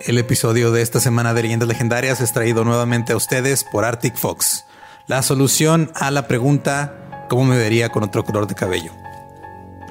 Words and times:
El 0.00 0.18
episodio 0.18 0.72
de 0.72 0.82
esta 0.82 1.00
semana 1.00 1.34
de 1.34 1.42
Leyendas 1.42 1.68
Legendarias 1.68 2.20
es 2.20 2.32
traído 2.32 2.64
nuevamente 2.64 3.12
a 3.12 3.16
ustedes 3.16 3.64
por 3.64 3.84
Arctic 3.84 4.16
Fox. 4.16 4.64
La 5.06 5.22
solución 5.22 5.90
a 5.94 6.10
la 6.10 6.26
pregunta 6.26 7.26
¿cómo 7.28 7.44
me 7.44 7.56
vería 7.58 7.90
con 7.90 8.02
otro 8.02 8.24
color 8.24 8.46
de 8.46 8.54
cabello? 8.54 8.92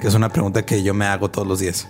Que 0.00 0.08
es 0.08 0.14
una 0.14 0.28
pregunta 0.30 0.62
que 0.64 0.82
yo 0.82 0.94
me 0.94 1.06
hago 1.06 1.30
todos 1.30 1.46
los 1.46 1.60
días. 1.60 1.88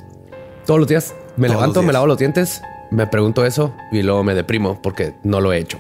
Todos 0.67 0.81
los 0.81 0.89
días 0.89 1.15
me 1.37 1.47
Todos 1.49 1.61
levanto, 1.61 1.81
días. 1.81 1.87
me 1.87 1.93
lavo 1.93 2.07
los 2.07 2.19
dientes, 2.19 2.61
me 2.91 3.07
pregunto 3.07 3.45
eso 3.47 3.75
y 3.91 4.03
luego 4.03 4.23
me 4.25 4.35
deprimo 4.35 4.81
porque 4.83 5.15
no 5.23 5.41
lo 5.41 5.53
he 5.53 5.59
hecho. 5.59 5.79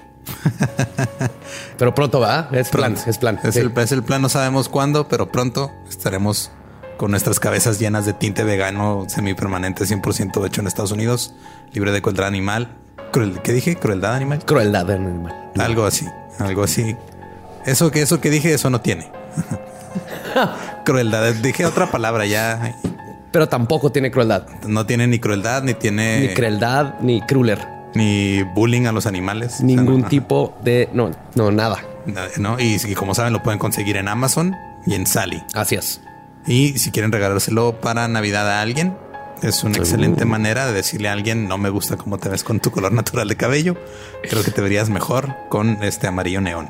Pero 1.79 1.95
pronto 1.95 2.21
va, 2.21 2.49
es 2.53 2.69
plan, 2.71 2.97
es 3.07 3.19
plan. 3.19 3.39
Es, 3.43 3.55
Sí. 3.55 3.61
el, 3.61 3.73
es 3.77 3.93
el 3.93 4.03
plan, 4.03 4.23
no 4.23 4.29
sabemos 4.29 4.69
cuándo, 4.69 5.09
pero 5.09 5.31
pronto 5.33 5.73
estaremos 5.89 6.51
con 7.01 7.13
nuestras 7.13 7.41
cabezas 7.41 7.79
llenas 7.79 8.05
de 8.05 8.13
tinte 8.13 8.45
vegano 8.45 9.07
semipermanente 9.09 9.85
100% 9.85 10.47
hecho 10.47 10.61
en 10.61 10.67
Estados 10.67 10.93
Unidos, 10.93 11.33
libre 11.73 11.93
de 11.93 12.03
crueldad 12.03 12.27
animal. 12.27 12.69
Cruel- 13.11 13.41
¿Qué 13.41 13.55
dije? 13.55 13.77
¿Crueldad 13.77 14.17
animal? 14.17 14.45
Crueldad 14.45 14.91
animal. 14.91 15.35
Algo 15.59 15.87
así, 15.87 16.07
algo 16.39 16.63
así. 16.65 16.95
Eso 17.65 17.91
que 17.91 18.03
eso 18.03 18.21
que 18.21 18.29
dije, 18.29 18.53
eso 18.53 18.69
no 18.69 18.83
tiene. 18.83 19.11
crueldad. 20.85 21.33
Dije 21.37 21.65
otra 21.65 21.91
palabra 21.91 22.27
ya. 22.27 22.77
Pero 23.33 23.49
tampoco 23.49 23.91
tiene 23.91 24.11
crueldad. 24.11 24.47
No 24.67 24.85
tiene 24.85 25.07
ni 25.07 25.19
crueldad, 25.19 25.63
ni 25.63 25.73
tiene 25.73 26.21
Ni 26.21 26.35
crueldad, 26.35 27.01
ni 27.01 27.23
crueler. 27.23 27.67
ni 27.95 28.43
bullying 28.43 28.85
a 28.85 28.93
los 28.93 29.07
animales. 29.07 29.55
O 29.55 29.57
sea, 29.57 29.67
Ningún 29.67 30.03
no, 30.03 30.09
tipo 30.09 30.55
de... 30.63 30.91
No, 30.93 31.11
no, 31.35 31.51
nada. 31.51 31.79
no. 32.37 32.61
Y, 32.61 32.77
y 32.87 32.95
como 32.95 33.15
saben, 33.15 33.33
lo 33.33 33.43
pueden 33.43 33.59
conseguir 33.59 33.97
en 33.97 34.07
Amazon 34.09 34.55
y 34.85 34.95
en 34.97 35.07
Sally. 35.07 35.43
Así 35.55 35.77
es. 35.77 36.03
Y 36.51 36.81
si 36.81 36.91
quieren 36.91 37.13
regalárselo 37.13 37.81
para 37.81 38.09
Navidad 38.09 38.51
a 38.51 38.61
alguien, 38.61 38.97
es 39.41 39.63
una 39.63 39.79
excelente 39.79 40.25
manera 40.25 40.67
de 40.67 40.73
decirle 40.73 41.09
a 41.09 41.13
alguien 41.13 41.47
no 41.47 41.59
me 41.59 41.71
gusta 41.71 41.97
cómo 41.97 42.19
te 42.19 42.29
ves 42.29 42.43
con 42.43 42.59
tu 42.59 42.73
color 42.73 42.91
natural 42.91 43.29
de 43.29 43.37
cabello. 43.37 43.77
Creo 44.29 44.43
que 44.43 44.51
te 44.51 44.61
verías 44.61 44.91
mejor 44.91 45.33
con 45.49 45.81
este 45.85 46.09
amarillo 46.09 46.41
neón. 46.41 46.69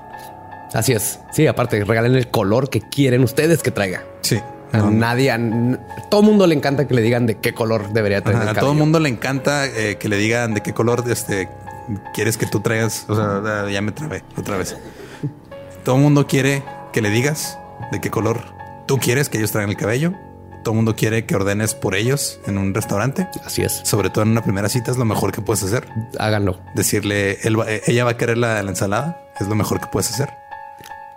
Así 0.74 0.92
es. 0.92 1.20
Sí, 1.32 1.46
aparte, 1.46 1.82
regalen 1.82 2.14
el 2.14 2.28
color 2.28 2.68
que 2.68 2.82
quieren 2.82 3.24
ustedes 3.24 3.62
que 3.62 3.70
traiga. 3.70 4.04
Sí. 4.20 4.38
A 4.72 4.82
Nadie, 4.82 5.30
a 5.30 5.40
todo 6.10 6.20
mundo 6.20 6.46
le 6.46 6.56
encanta 6.56 6.86
que 6.86 6.92
le 6.92 7.00
digan 7.00 7.24
de 7.24 7.38
qué 7.38 7.54
color 7.54 7.90
debería 7.94 8.20
tener 8.20 8.36
Ajá, 8.36 8.50
el 8.50 8.58
a 8.58 8.60
todo 8.60 8.74
mundo 8.74 9.00
le 9.00 9.08
encanta 9.08 9.64
eh, 9.64 9.96
que 9.98 10.10
le 10.10 10.18
digan 10.18 10.52
de 10.52 10.60
qué 10.60 10.74
color 10.74 11.04
este 11.08 11.48
quieres 12.12 12.36
que 12.36 12.44
tú 12.44 12.60
traigas. 12.60 13.06
O 13.08 13.16
sea, 13.16 13.66
ya 13.70 13.80
me 13.80 13.92
trabé 13.92 14.24
otra 14.36 14.58
vez. 14.58 14.76
Todo 15.84 15.96
el 15.96 16.02
mundo 16.02 16.26
quiere 16.26 16.62
que 16.92 17.00
le 17.00 17.08
digas 17.08 17.58
de 17.90 17.98
qué 18.02 18.10
color 18.10 18.59
tú 18.90 18.98
quieres 18.98 19.28
que 19.28 19.38
ellos 19.38 19.52
traigan 19.52 19.70
el 19.70 19.76
cabello. 19.76 20.12
Todo 20.64 20.72
el 20.72 20.76
mundo 20.76 20.96
quiere 20.96 21.24
que 21.24 21.36
ordenes 21.36 21.74
por 21.76 21.94
ellos 21.94 22.40
en 22.48 22.58
un 22.58 22.74
restaurante. 22.74 23.28
Así 23.46 23.62
es. 23.62 23.80
Sobre 23.84 24.10
todo 24.10 24.24
en 24.24 24.30
una 24.32 24.42
primera 24.42 24.68
cita 24.68 24.90
es 24.90 24.96
lo 24.96 25.04
mejor 25.04 25.30
que 25.30 25.40
puedes 25.40 25.62
hacer. 25.62 25.86
Háganlo. 26.18 26.58
Decirle, 26.74 27.38
él 27.44 27.58
va- 27.58 27.70
eh, 27.70 27.82
ella 27.86 28.02
va 28.04 28.10
a 28.10 28.16
querer 28.16 28.36
la, 28.36 28.60
la 28.64 28.70
ensalada. 28.70 29.22
Es 29.38 29.46
lo 29.46 29.54
mejor 29.54 29.78
que 29.80 29.86
puedes 29.86 30.10
hacer. 30.10 30.28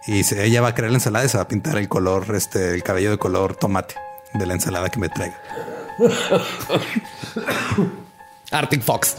Y 0.05 0.23
si 0.23 0.39
ella 0.39 0.61
va 0.61 0.67
a 0.67 0.75
querer 0.75 0.91
la 0.91 0.97
ensalada 0.97 1.25
y 1.25 1.29
se 1.29 1.37
va 1.37 1.43
a 1.43 1.47
pintar 1.47 1.77
el 1.77 1.89
color, 1.89 2.33
este, 2.35 2.75
el 2.75 2.83
cabello 2.83 3.09
de 3.09 3.17
color 3.17 3.55
tomate 3.55 3.95
de 4.35 4.45
la 4.45 4.53
ensalada 4.53 4.89
que 4.89 4.99
me 4.99 5.09
traiga. 5.09 5.35
Arctic 8.51 8.83
Fox. 8.83 9.17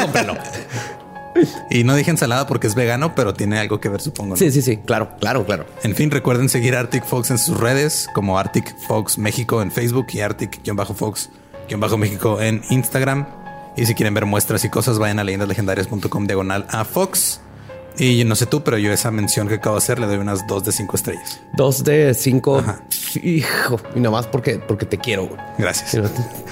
Cómpralo. 0.00 0.36
Y 1.70 1.84
no 1.84 1.94
dije 1.94 2.10
ensalada 2.10 2.46
porque 2.46 2.66
es 2.66 2.74
vegano, 2.74 3.14
pero 3.14 3.34
tiene 3.34 3.58
algo 3.58 3.80
que 3.80 3.88
ver, 3.88 4.00
supongo. 4.00 4.30
¿no? 4.30 4.36
Sí, 4.36 4.50
sí, 4.50 4.62
sí. 4.62 4.78
Claro, 4.78 5.10
claro, 5.20 5.44
claro. 5.46 5.66
En 5.84 5.94
fin, 5.94 6.10
recuerden 6.10 6.48
seguir 6.48 6.74
a 6.76 6.80
Arctic 6.80 7.04
Fox 7.04 7.30
en 7.30 7.38
sus 7.38 7.58
redes 7.60 8.08
como 8.14 8.38
Arctic 8.38 8.74
Fox 8.88 9.18
México 9.18 9.62
en 9.62 9.70
Facebook 9.70 10.06
y 10.12 10.20
Arctic-Fox-México 10.20 12.40
en 12.40 12.62
Instagram. 12.70 13.26
Y 13.76 13.86
si 13.86 13.94
quieren 13.94 14.14
ver 14.14 14.26
muestras 14.26 14.64
y 14.64 14.68
cosas, 14.68 14.98
vayan 14.98 15.18
a 15.20 15.24
leyendaslegendarias.com 15.24 16.26
diagonal 16.26 16.66
a 16.70 16.84
Fox. 16.84 17.40
Y 17.98 18.24
no 18.24 18.34
sé 18.34 18.46
tú, 18.46 18.62
pero 18.62 18.78
yo 18.78 18.92
esa 18.92 19.10
mención 19.10 19.48
que 19.48 19.54
acabo 19.54 19.76
de 19.76 19.78
hacer 19.78 19.98
le 19.98 20.06
doy 20.06 20.16
unas 20.16 20.46
dos 20.46 20.64
de 20.64 20.72
cinco 20.72 20.96
estrellas. 20.96 21.40
Dos 21.52 21.84
de 21.84 22.14
cinco. 22.14 22.58
Ajá. 22.58 22.82
Hijo. 23.22 23.80
Y 23.94 24.00
nomás 24.00 24.26
porque, 24.26 24.58
porque 24.58 24.86
te 24.86 24.96
quiero. 24.98 25.26
güey. 25.26 25.40
Gracias. 25.58 26.00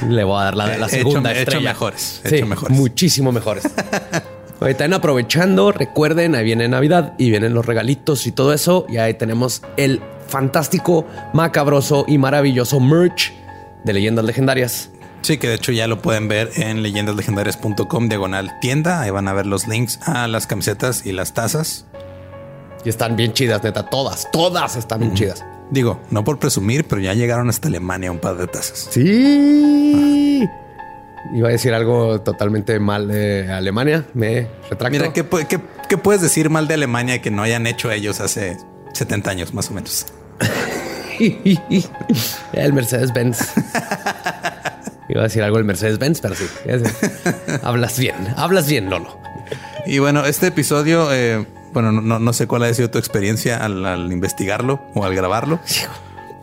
Le 0.07 0.25
voy 0.25 0.41
a 0.41 0.45
dar 0.45 0.57
la, 0.57 0.67
la 0.67 0.73
He 0.73 0.77
hecho- 0.77 0.89
segunda 0.97 1.31
he 1.31 1.35
hecho 1.35 1.43
estrella. 1.43 1.71
mejores, 1.71 2.21
he 2.25 2.29
Sí, 2.29 2.35
hecho 2.37 2.47
mejores. 2.47 2.77
Muchísimo 2.77 3.33
mejores. 3.33 3.65
Oye, 4.61 4.75
También 4.75 4.95
aprovechando, 4.95 5.71
recuerden, 5.71 6.35
ahí 6.35 6.45
viene 6.45 6.69
Navidad 6.69 7.15
y 7.17 7.31
vienen 7.31 7.55
los 7.55 7.65
regalitos 7.65 8.27
y 8.27 8.33
todo 8.33 8.53
eso. 8.53 8.87
Y 8.89 8.97
ahí 8.97 9.15
tenemos 9.15 9.63
el 9.77 10.01
fantástico, 10.27 11.07
macabroso 11.33 12.05
y 12.09 12.19
maravilloso 12.19 12.81
merch 12.81 13.33
de 13.85 13.93
leyendas 13.93 14.25
legendarias. 14.25 14.91
Sí, 15.23 15.39
que 15.39 15.49
de 15.49 15.55
hecho 15.55 15.73
ya 15.73 15.87
lo 15.87 16.01
pueden 16.03 16.29
ver 16.29 16.51
en 16.57 16.83
leyendaslegendarias.com 16.83 18.09
diagonal 18.09 18.59
tienda. 18.61 19.01
Ahí 19.01 19.11
van 19.11 19.29
a 19.29 19.33
ver 19.33 19.47
los 19.47 19.69
links 19.69 20.01
a 20.03 20.27
las 20.27 20.47
camisetas 20.47 21.07
y 21.07 21.13
las 21.13 21.35
tazas. 21.35 21.87
Y 22.85 22.89
están 22.89 23.17
bien 23.17 23.33
chidas, 23.33 23.63
neta. 23.63 23.89
Todas, 23.89 24.29
todas 24.33 24.77
están 24.77 25.01
bien 25.01 25.15
chidas. 25.15 25.45
Digo, 25.71 26.01
no 26.11 26.25
por 26.25 26.39
presumir, 26.39 26.85
pero 26.87 27.01
ya 27.01 27.15
llegaron 27.15 27.49
hasta 27.49 27.69
Alemania 27.69 28.11
un 28.11 28.19
par 28.19 28.37
de 28.37 28.47
tazas. 28.47 28.89
Sí. 28.91 30.49
Iba 31.35 31.49
a 31.49 31.53
decir 31.53 31.75
algo 31.75 32.21
totalmente 32.21 32.79
mal 32.81 33.09
de 33.09 33.51
Alemania. 33.53 34.05
Me 34.15 34.49
retracto. 34.71 34.91
Mira, 34.91 35.13
¿qué, 35.13 35.29
pu- 35.29 35.47
qué- 35.47 35.61
qué 35.89 35.99
puedes 35.99 36.23
decir 36.23 36.49
mal 36.51 36.69
de 36.69 36.75
Alemania 36.75 37.21
que 37.21 37.31
no 37.31 37.43
hayan 37.43 37.67
hecho 37.67 37.91
ellos 37.91 38.21
hace 38.21 38.57
70 38.95 39.31
años 39.31 39.55
más 39.55 39.71
o 39.71 39.75
menos? 39.75 40.07
el 42.53 42.73
Mercedes-Benz. 42.73 43.39
Iba 45.09 45.21
a 45.21 45.25
decir 45.25 45.43
algo 45.43 45.57
del 45.57 45.65
Mercedes-Benz, 45.65 46.21
pero 46.21 46.35
sí. 46.35 46.47
Hablas 47.63 47.99
bien, 47.99 48.15
hablas 48.37 48.69
bien, 48.69 48.91
Lolo. 48.91 49.19
Y 49.87 49.99
bueno, 50.01 50.27
este 50.27 50.49
episodio, 50.49 51.13
eh, 51.13 51.47
bueno, 51.73 51.93
no- 51.93 52.03
no, 52.03 52.19
no 52.19 52.33
sé 52.33 52.47
cuál 52.47 52.63
ha 52.65 52.75
sido 52.75 52.91
tu 52.91 52.99
experiencia 52.99 53.57
al, 53.65 53.85
al 53.87 54.13
investigarlo 54.13 54.83
o 54.95 55.05
al 55.05 55.15
grabarlo, 55.15 55.61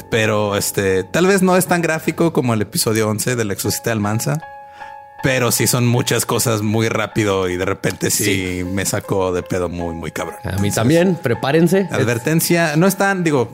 pero 0.09 0.55
este 0.55 1.03
tal 1.03 1.27
vez 1.27 1.43
no 1.43 1.55
es 1.57 1.67
tan 1.67 1.81
gráfico 1.81 2.33
como 2.33 2.53
el 2.55 2.61
episodio 2.63 3.07
11 3.09 3.35
del 3.35 3.51
Exorcista 3.51 3.89
de 3.89 3.93
Almanza, 3.93 4.41
pero 5.23 5.51
sí 5.51 5.67
son 5.67 5.87
muchas 5.87 6.25
cosas 6.25 6.61
muy 6.61 6.89
rápido 6.89 7.49
y 7.49 7.57
de 7.57 7.65
repente 7.65 8.11
sí, 8.11 8.63
me 8.65 8.85
sacó 8.85 9.33
de 9.33 9.43
pedo 9.43 9.69
muy, 9.69 9.95
muy 9.95 10.11
cabrón. 10.11 10.37
A 10.43 10.49
mí 10.49 10.53
Entonces, 10.53 10.75
también, 10.75 11.15
prepárense. 11.15 11.87
Advertencia, 11.91 12.75
no 12.75 12.87
están, 12.87 13.23
digo, 13.23 13.51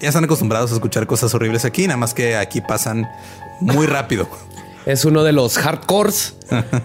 ya 0.00 0.08
están 0.08 0.24
acostumbrados 0.24 0.70
a 0.70 0.74
escuchar 0.74 1.06
cosas 1.06 1.34
horribles 1.34 1.64
aquí, 1.64 1.86
nada 1.86 1.96
más 1.96 2.14
que 2.14 2.36
aquí 2.36 2.60
pasan 2.60 3.08
muy 3.60 3.86
rápido. 3.86 4.28
Es 4.86 5.04
uno 5.04 5.22
de 5.22 5.32
los 5.32 5.58
hardcores, 5.58 6.34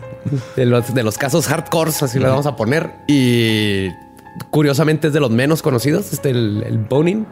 de 0.57 0.65
los, 0.65 0.94
de 0.94 1.03
los 1.03 1.17
casos 1.17 1.47
hardcores, 1.47 2.03
así 2.03 2.19
lo 2.19 2.27
vamos 2.27 2.45
a 2.45 2.57
poner. 2.57 2.91
Y 3.07 3.88
curiosamente 4.50 5.07
es 5.07 5.13
de 5.13 5.21
los 5.21 5.31
menos 5.31 5.61
conocidos, 5.61 6.11
este 6.11 6.31
el, 6.31 6.63
el 6.67 6.79
boning, 6.79 7.25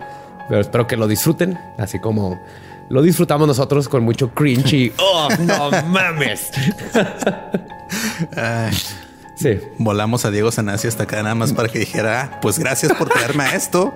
pero 0.48 0.62
espero 0.62 0.88
que 0.88 0.96
lo 0.96 1.10
disfruten, 1.10 1.60
así 1.78 2.00
como 2.00 2.42
lo 2.92 3.02
disfrutamos 3.02 3.48
nosotros 3.48 3.88
con 3.90 4.04
mucho 4.04 4.30
cringe 4.32 4.74
y 4.74 4.92
oh, 4.98 5.30
no 5.40 5.72
mames. 5.88 6.50
Ay, 8.36 8.72
Sí. 9.36 9.58
volamos 9.80 10.24
a 10.26 10.30
Diego 10.30 10.52
Sanasi 10.52 10.88
hasta 10.88 11.04
acá 11.04 11.24
nada 11.24 11.34
más 11.34 11.52
para 11.52 11.68
que 11.68 11.80
dijera, 11.80 12.22
"Ah, 12.22 12.40
pues 12.42 12.60
gracias 12.60 12.94
por 12.94 13.10
traerme 13.10 13.44
a 13.46 13.56
esto. 13.56 13.92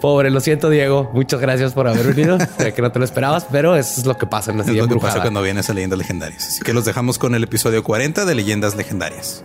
Pobre, 0.00 0.28
lo 0.30 0.40
siento, 0.40 0.68
Diego. 0.70 1.08
Muchas 1.14 1.40
gracias 1.40 1.72
por 1.72 1.86
haber 1.86 2.14
venido. 2.14 2.36
sé 2.58 2.74
que 2.74 2.82
no 2.82 2.90
te 2.90 2.98
lo 2.98 3.04
esperabas, 3.04 3.46
pero 3.48 3.76
eso 3.76 4.00
es 4.00 4.06
lo 4.06 4.16
que 4.16 4.26
pasa 4.26 4.50
en 4.50 4.56
la 4.56 4.64
Es 4.64 4.68
lo 4.70 4.74
que 4.74 4.80
embrujada. 4.80 5.12
pasa 5.12 5.22
cuando 5.22 5.40
vienes 5.40 5.70
a 5.70 5.72
Leyendas 5.72 5.98
Legendarias. 6.00 6.48
Así 6.48 6.62
que 6.64 6.72
los 6.72 6.84
dejamos 6.84 7.16
con 7.18 7.36
el 7.36 7.44
episodio 7.44 7.84
40 7.84 8.24
de 8.24 8.34
Leyendas 8.34 8.74
Legendarias. 8.74 9.44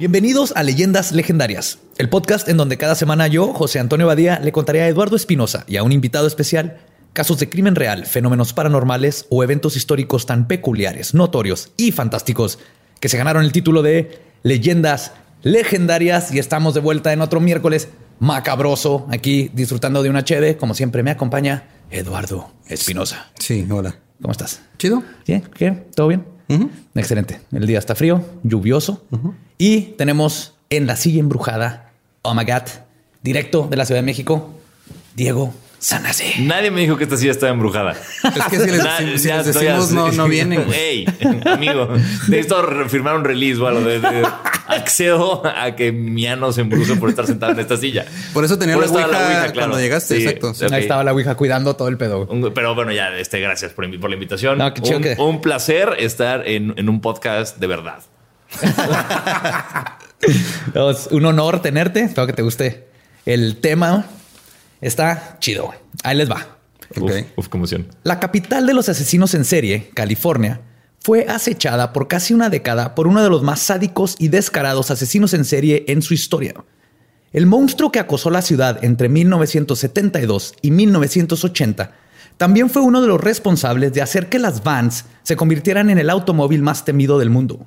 Bienvenidos 0.00 0.54
a 0.56 0.62
Leyendas 0.62 1.12
Legendarias, 1.12 1.78
el 1.98 2.08
podcast 2.08 2.48
en 2.48 2.56
donde 2.56 2.78
cada 2.78 2.94
semana 2.94 3.26
yo, 3.26 3.52
José 3.52 3.80
Antonio 3.80 4.06
Badía, 4.06 4.40
le 4.40 4.50
contaré 4.50 4.80
a 4.80 4.88
Eduardo 4.88 5.14
Espinosa 5.14 5.66
y 5.68 5.76
a 5.76 5.82
un 5.82 5.92
invitado 5.92 6.26
especial 6.26 6.78
casos 7.12 7.38
de 7.38 7.50
crimen 7.50 7.74
real, 7.74 8.06
fenómenos 8.06 8.54
paranormales 8.54 9.26
o 9.28 9.44
eventos 9.44 9.76
históricos 9.76 10.24
tan 10.24 10.48
peculiares, 10.48 11.12
notorios 11.12 11.72
y 11.76 11.92
fantásticos 11.92 12.58
que 12.98 13.10
se 13.10 13.18
ganaron 13.18 13.44
el 13.44 13.52
título 13.52 13.82
de 13.82 14.22
Leyendas 14.42 15.12
Legendarias 15.42 16.32
y 16.32 16.38
estamos 16.38 16.72
de 16.72 16.80
vuelta 16.80 17.12
en 17.12 17.20
otro 17.20 17.38
miércoles 17.38 17.88
macabroso 18.20 19.06
aquí 19.10 19.50
disfrutando 19.52 20.02
de 20.02 20.08
una 20.08 20.24
cheve. 20.24 20.56
Como 20.56 20.72
siempre 20.72 21.02
me 21.02 21.10
acompaña 21.10 21.68
Eduardo 21.90 22.50
Espinosa. 22.66 23.32
Sí, 23.38 23.68
hola. 23.70 23.96
¿Cómo 24.22 24.32
estás? 24.32 24.62
Chido. 24.78 25.02
¿Bien? 25.26 25.42
¿Qué? 25.54 25.72
¿Todo 25.94 26.08
bien? 26.08 26.39
Excelente. 26.94 27.40
El 27.52 27.66
día 27.66 27.78
está 27.78 27.94
frío, 27.94 28.24
lluvioso. 28.42 29.04
Y 29.58 29.82
tenemos 29.96 30.54
en 30.70 30.86
la 30.86 30.96
silla 30.96 31.20
embrujada, 31.20 31.92
oh 32.22 32.34
my 32.34 32.44
God, 32.44 32.68
directo 33.22 33.68
de 33.68 33.76
la 33.76 33.84
Ciudad 33.84 34.00
de 34.00 34.06
México, 34.06 34.50
Diego 35.14 35.52
Sanase. 35.80 36.34
Nadie 36.40 36.70
me 36.70 36.82
dijo 36.82 36.96
que 36.98 37.04
esta 37.04 37.16
silla 37.16 37.30
estaba 37.32 37.50
embrujada. 37.52 37.92
Es 37.92 38.44
que 38.50 38.60
si 38.60 38.70
les, 38.70 38.84
Na- 38.84 38.98
si 38.98 39.28
ya 39.28 39.38
les 39.38 39.46
decimos 39.46 39.86
así. 39.86 39.94
no, 39.94 40.12
no 40.12 40.28
vienen. 40.28 40.66
Ey, 40.74 41.06
amigo, 41.46 41.88
necesito 42.28 42.62
firmar 42.88 43.16
un 43.16 43.24
release 43.24 43.58
o 43.60 43.66
algo 43.66 43.80
de, 43.80 43.98
de- 43.98 44.26
accedo 44.68 45.42
a 45.44 45.74
que 45.76 45.90
mi 45.90 46.26
ano 46.26 46.52
se 46.52 46.60
embruje 46.60 46.94
por 46.96 47.08
estar 47.08 47.26
sentado 47.26 47.52
en 47.52 47.60
esta 47.60 47.78
silla. 47.78 48.04
Por 48.34 48.44
eso 48.44 48.58
tenía 48.58 48.74
Por 48.76 48.84
la 48.84 48.90
ouija, 48.92 49.08
la 49.08 49.18
ouija, 49.18 49.40
claro. 49.40 49.54
cuando 49.54 49.80
llegaste, 49.80 50.16
Sí, 50.16 50.22
exacto. 50.24 50.52
sí. 50.54 50.66
ok. 50.66 50.72
Ahí 50.72 50.82
estaba 50.82 51.02
la 51.02 51.12
Ouija 51.14 51.34
cuidando 51.34 51.74
todo 51.74 51.88
el 51.88 51.96
pedo. 51.96 52.28
Pero 52.54 52.74
bueno, 52.74 52.92
ya, 52.92 53.08
este, 53.16 53.40
gracias 53.40 53.72
por, 53.72 53.88
por 53.98 54.10
la 54.10 54.14
invitación. 54.16 54.58
No, 54.58 54.72
qué 54.74 54.82
chido 54.82 54.98
un, 54.98 55.02
que- 55.02 55.16
un 55.18 55.40
placer 55.40 55.96
estar 55.98 56.46
en, 56.46 56.74
en 56.76 56.88
un 56.90 57.00
podcast 57.00 57.56
de 57.56 57.66
verdad. 57.66 58.00
Es 60.74 61.08
un 61.10 61.24
honor 61.24 61.62
tenerte. 61.62 62.00
Espero 62.02 62.26
que 62.26 62.32
te 62.34 62.42
guste. 62.42 62.84
El 63.26 63.56
tema 63.56 64.04
está 64.80 65.36
chido. 65.40 65.66
güey. 65.66 65.78
Ahí 66.02 66.16
les 66.16 66.30
va. 66.30 66.58
Uf, 66.96 67.48
uf. 67.48 67.72
La 68.02 68.18
capital 68.18 68.66
de 68.66 68.74
los 68.74 68.88
asesinos 68.88 69.34
en 69.34 69.44
serie, 69.44 69.90
California, 69.94 70.60
fue 71.02 71.26
acechada 71.28 71.92
por 71.92 72.08
casi 72.08 72.34
una 72.34 72.50
década 72.50 72.94
por 72.94 73.06
uno 73.06 73.22
de 73.22 73.30
los 73.30 73.42
más 73.42 73.60
sádicos 73.60 74.16
y 74.18 74.28
descarados 74.28 74.90
asesinos 74.90 75.32
en 75.34 75.44
serie 75.44 75.84
en 75.88 76.02
su 76.02 76.14
historia. 76.14 76.54
El 77.32 77.46
monstruo 77.46 77.92
que 77.92 78.00
acosó 78.00 78.28
la 78.30 78.42
ciudad 78.42 78.82
entre 78.84 79.08
1972 79.08 80.54
y 80.62 80.72
1980 80.72 81.92
también 82.36 82.70
fue 82.70 82.82
uno 82.82 83.00
de 83.00 83.08
los 83.08 83.20
responsables 83.20 83.92
de 83.92 84.02
hacer 84.02 84.28
que 84.28 84.38
las 84.38 84.64
vans 84.64 85.04
se 85.22 85.36
convirtieran 85.36 85.90
en 85.90 85.98
el 85.98 86.10
automóvil 86.10 86.62
más 86.62 86.84
temido 86.84 87.18
del 87.18 87.30
mundo. 87.30 87.66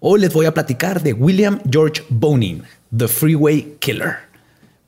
Hoy 0.00 0.20
les 0.20 0.32
voy 0.32 0.46
a 0.46 0.54
platicar 0.54 1.02
de 1.02 1.12
William 1.12 1.60
George 1.70 2.02
Bonin, 2.08 2.62
The 2.96 3.08
Freeway 3.08 3.76
Killer. 3.78 4.25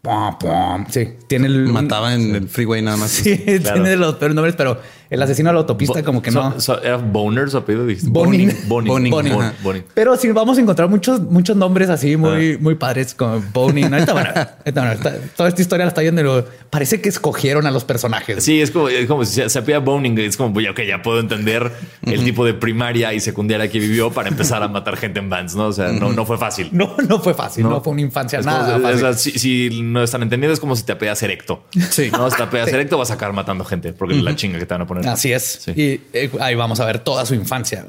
Pum, 0.08 0.38
pum. 0.38 0.87
Sí, 0.88 1.06
tiene 1.26 1.49
el... 1.49 1.66
Mataba 1.66 2.14
en 2.14 2.34
el 2.34 2.49
freeway 2.49 2.81
nada 2.81 2.96
más. 2.96 3.10
Sí, 3.10 3.37
tiene 3.44 3.94
los 3.96 4.14
peores 4.14 4.34
nombres, 4.34 4.55
pero 4.56 4.81
el 5.10 5.22
asesino 5.22 5.49
de 5.50 5.55
la 5.55 5.60
autopista 5.60 6.02
como 6.02 6.20
que 6.22 6.31
no. 6.31 6.60
So- 6.60 6.82
¿Era 6.82 6.96
Boner 6.96 7.50
su 7.50 7.58
apellido? 7.58 7.87
dijiste? 7.87 8.10
Bonin. 8.10 8.52
Bonin. 8.66 8.88
Bonin, 8.90 9.10
Bonin. 9.10 9.32
ajá. 9.32 9.55
Bonin. 9.62 9.84
Pero 9.94 10.16
sí 10.16 10.31
vamos 10.32 10.58
a 10.58 10.60
encontrar 10.60 10.88
muchos, 10.88 11.20
muchos 11.20 11.56
nombres 11.56 11.88
así 11.90 12.16
muy, 12.16 12.55
Ah. 12.55 12.58
muy 12.60 12.75
padres 12.75 13.14
como 13.14 13.43
Bonin. 13.52 13.93
Ahorita, 13.94 14.12
bueno, 14.12 14.28
ahorita, 14.31 14.55
bueno, 14.72 14.88
ahorita- 14.90 15.14
toda 15.37 15.49
esta 15.49 15.62
historia 15.62 15.84
la 15.87 15.88
está 15.90 16.00
viendo. 16.02 16.46
Parece 16.70 17.00
que 17.00 17.08
escogieron 17.08 17.66
a 17.66 17.70
los 17.70 17.84
personajes. 17.84 18.44
Sí, 18.44 18.60
es 18.60 18.70
como, 18.70 18.88
es 18.88 19.06
como 19.06 19.25
si 19.25 19.34
se, 19.34 19.49
se 19.49 19.58
apellida 19.58 19.78
Boning. 19.81 20.19
Es 20.19 20.37
como, 20.37 20.50
ok, 20.50 20.81
ya 20.87 21.00
puedo 21.02 21.20
entender 21.20 21.72
el 22.02 22.25
tipo 22.25 22.44
de 22.44 22.54
primaria 22.54 23.12
y 23.14 23.20
secundaria 23.20 23.70
que 23.70 23.78
vivió 23.78 24.11
para 24.11 24.28
empezar 24.28 24.62
a 24.62 24.69
matar 24.69 24.96
gente 24.96 25.19
en 25.20 25.31
bands, 25.31 25.54
¿no? 25.54 25.66
O 25.69 25.72
sea, 25.72 25.88
no, 25.93 26.12
no 26.12 26.26
fue 26.26 26.37
fácil. 26.38 26.69
No, 26.72 26.94
no 27.08 27.20
fue 27.20 27.34
fácil. 27.34 27.64
No, 27.64 27.81
fue 27.81 27.93
una 27.93 28.02
infancia 28.02 28.38
Es 28.40 28.44
como- 28.46 28.58
nada 28.58 28.76
o 28.76 28.81
fácil. 28.81 28.99
sea, 29.00 29.12
si, 29.14 29.31
si 29.38 29.82
no 29.82 30.02
están 30.02 30.22
entendiendo, 30.22 30.52
es 30.52 30.61
como 30.61 30.76
si 30.76 30.82
te 30.84 30.93
apellidas 30.93 31.22
erecto. 31.22 31.64
Sí. 31.90 32.11
No, 32.12 32.31
si 32.31 32.37
te 32.37 32.43
apellidas 32.43 32.69
erecto, 32.72 32.99
vas 32.99 33.11
a 33.11 33.14
acabar 33.14 33.34
matando 33.34 33.64
gente 33.64 33.93
porque 33.93 34.14
la 34.16 34.34
chinga 34.37 34.58
que 34.58 34.66
te 34.66 34.75
van 34.75 34.82
a 34.82 34.87
poner. 34.87 34.98
Así 35.06 35.33
es. 35.33 35.61
Sí. 35.65 35.73
Y 35.77 36.00
eh, 36.12 36.31
ahí 36.41 36.55
vamos 36.55 36.81
a 36.81 36.85
ver 36.85 36.99
toda 37.00 37.25
su 37.27 37.35
infancia. 37.35 37.87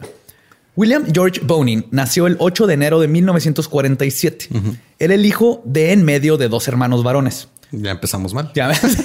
William 0.76 1.06
George 1.14 1.42
Bonin 1.44 1.86
nació 1.92 2.28
el 2.28 2.36
8 2.40 2.66
de 2.68 2.74
enero 2.74 3.00
de 3.00 3.08
1947. 3.10 4.48
Era 5.00 5.14
el 5.14 5.26
hijo 5.26 5.62
de 5.66 5.92
en 5.92 6.04
medio 6.06 6.38
de 6.38 6.48
dos 6.48 6.68
hermanos 6.68 7.04
varones. 7.04 7.50
Ya 7.72 7.92
empezamos 7.92 8.34
mal. 8.34 8.52
Ya 8.56 8.68
ves. 8.70 8.80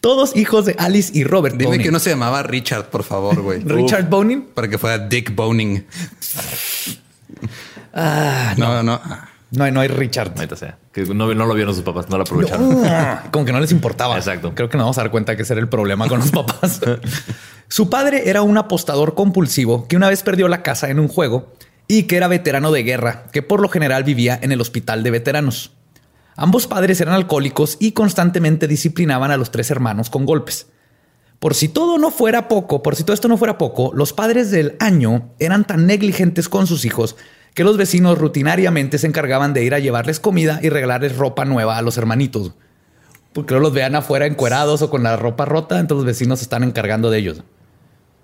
Todos 0.00 0.36
hijos 0.36 0.66
de 0.66 0.74
Alice 0.78 1.10
y 1.14 1.24
Robert 1.24 1.54
Dime 1.56 1.66
Bonin. 1.70 1.82
que 1.82 1.90
no 1.90 1.98
se 1.98 2.10
llamaba 2.10 2.42
Richard, 2.42 2.90
por 2.90 3.04
favor, 3.04 3.40
güey. 3.40 3.60
Richard 3.64 4.08
Bonin. 4.10 4.42
Para 4.54 4.68
que 4.68 4.76
fuera 4.76 4.98
Dick 4.98 5.34
Boning. 5.34 5.84
Ah, 7.94 8.54
No, 8.58 8.82
no. 8.82 8.82
no, 8.82 9.00
hay- 9.64 9.70
no 9.72 9.80
hay 9.80 9.88
Richard. 9.88 10.30
Maldita 10.36 10.56
sea. 10.56 10.78
Que 10.92 11.02
no, 11.04 11.32
no 11.34 11.46
lo 11.46 11.54
vieron 11.54 11.74
sus 11.74 11.84
papás, 11.84 12.08
no 12.08 12.16
lo 12.16 12.22
aprovecharon. 12.24 12.82
Como 13.30 13.44
que 13.44 13.52
no 13.52 13.60
les 13.60 13.72
importaba. 13.72 14.16
Exacto. 14.16 14.52
Creo 14.54 14.68
que 14.68 14.76
nos 14.76 14.84
vamos 14.84 14.98
a 14.98 15.02
dar 15.02 15.10
cuenta 15.10 15.36
que 15.36 15.42
ese 15.42 15.52
era 15.52 15.60
el 15.60 15.68
problema 15.68 16.08
con 16.08 16.20
los 16.20 16.30
papás. 16.30 16.80
Su 17.68 17.88
padre 17.90 18.28
era 18.28 18.42
un 18.42 18.56
apostador 18.58 19.14
compulsivo 19.14 19.86
que 19.88 19.96
una 19.96 20.08
vez 20.08 20.22
perdió 20.22 20.48
la 20.48 20.62
casa 20.62 20.90
en 20.90 20.98
un 21.00 21.08
juego 21.08 21.52
y 21.88 22.04
que 22.04 22.16
era 22.16 22.28
veterano 22.28 22.72
de 22.72 22.82
guerra, 22.82 23.24
que 23.32 23.42
por 23.42 23.60
lo 23.60 23.68
general 23.68 24.04
vivía 24.04 24.38
en 24.42 24.52
el 24.52 24.60
hospital 24.60 25.02
de 25.02 25.10
veteranos. 25.10 25.72
Ambos 26.36 26.66
padres 26.66 27.00
eran 27.00 27.14
alcohólicos 27.14 27.76
y 27.78 27.92
constantemente 27.92 28.66
disciplinaban 28.66 29.30
a 29.30 29.36
los 29.36 29.50
tres 29.50 29.70
hermanos 29.70 30.10
con 30.10 30.26
golpes. 30.26 30.66
Por 31.38 31.54
si 31.54 31.68
todo 31.68 31.98
no 31.98 32.10
fuera 32.10 32.48
poco, 32.48 32.82
por 32.82 32.96
si 32.96 33.04
todo 33.04 33.14
esto 33.14 33.28
no 33.28 33.36
fuera 33.36 33.58
poco, 33.58 33.92
los 33.94 34.12
padres 34.12 34.50
del 34.50 34.76
año 34.80 35.30
eran 35.38 35.64
tan 35.64 35.86
negligentes 35.86 36.48
con 36.48 36.66
sus 36.66 36.84
hijos 36.84 37.16
que 37.54 37.64
los 37.64 37.76
vecinos 37.76 38.18
rutinariamente 38.18 38.98
se 38.98 39.06
encargaban 39.06 39.54
de 39.54 39.64
ir 39.64 39.74
a 39.74 39.78
llevarles 39.78 40.20
comida 40.20 40.58
y 40.62 40.68
regalarles 40.68 41.16
ropa 41.16 41.44
nueva 41.44 41.78
a 41.78 41.82
los 41.82 41.96
hermanitos. 41.96 42.52
Porque 43.32 43.54
no 43.54 43.60
los 43.60 43.72
vean 43.72 43.94
afuera 43.94 44.26
encuerados 44.26 44.82
o 44.82 44.90
con 44.90 45.04
la 45.04 45.16
ropa 45.16 45.44
rota, 45.44 45.78
entonces 45.78 46.04
los 46.04 46.06
vecinos 46.06 46.40
se 46.40 46.44
están 46.44 46.64
encargando 46.64 47.10
de 47.10 47.18
ellos. 47.18 47.42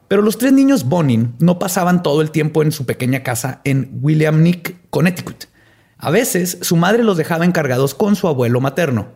Pero 0.09 0.23
los 0.23 0.38
tres 0.38 0.53
niños 0.53 0.85
Bonin 0.85 1.35
no 1.38 1.61
pasaban 1.61 2.03
todo 2.03 2.21
el 2.21 2.32
tiempo 2.32 2.62
en 2.62 2.73
su 2.73 2.85
pequeña 2.85 3.23
casa 3.23 3.61
en 3.62 3.99
William 4.03 4.43
Nick, 4.43 4.77
Connecticut. 4.91 5.44
A 5.99 6.11
veces 6.11 6.59
su 6.62 6.75
madre 6.75 7.05
los 7.05 7.17
dejaba 7.17 7.44
encargados 7.44 7.94
con 7.94 8.17
su 8.17 8.26
abuelo 8.26 8.61
materno, 8.61 9.12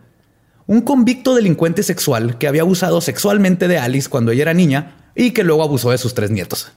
un 0.67 0.83
convicto 0.83 1.35
delincuente 1.35 1.83
sexual 1.83 2.39
que 2.39 2.47
había 2.47 2.63
abusado 2.63 3.01
sexualmente 3.01 3.67
de 3.67 3.79
Alice 3.79 4.09
cuando 4.09 4.31
ella 4.31 4.43
era 4.43 4.55
niña 4.55 5.11
y 5.17 5.33
que 5.33 5.43
luego 5.43 5.65
abusó 5.65 5.91
de 5.91 5.99
sus 5.99 6.15
tres 6.15 6.31
nietos. 6.31 6.73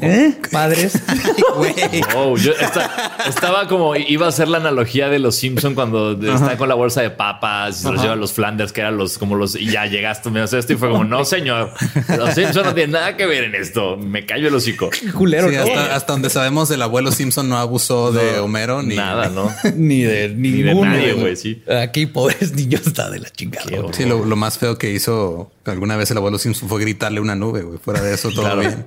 ¿Eh? 0.00 0.34
Padres. 0.52 1.00
yo 2.36 2.52
esta- 2.52 3.16
estaba 3.28 3.66
como 3.68 3.96
iba 3.96 4.26
a 4.26 4.28
hacer 4.28 4.48
la 4.48 4.58
analogía 4.58 5.08
de 5.08 5.18
los 5.18 5.36
Simpson 5.36 5.74
cuando 5.74 6.12
está 6.12 6.56
con 6.56 6.68
la 6.68 6.74
bolsa 6.74 7.02
de 7.02 7.10
papas 7.10 7.80
y 7.80 7.82
se 7.82 7.90
los 7.92 8.00
lleva 8.00 8.14
a 8.14 8.16
los 8.16 8.32
Flanders, 8.32 8.72
que 8.72 8.80
eran 8.80 8.96
los 8.96 9.18
como 9.18 9.34
los 9.36 9.56
y 9.56 9.70
ya 9.70 9.86
llegaste, 9.86 10.30
me 10.30 10.40
haces 10.40 10.60
esto 10.60 10.72
y 10.72 10.76
fue 10.76 10.90
como 10.90 11.04
no, 11.04 11.24
señor. 11.24 11.72
Los 12.16 12.34
Simpson 12.34 12.64
no 12.66 12.74
tienen 12.74 12.92
nada 12.92 13.16
que 13.16 13.26
ver 13.26 13.44
en 13.44 13.54
esto. 13.54 13.96
Me 13.96 14.24
callo 14.26 14.48
el 14.48 14.54
hocico. 14.54 14.90
Culero. 15.14 15.48
Sí, 15.48 15.56
¿no? 15.56 15.62
hasta, 15.62 15.94
hasta 15.96 16.12
donde 16.12 16.30
sabemos, 16.30 16.70
el 16.70 16.82
abuelo 16.82 17.12
Simpson 17.12 17.48
no 17.48 17.58
abusó 17.58 18.12
de 18.12 18.38
Homero 18.40 18.82
ni 18.82 18.96
Nada, 18.96 19.28
¿no? 19.28 19.50
Ni 19.76 20.02
de 20.02 20.28
Ni 20.30 20.50
de 20.62 20.70
ninguno. 20.74 20.90
nadie, 20.92 21.12
güey, 21.14 21.36
sí. 21.36 21.62
Aquí, 21.82 22.06
pobres 22.06 22.52
niños, 22.52 22.86
está 22.86 23.10
de 23.10 23.20
la 23.20 23.30
chingada. 23.30 23.66
Sí, 23.92 24.04
lo, 24.04 24.24
lo 24.24 24.36
más 24.36 24.58
feo 24.58 24.78
que 24.78 24.90
hizo 24.92 25.50
alguna 25.64 25.96
vez 25.96 26.10
el 26.10 26.16
abuelo 26.16 26.38
Simpson 26.38 26.68
fue 26.68 26.80
gritarle 26.80 27.20
una 27.20 27.34
nube, 27.34 27.62
güey. 27.62 27.78
Fuera 27.78 28.00
de 28.00 28.14
eso, 28.14 28.30
todo 28.30 28.42
Claro. 28.42 28.60
bien. 28.60 28.86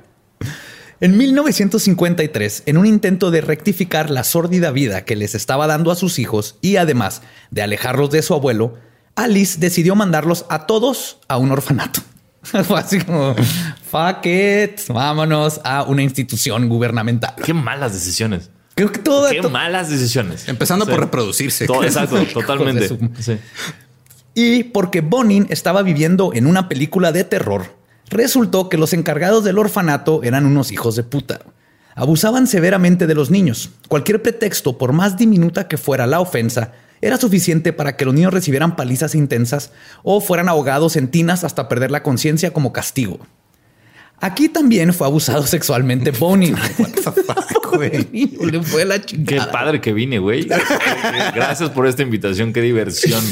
En 0.99 1.17
1953, 1.17 2.63
en 2.67 2.77
un 2.77 2.85
intento 2.85 3.31
de 3.31 3.41
rectificar 3.41 4.09
la 4.11 4.23
sórdida 4.23 4.71
vida 4.71 5.03
que 5.03 5.15
les 5.15 5.33
estaba 5.33 5.65
dando 5.65 5.91
a 5.91 5.95
sus 5.95 6.19
hijos 6.19 6.57
y 6.61 6.75
además 6.75 7.23
de 7.49 7.63
alejarlos 7.63 8.11
de 8.11 8.21
su 8.21 8.33
abuelo, 8.35 8.75
Alice 9.15 9.59
decidió 9.59 9.95
mandarlos 9.95 10.45
a 10.49 10.67
todos 10.67 11.17
a 11.27 11.37
un 11.37 11.51
orfanato. 11.51 12.01
Fue 12.43 12.79
así 12.79 12.99
como, 12.99 13.35
fuck 13.89 14.25
it, 14.25 14.81
vámonos 14.89 15.59
a 15.63 15.83
una 15.83 16.03
institución 16.03 16.69
gubernamental. 16.69 17.33
Qué 17.43 17.53
malas 17.53 17.93
decisiones. 17.93 18.49
Creo 18.75 18.91
que 18.91 18.99
todo 18.99 19.29
Qué 19.29 19.41
malas 19.43 19.89
decisiones. 19.89 20.47
Empezando 20.47 20.85
Sí. 20.85 20.91
por 20.91 20.99
reproducirse. 21.01 21.65
Todo, 21.65 21.83
exacto, 21.83 22.23
totalmente. 22.33 22.89
Sí. 23.19 23.37
Y 24.33 24.63
porque 24.65 25.01
Bonin 25.01 25.45
estaba 25.49 25.81
viviendo 25.83 26.31
en 26.33 26.47
una 26.47 26.69
película 26.69 27.11
de 27.11 27.23
terror, 27.23 27.75
resultó 28.11 28.69
que 28.69 28.77
los 28.77 28.93
encargados 28.93 29.43
del 29.43 29.57
orfanato 29.57 30.21
eran 30.23 30.45
unos 30.45 30.71
hijos 30.71 30.95
de 30.95 31.03
puta. 31.03 31.41
Abusaban 31.95 32.45
severamente 32.45 33.07
de 33.07 33.15
los 33.15 33.31
niños. 33.31 33.71
Cualquier 33.87 34.21
pretexto, 34.21 34.77
por 34.77 34.93
más 34.93 35.17
diminuta 35.17 35.67
que 35.67 35.77
fuera 35.77 36.05
la 36.05 36.19
ofensa, 36.19 36.73
era 37.01 37.17
suficiente 37.17 37.73
para 37.73 37.97
que 37.97 38.05
los 38.05 38.13
niños 38.13 38.33
recibieran 38.33 38.75
palizas 38.75 39.15
intensas 39.15 39.71
o 40.03 40.21
fueran 40.21 40.47
ahogados 40.47 40.95
en 40.95 41.09
tinas 41.09 41.43
hasta 41.43 41.67
perder 41.67 41.89
la 41.89 42.03
conciencia 42.03 42.53
como 42.53 42.71
castigo. 42.71 43.19
Aquí 44.19 44.49
también 44.49 44.93
fue 44.93 45.07
abusado 45.07 45.45
sexualmente 45.47 46.11
Bonin. 46.11 46.55
Le 47.81 48.61
fue 48.61 48.85
la 48.85 48.99
Qué 48.99 49.41
padre 49.51 49.81
que 49.81 49.93
vine, 49.93 50.19
güey. 50.19 50.47
Gracias 51.35 51.69
por 51.69 51.87
esta 51.87 52.03
invitación. 52.03 52.53
Qué 52.53 52.61
diversión. 52.61 53.23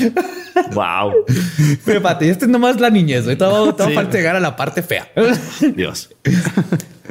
Wow. 0.74 1.14
Pero 1.86 2.10
este 2.22 2.46
es 2.46 2.48
nomás 2.48 2.80
la 2.80 2.90
niñez. 2.90 3.26
Todo, 3.38 3.74
todo 3.74 3.88
Sí. 3.88 3.94
falta 3.94 4.18
llegar 4.18 4.36
a 4.36 4.40
la 4.40 4.56
parte 4.56 4.82
fea. 4.82 5.12
Dios. 5.76 6.10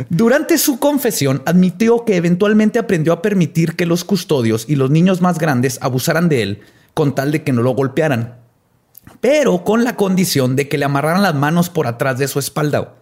Durante 0.09 0.59
su 0.59 0.79
confesión 0.79 1.43
admitió 1.45 2.05
que 2.05 2.17
eventualmente 2.17 2.79
aprendió 2.79 3.13
a 3.13 3.23
permitir 3.23 3.75
que 3.75 3.87
los 3.87 4.05
custodios 4.05 4.65
y 4.69 4.77
los 4.77 4.91
niños 4.91 5.21
más 5.21 5.39
grandes 5.39 5.79
abusaran 5.83 6.29
de 6.29 6.43
él 6.43 6.61
con 6.95 7.15
tal 7.15 7.33
de 7.33 7.43
que 7.43 7.53
no 7.53 7.63
lo 7.63 7.71
golpearan, 7.73 8.37
pero 9.21 9.65
con 9.65 9.85
la 9.85 9.97
condición 9.97 10.57
de 10.57 10.69
que 10.69 10.79
le 10.79 10.85
amarraran 10.85 11.23
las 11.23 11.35
manos 11.35 11.69
por 11.71 11.87
atrás 11.87 12.19
de 12.19 12.29
su 12.29 12.39
espalda. 12.39 12.95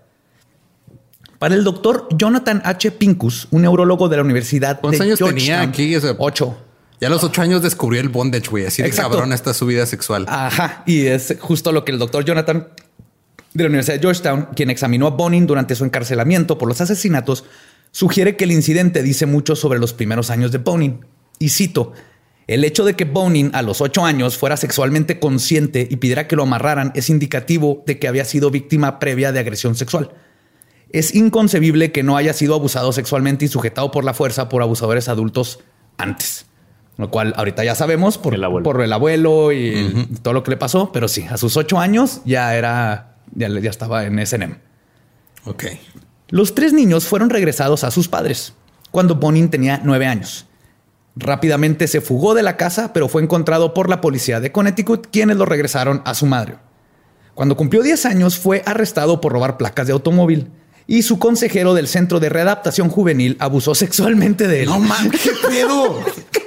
Para 1.38 1.54
el 1.54 1.64
doctor 1.64 2.08
Jonathan 2.16 2.62
H. 2.64 2.90
Pincus, 2.92 3.48
un 3.50 3.62
neurólogo 3.62 4.08
de 4.08 4.16
la 4.16 4.22
Universidad 4.22 4.80
¿Cuántos 4.80 5.00
de 5.00 5.04
años 5.06 5.18
tenía 5.18 5.58
Georgetown, 5.58 5.68
aquí? 5.68 5.96
O 5.96 6.00
sea, 6.00 6.14
Ocho. 6.18 6.58
Ya 7.00 7.08
a 7.08 7.10
los 7.10 7.22
ocho 7.24 7.42
años 7.42 7.62
descubrió 7.62 8.00
el 8.00 8.08
bondage, 8.08 8.48
güey. 8.48 8.66
Así 8.66 8.82
de 8.82 8.88
Exacto. 8.88 9.12
cabrón 9.12 9.32
está 9.32 9.52
su 9.52 9.66
vida 9.66 9.84
sexual. 9.86 10.26
Ajá. 10.28 10.82
Y 10.86 11.06
es 11.06 11.36
justo 11.40 11.72
lo 11.72 11.84
que 11.84 11.92
el 11.92 11.98
doctor 11.98 12.24
Jonathan 12.24 12.68
de 13.52 13.64
la 13.64 13.68
Universidad 13.68 13.96
de 13.96 14.02
Georgetown, 14.02 14.48
quien 14.54 14.70
examinó 14.70 15.06
a 15.06 15.10
Bonin 15.10 15.46
durante 15.46 15.74
su 15.74 15.84
encarcelamiento 15.84 16.58
por 16.58 16.68
los 16.68 16.80
asesinatos, 16.80 17.44
sugiere 17.90 18.36
que 18.36 18.44
el 18.44 18.52
incidente 18.52 19.02
dice 19.02 19.26
mucho 19.26 19.56
sobre 19.56 19.78
los 19.78 19.92
primeros 19.92 20.30
años 20.30 20.52
de 20.52 20.58
Bonin. 20.58 21.04
Y 21.38 21.50
cito, 21.50 21.92
el 22.46 22.64
hecho 22.64 22.84
de 22.84 22.94
que 22.94 23.04
Bonin 23.04 23.50
a 23.54 23.62
los 23.62 23.80
ocho 23.80 24.04
años 24.04 24.36
fuera 24.36 24.56
sexualmente 24.56 25.18
consciente 25.18 25.86
y 25.90 25.96
pidiera 25.96 26.28
que 26.28 26.36
lo 26.36 26.44
amarraran 26.44 26.92
es 26.94 27.10
indicativo 27.10 27.82
de 27.86 27.98
que 27.98 28.08
había 28.08 28.24
sido 28.24 28.50
víctima 28.50 28.98
previa 28.98 29.32
de 29.32 29.40
agresión 29.40 29.74
sexual. 29.74 30.12
Es 30.90 31.14
inconcebible 31.14 31.92
que 31.92 32.02
no 32.02 32.16
haya 32.16 32.32
sido 32.32 32.54
abusado 32.54 32.92
sexualmente 32.92 33.44
y 33.44 33.48
sujetado 33.48 33.90
por 33.90 34.04
la 34.04 34.14
fuerza 34.14 34.48
por 34.48 34.62
abusadores 34.62 35.08
adultos 35.08 35.58
antes. 35.98 36.45
Lo 36.98 37.10
cual 37.10 37.34
ahorita 37.36 37.62
ya 37.62 37.74
sabemos 37.74 38.16
por 38.16 38.34
El 38.34 38.42
abuelo. 38.42 38.64
por 38.64 38.80
el 38.80 38.92
abuelo 38.92 39.52
y 39.52 40.08
todo 40.22 40.32
lo 40.32 40.42
que 40.42 40.50
le 40.52 40.56
pasó, 40.56 40.92
pero 40.92 41.08
sí, 41.08 41.26
a 41.28 41.36
sus 41.36 41.56
ocho 41.56 41.78
años 41.78 42.22
ya 42.24 42.54
era, 42.56 43.16
ya, 43.34 43.48
ya 43.48 43.68
estaba 43.70 44.04
en 44.06 44.24
SNM. 44.26 44.56
Ok. 45.44 45.64
Los 46.28 46.54
tres 46.54 46.72
niños 46.72 47.06
fueron 47.06 47.28
regresados 47.30 47.84
a 47.84 47.90
sus 47.90 48.08
padres 48.08 48.54
cuando 48.90 49.16
Bonin 49.16 49.50
tenía 49.50 49.80
nueve 49.84 50.06
años. 50.06 50.46
Rápidamente 51.16 51.86
se 51.86 52.00
fugó 52.00 52.34
de 52.34 52.42
la 52.42 52.56
casa, 52.56 52.92
pero 52.92 53.08
fue 53.08 53.22
encontrado 53.22 53.74
por 53.74 53.88
la 53.88 54.00
policía 54.00 54.40
de 54.40 54.52
Connecticut, 54.52 55.08
quienes 55.10 55.36
lo 55.36 55.44
regresaron 55.44 56.02
a 56.04 56.14
su 56.14 56.26
madre. 56.26 56.56
Cuando 57.34 57.56
cumplió 57.56 57.82
10 57.82 58.06
años, 58.06 58.38
fue 58.38 58.62
arrestado 58.64 59.20
por 59.20 59.32
robar 59.32 59.58
placas 59.58 59.86
de 59.86 59.92
automóvil 59.92 60.48
y 60.86 61.02
su 61.02 61.18
consejero 61.18 61.74
del 61.74 61.88
Centro 61.88 62.20
de 62.20 62.28
Readaptación 62.30 62.88
Juvenil 62.88 63.36
abusó 63.38 63.74
sexualmente 63.74 64.48
de 64.48 64.62
él. 64.62 64.68
No 64.70 64.78
mames, 64.78 65.20
qué 65.20 65.30
pedo. 65.46 66.00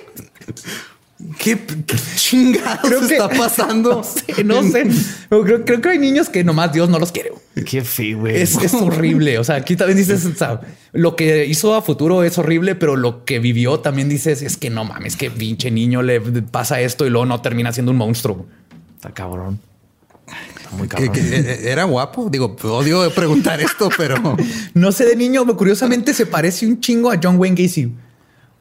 ¿Qué, 1.38 1.58
qué 1.86 1.98
chingados 2.16 2.80
Creo 2.82 3.00
que- 3.06 3.16
está 3.16 3.28
pasando? 3.30 3.96
No 3.96 4.04
sé, 4.04 4.44
no 4.46 4.64
sé. 4.64 4.88
Pero 5.30 5.44
creo, 5.44 5.66
creo 5.66 5.82
que 5.82 5.90
hay 5.90 6.00
niños 6.00 6.30
que 6.30 6.46
nomás 6.46 6.72
Dios 6.72 6.88
no 6.90 6.98
los 6.98 7.12
quiere. 7.12 7.34
Qué 7.66 7.82
feo, 7.82 8.20
güey. 8.20 8.42
Es, 8.42 8.56
es 8.56 8.74
horrible. 8.74 9.38
O 9.38 9.44
sea, 9.44 9.56
aquí 9.56 9.76
también 9.76 9.98
dices, 9.98 10.26
o 10.26 10.34
sea, 10.34 10.62
lo 10.94 11.18
que 11.18 11.46
hizo 11.46 11.76
a 11.76 11.82
futuro 11.82 12.24
es 12.24 12.38
horrible, 12.38 12.76
pero 12.76 12.96
lo 12.96 13.26
que 13.26 13.40
vivió 13.40 13.82
también 13.82 14.08
dices, 14.08 14.42
es 14.42 14.56
que 14.56 14.70
no 14.70 14.86
mames, 14.86 15.18
que 15.18 15.30
pinche 15.30 15.72
niño 15.72 16.02
le 16.04 16.22
pasa 16.22 16.80
esto 16.80 17.06
y 17.06 17.10
luego 17.10 17.26
no 17.26 17.42
termina 17.42 17.74
siendo 17.74 17.92
un 17.92 17.98
monstruo. 17.98 18.46
Está 18.96 19.12
cabrón. 19.14 19.60
Está 20.56 20.70
muy 20.78 20.88
¿Que- 20.88 20.96
cabrón. 21.08 21.12
que 21.14 21.20
eh, 21.36 21.60
era 21.72 21.84
guapo? 21.84 22.30
Digo, 22.30 22.56
odio 22.64 23.14
preguntar 23.14 23.60
esto, 23.60 23.90
pero 23.98 24.38
No 24.74 24.92
sé 24.94 25.06
de 25.06 25.18
niño, 25.18 25.44
pero 25.44 25.58
curiosamente 25.58 26.14
se 26.14 26.26
parece 26.26 26.66
un 26.66 26.80
chingo 26.80 27.12
a 27.12 27.20
John 27.22 27.36
Wayne 27.38 27.62
Gacy. 27.62 27.92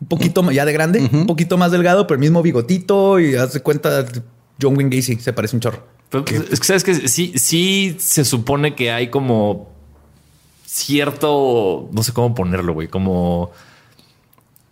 Un 0.01 0.07
poquito 0.09 0.43
más- 0.43 0.55
ya 0.55 0.65
de 0.65 0.73
grande, 0.73 1.09
un 1.13 1.27
poquito 1.27 1.57
más 1.59 1.73
delgado, 1.73 2.07
pero 2.07 2.17
el 2.17 2.21
mismo 2.21 2.43
bigotito 2.43 3.19
y 3.21 3.35
hace 3.35 3.61
cuenta 3.61 4.07
John 4.61 4.77
Wayne 4.77 4.95
Gacy 4.97 5.17
se 5.17 5.33
parece 5.33 5.57
un 5.57 5.61
chorro. 5.61 5.85
Pero, 6.11 6.25
pues, 6.25 6.41
es 6.53 6.61
que 6.61 6.67
sabes 6.67 6.85
que 6.85 7.09
sí, 7.09 7.33
sí 7.37 7.97
se 7.99 8.25
supone 8.25 8.75
que 8.75 8.91
hay 8.93 9.09
como 9.11 9.71
cierto, 10.65 11.89
no 11.93 12.03
sé 12.03 12.13
cómo 12.13 12.35
ponerlo, 12.35 12.73
güey, 12.75 12.89
como 12.89 13.51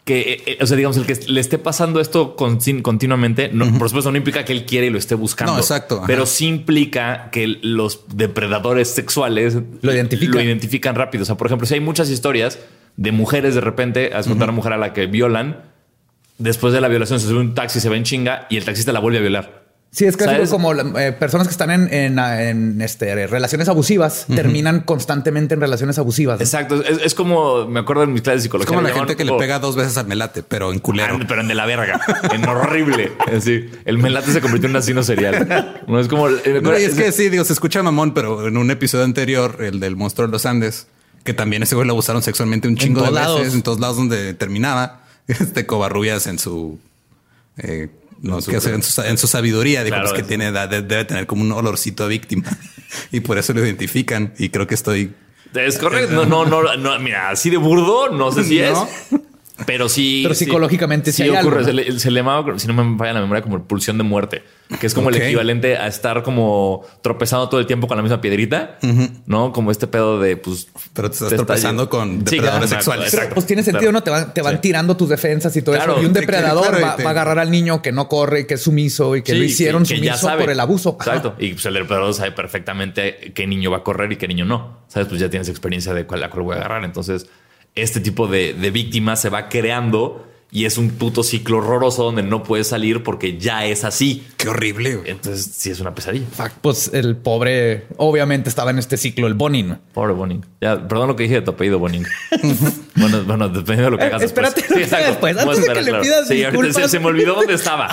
que, 0.05 0.21
eh, 0.21 0.43
eh, 0.47 0.59
o 0.61 0.67
sea, 0.67 0.77
digamos, 0.77 0.97
el 0.99 1.05
que 1.07 1.15
le 1.27 1.41
esté 1.41 1.59
pasando 1.59 2.01
esto 2.01 2.37
con- 2.37 2.59
continuamente, 2.83 3.51
no, 3.53 3.77
por 3.77 3.89
supuesto, 3.89 4.13
no 4.13 4.17
implica 4.17 4.45
que 4.45 4.53
él 4.53 4.65
quiere 4.65 4.87
y 4.87 4.91
lo 4.91 4.99
esté 4.99 5.17
buscando. 5.17 5.55
No, 5.55 5.59
exacto, 5.59 5.97
ajá. 5.97 6.07
Pero 6.07 6.27
sí 6.27 6.47
implica 6.47 7.29
que 7.33 7.49
los 7.61 8.03
depredadores 8.15 8.89
sexuales 8.91 9.57
Lo 9.83 9.93
identifican. 9.93 10.37
lo 10.37 10.43
identifican 10.43 10.95
rápido. 10.95 11.23
O 11.23 11.27
sea, 11.27 11.37
por 11.37 11.49
ejemplo, 11.49 11.67
si 11.67 11.75
hay 11.75 11.81
muchas 11.81 12.09
historias 12.09 12.59
de 12.97 13.13
mujeres 13.13 13.55
de 13.55 13.61
repente, 13.61 14.11
contado 14.11 14.43
a 14.43 14.45
una 14.45 14.53
mujer 14.53 14.73
a 14.73 14.77
la 14.79 14.93
que 14.93 15.07
violan, 15.07 15.63
después 16.39 16.73
de 16.73 16.81
la 16.81 16.89
violación 16.89 17.21
se 17.21 17.27
sube 17.29 17.39
a 17.39 17.43
un 17.43 17.55
taxi, 17.55 17.81
se 17.81 17.89
va 17.89 17.97
en 17.97 18.05
chinga 18.05 18.47
y 18.51 18.57
el 18.57 18.65
taxista 18.65 18.93
la 18.93 19.01
vuelve 19.01 19.19
a 19.19 19.23
violar. 19.23 19.67
Sí, 19.97 20.05
es 20.05 20.17
casi 20.19 20.31
¿Sabes? 20.33 20.51
como 20.51 20.75
eh, 20.75 21.13
personas 21.13 21.47
que 21.47 21.53
están 21.53 21.71
en, 21.71 21.91
en, 21.91 22.19
en, 22.19 22.83
este, 22.83 23.27
relaciones 23.27 23.67
abusivas 23.71 24.27
terminan 24.35 24.81
constantemente 24.81 25.55
en 25.55 25.61
relaciones 25.63 25.99
abusivas. 25.99 26.39
¿no? 26.39 26.45
Exacto. 26.45 26.83
Es, 26.85 26.99
es 27.03 27.15
como 27.15 27.67
me 27.67 27.81
acuerdo 27.81 28.03
en 28.03 28.13
mis 28.13 28.21
clases 28.21 28.43
de 28.51 28.59
es 28.59 28.67
como 28.67 28.83
la 28.83 28.91
gente 28.91 29.17
que 29.17 29.25
le 29.25 29.33
pega 29.39 29.59
dos 29.59 29.75
veces 29.75 29.97
al 29.97 30.07
melate, 30.07 30.43
pero 30.43 30.71
en 30.71 30.81
culero. 30.81 31.17
Ah, 31.19 31.25
pero 31.27 31.41
en 31.41 31.49
de 31.49 31.55
la 31.55 31.65
verga, 31.65 31.99
en 32.31 32.45
horrible. 32.47 33.13
Así, 33.35 33.71
el 33.87 33.97
melate 33.97 34.33
se 34.33 34.43
convirtió 34.43 34.67
en 34.67 34.73
un 34.73 34.77
asesino 34.77 35.03
serial. 35.03 35.81
No 35.87 35.99
es 35.99 36.09
como. 36.09 36.29
eh, 36.29 36.61
No, 36.63 36.79
y 36.79 36.83
es 36.83 36.95
que 36.95 37.11
sí, 37.11 37.31
digo, 37.31 37.45
se 37.45 37.55
escucha 37.55 37.83
mamón, 37.83 38.13
pero 38.13 38.49
en 38.49 38.59
un 38.59 38.71
episodio 38.71 39.05
anterior, 39.05 39.59
el 39.61 39.81
del 39.81 39.97
monstruo 39.97 40.27
de 40.27 40.33
los 40.33 40.45
Andes, 40.45 40.89
que 41.27 41.35
también 41.35 41.63
ese 41.63 41.75
güey 41.75 41.87
lo 41.87 41.93
abusaron 41.93 42.23
sexualmente 42.23 42.67
un 42.69 42.77
chingo 42.77 43.03
de 43.03 43.11
veces, 43.11 43.53
en 43.55 43.63
todos 43.63 43.79
lados 43.81 43.99
donde 43.99 44.33
terminaba, 44.33 45.03
este 45.29 45.67
Covarrubias 45.67 46.27
en 46.27 46.39
su... 46.39 46.79
eh, 47.59 47.89
no, 48.23 48.41
su- 48.41 48.51
en, 48.51 48.83
su, 48.83 49.03
en 49.03 49.19
su 49.19 49.27
sabiduría, 49.27 49.85
digo, 49.85 49.97
Claro, 49.97 50.09
pues 50.09 50.15
que 50.15 50.23
es- 50.23 50.29
tiene, 50.29 50.51
de- 50.51 50.81
debe 50.83 51.05
tener 51.05 51.27
como 51.27 51.43
un 51.43 51.53
olorcito 51.53 52.05
a 52.05 52.07
víctima 52.07 52.45
y 53.13 53.21
por 53.21 53.37
eso 53.37 53.53
lo 53.53 53.63
identifican. 53.63 54.33
Y 54.39 54.49
creo 54.49 54.67
que 54.67 54.75
estoy 54.75 55.13
es 55.55 55.79
correcto. 55.79 56.25
No, 56.27 56.45
no, 56.47 56.63
no, 56.63 56.77
no, 56.77 56.99
Mira, 56.99 57.29
así 57.31 57.51
de 57.51 57.57
burdo, 57.59 58.09
no 58.11 58.33
sé 58.33 58.45
si 58.45 58.59
No. 58.61 58.85
es. 58.85 59.21
Pero 59.65 59.89
sí. 59.89 60.21
Pero 60.23 60.35
sí. 60.35 60.45
psicológicamente 60.45 61.13
sí 61.13 61.19
sí 61.19 61.23
hay 61.23 61.31
ocurre. 61.31 61.61
algo, 61.61 61.69
Se, 61.71 61.73
¿no? 61.73 61.83
le, 61.95 61.99
se 61.99 62.11
le 62.11 62.21
llamaba, 62.21 62.59
si 62.59 62.67
no 62.69 62.75
me 62.75 62.99
falla 62.99 63.15
la 63.15 63.21
memoria, 63.21 63.43
como 63.43 63.65
pulsión 63.65 63.97
de 63.97 64.05
muerte, 64.05 64.43
que 64.81 64.87
es 64.87 64.93
como 64.93 65.09
el 65.09 65.17
equivalente 65.17 65.79
a 65.79 65.87
estar 65.87 66.23
como 66.23 66.85
tropezando 67.01 67.49
todo 67.49 67.59
el 67.61 67.67
tiempo 67.67 67.89
con 67.89 67.97
la 67.97 68.03
misma 68.03 68.21
piedrita, 68.21 68.79
no 69.27 69.53
como 69.53 69.71
este 69.71 69.87
pedo 69.87 70.21
de 70.21 70.37
pues. 70.37 70.69
Pero 70.93 71.09
te 71.09 71.15
estás 71.15 71.33
está- 71.33 71.45
tropezando 71.47 71.89
con 71.89 72.19
Sí, 72.27 72.37
depredadores 72.37 72.69
claro, 72.69 72.83
sexuales. 72.83 73.15
exacto. 73.15 73.35
Pues 73.35 73.47
tiene 73.47 73.63
sentido, 73.63 73.91
Claro. 73.91 73.93
¿no? 73.93 74.03
Te 74.03 74.11
van, 74.11 74.35
te 74.35 74.43
van 74.43 74.55
Sí. 74.57 74.61
tirando 74.61 74.95
tus 74.97 75.09
defensas 75.09 75.57
y 75.57 75.63
todo 75.63 75.75
Claro, 75.75 75.95
eso. 75.95 76.03
Y 76.03 76.07
un 76.07 76.13
depredador 76.13 76.69
claro, 76.69 76.87
va, 76.87 76.97
te- 76.97 77.03
va 77.05 77.11
a 77.11 77.13
agarrar 77.13 77.39
al 77.39 77.51
niño 77.51 77.81
que 77.81 77.93
no 77.93 78.09
corre, 78.09 78.47
que 78.47 78.55
es 78.55 78.63
sumiso 78.63 79.17
y 79.17 79.23
que 79.23 79.33
Sí, 79.33 79.39
lo 79.39 79.45
hicieron 79.45 79.83
que- 79.85 79.95
que 79.95 80.01
ya 80.01 80.13
sumiso 80.15 80.27
sabe. 80.29 80.43
por 80.43 80.51
el 80.51 80.61
abuso. 80.61 80.97
Ajá. 81.01 81.17
Exacto. 81.17 81.35
Y 81.43 81.53
pues 81.55 81.65
el 81.65 81.75
depredador 81.75 82.13
sabe 82.13 82.33
perfectamente 82.33 83.33
qué 83.35 83.47
niño 83.47 83.71
va 83.71 83.79
a 83.79 83.83
correr 83.83 84.13
y 84.13 84.17
qué 84.17 84.29
niño 84.29 84.45
no. 84.45 84.81
Sabes, 84.89 85.09
pues 85.09 85.19
ya 85.21 85.31
tienes 85.31 85.49
experiencia 85.49 85.95
de 85.95 86.05
cuál, 86.07 86.23
a 86.25 86.31
cuál 86.31 86.43
voy 86.43 86.55
a 86.57 86.59
agarrar. 86.59 86.85
Entonces, 86.85 87.27
este 87.77 88.01
tipo 88.01 88.27
de, 88.27 88.55
de 88.55 88.71
víctima 88.71 89.15
se 89.17 89.29
va 89.29 89.49
creando 89.49 90.27
y 90.57 90.65
es 90.65 90.79
un 90.79 90.89
puto 90.89 91.23
ciclo 91.23 91.59
horroroso 91.59 92.03
donde 92.05 92.23
no 92.23 92.43
puedes 92.43 92.69
salir 92.69 93.03
porque 93.03 93.37
ya 93.37 93.67
es 93.67 93.85
así. 93.85 94.27
Qué 94.39 94.49
horrible. 94.49 94.97
güey. 94.97 95.11
Entonces, 95.11 95.51
sí 95.55 95.71
es 95.71 95.81
una 95.81 95.95
pesadilla. 95.95 96.25
Fuck, 96.35 96.53
Pues 96.63 96.91
el 96.95 97.15
pobre, 97.17 97.87
obviamente 97.99 98.49
estaba 98.49 98.71
en 98.71 98.79
este 98.79 98.97
ciclo, 98.97 99.27
el 99.27 99.35
Bonin. 99.35 99.77
Pobre 99.93 100.15
Boning. 100.15 100.47
Ya, 100.63 100.89
perdón 100.89 101.09
lo 101.09 101.17
que 101.17 101.25
dije 101.25 101.35
de 101.37 101.43
tu 101.43 101.51
apellido, 101.51 101.79
Boning. 101.79 102.07
bueno, 102.97 103.23
bueno, 103.25 103.49
depende 103.51 103.83
de 103.83 103.91
lo 103.91 103.99
que 103.99 104.05
Eh, 104.05 104.07
hagas 104.07 104.23
espérate 104.23 104.63
después. 104.63 104.89
que 104.89 104.95
hagas 104.97 105.09
después, 105.09 105.37
antes 105.37 105.61
de 105.67 105.73
que 105.75 105.83
le 105.83 105.95
pidas 106.01 106.23
Sí, 106.29 106.39
se, 106.39 106.51
disculpas. 106.51 106.91
se 106.91 107.01
me 107.01 107.07
olvidó 107.07 107.35
dónde 107.35 107.53
estaba. 107.55 107.89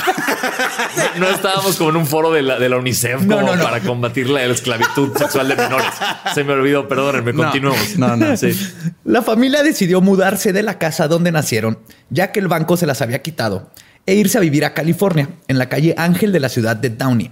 No, 1.18 1.20
no 1.28 1.30
estábamos 1.36 1.76
como 1.76 1.90
en 1.90 1.98
un 1.98 2.06
foro 2.08 2.32
de 2.32 2.44
la, 2.44 2.60
de 2.60 2.70
la 2.70 2.78
UNICEF 2.78 3.24
No, 3.24 3.36
como 3.36 3.48
no, 3.48 3.56
no. 3.58 3.64
para 3.66 3.82
combatir 3.82 4.30
la 4.30 4.46
esclavitud 4.46 5.18
sexual 5.18 5.50
de 5.50 5.56
menores. 5.58 5.88
Se 6.34 6.46
me 6.46 6.54
olvidó, 6.54 6.88
perdónenme, 6.88 7.34
No, 7.34 7.44
continuemos. 7.44 7.98
no, 7.98 8.16
no. 8.16 8.38
Sí. 8.38 8.52
La 9.04 9.22
familia 9.22 9.64
decidió 9.64 10.00
mudarse 10.00 10.54
de 10.54 10.64
la 10.64 10.78
casa 10.78 11.08
donde 11.10 11.32
nacieron, 11.32 11.78
ya 12.14 12.32
que 12.32 12.40
el 12.40 12.48
banco 12.48 12.78
se 12.78 12.86
las 12.86 13.02
había 13.02 13.22
quitado, 13.22 13.72
e 14.06 14.16
irse 14.16 14.38
a 14.38 14.42
vivir 14.42 14.66
a 14.66 14.74
California, 14.74 15.30
en 15.48 15.58
la 15.58 15.70
calle 15.70 15.96
Ángel 15.98 16.32
de 16.32 16.40
la 16.40 16.50
ciudad 16.50 16.76
de 16.76 16.90
Downey. 16.90 17.32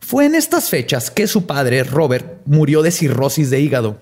Fue 0.00 0.26
en 0.26 0.34
estas 0.34 0.68
fechas 0.68 1.10
que 1.10 1.26
su 1.26 1.46
padre, 1.46 1.84
Robert, 1.84 2.42
murió 2.44 2.82
de 2.82 2.90
cirrosis 2.90 3.50
de 3.50 3.60
hígado. 3.60 4.00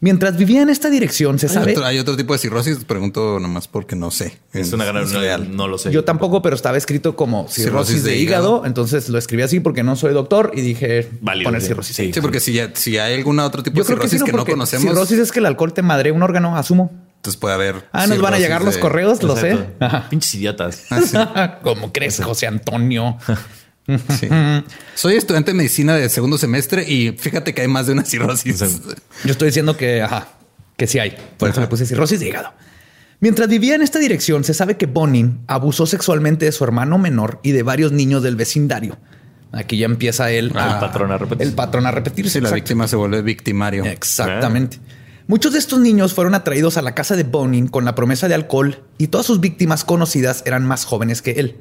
Mientras 0.00 0.36
vivía 0.36 0.62
en 0.62 0.68
esta 0.68 0.90
dirección, 0.90 1.38
se 1.38 1.46
Hay 1.46 1.54
sabe... 1.54 1.72
otro, 1.72 1.84
hay 1.84 1.98
otro 2.00 2.16
tipo 2.16 2.32
de 2.32 2.40
cirrosis, 2.40 2.78
pregunto 2.84 3.38
nomás 3.38 3.68
porque 3.68 3.94
no 3.94 4.10
sé. 4.10 4.36
Es 4.52 4.72
una 4.72 4.84
gran... 4.84 5.04
Es 5.04 5.12
real. 5.12 5.50
No, 5.50 5.58
no 5.58 5.68
lo 5.68 5.78
sé. 5.78 5.92
Yo 5.92 6.02
tampoco, 6.02 6.42
pero 6.42 6.56
estaba 6.56 6.76
escrito 6.76 7.14
como 7.14 7.46
cirrosis, 7.48 7.64
Cirrosis 7.64 8.02
de, 8.02 8.10
de 8.10 8.16
hígado. 8.18 8.48
hígado. 8.48 8.66
Entonces 8.66 9.08
lo 9.08 9.16
escribí 9.16 9.44
así 9.44 9.60
porque 9.60 9.84
no 9.84 9.94
soy 9.94 10.12
doctor 10.12 10.50
y 10.56 10.60
dije 10.60 11.08
Válido, 11.20 11.46
poner 11.46 11.60
sí. 11.60 11.68
cirrosis. 11.68 11.94
Sí. 11.94 12.12
Sí, 12.12 12.20
porque 12.20 12.40
si, 12.40 12.52
ya, 12.52 12.72
si 12.74 12.98
hay 12.98 13.14
algún 13.14 13.38
otro 13.38 13.62
tipo 13.62 13.76
Yo 13.76 13.84
de 13.84 13.86
creo 13.86 13.98
que 14.00 14.08
sí, 14.08 14.16
cirrosis 14.16 14.32
no, 14.32 14.44
que 14.44 14.50
no, 14.50 14.56
conocemos, 14.56 14.92
cirrosis 14.92 15.18
es 15.20 15.30
que 15.30 15.38
el 15.38 15.46
alcohol 15.46 15.72
te 15.72 15.82
madre 15.82 16.10
un 16.10 16.24
órgano, 16.24 16.56
asumo. 16.56 16.90
Entonces 17.22 17.38
puede 17.38 17.54
haber. 17.54 17.84
Ah, 17.92 18.08
nos 18.08 18.20
van 18.20 18.34
a 18.34 18.38
llegar 18.40 18.64
los 18.64 18.78
correos, 18.78 19.22
lo 19.22 19.36
sé. 19.36 19.56
Ajá. 19.78 20.08
Pinches 20.10 20.34
idiotas. 20.34 20.86
¿Cómo 21.62 21.92
crees, 21.92 22.20
José 22.20 22.48
Antonio? 22.48 23.16
Sí. 24.16 24.28
Soy 24.94 25.16
estudiante 25.16 25.50
de 25.50 25.56
medicina 25.56 25.96
de 25.96 26.08
segundo 26.08 26.38
semestre 26.38 26.88
y 26.88 27.16
fíjate 27.18 27.52
que 27.52 27.62
hay 27.62 27.68
más 27.68 27.88
de 27.88 27.94
una 27.94 28.04
cirrosis. 28.04 28.60
Yo 29.24 29.32
estoy 29.32 29.46
diciendo 29.46 29.76
que, 29.76 30.00
ajá, 30.00 30.28
que 30.76 30.86
sí 30.86 31.00
hay. 31.00 31.16
Por 31.36 31.50
eso 31.50 31.60
le 31.60 31.66
puse 31.66 31.84
cirrosis 31.84 32.20
de 32.20 32.28
hígado. 32.28 32.52
Mientras 33.18 33.48
vivía 33.48 33.74
en 33.74 33.82
esta 33.82 33.98
dirección, 33.98 34.44
se 34.44 34.54
sabe 34.54 34.76
que 34.76 34.86
Bonin 34.86 35.40
abusó 35.48 35.86
sexualmente 35.86 36.44
de 36.44 36.52
su 36.52 36.62
hermano 36.62 36.96
menor 36.96 37.40
y 37.42 37.50
de 37.50 37.64
varios 37.64 37.90
niños 37.90 38.22
del 38.22 38.36
vecindario. 38.36 38.98
Aquí 39.50 39.78
ya 39.78 39.86
empieza 39.86 40.30
él 40.30 40.52
Ah, 40.54 40.74
el 40.74 40.80
patrón 40.80 41.10
a 41.10 41.18
repetirse. 41.18 41.48
El 41.50 41.54
patrón 41.56 41.86
a 41.86 41.90
repetirse. 41.90 42.40
La 42.40 42.52
víctima 42.52 42.86
se 42.86 42.94
vuelve 42.94 43.20
victimario. 43.20 43.84
Exactamente. 43.84 44.78
Muchos 45.26 45.52
de 45.52 45.58
estos 45.58 45.78
niños 45.78 46.14
fueron 46.14 46.34
atraídos 46.34 46.76
a 46.76 46.82
la 46.82 46.94
casa 46.94 47.16
de 47.16 47.22
Bonin 47.24 47.68
con 47.68 47.84
la 47.84 47.94
promesa 47.94 48.28
de 48.28 48.34
alcohol 48.34 48.82
y 48.98 49.06
todas 49.08 49.26
sus 49.26 49.40
víctimas 49.40 49.84
conocidas 49.84 50.42
eran 50.46 50.66
más 50.66 50.84
jóvenes 50.84 51.22
que 51.22 51.32
él. 51.32 51.56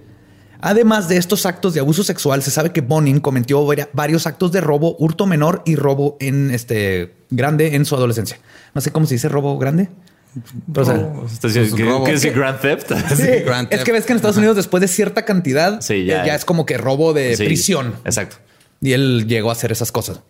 Además 0.64 1.08
de 1.10 1.18
estos 1.18 1.46
actos 1.48 1.74
de 1.74 1.80
abuso 1.80 2.04
sexual, 2.04 2.44
se 2.44 2.52
sabe 2.52 2.72
que 2.72 2.82
Bonin 2.82 3.20
cometió 3.20 3.66
varios 3.94 4.28
actos 4.28 4.52
de 4.52 4.62
robo, 4.62 4.96
hurto 5.00 5.26
menor 5.26 5.64
y 5.66 5.76
robo 5.76 6.18
en 6.20 6.52
este 6.52 7.16
grande 7.32 7.76
en 7.76 7.86
su 7.86 7.96
adolescencia. 7.96 8.40
No 8.76 8.82
sé 8.82 8.92
cómo 8.92 9.08
se 9.08 9.16
dice 9.16 9.28
robo 9.30 9.58
grande. 9.58 9.90
Pero, 10.72 10.82
o 10.84 10.86
sea, 10.86 11.34
Está 11.34 11.48
diciendo, 11.48 11.76
¿qué- 11.76 11.84
robo. 11.86 12.04
¿Qué 12.06 12.14
es 12.14 12.24
el 12.26 12.34
Grand 12.34 12.60
Theft? 12.60 12.92
sí, 13.16 13.24
Grand 13.44 13.68
es 13.74 13.84
que 13.84 13.92
ves 13.92 14.06
que 14.06 14.14
en 14.14 14.18
Estados 14.18 14.38
Unidos 14.38 14.56
después 14.56 14.82
de 14.82 14.88
cierta 14.88 15.26
cantidad 15.26 15.82
Sí, 15.82 16.06
ya, 16.06 16.24
es 16.36 16.46
como 16.46 16.66
que 16.66 16.78
robo 16.78 17.14
de 17.14 17.36
Sí, 17.36 17.44
prisión. 17.46 17.96
Exacto. 18.06 18.38
Y 18.82 18.94
él 18.94 19.26
llegó 19.28 19.50
a 19.50 19.54
hacer 19.54 19.72
esas 19.72 19.92
cosas. 19.92 20.22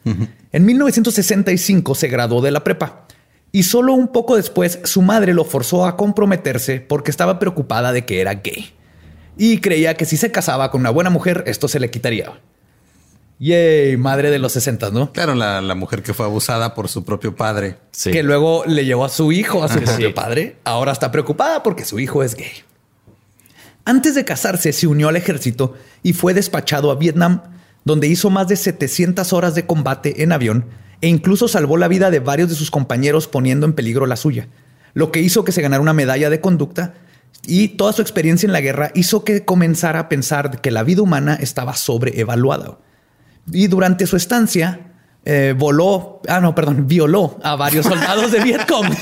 En 0.51 0.65
1965 0.65 1.93
se 1.95 2.07
graduó 2.07 2.41
de 2.41 2.51
la 2.51 2.63
prepa 2.63 3.05
y 3.51 3.63
solo 3.63 3.93
un 3.93 4.07
poco 4.09 4.35
después 4.37 4.79
su 4.83 5.01
madre 5.01 5.33
lo 5.33 5.43
forzó 5.45 5.85
a 5.85 5.97
comprometerse 5.97 6.79
porque 6.81 7.11
estaba 7.11 7.39
preocupada 7.39 7.91
de 7.91 8.05
que 8.05 8.21
era 8.21 8.35
gay 8.35 8.73
y 9.37 9.59
creía 9.59 9.95
que 9.95 10.05
si 10.05 10.17
se 10.17 10.31
casaba 10.31 10.71
con 10.71 10.81
una 10.81 10.89
buena 10.89 11.09
mujer 11.09 11.43
esto 11.47 11.67
se 11.67 11.79
le 11.79 11.89
quitaría. 11.89 12.31
Yay, 13.39 13.97
madre 13.97 14.29
de 14.29 14.37
los 14.37 14.51
60, 14.53 14.91
¿no? 14.91 15.11
Claro, 15.13 15.33
la, 15.33 15.61
la 15.61 15.73
mujer 15.73 16.03
que 16.03 16.13
fue 16.13 16.27
abusada 16.27 16.75
por 16.75 16.89
su 16.89 17.03
propio 17.03 17.35
padre. 17.35 17.77
Sí. 17.91 18.11
Que 18.11 18.21
luego 18.21 18.63
le 18.67 18.85
llevó 18.85 19.03
a 19.05 19.09
su 19.09 19.31
hijo 19.31 19.63
a 19.63 19.67
su 19.67 19.79
Sí. 19.79 19.85
propio 19.85 20.13
padre. 20.13 20.57
Ahora 20.63 20.91
está 20.91 21.11
preocupada 21.11 21.63
porque 21.63 21.83
su 21.83 21.99
hijo 21.99 22.21
es 22.21 22.35
gay. 22.35 22.51
Antes 23.83 24.13
de 24.13 24.25
casarse, 24.25 24.71
se 24.73 24.85
unió 24.85 25.09
al 25.09 25.15
ejército 25.15 25.73
y 26.03 26.13
fue 26.13 26.35
despachado 26.35 26.91
a 26.91 26.95
Vietnam, 26.95 27.41
donde 27.83 28.07
hizo 28.07 28.29
más 28.29 28.47
de 28.47 28.55
700 28.57 29.33
horas 29.33 29.55
de 29.55 29.65
combate 29.65 30.21
en 30.21 30.33
avión 30.33 30.65
e 31.01 31.07
incluso 31.07 31.47
salvó 31.47 31.77
la 31.77 31.87
vida 31.87 32.11
de 32.11 32.19
varios 32.19 32.49
de 32.49 32.55
sus 32.55 32.71
compañeros 32.71 33.27
poniendo 33.27 33.65
en 33.65 33.73
peligro 33.73 34.05
la 34.05 34.15
suya, 34.15 34.47
lo 34.93 35.11
que 35.11 35.19
hizo 35.21 35.43
que 35.43 35.51
se 35.51 35.61
ganara 35.61 35.81
una 35.81 35.93
medalla 35.93 36.29
de 36.29 36.41
conducta 36.41 36.93
y 37.47 37.69
toda 37.69 37.91
su 37.93 38.01
experiencia 38.01 38.45
en 38.45 38.53
la 38.53 38.61
guerra 38.61 38.91
hizo 38.93 39.23
que 39.23 39.43
comenzara 39.45 39.99
a 39.99 40.09
pensar 40.09 40.61
que 40.61 40.69
la 40.71 40.83
vida 40.83 41.01
humana 41.01 41.35
estaba 41.39 41.75
sobreevaluada. 41.75 42.77
Y 43.51 43.67
durante 43.67 44.05
su 44.05 44.15
estancia, 44.15 44.91
eh, 45.25 45.55
voló, 45.57 46.21
ah, 46.27 46.39
no, 46.39 46.53
perdón, 46.53 46.87
violó 46.87 47.39
a 47.43 47.55
varios 47.55 47.85
soldados 47.87 48.31
de 48.31 48.39
Vietcong. 48.41 48.87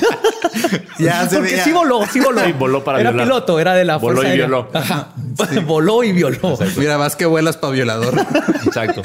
Ya 0.97 1.29
se 1.29 1.37
Porque 1.37 1.51
veía. 1.51 1.63
sí 1.63 1.71
voló, 1.71 2.05
sí 2.11 2.19
voló. 2.19 2.43
Sí, 2.43 2.51
voló 2.51 2.83
para 2.83 2.99
Era 2.99 3.11
violar. 3.11 3.27
piloto, 3.27 3.59
era 3.59 3.73
de 3.75 3.85
la 3.85 3.97
Voló 3.97 4.17
fuerza 4.17 4.33
y 4.33 4.37
violó. 4.37 4.67
Ajá. 4.73 5.13
Voló 5.65 6.03
y 6.03 6.11
violó. 6.11 6.57
Mira, 6.77 6.97
vas 6.97 7.15
que 7.15 7.25
vuelas 7.25 7.55
para 7.55 7.71
violador. 7.71 8.15
Exacto. 8.65 9.03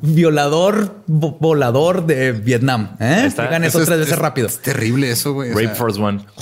Violador, 0.00 1.02
vo- 1.06 1.36
volador 1.38 2.06
de 2.06 2.32
Vietnam. 2.32 2.96
¿eh? 2.98 3.24
está. 3.26 3.42
Digan 3.44 3.64
eso, 3.64 3.78
es- 3.80 3.86
tres 3.86 3.98
veces 3.98 4.14
es- 4.14 4.18
rápido. 4.18 4.46
Es 4.46 4.58
terrible 4.60 5.10
eso, 5.10 5.34
güey. 5.34 5.50
o 5.50 5.54
Rape 5.54 5.66
sea, 5.66 5.74
Force 5.74 6.00
One. 6.00 6.24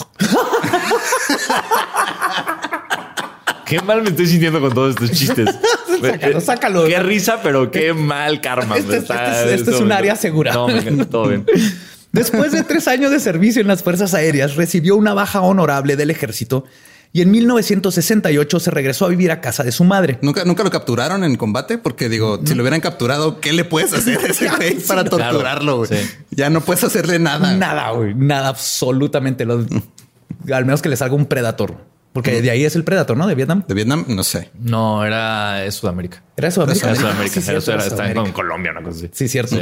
Qué 3.66 3.80
mal 3.82 4.02
me 4.02 4.10
estoy 4.10 4.26
sintiendo 4.26 4.60
con 4.60 4.72
todos 4.72 4.90
estos 4.90 5.10
chistes. 5.16 5.48
Sácalo, 6.02 6.40
sácalo. 6.40 6.84
Qué 6.86 6.98
risa, 7.00 7.40
pero 7.42 7.70
qué 7.70 7.92
mal 7.92 8.40
karma. 8.40 8.76
Este 8.76 8.96
es- 8.96 9.02
Está- 9.02 9.40
este 9.42 9.54
es- 9.54 9.60
este 9.60 9.70
es 9.74 9.80
un 9.80 9.92
área 9.92 10.16
segura. 10.16 10.52
No, 10.52 10.66
me 10.66 10.78
encanta, 10.78 11.04
todo 11.06 11.28
bien. 11.28 11.44
Después 12.12 12.50
de 12.52 12.64
tres 12.64 12.88
años 12.88 13.12
de 13.12 13.20
servicio 13.20 13.62
en 13.62 13.68
las 13.68 13.82
Fuerzas 13.84 14.14
Aéreas, 14.14 14.56
recibió 14.56 14.96
una 14.96 15.14
baja 15.14 15.40
honorable 15.42 15.94
del 15.96 16.10
ejército 16.10 16.64
y 17.12 17.22
en 17.22 17.30
1968 17.32 18.60
se 18.60 18.70
regresó 18.70 19.06
a 19.06 19.08
vivir 19.08 19.30
a 19.32 19.40
casa 19.40 19.64
de 19.64 19.72
su 19.72 19.82
madre. 19.84 20.18
¿Nunca, 20.22 20.44
nunca 20.44 20.62
lo 20.62 20.70
capturaron 20.70 21.24
en 21.24 21.36
combate 21.36 21.76
porque 21.78 22.08
digo, 22.08 22.40
si 22.44 22.54
lo 22.54 22.62
hubieran 22.62 22.80
capturado, 22.80 23.40
¿qué 23.40 23.52
le 23.52 23.64
puedes 23.64 23.92
hacer 23.92 24.18
a 24.18 24.26
ese 24.26 24.48
güey 24.56 24.74
para 24.80 25.04
torturarlo? 25.04 25.84
Sí. 25.86 25.96
Ya 26.30 26.50
no 26.50 26.60
puedes 26.60 26.84
hacerle 26.84 27.18
nada. 27.18 27.56
Nada, 27.56 27.90
güey. 27.90 28.14
Nada, 28.14 28.48
absolutamente. 28.48 29.44
Lo- 29.44 29.66
al 30.52 30.64
menos 30.64 30.82
que 30.82 30.88
le 30.88 30.96
salga 30.96 31.14
un 31.16 31.26
Predator. 31.26 31.88
Porque 32.12 32.42
de 32.42 32.50
ahí 32.50 32.64
es 32.64 32.74
el 32.74 32.82
Predator, 32.84 33.16
¿no? 33.16 33.26
De 33.28 33.34
Vietnam. 33.36 33.62
De 33.68 33.74
Vietnam, 33.74 34.04
no 34.08 34.24
sé. 34.24 34.50
No, 34.58 35.04
era 35.04 35.64
es 35.64 35.74
Sudamérica. 35.76 36.22
Era 36.36 36.50
Sudamérica. 36.50 36.86
Era 36.90 36.92
Ah, 36.96 37.00
Sudamérica. 37.00 37.40
sí, 37.40 37.50
Era- 37.50 37.60
cierto, 37.60 37.70
era- 37.72 37.80
era 37.82 37.88
estaba 37.88 38.08
en 38.08 38.12
Sudamérica. 38.14 38.34
Colombia, 38.36 38.70
una 38.72 38.82
cosa 38.82 38.96
así. 38.98 39.10
Sí, 39.12 39.28
cierto. 39.28 39.56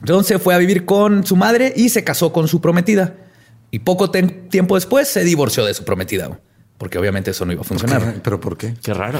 Entonces 0.00 0.40
fue 0.42 0.54
a 0.54 0.58
vivir 0.58 0.84
con 0.84 1.26
su 1.26 1.36
madre 1.36 1.72
y 1.76 1.88
se 1.88 2.04
casó 2.04 2.32
con 2.32 2.48
su 2.48 2.60
prometida. 2.60 3.14
Y 3.74 3.80
poco 3.80 4.08
tiempo 4.08 4.76
después 4.76 5.08
se 5.08 5.24
divorció 5.24 5.64
de 5.64 5.74
su 5.74 5.84
prometida. 5.84 6.38
Porque 6.78 6.96
obviamente 6.96 7.32
eso 7.32 7.44
no 7.44 7.50
iba 7.50 7.62
a 7.62 7.64
funcionar. 7.64 8.20
¿Pero 8.22 8.38
por 8.38 8.56
qué? 8.56 8.74
Qué 8.80 8.94
raro. 8.94 9.18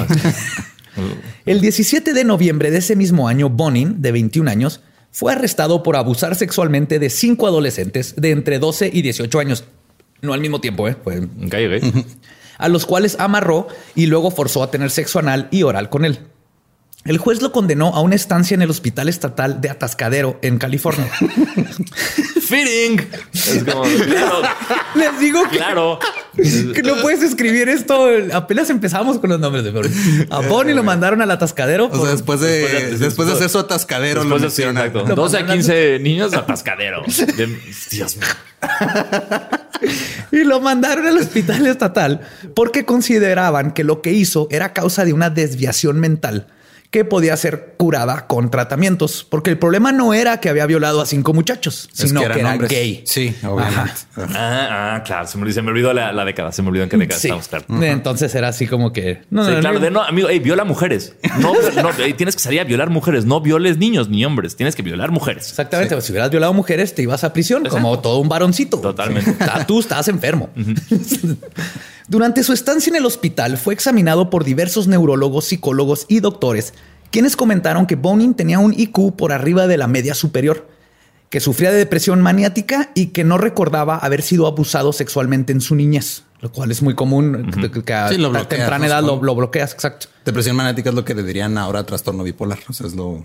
El 1.45 1.61
17 1.61 2.12
de 2.12 2.23
noviembre 2.23 2.71
de 2.71 2.79
ese 2.79 2.95
mismo 2.95 3.27
año, 3.27 3.49
Bonin, 3.51 4.01
de 4.01 4.12
21 4.12 4.49
años, 4.49 4.81
fue 5.11 5.33
arrestado 5.33 5.83
por 5.83 5.97
abusar 5.97 6.37
sexualmente 6.37 7.01
de 7.01 7.11
cinco 7.11 7.49
adolescentes 7.49 8.14
de 8.17 8.31
entre 8.31 8.61
12 8.61 8.90
y 8.93 9.03
18 9.03 9.40
años. 9.40 9.64
No 10.23 10.35
al 10.35 10.40
mismo 10.40 10.61
tiempo, 10.61 10.87
¿eh? 10.87 10.97
Ok. 11.03 11.55
a 12.59 12.69
los 12.69 12.87
cuales 12.87 13.17
amarró 13.19 13.67
y 13.97 14.07
luego 14.07 14.31
forzó 14.31 14.62
a 14.62 14.71
tener 14.71 14.93
sexo 14.93 15.19
anal 15.19 15.49
y 15.51 15.64
oral 15.64 15.90
con 15.90 16.05
él. 16.05 16.21
El 17.05 17.19
juez 17.19 17.43
lo 17.43 17.53
condenó 17.53 17.88
a 17.95 18.01
una 18.01 18.14
estancia 18.14 18.55
en 18.55 18.62
el 18.62 18.71
Hospital 18.71 19.11
Estatal 19.11 19.61
de 19.61 19.69
Atascadero, 19.69 20.38
en 20.40 20.57
California. 20.59 21.07
Fitting. 22.49 23.07
Es 23.35 23.64
como, 23.64 23.83
claro, 24.07 24.43
Les 24.95 25.19
digo 25.21 25.43
que, 25.51 25.57
claro. 25.59 25.99
que 26.35 26.83
no 26.83 26.97
puedes 27.03 27.23
escribir 27.23 27.69
esto. 27.69 28.07
Apenas 28.33 28.71
empezamos 28.71 29.19
con 29.19 29.31
los 29.31 29.38
nombres 29.40 29.64
de 29.64 29.73
pobre. 29.73 29.90
A 30.31 30.40
Bonnie 30.40 30.75
lo 30.75 30.83
mandaron 30.83 31.21
al 31.21 31.31
Atascadero. 31.31 31.88
O 31.93 32.01
sea, 32.03 32.12
después 32.12 32.40
de, 32.40 32.49
después 32.61 32.90
de- 33.01 33.05
después, 33.07 33.29
de 33.29 33.35
hacer 33.35 33.49
su 33.51 33.59
atascadero, 33.59 34.21
Después 34.23 34.43
lo 34.43 34.51
sí, 34.51 34.62
mencionan. 34.62 34.87
exacto. 34.87 35.09
Lo 35.09 35.14
12 35.14 35.37
a 35.37 35.40
mandan- 35.40 35.57
15 35.57 35.99
niños 36.01 36.33
atascadero. 36.35 37.03
De- 37.37 37.59
Dios 37.90 38.17
mío. 38.17 38.27
y 40.33 40.45
lo 40.45 40.61
mandaron 40.61 41.07
al 41.07 41.19
hospital 41.19 41.67
estatal 41.67 42.21
porque 42.55 42.87
consideraban 42.87 43.73
que 43.73 43.85
lo 43.85 44.01
que 44.01 44.12
hizo 44.12 44.49
era 44.51 44.73
causa 44.73 45.05
de 45.05 45.12
una 45.12 45.29
desviación 45.29 46.01
mental 46.01 46.47
que 46.94 47.04
podía 47.04 47.37
ser 47.37 47.74
curada 47.76 48.28
con 48.28 48.52
tratamientos, 48.52 49.26
porque 49.28 49.50
el 49.50 49.59
problema 49.59 49.90
no 49.90 50.14
era 50.14 50.38
que 50.38 50.48
había 50.48 50.64
violado 50.64 51.00
a 51.00 51.07
cinco 51.07 51.35
muchachos, 51.35 51.88
Es 51.92 52.09
sino 52.09 52.20
que, 52.20 52.26
eran 52.26 52.38
era 52.38 52.52
hombres. 52.52 52.70
gay. 52.70 53.02
Sí, 53.04 53.35
obviamente. 53.42 53.92
Ah, 54.16 54.94
ah, 54.94 55.02
claro. 55.04 55.26
Se 55.26 55.37
me, 55.37 55.52
se 55.52 55.61
me 55.61 55.72
olvidó 55.72 55.92
la, 55.92 56.12
la 56.12 56.24
década. 56.24 56.52
Se 56.52 56.62
me 56.62 56.68
olvidó 56.68 56.85
en 56.85 56.90
qué 56.90 56.96
década 56.96 57.18
Sí. 57.18 57.26
estamos. 57.26 57.48
Claro. 57.66 57.83
Entonces 57.83 58.33
era 58.37 58.46
así 58.46 58.68
como 58.68 58.92
que 58.92 59.22
no, 59.28 59.44
Sí, 59.44 59.50
no, 59.50 59.59
claro, 59.59 59.74
no, 59.80 59.85
de 59.85 59.90
no, 59.90 60.02
amigo, 60.04 60.28
hey, 60.30 60.38
viola 60.38 60.62
mujeres. 60.64 61.16
No, 61.40 61.52
no, 61.83 61.90
tienes 62.16 62.37
que 62.37 62.42
salir 62.42 62.61
a 62.61 62.64
violar 62.64 62.90
mujeres. 62.90 63.24
No 63.24 63.40
violes 63.40 63.76
niños 63.76 64.09
ni 64.09 64.24
hombres. 64.24 64.54
Tienes 64.54 64.76
que 64.76 64.83
violar 64.83 65.11
mujeres. 65.11 65.48
Exactamente. 65.48 66.00
Si 66.00 66.12
hubieras 66.12 66.30
violado 66.30 66.54
mujeres, 66.54 66.94
te 66.94 67.02
ibas 67.02 67.24
a 67.24 67.33
prisión 67.33 67.64
como 67.64 67.98
todo 67.98 68.20
un 68.20 68.28
varoncito. 68.28 68.78
Totalmente. 68.78 69.35
Tú 69.66 69.80
estás 69.80 70.07
enfermo. 70.07 70.48
Durante 72.09 72.43
su 72.43 72.53
estancia 72.53 72.90
en 72.90 72.97
el 72.97 73.07
hospital, 73.07 73.57
fue 73.57 73.73
examinado 73.75 74.29
por 74.31 74.45
diversos 74.45 74.87
neurólogos, 74.88 75.47
psicólogos 75.47 76.05
y 76.09 76.21
doctores, 76.21 76.75
quienes 77.11 77.37
comentaron 77.37 77.87
que 77.87 77.97
Bonin 77.97 78.35
tenía 78.35 78.59
un 78.59 78.75
IQ 78.79 79.17
por 79.17 79.33
arriba 79.33 79.67
de 79.67 79.79
la 79.79 79.87
media 79.87 80.14
superior, 80.14 80.69
que 81.31 81.40
sufría 81.40 81.71
de 81.73 81.79
depresión 81.79 82.21
maniática 82.21 82.90
y 82.95 83.07
que 83.07 83.25
no 83.25 83.38
recordaba 83.38 83.97
haber 83.97 84.21
sido 84.23 84.47
abusado 84.47 84.93
sexualmente 84.93 85.53
en 85.53 85.61
su 85.62 85.75
niñez, 85.75 86.25
lo 86.40 86.53
cual 86.53 86.71
es 86.71 86.83
muy 86.83 86.95
común 86.95 87.51
que- 87.51 87.71
que, 87.71 87.83
que 87.83 87.95
a 87.95 88.09
Sí, 88.09 88.17
bloqueas, 88.17 88.49
temprana 88.49 88.87
edad 88.87 89.03
lo, 89.03 89.23
lo 89.23 89.35
bloqueas. 89.35 89.73
Exacto. 89.73 90.09
Depresión 90.25 90.57
maniática 90.57 90.90
es 90.90 90.95
lo 90.95 91.05
que 91.05 91.14
le 91.14 91.23
dirían 91.23 91.57
ahora 91.57 91.85
trastorno 91.87 92.23
bipolar. 92.23 92.59
O 92.69 92.73
sea, 92.75 92.87
es 92.87 92.95
lo 92.95 93.25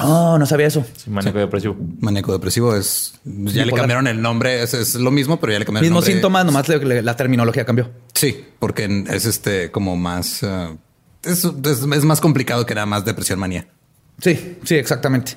Oh, 0.00 0.38
no 0.38 0.46
sabía 0.46 0.66
eso. 0.66 0.84
Sí, 0.96 1.10
maníaco 1.10 1.38
depresivo. 1.38 1.76
maníaco 2.00 2.32
depresivo. 2.32 2.74
Es 2.74 3.14
ya 3.24 3.64
le 3.66 3.72
cambiaron 3.72 4.06
el 4.06 4.20
nombre. 4.22 4.62
Es, 4.62 4.72
es 4.74 4.94
lo 4.94 5.10
mismo, 5.10 5.38
pero 5.40 5.52
ya 5.52 5.58
le 5.58 5.64
cambiaron 5.64 5.84
el 5.84 5.90
Mismo 5.90 6.00
nombre. 6.00 6.12
síntoma, 6.12 6.42
nomás 6.44 6.68
le- 6.68 6.78
le- 6.84 7.02
la 7.02 7.16
terminología 7.16 7.64
cambió. 7.66 7.90
Sí, 8.14 8.44
porque 8.58 9.04
es 9.10 9.26
este 9.26 9.70
como 9.70 9.96
más. 9.96 10.42
eh, 10.42 10.76
es, 11.22 11.44
es- 11.44 11.82
es 11.82 12.04
más 12.04 12.20
complicado 12.20 12.64
que 12.66 12.74
nada 12.74 12.86
más 12.86 13.04
depresión 13.04 13.38
manía. 13.38 13.66
Sí, 14.20 14.58
sí, 14.64 14.74
exactamente. 14.76 15.36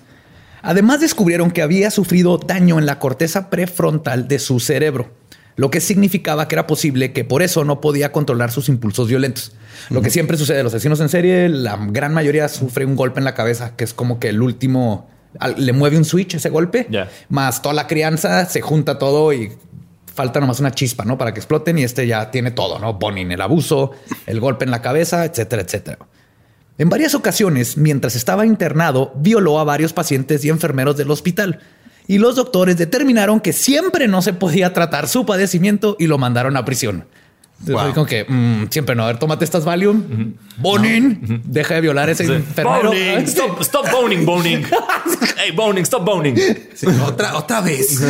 Además 0.62 1.00
descubrieron 1.02 1.52
que 1.52 1.62
había 1.62 1.92
sufrido 1.92 2.38
daño 2.38 2.80
en 2.80 2.86
la 2.86 3.00
corteza 3.00 3.50
prefrontal 3.50 4.28
de 4.28 4.40
su 4.40 4.60
cerebro, 4.60 5.12
lo 5.58 5.70
que 5.70 5.82
significaba 5.82 6.48
que 6.48 6.56
era 6.56 6.66
posible 6.68 7.12
que 7.12 7.26
por 7.26 7.42
eso 7.42 7.66
no 7.66 7.82
podía 7.82 8.12
controlar 8.14 8.52
sus 8.52 8.70
impulsos 8.70 9.10
violentos. 9.10 9.52
Lo 9.90 10.02
que 10.02 10.10
siempre 10.10 10.38
sucede, 10.38 10.64
los 10.64 10.74
asesinos 10.74 11.02
en 11.02 11.10
serie, 11.10 11.50
la 11.50 11.78
gran 11.90 12.14
mayoría 12.14 12.48
sufre 12.48 12.86
un 12.86 12.96
golpe 12.96 13.20
en 13.20 13.26
la 13.26 13.34
cabeza, 13.34 13.76
que 13.76 13.84
es 13.84 13.94
como 13.94 14.20
que 14.20 14.30
el 14.30 14.42
último 14.42 15.10
al- 15.40 15.56
le 15.66 15.74
mueve 15.74 15.98
un 15.98 16.06
switch 16.06 16.36
ese 16.36 16.50
golpe, 16.50 16.88
más 17.30 17.62
toda 17.62 17.74
la 17.76 17.88
crianza, 17.88 18.46
se 18.46 18.62
junta 18.62 18.98
todo 18.98 19.34
y 19.34 19.52
falta 20.14 20.40
nomás 20.40 20.60
una 20.60 20.72
chispa, 20.72 21.06
¿no? 21.06 21.18
Para 21.18 21.34
que 21.34 21.40
exploten 21.40 21.78
y 21.78 21.84
este 21.84 22.08
ya 22.08 22.32
tiene 22.32 22.50
todo, 22.52 22.80
¿no? 22.80 22.94
Bonin, 22.96 23.32
el 23.32 23.42
abuso, 23.42 23.92
el 24.26 24.40
golpe 24.40 24.66
en 24.66 24.72
la 24.72 24.82
cabeza, 24.82 25.26
etcétera, 25.26 25.62
etcétera. 25.62 26.00
En 26.80 26.90
varias 26.90 27.16
ocasiones, 27.16 27.78
mientras 27.78 28.16
estaba 28.16 28.46
internado, 28.46 29.12
violó 29.16 29.60
a 29.60 29.64
varios 29.64 29.94
pacientes 29.94 30.46
y 30.46 30.50
enfermeros 30.50 30.96
del 30.98 31.10
hospital. 31.12 31.60
Y 32.08 32.20
los 32.20 32.36
doctores 32.36 32.78
determinaron 32.78 33.40
que 33.40 33.54
siempre 33.54 34.08
no 34.08 34.22
se 34.22 34.34
podía 34.34 34.74
tratar 34.74 35.08
su 35.08 35.26
padecimiento 35.26 35.96
y 36.00 36.08
lo 36.08 36.18
mandaron 36.18 36.56
a 36.56 36.64
prisión. 36.66 37.06
Wow. 37.60 37.80
fue 37.80 37.94
como 37.94 38.06
que 38.06 38.24
mm, 38.28 38.68
siempre 38.70 38.96
no. 38.96 39.04
A 39.04 39.08
ver, 39.08 39.18
tómate 39.18 39.44
estas 39.44 39.66
Valium. 39.66 40.36
Bonin, 40.58 41.42
deja 41.44 41.74
de 41.76 41.82
violar 41.82 42.08
a 42.10 42.12
ese 42.12 42.24
enfermero. 42.24 42.90
Boning, 42.90 43.18
stop, 43.28 43.62
stop 43.62 43.92
boning, 43.92 44.26
boning. 44.26 44.64
hey, 45.38 45.52
boning, 45.56 45.84
stop 45.84 46.06
boning. 46.06 46.36
Sí, 46.76 46.86
otra, 47.06 47.36
otra 47.36 47.62
vez. 47.62 48.00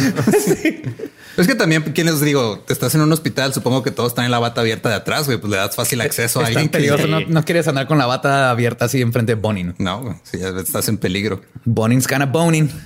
Es 1.38 1.48
que 1.48 1.56
también, 1.56 1.84
¿quién 1.94 2.08
les 2.08 2.20
digo? 2.22 2.60
Te 2.66 2.74
estás 2.74 2.94
en 2.96 3.02
un 3.02 3.12
hospital, 3.14 3.54
supongo 3.54 3.84
que 3.84 3.92
todos 3.92 4.12
están 4.12 4.26
en 4.26 4.32
la 4.32 4.40
bata 4.40 4.62
abierta 4.62 4.90
de 4.90 4.96
atrás, 4.96 5.28
güey. 5.28 5.38
Pues 5.38 5.52
le 5.52 5.58
das 5.58 5.76
fácil 5.76 6.02
acceso 6.02 6.40
a 6.40 6.50
Está 6.50 6.60
alguien 6.62 6.98
que... 6.98 7.08
No, 7.08 7.20
no 7.22 7.46
quieres 7.46 7.68
andar 7.68 7.88
con 7.88 7.98
la 8.00 8.06
bata 8.08 8.50
abierta 8.50 8.86
así 8.86 9.02
enfrente 9.02 9.36
de 9.36 9.42
Bonin. 9.42 9.76
No, 9.78 10.20
sí, 10.24 10.40
ya 10.40 10.50
estás 10.50 10.90
en 10.90 10.98
peligro. 10.98 11.42
Bonin's 11.66 12.08
kind 12.08 12.24
of 12.24 12.32
boning. 12.32 12.70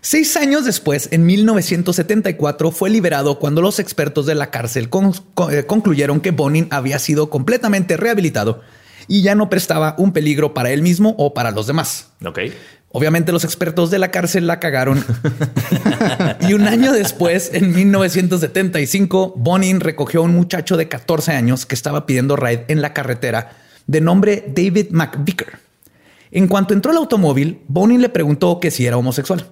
Seis 0.00 0.36
años 0.36 0.64
después, 0.64 1.08
en 1.12 1.26
1974, 1.26 2.70
fue 2.70 2.88
liberado 2.90 3.38
cuando 3.38 3.60
los 3.60 3.78
expertos 3.78 4.26
de 4.26 4.34
la 4.34 4.50
cárcel 4.50 4.88
con- 4.88 5.12
con- 5.34 5.52
eh, 5.54 5.66
concluyeron 5.66 6.20
que 6.20 6.30
Bonin 6.30 6.68
había 6.70 6.98
sido 6.98 7.28
completamente 7.30 7.96
rehabilitado 7.96 8.62
y 9.06 9.22
ya 9.22 9.34
no 9.34 9.50
prestaba 9.50 9.94
un 9.98 10.12
peligro 10.12 10.54
para 10.54 10.70
él 10.70 10.82
mismo 10.82 11.14
o 11.18 11.34
para 11.34 11.50
los 11.50 11.66
demás. 11.66 12.08
Ok. 12.24 12.38
Obviamente 12.90 13.32
los 13.32 13.44
expertos 13.44 13.90
de 13.90 13.98
la 13.98 14.10
cárcel 14.10 14.46
la 14.46 14.60
cagaron. 14.60 15.04
y 16.40 16.54
un 16.54 16.66
año 16.66 16.92
después, 16.92 17.50
en 17.52 17.74
1975, 17.74 19.34
Bonin 19.36 19.80
recogió 19.80 20.20
a 20.20 20.24
un 20.24 20.34
muchacho 20.34 20.76
de 20.76 20.88
14 20.88 21.32
años 21.32 21.66
que 21.66 21.74
estaba 21.74 22.06
pidiendo 22.06 22.36
ride 22.36 22.64
en 22.68 22.80
la 22.80 22.94
carretera 22.94 23.50
de 23.86 24.00
nombre 24.00 24.44
David 24.48 24.88
McVicker. 24.90 25.58
En 26.30 26.46
cuanto 26.48 26.74
entró 26.74 26.92
al 26.92 26.98
automóvil, 26.98 27.62
Bonin 27.68 28.00
le 28.00 28.08
preguntó 28.08 28.58
que 28.60 28.70
si 28.70 28.86
era 28.86 28.96
homosexual. 28.96 29.46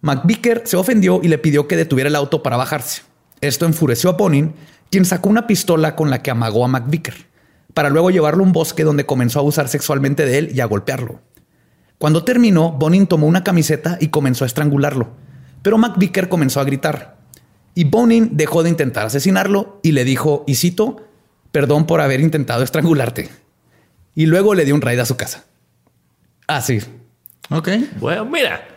McVicker 0.00 0.62
se 0.64 0.76
ofendió 0.76 1.20
y 1.22 1.28
le 1.28 1.38
pidió 1.38 1.66
que 1.68 1.76
detuviera 1.76 2.08
el 2.08 2.16
auto 2.16 2.42
para 2.42 2.56
bajarse. 2.56 3.02
Esto 3.40 3.66
enfureció 3.66 4.10
a 4.10 4.12
Bonin, 4.14 4.54
quien 4.90 5.04
sacó 5.04 5.28
una 5.28 5.46
pistola 5.46 5.96
con 5.96 6.10
la 6.10 6.22
que 6.22 6.30
amagó 6.30 6.64
a 6.64 6.68
McVicker, 6.68 7.14
para 7.72 7.88
luego 7.88 8.10
llevarlo 8.10 8.42
a 8.42 8.46
un 8.46 8.52
bosque 8.52 8.84
donde 8.84 9.06
comenzó 9.06 9.38
a 9.38 9.42
abusar 9.42 9.68
sexualmente 9.68 10.24
de 10.24 10.38
él 10.38 10.50
y 10.54 10.60
a 10.60 10.66
golpearlo. 10.66 11.20
Cuando 12.04 12.22
terminó, 12.22 12.70
Bonin 12.70 13.06
tomó 13.06 13.26
una 13.26 13.42
camiseta 13.42 13.96
y 13.98 14.08
comenzó 14.08 14.44
a 14.44 14.46
estrangularlo, 14.46 15.08
pero 15.62 15.78
McVicker 15.78 16.28
comenzó 16.28 16.60
a 16.60 16.64
gritar. 16.64 17.16
Y 17.74 17.84
Bonin 17.84 18.36
dejó 18.36 18.62
de 18.62 18.68
intentar 18.68 19.06
asesinarlo 19.06 19.80
y 19.82 19.92
le 19.92 20.04
dijo, 20.04 20.44
y 20.46 20.56
cito, 20.56 21.08
perdón 21.50 21.86
por 21.86 22.02
haber 22.02 22.20
intentado 22.20 22.62
estrangularte. 22.62 23.30
Y 24.14 24.26
luego 24.26 24.52
le 24.52 24.66
dio 24.66 24.74
un 24.74 24.82
raid 24.82 24.98
a 24.98 25.06
su 25.06 25.16
casa. 25.16 25.46
Así. 26.46 26.78
Ok. 27.48 27.70
Bueno, 27.98 28.26
mira. 28.26 28.68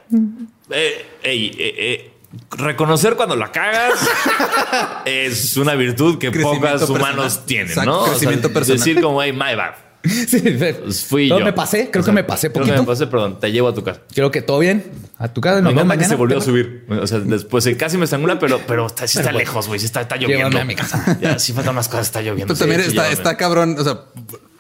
Eh, 0.70 1.06
ey, 1.22 1.48
eh, 1.60 1.76
eh, 1.78 2.12
reconocer 2.52 3.18
cuando 3.18 3.36
la 3.36 3.52
cagas 3.52 4.08
es 5.06 5.58
una 5.58 5.76
virtud 5.76 6.18
que 6.18 6.32
pocos 6.32 6.60
personal. 6.60 7.02
humanos 7.02 7.46
tienen, 7.46 7.68
Exacto, 7.68 7.92
¿no? 7.92 8.00
O 8.00 8.06
sea, 8.06 8.12
crecimiento 8.14 8.54
personal. 8.54 8.78
Decir 8.78 9.02
como, 9.02 9.22
hey, 9.22 9.34
my 9.34 9.54
bad. 9.54 9.87
Sí, 10.28 10.40
Pues 10.40 11.04
fui 11.06 11.28
No, 11.30 11.40
yo. 11.40 11.46
me 11.46 11.54
pasé, 11.54 11.90
creo 11.92 12.02
O 12.02 12.06
sea, 12.06 12.12
que 12.12 12.16
me 12.16 12.24
pasé 12.24 12.50
Creo 12.52 12.64
que 12.66 12.72
poquito. 12.72 12.84
me 12.84 12.88
pasé, 12.88 13.08
perdón. 13.08 13.40
Te 13.40 13.52
llevo 13.52 13.68
a 13.70 13.74
tu 13.74 13.84
casa. 13.84 14.02
Creo 14.14 14.32
que 14.32 14.42
todo 14.42 14.60
bien. 14.60 14.84
A 15.18 15.28
tu 15.34 15.42
casa 15.42 15.58
Me 15.58 15.62
nos 15.64 15.72
vemos 15.72 15.84
encanta 15.86 15.94
que 15.94 15.98
mañana. 15.98 16.10
se 16.10 16.16
volvió 16.16 16.38
a 16.38 16.42
subir. 16.42 16.86
O 16.90 17.08
sea, 17.08 17.20
después 17.20 17.66
eh, 17.66 17.76
casi 17.78 17.98
me 17.98 18.04
estrangula, 18.06 18.40
pero, 18.40 18.62
pero 18.68 18.88
está, 18.88 19.08
sí 19.08 19.18
está 19.20 19.32
lejos, 19.32 19.68
güey. 19.68 19.80
Sí 19.80 19.86
está, 19.88 20.02
está 20.02 20.16
lloviendo. 20.16 20.50
Llévame 20.50 20.62
a 20.62 20.66
mi 20.66 20.76
casa. 20.76 21.18
Ya, 21.22 21.40
sí 21.40 21.54
faltan 21.54 21.74
unas 21.76 21.88
cosas. 21.90 22.08
Está 22.08 22.22
lloviendo. 22.22 22.54
Pero 22.54 22.60
también 22.60 22.82
Sí, 22.82 22.90
está, 22.90 23.10
está 23.12 23.38
cabrón. 23.38 23.76
O 23.80 23.84
sea, 23.84 24.02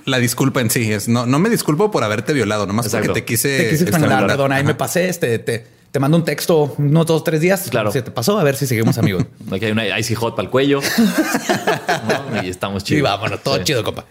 la 0.05 0.17
disculpa 0.19 0.61
en 0.61 0.69
sí 0.69 0.91
es 0.91 1.07
no, 1.07 1.25
no 1.25 1.37
me 1.39 1.49
disculpo 1.49 1.91
por 1.91 2.03
haberte 2.03 2.33
violado, 2.33 2.65
nomás 2.65 2.85
Exacto. 2.87 3.07
porque 3.07 3.21
te 3.21 3.25
quise. 3.25 3.49
Te 3.57 3.69
quise 3.69 3.83
estrangular, 3.85 4.23
estrangular. 4.23 4.27
perdón, 4.37 4.51
ahí 4.53 4.63
me 4.63 4.73
pasé. 4.75 5.07
Este, 5.09 5.37
te, 5.39 5.65
te 5.91 5.99
mando 5.99 6.17
un 6.17 6.25
texto 6.25 6.75
unos 6.77 7.05
dos, 7.05 7.23
tres 7.23 7.39
días. 7.41 7.67
Claro. 7.69 7.91
Se 7.91 8.01
te 8.01 8.11
pasó, 8.11 8.37
a 8.39 8.43
ver 8.43 8.55
si 8.55 8.67
seguimos 8.67 8.97
amigos. 8.97 9.25
Aquí 9.51 9.65
hay 9.65 9.71
una 9.71 9.99
icy 9.99 10.15
hot 10.15 10.35
para 10.35 10.45
el 10.45 10.49
cuello. 10.51 10.81
¿no? 12.31 12.43
Y 12.43 12.49
estamos 12.49 12.83
chidos. 12.83 13.03
vámonos, 13.03 13.41
todo 13.43 13.57
Sí. 13.57 13.63
chido, 13.65 13.83
compa. 13.83 14.05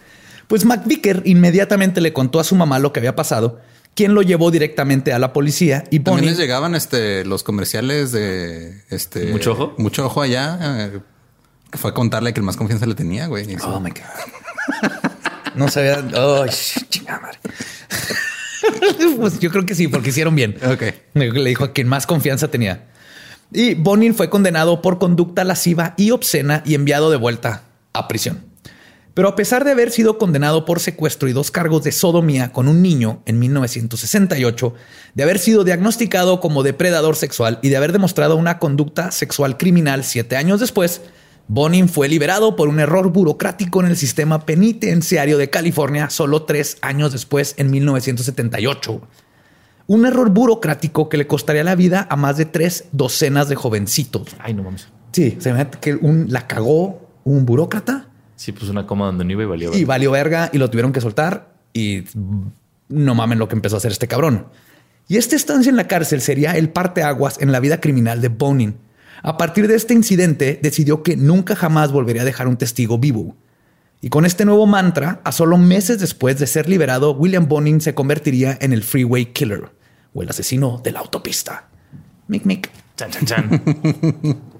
Pues 0.47 0.65
McVicker 0.65 1.23
inmediatamente 1.25 2.01
le 2.01 2.13
contó 2.13 2.39
a 2.39 2.43
su 2.43 2.55
mamá 2.55 2.79
lo 2.79 2.93
que 2.93 2.99
había 2.99 3.15
pasado, 3.15 3.59
quien 3.95 4.13
lo 4.13 4.21
llevó 4.21 4.51
directamente 4.51 5.11
a 5.11 5.19
la 5.19 5.33
policía 5.33 5.83
y 5.89 5.99
También 5.99 6.17
Bonnie 6.17 6.29
les 6.29 6.37
llegaban 6.37 6.75
este, 6.75 7.25
los 7.25 7.43
comerciales 7.43 8.11
de 8.11 8.83
este 8.89 9.31
¿Mucho 9.31 9.53
ojo? 9.53 9.75
Mucho 9.77 10.05
ojo 10.05 10.21
allá. 10.21 10.57
eh, 10.61 10.99
fue 11.73 11.91
a 11.91 11.93
contarle 11.93 12.33
que 12.33 12.39
el 12.39 12.45
más 12.45 12.55
confianza 12.55 12.85
le 12.85 12.95
tenía, 12.95 13.27
güey. 13.27 13.45
Oh 13.63 13.79
my 13.79 13.89
God. 13.89 14.91
No 15.55 15.67
sabía. 15.69 16.07
Oh, 16.15 16.45
chingada 16.89 17.19
madre. 17.19 17.39
pues 19.17 19.39
yo 19.39 19.49
creo 19.49 19.65
que 19.65 19.75
sí, 19.75 19.87
porque 19.87 20.09
hicieron 20.09 20.35
bien. 20.35 20.55
Ok. 20.63 20.83
Le 21.13 21.49
dijo 21.49 21.65
a 21.65 21.73
quien 21.73 21.87
más 21.87 22.05
confianza 22.05 22.49
tenía. 22.49 22.85
Y 23.51 23.73
Bonin 23.73 24.13
fue 24.13 24.29
condenado 24.29 24.81
por 24.81 24.99
conducta 24.99 25.43
lasciva 25.43 25.93
y 25.97 26.11
obscena 26.11 26.61
y 26.65 26.75
enviado 26.75 27.09
de 27.09 27.17
vuelta 27.17 27.63
a 27.93 28.07
prisión. 28.07 28.45
Pero 29.17 29.29
a 29.29 29.35
pesar 29.35 29.65
de 29.65 29.71
haber 29.71 29.89
sido 29.89 30.19
condenado 30.19 30.63
por 30.63 30.79
secuestro 30.79 31.27
y 31.27 31.33
dos 31.33 31.49
cargos 31.49 31.83
de 31.83 31.91
sodomía 31.91 32.51
con 32.51 32.67
un 32.67 32.83
niño 32.83 33.23
en 33.25 33.39
1968, 33.39 34.75
de 35.15 35.23
haber 35.23 35.39
sido 35.39 35.63
diagnosticado 35.63 36.39
como 36.39 36.61
depredador 36.61 37.15
sexual 37.15 37.57
y 37.63 37.69
de 37.69 37.77
haber 37.77 37.93
demostrado 37.93 38.35
una 38.35 38.59
conducta 38.59 39.09
sexual 39.09 39.57
criminal 39.57 40.03
siete 40.03 40.37
años 40.37 40.59
después, 40.59 41.01
Bonin 41.47 41.89
fue 41.89 42.07
liberado 42.09 42.55
por 42.55 42.67
un 42.67 42.79
error 42.79 43.11
burocrático 43.11 43.79
en 43.79 43.87
el 43.87 43.97
sistema 43.97 44.45
penitenciario 44.45 45.39
de 45.39 45.49
California 45.49 46.11
solo 46.11 46.43
tres 46.43 46.77
años 46.81 47.11
después, 47.11 47.55
en 47.57 47.71
1978. 47.71 49.01
Un 49.87 50.05
error 50.05 50.29
burocrático 50.29 51.09
que 51.09 51.17
le 51.17 51.25
costaría 51.25 51.63
la 51.63 51.73
vida 51.73 52.05
a 52.11 52.17
más 52.17 52.37
de 52.37 52.45
tres 52.45 52.85
docenas 52.91 53.49
de 53.49 53.55
jovencitos. 53.55 54.35
Ay, 54.37 54.53
no 54.53 54.61
mames. 54.61 54.89
Sí, 55.11 55.37
se 55.39 55.53
me 55.53 55.67
que 55.81 55.95
un, 55.95 56.27
la 56.29 56.45
cagó 56.45 57.01
un 57.23 57.47
burócrata 57.47 58.09
Sí, 58.37 58.51
pues 58.53 58.69
una 58.69 58.87
coma 58.87 59.07
donde 59.07 59.25
no 59.25 59.31
iba 59.31 59.43
y 59.43 59.47
valió. 59.47 59.73
y 59.75 59.83
valió 59.83 60.11
verga 60.11 60.49
y 60.53 60.59
lo 60.59 60.69
tuvieron 60.69 60.93
que 60.93 61.01
soltar 61.01 61.55
y 61.73 62.03
no 62.87 63.15
mamen 63.15 63.39
lo 63.39 63.47
que 63.47 63.55
empezó 63.55 63.75
a 63.75 63.79
hacer 63.79 63.91
este 63.91 64.07
cabrón. 64.07 64.47
Y 65.07 65.17
esta 65.17 65.35
estancia 65.35 65.69
en 65.69 65.75
la 65.75 65.87
cárcel 65.87 66.21
sería 66.21 66.51
el 66.51 66.69
parteaguas 66.69 67.41
en 67.41 67.51
la 67.51 67.59
vida 67.59 67.81
criminal 67.81 68.21
de 68.21 68.27
Bonin. 68.29 68.77
A 69.23 69.37
partir 69.37 69.67
de 69.67 69.75
este 69.75 69.93
incidente 69.93 70.59
decidió 70.61 71.01
que 71.01 71.17
nunca 71.17 71.55
jamás 71.55 71.91
volvería 71.91 72.21
a 72.21 72.25
dejar 72.25 72.47
un 72.47 72.57
testigo 72.57 72.99
vivo. 72.99 73.35
Y 74.01 74.09
con 74.09 74.25
este 74.25 74.45
nuevo 74.45 74.67
mantra, 74.67 75.21
a 75.23 75.31
solo 75.31 75.57
meses 75.57 75.99
después 75.99 76.37
de 76.37 76.45
ser 76.45 76.69
liberado, 76.69 77.11
William 77.13 77.47
Bonin 77.47 77.81
se 77.81 77.95
convertiría 77.95 78.55
en 78.61 78.71
el 78.71 78.83
Freeway 78.83 79.33
Killer 79.33 79.71
o 80.13 80.21
el 80.21 80.29
asesino 80.29 80.79
de 80.83 80.91
la 80.91 80.99
autopista. 80.99 81.69
Mic, 82.27 82.45
mic. 82.45 82.69
Chan, 82.95 83.09
chan, 83.09 83.25
chan. 83.25 84.41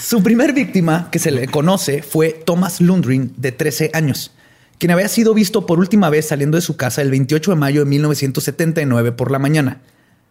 Su 0.00 0.22
primer 0.22 0.52
víctima 0.52 1.08
que 1.10 1.18
se 1.18 1.30
le 1.30 1.48
conoce 1.48 2.02
fue 2.02 2.30
Thomas 2.30 2.80
Lundgren, 2.80 3.32
de 3.36 3.52
13 3.52 3.90
años, 3.92 4.32
quien 4.78 4.90
había 4.90 5.08
sido 5.08 5.34
visto 5.34 5.66
por 5.66 5.78
última 5.78 6.10
vez 6.10 6.28
saliendo 6.28 6.56
de 6.56 6.62
su 6.62 6.76
casa 6.76 7.02
el 7.02 7.10
28 7.10 7.52
de 7.52 7.56
mayo 7.56 7.80
de 7.80 7.90
1979 7.90 9.12
por 9.12 9.30
la 9.30 9.38
mañana. 9.38 9.80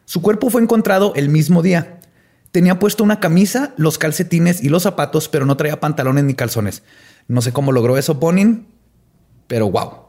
Su 0.06 0.22
cuerpo 0.22 0.50
fue 0.50 0.62
encontrado 0.62 1.14
el 1.16 1.30
mismo 1.30 1.62
día. 1.62 2.00
Tenía 2.52 2.80
puesto 2.80 3.04
una 3.04 3.20
camisa, 3.20 3.74
los 3.76 3.98
calcetines 3.98 4.64
y 4.64 4.70
los 4.70 4.84
zapatos, 4.84 5.30
pero 5.30 5.46
no 5.46 5.58
traía 5.58 5.80
pantalones 5.80 6.24
ni 6.24 6.36
calzones. 6.36 6.84
No 7.28 7.42
sé 7.42 7.52
cómo 7.52 7.72
logró 7.72 7.98
eso 7.98 8.16
Bonin, 8.16 8.68
pero 9.48 9.70
wow. 9.70 10.05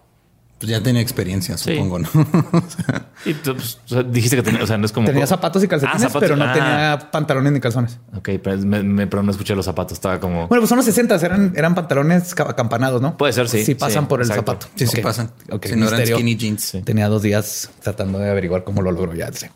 Pues 0.58 0.70
ya 0.70 0.82
tenía 0.82 1.02
experiencia, 1.02 1.58
Sí. 1.58 1.74
supongo, 1.74 1.98
¿no? 1.98 2.08
Y 3.26 3.34
tú, 3.34 3.54
pues, 3.54 3.78
o 3.84 3.88
sea, 3.88 4.02
dijiste 4.02 4.36
que 4.36 4.42
tenía, 4.42 4.62
o 4.62 4.66
sea, 4.66 4.78
no 4.78 4.86
es 4.86 4.92
como. 4.92 5.06
Tenía 5.06 5.26
zapatos 5.26 5.62
y 5.62 5.68
calcetines, 5.68 6.02
Ah, 6.02 6.08
zapatos. 6.08 6.20
pero 6.22 6.36
no 6.36 6.44
Ah. 6.44 6.52
tenía 6.52 7.10
pantalones 7.10 7.52
ni 7.52 7.60
calzones. 7.60 7.98
Ok, 8.16 8.30
pero, 8.42 8.56
me, 8.58 8.82
me- 8.82 9.06
pero 9.06 9.22
no 9.22 9.30
escuché 9.32 9.54
los 9.54 9.64
zapatos. 9.66 9.92
Estaba 9.94 10.18
como. 10.20 10.48
Bueno, 10.48 10.62
pues 10.62 10.68
son 10.68 10.76
los 10.76 10.84
60, 10.86 11.16
eran, 11.16 11.52
eran 11.56 11.74
pantalones 11.74 12.34
ca- 12.34 12.48
acampanados, 12.48 13.02
¿no? 13.02 13.16
Puede 13.18 13.32
ser, 13.34 13.48
sí. 13.48 13.64
Sí, 13.64 13.74
pasan 13.74 14.04
Sí, 14.04 14.08
por 14.08 14.20
el 14.22 14.28
exacto. 14.28 14.52
zapato. 14.52 14.68
Sí, 14.76 14.86
sí 14.86 14.98
Ok. 14.98 15.02
pasan. 15.02 15.30
Ok, 15.50 15.66
si 15.66 15.76
no 15.76 15.88
eran 15.88 16.06
skinny 16.06 16.36
jeans. 16.36 16.62
Sí. 16.62 16.82
Tenía 16.82 17.08
dos 17.08 17.20
días 17.22 17.70
tratando 17.82 18.18
de 18.18 18.30
averiguar 18.30 18.64
cómo 18.64 18.80
lo 18.80 18.92
logró 18.92 19.12
ya. 19.14 19.30
sé. 19.32 19.50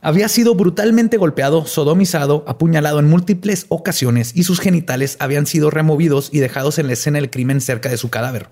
Había 0.00 0.28
sido 0.28 0.54
brutalmente 0.54 1.16
golpeado, 1.16 1.64
sodomizado, 1.66 2.44
apuñalado 2.48 2.98
en 2.98 3.08
múltiples 3.08 3.66
ocasiones 3.68 4.32
y 4.34 4.42
sus 4.44 4.60
genitales 4.60 5.16
habían 5.20 5.46
sido 5.46 5.70
removidos 5.70 6.28
y 6.32 6.40
dejados 6.40 6.78
en 6.78 6.88
la 6.88 6.92
escena 6.94 7.18
del 7.18 7.30
crimen 7.30 7.60
cerca 7.60 7.88
de 7.88 7.96
su 7.96 8.10
cadáver. 8.10 8.48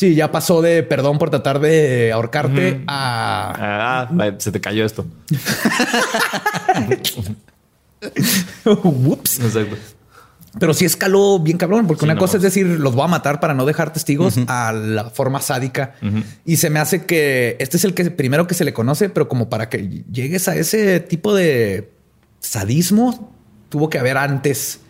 Sí, 0.00 0.14
ya 0.14 0.32
pasó 0.32 0.62
de 0.62 0.82
perdón 0.82 1.18
por 1.18 1.28
tratar 1.28 1.60
de 1.60 2.10
ahorcarte 2.10 2.84
a... 2.86 3.52
Ah, 3.54 4.08
vaya, 4.10 4.34
se 4.38 4.50
te 4.50 4.58
cayó 4.58 4.86
esto. 4.86 5.04
Exacto. 9.42 9.76
Pero 10.58 10.72
sí 10.72 10.86
escaló 10.86 11.38
bien 11.38 11.58
cabrón, 11.58 11.86
porque 11.86 12.00
Sí, 12.00 12.04
una 12.06 12.14
no 12.14 12.20
cosa 12.20 12.38
es 12.38 12.42
decir, 12.42 12.64
los 12.66 12.94
voy 12.94 13.04
a 13.04 13.08
matar 13.08 13.40
para 13.40 13.52
no 13.52 13.66
dejar 13.66 13.92
testigos 13.92 14.38
a 14.46 14.72
la 14.72 15.10
forma 15.10 15.42
sádica. 15.42 15.96
Y 16.46 16.56
se 16.56 16.70
me 16.70 16.80
hace 16.80 17.04
que 17.04 17.58
este 17.60 17.76
es 17.76 17.84
el 17.84 17.92
que 17.92 18.10
primero 18.10 18.46
que 18.46 18.54
se 18.54 18.64
le 18.64 18.72
conoce, 18.72 19.10
pero 19.10 19.28
como 19.28 19.50
para 19.50 19.68
que 19.68 20.02
llegues 20.10 20.48
a 20.48 20.56
ese 20.56 21.00
tipo 21.00 21.34
de 21.34 21.92
sadismo, 22.38 23.34
tuvo 23.68 23.90
que 23.90 23.98
haber 23.98 24.16
antes 24.16 24.80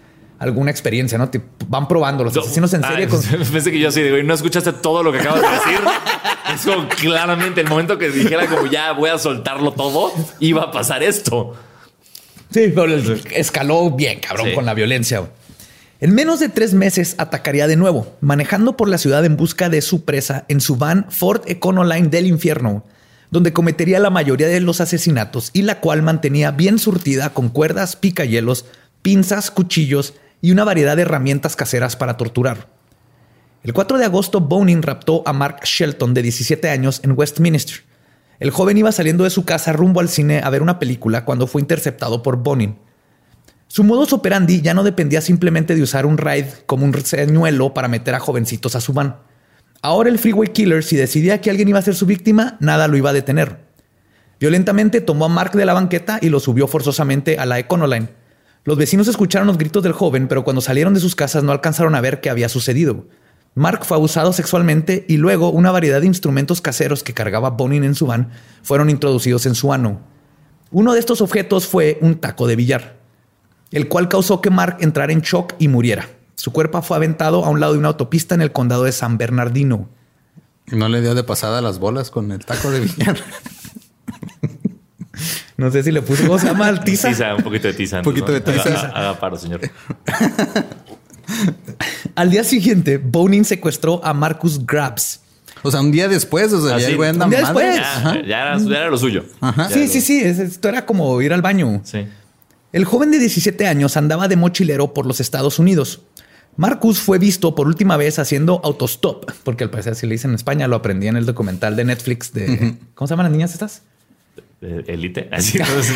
alguna 0.41 0.71
experiencia, 0.73 1.17
¿no? 1.19 1.29
Te 1.31 1.41
van 1.69 1.87
probando 1.87 2.25
los 2.25 2.37
asesinos 2.37 2.73
en 2.75 2.83
serie. 2.83 3.07
Con- 3.07 3.21
Pensé 3.53 3.71
que 3.71 3.79
yo 3.79 3.89
así, 3.91 4.03
digo, 4.03 4.19
y 4.19 4.25
no 4.25 4.35
escuchaste 4.35 4.73
todo 4.73 5.03
lo 5.05 5.13
que 5.13 5.19
acabas 5.21 5.43
de 5.43 5.49
decir. 5.49 5.81
es 6.55 6.61
como 6.63 6.89
claramente 6.89 7.61
el 7.61 7.69
momento 7.69 7.97
que 7.99 8.09
dijera 8.11 8.47
como 8.47 8.67
ya 8.67 8.91
voy 8.93 9.11
a 9.11 9.19
soltarlo 9.19 9.73
todo, 9.73 10.11
iba 10.41 10.63
a 10.65 10.71
pasar 10.73 11.03
esto. 11.05 11.55
Sí, 12.51 12.73
pero 12.75 12.97
escaló 13.33 13.91
bien, 13.93 14.19
cabrón, 14.19 14.49
Sí. 14.49 14.55
con 14.55 14.67
la 14.67 14.75
violencia. 14.75 15.31
En 16.01 16.15
menos 16.15 16.41
de 16.41 16.49
tres 16.49 16.73
meses 16.73 17.15
atacaría 17.19 17.67
de 17.69 17.77
nuevo, 17.77 18.17
manejando 18.23 18.77
por 18.77 18.89
la 18.89 18.97
ciudad 18.99 19.25
en 19.27 19.37
busca 19.37 19.69
de 19.69 19.83
su 19.83 20.05
presa 20.07 20.47
en 20.49 20.61
su 20.63 20.77
van 20.77 21.07
Ford 21.11 21.43
Econoline 21.47 22.09
del 22.09 22.27
infierno, 22.27 22.83
donde 23.31 23.53
cometería 23.53 24.01
la 24.01 24.09
mayoría 24.09 24.49
de 24.49 24.61
los 24.61 24.81
asesinatos 24.81 25.51
y 25.53 25.63
la 25.63 25.81
cual 25.81 26.01
mantenía 26.03 26.51
bien 26.53 26.79
surtida 26.79 27.35
con 27.35 27.51
cuerdas, 27.51 27.95
picayelos, 27.97 28.65
pinzas, 29.03 29.51
cuchillos 29.51 30.15
y 30.41 30.53
una 30.53 30.65
variedad 30.65 30.97
de 30.97 31.03
herramientas 31.03 31.57
caseras 31.57 31.97
para 31.97 32.17
torturar. 32.17 32.69
El 33.63 33.75
4 33.75 33.99
de 33.99 34.07
agosto, 34.07 34.41
Bonin 34.41 34.83
raptó 34.83 35.23
a 35.27 35.33
Mark 35.33 35.61
Shelton, 35.65 36.15
de 36.15 36.23
17 36.23 36.71
años, 36.71 37.01
en 37.05 37.13
Westminster. 37.17 37.83
El 38.39 38.51
joven 38.51 38.79
iba 38.79 38.91
saliendo 38.91 39.25
de 39.25 39.31
su 39.31 39.45
casa 39.45 39.75
rumbo 39.75 40.01
al 40.01 40.09
cine 40.09 40.41
a 40.43 40.49
ver 40.49 40.63
una 40.63 40.79
película 40.79 41.27
cuando 41.27 41.47
fue 41.47 41.61
interceptado 41.61 42.23
por 42.23 42.39
Bonin. 42.39 42.79
Su 43.69 43.85
modus 43.85 44.15
operandi 44.15 44.63
ya 44.63 44.73
no 44.73 44.83
dependía 44.83 45.21
simplemente 45.21 45.75
de 45.75 45.83
usar 45.83 46.07
un 46.07 46.17
raid 46.17 46.47
como 46.67 46.87
un 46.87 47.05
señuelo 47.05 47.75
para 47.75 47.87
meter 47.87 48.15
a 48.15 48.21
jovencitos 48.21 48.75
a 48.75 48.81
su 48.81 48.95
van. 48.95 49.17
Ahora 49.83 50.09
el 50.09 50.19
Freeway 50.19 50.49
Killer, 50.49 50.83
si 50.83 50.97
decidía 50.97 51.41
que 51.41 51.51
alguien 51.51 51.69
iba 51.69 51.79
a 51.79 51.83
ser 51.83 51.95
su 51.95 52.07
víctima, 52.07 52.57
nada 52.61 52.89
lo 52.89 52.97
iba 52.97 53.11
a 53.11 53.13
detener. 53.15 53.61
Violentamente 54.41 55.03
tomó 55.03 55.27
a 55.27 55.29
Mark 55.29 55.53
de 55.53 55.67
la 55.67 55.75
banqueta 55.75 56.19
y 56.23 56.31
lo 56.31 56.41
subió 56.41 56.67
forzosamente 56.67 57.39
a 57.39 57.45
la 57.45 57.59
Econoline. 57.59 58.09
Los 58.65 58.77
vecinos 58.77 59.09
escucharon 59.09 59.47
los 59.47 59.59
gritos 59.59 59.83
del 59.83 59.93
joven, 59.93 60.29
pero 60.29 60.45
cuando 60.45 60.61
salieron 60.61 60.93
de 60.93 61.01
sus 61.01 61.15
casas 61.15 61.43
no 61.43 61.53
alcanzaron 61.53 61.95
a 61.95 62.01
ver 62.01 62.21
qué 62.21 62.29
había 62.29 62.49
sucedido. 62.49 63.07
Mark 63.55 63.85
fue 63.85 63.97
abusado 63.97 64.33
sexualmente 64.33 65.05
y 65.09 65.17
luego 65.17 65.51
una 65.51 65.71
variedad 65.71 66.01
de 66.01 66.07
instrumentos 66.07 66.61
caseros 66.61 67.03
que 67.03 67.15
cargaba 67.15 67.51
Bonin 67.51 67.85
en 67.85 67.95
su 67.95 68.07
van 68.07 68.31
fueron 68.63 68.91
introducidos 68.91 69.47
en 69.47 69.55
su 69.55 69.73
ano. 69.73 70.01
Uno 70.71 70.93
de 70.93 71.01
estos 71.01 71.21
objetos 71.21 71.67
fue 71.67 71.99
un 72.01 72.17
taco 72.21 72.47
de 72.47 72.55
billar, 72.55 72.97
el 73.73 73.89
cual 73.89 74.09
causó 74.09 74.41
que 74.41 74.51
Mark 74.51 74.77
entrara 74.81 75.13
en 75.13 75.23
shock 75.23 75.55
y 75.59 75.69
muriera. 75.69 76.09
Su 76.37 76.53
cuerpo 76.53 76.81
fue 76.83 76.97
aventado 76.97 77.45
a 77.45 77.51
un 77.51 77.61
lado 77.61 77.73
de 77.73 77.81
una 77.81 77.89
autopista 77.89 78.35
en 78.35 78.43
el 78.43 78.53
condado 78.53 78.85
de 78.85 78.93
San 78.93 79.19
Bernardino. 79.19 79.89
No 80.71 80.89
le 80.89 81.01
dio 81.01 81.15
de 81.15 81.25
pasada 81.25 81.61
las 81.61 81.79
bolas 81.81 82.11
con 82.11 82.31
el 82.31 82.45
taco 82.45 82.71
de 82.71 82.81
billar. 82.81 83.17
No 85.61 85.71
sé 85.71 85.83
si 85.83 85.93
le 85.93 86.01
puso, 86.01 86.23
¿cómo 86.27 86.39
se 86.39 86.47
llama? 86.47 86.81
Tiza. 86.85 87.09
Tiza, 87.09 87.35
un 87.35 87.43
poquito 87.43 87.69
de 87.69 87.75
tiza. 87.75 87.99
Un 87.99 88.03
poquito 88.05 88.33
de 88.33 88.41
tiza. 88.41 88.63
Haga, 88.63 88.81
haga 88.95 89.21
paro, 89.21 89.37
señor. 89.37 89.61
Al 92.15 92.31
día 92.31 92.45
siguiente, 92.45 92.99
Bonin 92.99 93.45
secuestró 93.45 94.01
a 94.05 94.13
Marcus 94.15 94.65
Grabs. 94.67 95.21
O 95.63 95.71
sea, 95.71 95.81
un 95.81 95.93
día 95.93 96.09
después, 96.09 96.53
o 96.53 96.67
sea, 96.67 96.77
Ah, 96.77 96.79
ya 96.79 96.87
sí. 96.87 96.93
el 96.93 96.97
güey 96.97 97.11
anda 97.11 97.27
Un 97.27 97.31
día 97.31 97.43
madre. 97.43 97.67
después. 97.67 97.77
Ya, 98.05 98.23
ya 98.27 98.41
era, 98.43 98.59
ya 98.59 98.77
era 98.79 98.89
lo 98.91 98.97
suyo. 98.99 99.25
Sí, 99.69 99.87
sí, 99.89 99.99
lo- 99.99 100.03
sí. 100.05 100.21
es- 100.21 100.39
Esto 100.39 100.69
era 100.71 100.87
como 100.87 101.21
ir 101.21 101.33
al 101.35 101.43
baño. 101.43 101.83
Sí. 101.85 102.07
El 102.73 102.85
joven 102.87 103.11
de 103.11 103.19
17 103.19 103.67
años 103.67 103.97
andaba 103.99 104.29
de 104.29 104.37
mochilero 104.37 104.95
por 104.95 105.05
los 105.05 105.21
Estados 105.21 105.59
Unidos. 105.59 106.01
Marcus 106.57 106.99
fue 107.01 107.19
visto 107.19 107.55
por 107.55 107.67
última 107.67 107.97
vez 107.99 108.19
haciendo 108.19 108.61
autostop, 108.65 109.31
porque 109.45 109.65
al 109.65 109.71
parecer 109.71 109.95
si 109.95 110.07
le 110.07 110.13
dicen 110.13 110.31
en 110.31 110.37
España 110.37 110.67
lo 110.69 110.77
aprendí 110.77 111.07
en 111.07 111.17
el 111.17 111.27
documental 111.27 111.77
de 111.77 111.85
Netflix 111.85 112.33
de... 112.33 112.77
¿Cómo 112.95 113.07
se 113.07 113.13
llaman 113.13 113.25
las 113.25 113.33
niñas 113.33 113.53
estas? 113.53 113.83
Eh, 114.63 114.85
Elite. 114.89 115.29
Así 115.33 115.59
entonces. 115.59 115.95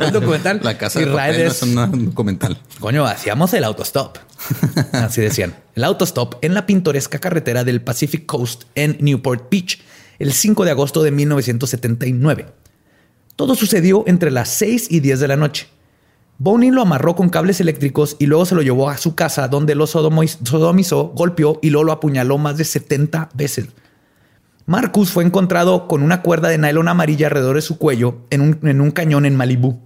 el 0.00 0.12
documental. 0.12 0.60
La 0.62 0.78
casa 0.78 0.98
de 1.00 1.06
Israel 1.06 1.32
papel 1.32 1.44
no 1.44 1.50
es- 1.50 1.56
es 1.56 1.94
un 1.94 2.04
documental. 2.06 2.58
Coño, 2.78 3.04
hacíamos 3.06 3.52
el 3.54 3.64
autostop. 3.64 4.16
Así 4.92 5.20
decían. 5.20 5.54
El 5.74 5.84
autostop 5.84 6.36
en 6.42 6.54
la 6.54 6.66
pintoresca 6.66 7.18
carretera 7.18 7.64
del 7.64 7.82
Pacific 7.82 8.24
Coast 8.26 8.64
en 8.74 8.96
Newport 9.00 9.50
Beach 9.50 9.80
el 10.18 10.32
5 10.32 10.64
de 10.64 10.70
agosto 10.70 11.02
de 11.02 11.10
1979. 11.10 12.46
Todo 13.36 13.54
sucedió 13.54 14.04
entre 14.06 14.30
las 14.30 14.48
6 14.50 14.88
y 14.90 15.00
10 15.00 15.20
de 15.20 15.28
la 15.28 15.36
noche. 15.36 15.66
Bonin 16.38 16.74
lo 16.74 16.82
amarró 16.82 17.16
con 17.16 17.28
cables 17.28 17.60
eléctricos 17.60 18.16
y 18.18 18.26
luego 18.26 18.46
se 18.46 18.54
lo 18.54 18.62
llevó 18.62 18.88
a 18.88 18.96
su 18.96 19.14
casa 19.14 19.48
donde 19.48 19.74
lo 19.74 19.86
sodomizó, 19.86 21.04
golpeó 21.14 21.58
y 21.62 21.68
luego 21.70 21.84
lo 21.84 21.92
apuñaló 21.92 22.38
más 22.38 22.56
de 22.56 22.64
70 22.64 23.28
veces. 23.34 23.66
Marcus 24.70 25.10
fue 25.10 25.24
encontrado 25.24 25.88
con 25.88 26.00
una 26.00 26.22
cuerda 26.22 26.48
de 26.48 26.56
nylon 26.56 26.86
amarilla 26.86 27.26
alrededor 27.26 27.56
de 27.56 27.60
su 27.60 27.76
cuello 27.76 28.18
en 28.30 28.40
un, 28.80 28.90
cañón 28.92 29.26
en 29.26 29.34
Malibú. 29.34 29.80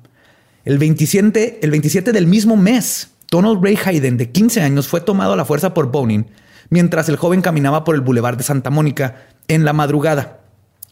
El 0.67 0.77
27, 0.77 1.61
el 1.63 1.71
27 1.71 2.13
del 2.13 2.27
mismo 2.27 2.59
mes, 2.59 3.09
Donald 3.31 3.65
Ray 3.65 3.79
Hayden, 3.83 4.19
de 4.19 4.31
15 4.31 4.61
años, 4.61 4.87
fue 4.87 5.01
tomado 5.01 5.33
a 5.33 5.37
la 5.37 5.47
fuerza 5.47 5.73
por 5.73 5.91
Bonin 5.91 6.27
mientras 6.69 7.09
el 7.09 7.17
joven 7.17 7.41
caminaba 7.41 7.83
por 7.83 7.95
el 7.95 8.03
Boulevard 8.03 8.37
de 8.37 8.43
Santa 8.43 8.69
Mónica 8.69 9.25
en 9.49 9.65
la 9.65 9.73
madrugada. 9.73 10.41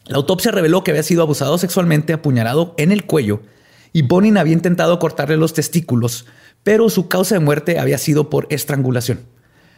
La 0.05 0.17
autopsia 0.17 0.51
reveló 0.51 0.83
que 0.83 0.89
había 0.89 1.03
sido 1.03 1.21
abusado 1.21 1.59
sexualmente, 1.59 2.13
apuñalado 2.13 2.73
en 2.79 2.91
el 2.91 3.05
cuello, 3.05 3.43
y 3.91 4.01
Bonin 4.01 4.39
había 4.39 4.53
intentado 4.53 4.97
cortarle 4.97 5.37
los 5.37 5.53
testículos, 5.53 6.25
pero 6.63 6.89
su 6.89 7.09
causa 7.09 7.35
de 7.35 7.45
muerte 7.45 7.77
había 7.77 7.99
sido 7.99 8.31
por 8.31 8.47
estrangulación. 8.49 9.19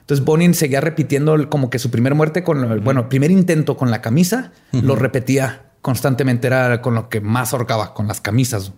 Entonces 0.05 0.23
Bonin 0.23 0.53
seguía 0.53 0.81
repitiendo 0.81 1.49
como 1.49 1.69
que 1.71 1.79
su 1.79 1.89
primer 1.89 2.13
muerte 2.13 2.43
con, 2.43 2.63
el- 2.71 2.79
bueno, 2.79 3.09
primer 3.09 3.31
intento 3.31 3.75
con 3.75 3.89
la 3.89 4.01
camisa, 4.01 4.51
lo 4.71 4.95
repetía 4.95 5.71
constantemente, 5.81 6.45
era 6.47 6.81
con 6.81 6.93
lo 6.93 7.09
que 7.09 7.21
más 7.21 7.53
ahorcaba, 7.53 7.93
con 7.95 8.07
las 8.07 8.21
camisas. 8.21 8.71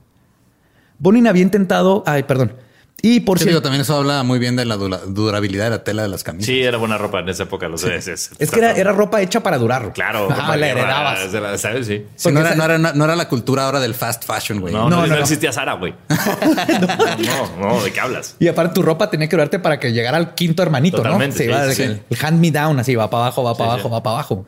Bonin 1.00 1.28
había 1.28 1.44
intentado, 1.44 2.02
ay, 2.06 2.24
perdón, 2.24 2.54
y 3.02 3.20
por 3.20 3.38
cierto, 3.40 3.62
también 3.62 3.82
eso 3.82 3.96
habla 3.96 4.24
muy 4.24 4.40
bien 4.40 4.56
de 4.56 4.66
la 4.66 4.76
dura- 4.76 5.02
durabilidad 5.08 5.66
de 5.66 5.70
la 5.70 5.84
tela 5.84 6.02
de 6.02 6.08
las 6.10 6.24
camisas. 6.24 6.48
Sí, 6.48 6.62
era 6.64 6.78
buena 6.78 6.98
ropa 6.98 7.20
en 7.20 7.30
esa 7.30 7.44
época, 7.44 7.68
lo 7.68 7.78
sé. 7.78 7.96
Es, 7.96 8.08
es- 8.08 8.32
es 8.40 8.50
que 8.52 8.60
era, 8.60 8.72
era 8.72 8.92
ropa 8.92 9.22
hecha 9.22 9.42
para 9.44 9.58
durar. 9.58 9.94
Claro, 9.94 10.28
Ah, 10.32 10.36
ropa 10.42 10.58
la 10.58 10.68
heredabas. 10.68 11.32
se 11.32 11.40
la- 11.40 11.58
¿Sabes? 11.58 11.86
Sí. 11.88 12.06
Sí, 12.16 12.32
no, 12.32 12.40
era, 12.40 12.50
esa- 12.50 12.58
no, 12.58 12.66
era, 12.66 12.78
no 12.94 13.06
era 13.06 13.16
la 13.16 13.30
cultura 13.30 13.66
ahora 13.66 13.80
del 13.80 13.94
fast 13.94 14.26
fashion, 14.26 14.60
güey. 14.60 14.74
No, 14.74 14.84
No, 14.84 14.90
no, 14.90 15.02
no, 15.02 15.08
no 15.08 15.16
no. 15.16 15.22
existía 15.22 15.52
Sara, 15.52 15.74
güey. 15.74 15.94
no, 16.10 17.58
no, 17.70 17.84
¿de 17.84 17.92
qué 17.92 18.00
hablas? 18.00 18.36
Y 18.40 18.48
aparte 18.48 18.74
tu 18.76 18.82
ropa 18.82 19.10
tenía 19.10 19.28
que 19.30 19.36
durarte 19.36 19.60
para 19.60 19.80
que 19.80 19.92
llegara 19.94 20.18
al 20.18 20.34
quinto 20.36 20.64
hermanito, 20.64 20.98
Totalmente, 20.98 21.28
¿no? 21.28 21.38
Se 21.38 21.44
sí, 21.44 21.50
iba 21.50 21.66
de 21.66 21.76
sí, 21.76 21.82
que 21.84 21.88
sí. 21.94 22.02
El 22.10 22.26
hand 22.26 22.40
me 22.40 22.52
down, 22.52 22.80
así 22.80 22.96
va 22.96 23.10
para 23.10 23.24
abajo, 23.26 23.44
va 23.44 23.54
para 23.56 23.70
Sí, 23.70 23.74
abajo, 23.74 23.88
sí. 23.90 23.94
va 23.94 24.04
para 24.04 24.14
abajo. 24.16 24.46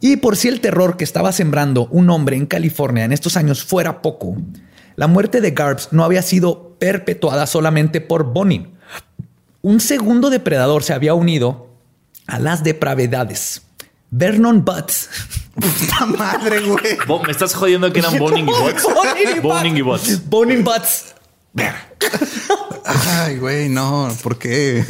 Y 0.00 0.16
por 0.16 0.36
si 0.36 0.48
el 0.48 0.60
terror 0.60 0.96
que 0.96 1.04
estaba 1.04 1.32
sembrando 1.32 1.86
un 1.86 2.10
hombre 2.10 2.36
en 2.36 2.46
California 2.46 3.04
en 3.04 3.12
estos 3.12 3.36
años 3.36 3.62
fuera 3.64 4.02
poco, 4.02 4.36
la 4.96 5.06
muerte 5.06 5.40
de 5.40 5.50
Garbs 5.52 5.88
no 5.92 6.04
había 6.04 6.22
sido 6.22 6.76
perpetuada 6.78 7.46
solamente 7.46 8.00
por 8.00 8.24
Bonin. 8.32 8.74
Un 9.62 9.80
segundo 9.80 10.28
depredador 10.30 10.82
se 10.82 10.92
había 10.92 11.14
unido 11.14 11.68
a 12.26 12.38
las 12.38 12.64
depravedades. 12.64 13.62
Vernon 14.10 14.64
Butts. 14.64 15.08
Puta 15.54 16.06
madre, 16.06 16.60
güey. 16.60 16.96
Bo- 17.06 17.22
Me 17.22 17.30
estás 17.32 17.54
jodiendo 17.54 17.92
que 17.92 18.00
eran 18.00 18.18
Boning 18.18 18.48
y 18.48 18.50
Bots. 18.50 18.82
Boning 18.84 19.36
y 19.36 19.40
Boning 19.40 19.76
y 19.76 19.82
Bots. 19.82 20.28
Bonin 20.28 20.64
Butts. 20.64 21.14
Ay, 22.84 23.36
güey, 23.38 23.68
no. 23.68 24.08
¿Por 24.22 24.38
qué? 24.38 24.84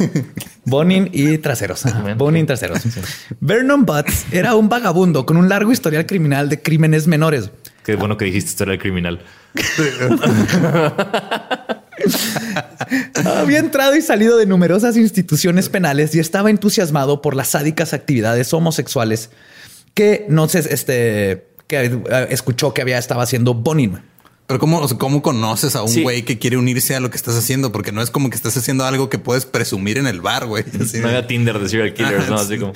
Bonin 0.65 1.09
y 1.13 1.37
traseros. 1.37 1.85
Ajá, 1.85 2.13
Bonin 2.15 2.45
traseros. 2.45 2.79
Vernon 3.39 3.85
Butts 3.85 4.25
era 4.31 4.55
un 4.55 4.69
vagabundo 4.69 5.25
con 5.25 5.37
un 5.37 5.49
largo 5.49 5.71
historial 5.71 6.05
criminal 6.05 6.49
de 6.49 6.61
crímenes 6.61 7.07
menores. 7.07 7.51
Qué 7.85 7.95
bueno 7.95 8.17
que 8.17 8.25
dijiste 8.25 8.49
historia 8.51 8.71
del 8.73 8.81
criminal. 8.81 9.21
Había 13.25 13.59
entrado 13.59 13.95
y 13.95 14.01
salido 14.01 14.37
de 14.37 14.45
numerosas 14.45 14.97
instituciones 14.97 15.69
penales 15.69 16.13
y 16.15 16.19
estaba 16.19 16.49
entusiasmado 16.49 17.21
por 17.21 17.35
las 17.35 17.49
sádicas 17.49 17.93
actividades 17.93 18.53
homosexuales 18.53 19.29
que 19.93 20.25
no 20.27 20.49
sé, 20.49 20.59
este, 20.59 21.47
que 21.67 22.01
escuchó 22.29 22.73
que 22.73 22.81
había 22.81 22.97
estaba 22.97 23.23
haciendo 23.23 23.53
Bonin. 23.53 23.99
Pero 24.47 24.59
¿cómo, 24.59 24.79
o 24.79 24.87
sea, 24.87 24.97
cómo 24.97 25.21
conoces 25.21 25.75
a 25.75 25.83
un 25.83 25.89
Sí. 25.89 26.03
güey 26.03 26.23
que 26.23 26.37
quiere 26.37 26.57
unirse 26.57 26.95
a 26.95 26.99
lo 26.99 27.09
que 27.09 27.15
estás 27.15 27.35
haciendo? 27.37 27.71
Porque 27.71 27.93
no 27.93 28.01
es 28.01 28.09
como 28.09 28.29
que 28.29 28.35
estás 28.35 28.57
haciendo 28.57 28.83
algo 28.85 29.09
que 29.09 29.17
puedes 29.17 29.45
presumir 29.45 29.97
en 29.97 30.05
el 30.05 30.19
bar, 30.19 30.47
güey. 30.47 30.65
Así 30.81 30.99
No 30.99 31.07
había 31.07 31.25
Tinder 31.27 31.57
de 31.59 31.69
serial 31.69 31.93
killers, 31.93 32.27
¿no? 32.29 32.35
Así 32.35 32.57
como. 32.57 32.73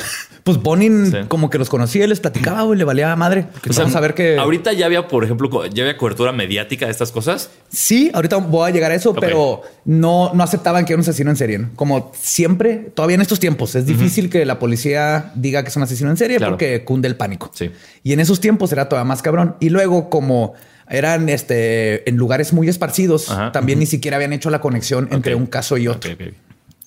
Pues 0.47 0.63
Bonin 0.63 1.11
Sí. 1.11 1.17
como 1.27 1.49
que 1.49 1.57
los 1.57 1.67
conocía 1.69 2.05
y 2.05 2.07
les 2.07 2.21
platicaba, 2.21 2.61
güey, 2.61 2.79
le 2.79 2.85
valía 2.85 3.13
madre. 3.17 3.47
O 3.69 3.73
sea, 3.73 3.83
a 3.85 3.99
ver 3.99 4.13
que 4.13 4.37
Ahorita 4.37 4.71
ya 4.71 4.85
había, 4.85 5.05
por 5.09 5.25
ejemplo, 5.25 5.65
ya 5.65 5.83
había 5.83 5.97
cobertura 5.97 6.31
mediática 6.31 6.85
de 6.85 6.91
estas 6.93 7.11
cosas. 7.11 7.49
Sí, 7.67 8.09
ahorita 8.13 8.37
voy 8.37 8.69
a 8.69 8.73
llegar 8.73 8.91
a 8.91 8.95
eso, 8.95 9.13
pero 9.13 9.63
no, 9.83 10.31
no 10.33 10.43
aceptaban 10.43 10.85
que 10.85 10.93
era 10.93 10.97
un 10.97 11.01
asesino 11.01 11.29
en 11.31 11.35
serie. 11.35 11.57
¿no? 11.59 11.69
Como 11.75 12.13
siempre, 12.15 12.91
todavía 12.95 13.15
en 13.15 13.21
estos 13.21 13.41
tiempos, 13.41 13.75
es 13.75 13.85
difícil 13.85 14.29
que 14.29 14.45
la 14.45 14.57
policía 14.57 15.33
diga 15.35 15.63
que 15.63 15.69
es 15.69 15.75
un 15.75 15.83
asesino 15.83 16.09
en 16.09 16.15
serie 16.15 16.37
Claro. 16.37 16.53
porque 16.53 16.85
cunde 16.85 17.09
el 17.09 17.17
pánico. 17.17 17.51
Sí. 17.53 17.69
Y 18.03 18.13
en 18.13 18.21
esos 18.21 18.39
tiempos 18.39 18.71
era 18.71 18.87
todavía 18.87 19.07
más 19.09 19.21
cabrón. 19.21 19.57
Y 19.59 19.67
luego, 19.69 20.09
como 20.09 20.53
eran 20.89 21.27
este, 21.27 22.09
en 22.09 22.15
lugares 22.15 22.53
muy 22.53 22.69
esparcidos, 22.69 23.29
Ajá. 23.29 23.51
también 23.51 23.79
ni 23.79 23.85
siquiera 23.85 24.15
habían 24.15 24.31
hecho 24.31 24.49
la 24.49 24.61
conexión 24.61 25.09
entre 25.11 25.35
un 25.35 25.45
caso 25.45 25.77
y 25.77 25.89
otro. 25.89 26.09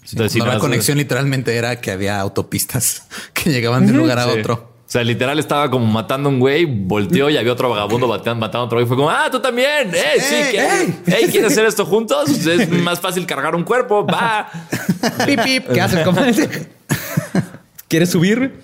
Sí, 0.04 0.16
Entonces, 0.16 0.32
sí, 0.32 0.38
no, 0.38 0.46
la 0.46 0.58
conexión 0.58 0.98
literalmente 0.98 1.54
era 1.56 1.80
que 1.80 1.90
había 1.90 2.20
autopistas 2.20 3.06
que 3.32 3.50
llegaban 3.50 3.86
de 3.86 3.92
un 3.92 3.98
lugar 3.98 4.18
a 4.18 4.24
Sí. 4.24 4.38
otro. 4.40 4.70
O 4.86 4.92
sea, 4.92 5.04
literal 5.04 5.38
estaba 5.38 5.70
como 5.70 5.86
matando 5.86 6.28
a 6.28 6.32
un 6.32 6.40
güey, 6.40 6.64
volteó 6.64 7.30
y 7.30 7.36
había 7.36 7.52
otro 7.52 7.70
vagabundo 7.70 8.08
bateando, 8.08 8.40
matando 8.40 8.62
a 8.62 8.64
otro 8.64 8.78
güey. 8.78 8.88
Fue 8.88 8.96
como, 8.96 9.08
ah, 9.08 9.28
tú 9.30 9.38
también. 9.38 9.94
¡Eh, 9.94 10.02
sí! 10.18 10.34
¡Ey, 10.34 10.50
¿qué? 10.50 10.58
ey! 10.58 11.00
¡Ey, 11.06 11.30
¿quieres 11.30 11.52
hacer 11.52 11.64
esto 11.64 11.86
juntos? 11.86 12.28
Es 12.44 12.68
más 12.70 12.98
fácil 12.98 13.24
cargar 13.24 13.54
un 13.54 13.62
cuerpo. 13.62 14.04
Va. 14.04 14.50
Pip, 15.26 15.40
pip. 15.44 15.68
¿Qué 15.72 15.80
haces? 15.80 16.48
¿Quieres 17.86 18.10
subir? 18.10 18.62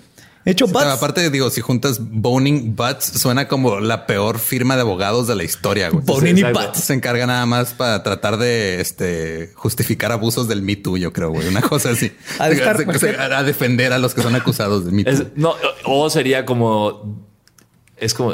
Hecho, 0.49 0.65
Butts- 0.65 0.79
pero 0.79 0.91
aparte, 0.91 1.29
digo, 1.29 1.49
si 1.49 1.59
juntas 1.59 1.97
Boning 1.99 2.75
Butts, 2.75 3.03
suena 3.19 3.47
como 3.49 3.81
la 3.81 4.05
peor 4.07 4.39
firma 4.39 4.75
de 4.75 4.81
abogados 4.81 5.27
de 5.27 5.35
la 5.35 5.43
historia. 5.43 5.89
güey. 5.89 6.05
Boning 6.05 6.37
y. 6.37 6.43
Butts. 6.43 6.79
Se 6.79 6.93
encarga 6.93 7.27
nada 7.27 7.45
más 7.45 7.73
para 7.73 8.01
tratar 8.01 8.37
de 8.37 8.79
este, 8.79 9.51
justificar 9.55 10.11
abusos 10.13 10.47
del 10.47 10.61
Me 10.61 10.77
Too, 10.77 10.95
yo 10.97 11.11
creo, 11.11 11.31
güey. 11.31 11.47
Una 11.49 11.61
cosa 11.61 11.89
así. 11.89 12.11
Ha 12.39 12.47
de 12.49 12.55
estar- 12.55 12.77
Se- 12.93 12.99
se- 12.99 13.17
a 13.17 13.43
defender 13.43 13.91
a 13.91 13.97
los 13.97 14.13
que 14.13 14.21
son 14.21 14.35
acusados 14.35 14.85
de 14.85 14.91
Me 14.91 15.03
Too. 15.03 15.11
Es- 15.11 15.23
no, 15.35 15.53
o 15.85 16.09
sería 16.09 16.45
como. 16.45 17.25
Es 17.97 18.13
como. 18.13 18.33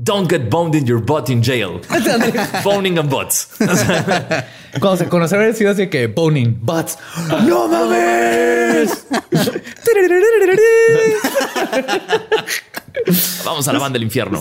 Don't 0.00 0.30
get 0.30 0.48
boned 0.48 0.74
in 0.76 0.86
your 0.86 1.00
butt 1.04 1.28
in 1.28 1.42
jail. 1.42 1.80
Boning 2.64 2.98
and 2.98 3.10
butts. 3.10 3.48
Cuando 4.80 4.96
se 4.96 5.08
conoció 5.08 5.38
haber 5.38 5.54
sido 5.54 5.70
así 5.70 5.88
que 5.88 6.06
boning, 6.06 6.58
butts. 6.60 6.98
¡No 7.46 7.68
mames! 7.68 9.06
vamos 13.44 13.68
a 13.68 13.72
la 13.72 13.78
banda 13.78 13.94
del 13.94 14.04
infierno. 14.04 14.40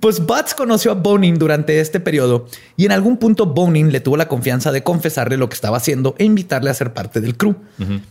Pues 0.00 0.24
Butts 0.24 0.54
conoció 0.54 0.92
a 0.92 0.94
Bonin 0.94 1.38
durante 1.38 1.80
este 1.80 2.00
periodo 2.00 2.46
y 2.76 2.86
en 2.86 2.92
algún 2.92 3.16
punto 3.16 3.46
Bonin 3.46 3.92
le 3.92 4.00
tuvo 4.00 4.16
la 4.16 4.28
confianza 4.28 4.72
de 4.72 4.82
confesarle 4.82 5.36
lo 5.36 5.48
que 5.48 5.54
estaba 5.54 5.76
haciendo 5.76 6.14
e 6.18 6.24
invitarle 6.24 6.70
a 6.70 6.74
ser 6.74 6.92
parte 6.92 7.20
del 7.20 7.36
crew. 7.36 7.56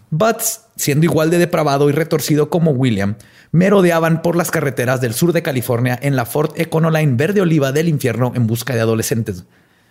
Butts, 0.10 0.62
siendo 0.76 1.06
igual 1.06 1.30
de 1.30 1.38
depravado 1.38 1.90
y 1.90 1.94
retorcido 1.94 2.50
como 2.50 2.72
William, 2.72 3.16
merodeaban 3.52 4.22
por 4.22 4.36
las 4.36 4.52
carreteras 4.52 5.02
del 5.02 5.14
sur 5.14 5.34
de 5.34 5.44
California 5.44 5.98
en 6.02 6.16
la 6.16 6.26
Ford 6.26 6.52
Econoline 6.56 7.16
verde 7.16 7.42
oliva 7.42 7.72
del 7.72 7.88
infierno 7.88 8.34
en 8.36 8.48
busca 8.48 8.76
de 8.76 8.82
adolescentes. 8.82 9.46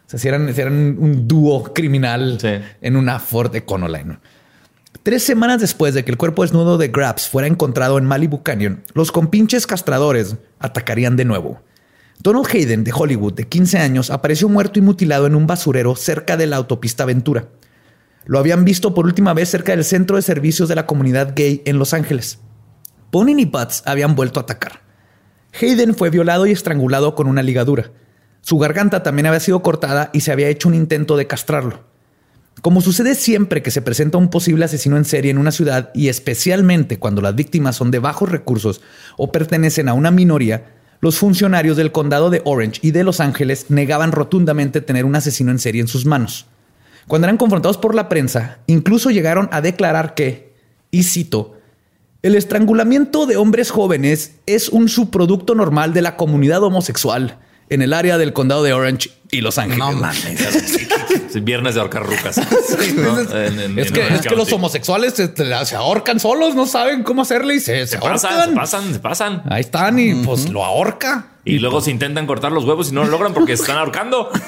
O 0.07 0.09
sea, 0.11 0.19
si 0.21 0.29
eran, 0.29 0.55
si 0.55 0.61
eran 0.61 0.97
un 0.99 1.27
dúo 1.27 1.73
criminal 1.75 2.39
Sí. 2.41 2.49
en 2.81 2.97
una 2.97 3.19
Ford 3.19 3.55
Econoline. 3.55 4.19
Tres 5.03 5.23
semanas 5.23 5.61
después 5.61 5.95
de 5.95 6.05
que 6.05 6.11
el 6.11 6.17
cuerpo 6.17 6.43
desnudo 6.43 6.79
de 6.79 6.89
Grabs 6.89 7.29
fuera 7.29 7.49
encontrado 7.49 7.99
en 7.99 8.05
Malibu 8.05 8.43
Canyon, 8.43 8.83
los 8.95 9.13
compinches 9.13 9.67
castradores 9.67 10.37
atacarían 10.59 11.17
de 11.17 11.25
nuevo. 11.25 11.61
Donald 12.21 12.47
Hayden, 12.53 12.83
de 12.83 12.93
Hollywood, 12.95 13.35
de 13.35 13.47
15 13.47 13.79
años, 13.79 14.11
apareció 14.11 14.49
muerto 14.49 14.79
y 14.79 14.83
mutilado 14.83 15.27
en 15.27 15.35
un 15.35 15.47
basurero 15.47 15.95
cerca 15.97 16.37
de 16.37 16.47
la 16.47 16.57
autopista 16.57 17.05
Ventura. 17.05 17.49
Lo 18.25 18.39
habían 18.39 18.65
visto 18.65 18.95
por 18.95 19.05
última 19.07 19.35
vez 19.35 19.49
cerca 19.51 19.73
del 19.73 19.85
centro 19.85 20.17
de 20.17 20.23
servicios 20.23 20.69
de 20.69 20.75
la 20.75 20.87
comunidad 20.87 21.35
gay 21.37 21.63
en 21.67 21.79
Los 21.79 21.93
Ángeles. 21.95 22.41
Bonin 23.13 23.39
y 23.39 23.45
Butts 23.45 23.83
habían 23.87 24.17
vuelto 24.17 24.41
a 24.41 24.45
atacar. 24.45 24.81
Hayden 25.61 25.95
fue 25.95 26.11
violado 26.11 26.47
y 26.47 26.53
estrangulado 26.53 27.15
con 27.15 27.29
una 27.29 27.43
ligadura. 27.43 27.91
Su 28.47 28.59
garganta 28.59 29.03
también 29.03 29.27
había 29.27 29.41
sido 29.41 29.61
cortada 29.61 30.09
y 30.13 30.21
se 30.21 30.31
había 30.31 30.47
hecho 30.47 30.69
un 30.69 30.77
intento 30.77 31.17
de 31.17 31.27
castrarlo. 31.27 31.81
Como 32.63 32.81
sucede 32.81 33.17
siempre 33.17 33.61
que 33.61 33.73
se 33.73 33.83
presenta 33.83 34.19
un 34.19 34.31
posible 34.31 34.65
asesino 34.65 34.97
en 34.97 35.05
serie 35.05 35.33
en 35.33 35.39
una 35.39 35.51
ciudad 35.51 35.91
y 35.95 36.11
especialmente 36.11 37.01
cuando 37.01 37.23
las 37.23 37.35
víctimas 37.35 37.75
son 37.75 37.91
de 37.91 37.99
bajos 37.99 38.31
recursos 38.31 38.83
o 39.17 39.33
pertenecen 39.33 39.89
a 39.89 39.95
una 39.95 40.13
minoría, 40.13 40.77
los 41.01 41.19
funcionarios 41.19 41.77
del 41.77 41.91
condado 41.91 42.31
de 42.31 42.43
Orange 42.45 42.79
y 42.83 42.93
de 42.93 43.03
Los 43.03 43.19
Ángeles 43.19 43.67
negaban 43.69 44.13
rotundamente 44.13 44.81
tener 44.81 45.07
un 45.07 45.17
asesino 45.17 45.51
en 45.51 45.59
serie 45.59 45.81
en 45.81 45.89
sus 45.89 46.07
manos. 46.07 46.47
Cuando 47.09 47.27
eran 47.27 47.39
confrontados 47.39 47.79
por 47.79 47.97
la 47.97 48.09
prensa, 48.09 48.59
incluso 48.69 49.11
llegaron 49.11 49.49
a 49.51 49.61
declarar 49.61 50.15
que, 50.15 50.55
y 50.93 51.03
cito, 51.03 51.59
el 52.23 52.37
estrangulamiento 52.37 53.27
de 53.27 53.39
hombres 53.39 53.73
jóvenes 53.73 54.37
es 54.47 54.69
un 54.69 54.89
subproducto 54.89 55.57
normal 55.57 55.93
de 55.93 56.03
la 56.03 56.17
comunidad 56.17 56.63
homosexual 56.63 57.41
en 57.69 57.83
el 57.83 57.93
área 57.93 58.19
del 58.19 58.33
condado 58.33 58.63
de 58.63 58.73
Orange 58.73 59.11
y 59.31 59.41
Los 59.41 59.59
Ángeles. 59.59 59.79
No 59.79 59.93
mames. 59.93 60.25
Es 61.35 61.45
viernes 61.45 61.75
de 61.75 61.81
ahorcar 61.81 62.05
rucas. 62.07 62.39
¿no? 62.39 63.21
En- 63.21 63.61
en- 63.61 63.79
Es 63.79 63.89
en 63.89 63.93
que, 63.95 64.01
Orange 64.01 64.21
es 64.23 64.27
que 64.27 64.37
los 64.37 64.53
homosexuales 64.53 65.15
se, 65.15 65.33
se 65.67 65.77
ahorcan 65.77 66.19
solos, 66.21 66.55
no 66.55 66.67
saben 66.67 67.03
cómo 67.03 67.23
hacerle 67.23 67.57
y 67.57 67.61
se, 67.61 67.87
se 67.87 67.97
Se 67.97 67.99
pasan, 67.99 68.51
se 68.51 68.55
pasan, 68.57 68.93
se 68.95 68.99
pasan. 69.01 69.43
Ahí 69.51 69.61
están 69.61 69.99
y 69.99 70.15
pues 70.25 70.49
lo 70.51 70.65
ahorca. 70.65 71.27
Y 71.47 71.59
luego 71.61 71.81
se 71.81 71.91
intentan 71.93 72.27
cortar 72.27 72.51
los 72.53 72.65
huevos 72.65 72.91
y 72.91 72.93
no 72.93 73.05
lo 73.05 73.11
logran 73.11 73.33
porque 73.33 73.57
se 73.57 73.63
están 73.63 73.79
ahorcando. 73.79 74.31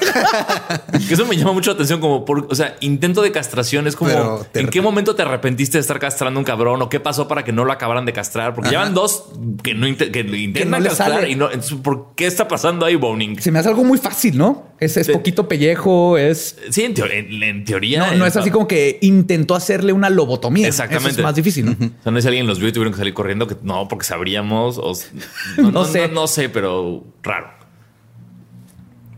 Que 1.07 1.13
Eso 1.13 1.25
me 1.25 1.35
llama 1.37 1.53
mucho 1.53 1.71
la 1.71 1.75
atención, 1.75 1.99
como 1.99 2.25
por, 2.25 2.47
o 2.49 2.55
sea, 2.55 2.75
intento 2.81 3.21
de 3.21 3.31
castración 3.31 3.87
es 3.87 3.95
como 3.95 4.45
en 4.53 4.67
qué 4.67 4.81
momento 4.81 5.15
te 5.15 5.21
arrepentiste 5.21 5.77
de 5.77 5.81
estar 5.81 5.97
castrando 5.99 6.39
un 6.39 6.43
cabrón 6.43 6.81
o 6.81 6.89
qué 6.89 6.99
pasó 6.99 7.27
para 7.27 7.43
que 7.43 7.51
no 7.51 7.63
lo 7.65 7.71
acabaran 7.71 8.05
de 8.05 8.13
castrar, 8.13 8.53
porque 8.53 8.69
llevan 8.69 8.93
dos 8.93 9.25
que 9.63 9.73
no 9.73 9.85
que 9.97 10.19
intentan 10.37 10.83
castrar 10.83 11.27
y 11.29 11.35
no. 11.35 11.45
entonces, 11.51 11.77
¿Por 11.81 12.13
qué 12.15 12.27
está 12.27 12.47
pasando 12.47 12.85
ahí, 12.85 12.95
Boning? 12.95 13.39
Se 13.41 13.51
me 13.51 13.59
hace 13.59 13.69
algo 13.69 13.83
muy 13.83 13.97
fácil, 13.97 14.37
¿no? 14.37 14.67
Es, 14.79 14.95
es 14.95 15.09
poquito 15.09 15.47
pellejo, 15.47 16.17
es... 16.17 16.55
Sí, 16.69 16.83
en, 16.83 16.93
teo- 16.93 17.11
en- 17.11 17.43
en 17.43 17.65
teoría. 17.65 18.11
No, 18.11 18.17
no 18.19 18.25
es 18.25 18.35
así 18.37 18.49
como 18.49 18.65
que 18.67 18.97
intentó 19.01 19.53
hacerle 19.55 19.91
una 19.91 20.09
lobotomía. 20.09 20.67
Exactamente. 20.67 21.09
Eso 21.11 21.19
es 21.19 21.23
más 21.23 21.35
difícil, 21.35 21.65
¿no? 21.65 21.71
O 21.73 22.03
sea, 22.03 22.11
no 22.13 22.17
es 22.17 22.25
alguien 22.25 22.47
los 22.47 22.59
vio 22.59 22.69
y 22.69 22.71
tuvieron 22.71 22.93
que 22.93 22.97
salir 22.99 23.13
corriendo 23.13 23.45
que 23.45 23.57
no, 23.61 23.87
porque 23.89 24.05
sabríamos. 24.05 24.77
O, 24.77 24.93
no, 25.57 25.71
No 25.71 25.85
sé. 25.85 26.07
No, 26.07 26.27
sé, 26.27 26.47
pero 26.47 26.88
raro. 27.23 27.47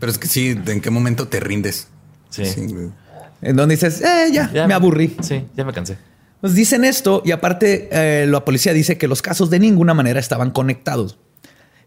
Pero 0.00 0.10
es 0.10 0.18
que 0.18 0.26
sí, 0.26 0.58
¿en 0.66 0.80
qué 0.80 0.90
momento 0.90 1.28
te 1.28 1.38
rindes? 1.40 1.88
Sí. 2.30 2.42
En 3.42 3.56
donde 3.56 3.74
dices, 3.74 4.00
eh, 4.00 4.30
ya, 4.32 4.50
Ya 4.52 4.66
me 4.66 4.74
aburrí. 4.74 5.16
Sí, 5.20 5.46
ya 5.54 5.64
me 5.64 5.72
cansé. 5.72 5.96
Pues 6.40 6.54
dicen 6.54 6.84
esto 6.84 7.22
y 7.24 7.30
aparte 7.30 7.88
eh, 7.92 8.26
la 8.26 8.44
policía 8.44 8.72
dice 8.72 8.98
que 8.98 9.06
los 9.06 9.22
casos 9.22 9.48
de 9.48 9.60
ninguna 9.60 9.94
manera 9.94 10.18
estaban 10.18 10.50
conectados. 10.50 11.18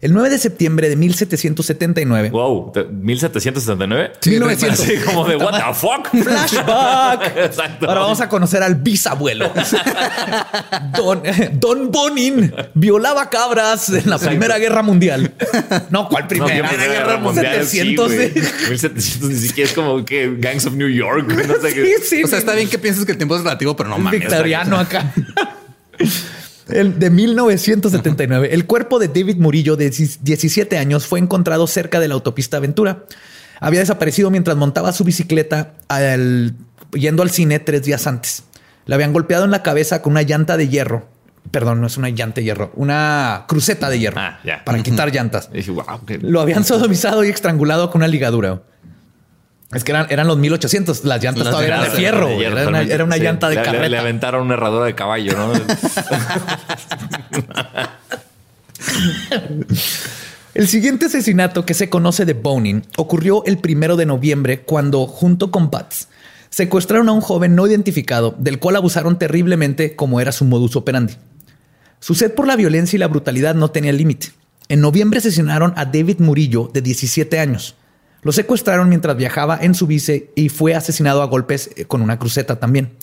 El 0.05 0.13
9 0.13 0.29
de 0.29 0.37
septiembre 0.37 0.87
de 0.87 0.95
1779, 0.97 2.29
Wow, 2.29 2.71
¿te- 2.71 2.83
1779. 2.83 4.11
Sí, 4.21 4.29
1900. 4.29 4.79
Así 4.79 4.97
como 5.03 5.25
de 5.27 5.35
what 5.35 5.53
the 5.57 5.73
fuck. 5.73 6.09
Flashback. 6.23 7.35
Exacto. 7.37 7.87
Ahora 7.89 8.01
vamos 8.01 8.21
a 8.21 8.29
conocer 8.29 8.61
al 8.61 8.75
bisabuelo. 8.75 9.51
Don, 10.95 11.23
Don 11.53 11.91
Bonin 11.91 12.53
violaba 12.75 13.31
cabras 13.31 13.89
en 13.89 14.07
la 14.07 14.19
Primera 14.19 14.59
Guerra 14.59 14.83
Mundial. 14.83 15.33
No, 15.89 16.07
¿cuál 16.07 16.23
No, 16.25 16.27
Primera? 16.29 16.69
Primera 16.69 16.93
Guerra 16.93 17.17
Mundial. 17.17 17.65
700. 17.65 18.11
sí, 18.11 18.15
güey. 18.15 18.31
sí. 18.31 18.39
1700 18.69 19.29
ni 19.31 19.35
siquiera 19.37 19.67
es 19.69 19.75
como 19.75 20.05
que 20.05 20.35
Gangs 20.37 20.67
of 20.67 20.73
New 20.75 20.87
York. 20.89 21.27
No 21.27 21.55
sé 21.61 21.69
Sí, 21.71 21.73
qué. 21.75 21.95
sí, 22.03 22.23
O 22.23 22.27
sea, 22.27 22.37
está 22.37 22.53
bien 22.53 22.69
que 22.69 22.77
pienses 22.77 23.05
que 23.05 23.11
el 23.13 23.17
tiempo 23.17 23.35
es 23.37 23.41
relativo, 23.43 23.75
pero 23.75 23.89
no 23.89 23.97
mames. 23.97 24.19
victoriano 24.19 24.77
acá. 24.77 25.11
El 26.69 26.97
de 26.99 27.09
1979, 27.09 28.49
el 28.53 28.65
cuerpo 28.65 28.97
de 28.99 29.07
David 29.07 29.37
Murillo, 29.37 29.75
de 29.75 29.89
17 29.89 30.77
años, 30.77 31.05
fue 31.05 31.19
encontrado 31.19 31.67
cerca 31.67 31.99
de 31.99 32.07
la 32.07 32.15
autopista 32.15 32.57
Aventura. 32.57 33.03
Había 33.59 33.81
desaparecido 33.81 34.31
mientras 34.31 34.57
montaba 34.57 34.91
su 34.91 35.03
bicicleta 35.03 35.73
al- 35.87 36.53
yendo 36.93 37.21
al 37.23 37.29
cine 37.29 37.59
tres 37.59 37.83
días 37.83 38.07
antes. 38.07 38.43
Le 38.85 38.95
habían 38.95 39.13
golpeado 39.13 39.45
en 39.45 39.51
la 39.51 39.63
cabeza 39.63 40.01
con 40.01 40.11
una 40.13 40.21
llanta 40.23 40.57
de 40.57 40.67
hierro. 40.67 41.07
Perdón, 41.51 41.79
no 41.79 41.87
es 41.87 41.97
una 41.97 42.09
llanta 42.09 42.35
de 42.41 42.43
hierro, 42.45 42.71
una 42.75 43.45
cruceta 43.47 43.89
de 43.89 43.99
hierro 43.99 44.19
Ah, 44.19 44.39
para 44.65 44.77
quitar 44.83 45.11
llantas. 45.13 45.49
Lo 46.23 46.41
habían 46.41 46.63
sodomizado 46.63 47.23
y 47.23 47.29
estrangulado 47.29 47.91
con 47.91 47.99
una 47.99 48.07
ligadura. 48.07 48.63
Es 49.73 49.83
que 49.83 49.91
eran, 49.91 50.07
eran 50.09 50.27
los 50.27 50.37
1800, 50.37 51.03
las 51.05 51.21
llantas 51.23 51.43
Las 51.45 51.51
todavía 51.51 51.75
eran 51.75 51.83
de 51.91 51.97
fierro. 51.97 52.27
de 52.27 52.37
hierro, 52.37 52.57
era, 52.57 52.67
una, 52.69 52.79
totalmente. 52.79 52.93
era 52.93 53.03
una 53.03 53.15
Sí. 53.15 53.21
llanta 53.21 53.49
de 53.49 53.55
Le- 53.55 53.61
le- 53.61 53.65
carreta. 53.65 53.89
Le, 53.89 53.97
aventaron 53.97 54.41
una 54.43 54.53
herradura 54.53 54.85
de 54.85 54.95
caballo, 54.95 55.33
¿no? 55.37 55.53
El 60.53 60.67
siguiente 60.67 61.07
asesinato 61.07 61.65
que 61.65 61.73
se 61.73 61.89
conoce 61.89 62.23
de 62.25 62.33
Bonin 62.33 62.85
ocurrió 62.97 63.43
el 63.45 63.57
primero 63.57 63.97
de 63.97 64.05
noviembre 64.05 64.61
cuando, 64.61 65.05
junto 65.07 65.51
con 65.51 65.69
Butts, 65.69 66.07
secuestraron 66.49 67.09
a 67.09 67.11
un 67.11 67.19
joven 67.21 67.55
no 67.55 67.67
identificado 67.67 68.33
del 68.37 68.59
cual 68.59 68.77
abusaron 68.77 69.19
terriblemente 69.19 69.95
como 69.97 70.21
era 70.21 70.31
su 70.31 70.45
modus 70.45 70.75
operandi. 70.77 71.15
Su 71.99 72.15
sed 72.15 72.33
por 72.33 72.47
la 72.47 72.55
violencia 72.55 72.95
y 72.95 72.99
la 72.99 73.07
brutalidad 73.09 73.55
no 73.55 73.71
tenía 73.71 73.91
límite. 73.91 74.27
En 74.69 74.79
noviembre 74.79 75.19
asesinaron 75.19 75.73
a 75.75 75.85
David 75.85 76.19
Murillo, 76.19 76.69
de 76.73 76.81
17 76.81 77.39
años. 77.39 77.75
Lo 78.25 78.31
secuestraron 78.31 78.89
mientras 78.89 79.15
viajaba 79.15 79.59
en 79.61 79.75
su 79.75 79.85
bici 79.85 80.31
y 80.33 80.49
fue 80.49 80.73
asesinado 80.73 81.21
a 81.21 81.25
golpes 81.27 81.69
eh, 81.75 81.85
con 81.85 82.01
una 82.01 82.17
cruceta 82.17 82.55
también. 82.59 82.93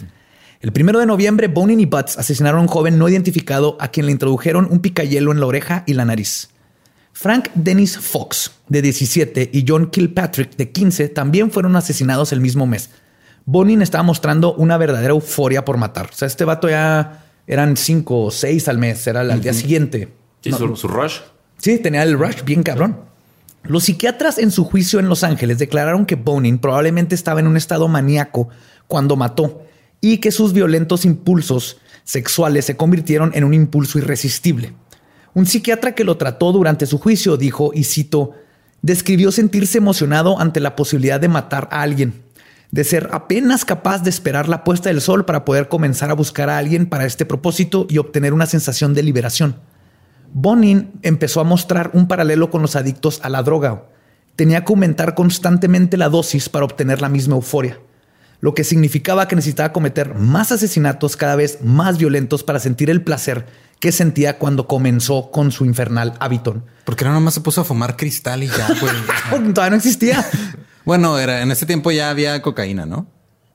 El 0.60 0.72
primero 0.72 0.98
de 0.98 1.06
noviembre, 1.06 1.46
Bonin 1.46 1.78
y 1.78 1.86
Butts 1.86 2.18
asesinaron 2.18 2.58
a 2.58 2.62
un 2.62 2.66
joven 2.68 2.98
no 2.98 3.08
identificado 3.08 3.76
a 3.80 3.86
quien 3.92 4.06
le 4.06 4.12
introdujeron 4.12 4.66
un 4.68 4.80
picayelo 4.80 5.30
en 5.30 5.38
la 5.38 5.46
oreja 5.46 5.84
y 5.86 5.94
la 5.94 6.04
nariz. 6.04 6.48
Frank 7.12 7.50
Dennis 7.54 7.98
Fox, 7.98 8.50
de 8.68 8.82
17, 8.82 9.50
y 9.52 9.64
John 9.66 9.90
Kilpatrick, 9.90 10.56
de 10.56 10.72
15, 10.72 11.08
también 11.10 11.52
fueron 11.52 11.76
asesinados 11.76 12.32
el 12.32 12.40
mismo 12.40 12.66
mes. 12.66 12.90
Bonin 13.44 13.80
estaba 13.80 14.02
mostrando 14.02 14.54
una 14.54 14.76
verdadera 14.76 15.12
euforia 15.12 15.64
por 15.64 15.76
matar. 15.76 16.10
O 16.12 16.16
sea, 16.16 16.26
este 16.26 16.44
vato 16.44 16.68
ya 16.68 17.26
eran 17.46 17.76
cinco 17.76 18.24
o 18.24 18.30
seis 18.32 18.66
al 18.66 18.78
mes, 18.78 19.06
era 19.06 19.20
al 19.20 19.40
día 19.40 19.52
siguiente. 19.52 20.08
Sí, 20.40 20.50
No- 20.50 20.58
su, 20.58 20.74
su 20.74 20.88
rush. 20.88 21.18
Sí, 21.58 21.78
tenía 21.78 22.02
el 22.02 22.18
rush 22.18 22.42
bien 22.44 22.64
cabrón. 22.64 23.11
Los 23.64 23.84
psiquiatras 23.84 24.38
en 24.38 24.50
su 24.50 24.64
juicio 24.64 24.98
en 24.98 25.08
Los 25.08 25.22
Ángeles 25.22 25.58
declararon 25.58 26.04
que 26.04 26.16
Bonin 26.16 26.58
probablemente 26.58 27.14
estaba 27.14 27.38
en 27.38 27.46
un 27.46 27.56
estado 27.56 27.86
maníaco 27.86 28.48
cuando 28.88 29.14
mató 29.14 29.62
y 30.00 30.18
que 30.18 30.32
sus 30.32 30.52
violentos 30.52 31.04
impulsos 31.04 31.78
sexuales 32.02 32.64
se 32.64 32.76
convirtieron 32.76 33.30
en 33.34 33.44
un 33.44 33.54
impulso 33.54 33.98
irresistible. 33.98 34.74
Un 35.34 35.46
psiquiatra 35.46 35.94
que 35.94 36.04
lo 36.04 36.16
trató 36.16 36.50
durante 36.50 36.86
su 36.86 36.98
juicio 36.98 37.36
dijo, 37.36 37.70
y 37.72 37.84
cito, 37.84 38.32
describió 38.82 39.30
sentirse 39.30 39.78
emocionado 39.78 40.40
ante 40.40 40.58
la 40.58 40.74
posibilidad 40.74 41.20
de 41.20 41.28
matar 41.28 41.68
a 41.70 41.82
alguien. 41.82 42.20
de 42.72 42.84
ser 42.84 43.10
apenas 43.12 43.66
capaz 43.66 44.02
de 44.02 44.08
esperar 44.08 44.48
la 44.48 44.64
puesta 44.64 44.88
del 44.88 45.02
sol 45.02 45.26
para 45.26 45.44
poder 45.44 45.68
comenzar 45.68 46.10
a 46.10 46.14
buscar 46.14 46.48
a 46.48 46.56
alguien 46.56 46.86
para 46.86 47.04
este 47.04 47.26
propósito 47.26 47.86
y 47.90 47.98
obtener 47.98 48.32
una 48.32 48.46
sensación 48.46 48.94
de 48.94 49.02
liberación. 49.02 49.56
Bonin 50.34 50.92
empezó 51.02 51.40
a 51.40 51.44
mostrar 51.44 51.90
un 51.92 52.08
paralelo 52.08 52.50
con 52.50 52.62
los 52.62 52.76
adictos 52.76 53.20
a 53.22 53.28
la 53.28 53.42
droga. 53.42 53.84
Tenía 54.36 54.64
que 54.64 54.72
aumentar 54.72 55.14
constantemente 55.14 55.96
la 55.96 56.08
dosis 56.08 56.48
para 56.48 56.64
obtener 56.64 57.02
la 57.02 57.10
misma 57.10 57.36
euforia, 57.36 57.78
lo 58.40 58.54
que 58.54 58.64
significaba 58.64 59.28
que 59.28 59.36
necesitaba 59.36 59.72
cometer 59.72 60.14
más 60.14 60.50
asesinatos 60.50 61.16
cada 61.16 61.36
vez 61.36 61.58
más 61.62 61.98
violentos 61.98 62.42
para 62.42 62.60
sentir 62.60 62.88
el 62.88 63.02
placer 63.02 63.46
que 63.78 63.92
sentía 63.92 64.38
cuando 64.38 64.66
comenzó 64.66 65.30
con 65.30 65.52
su 65.52 65.64
infernal 65.64 66.14
hábito. 66.20 66.62
Porque 66.84 67.04
no 67.04 67.12
nomás 67.12 67.34
se 67.34 67.40
puso 67.40 67.60
a 67.60 67.64
fumar 67.64 67.96
cristal 67.96 68.42
y 68.42 68.46
ya, 68.46 68.68
güey. 68.80 69.52
Todavía 69.52 69.70
no 69.70 69.76
existía. 69.76 70.24
bueno, 70.84 71.18
era 71.18 71.42
en 71.42 71.50
ese 71.50 71.66
tiempo 71.66 71.90
ya 71.90 72.08
había 72.08 72.40
cocaína, 72.40 72.86
¿no? 72.86 73.06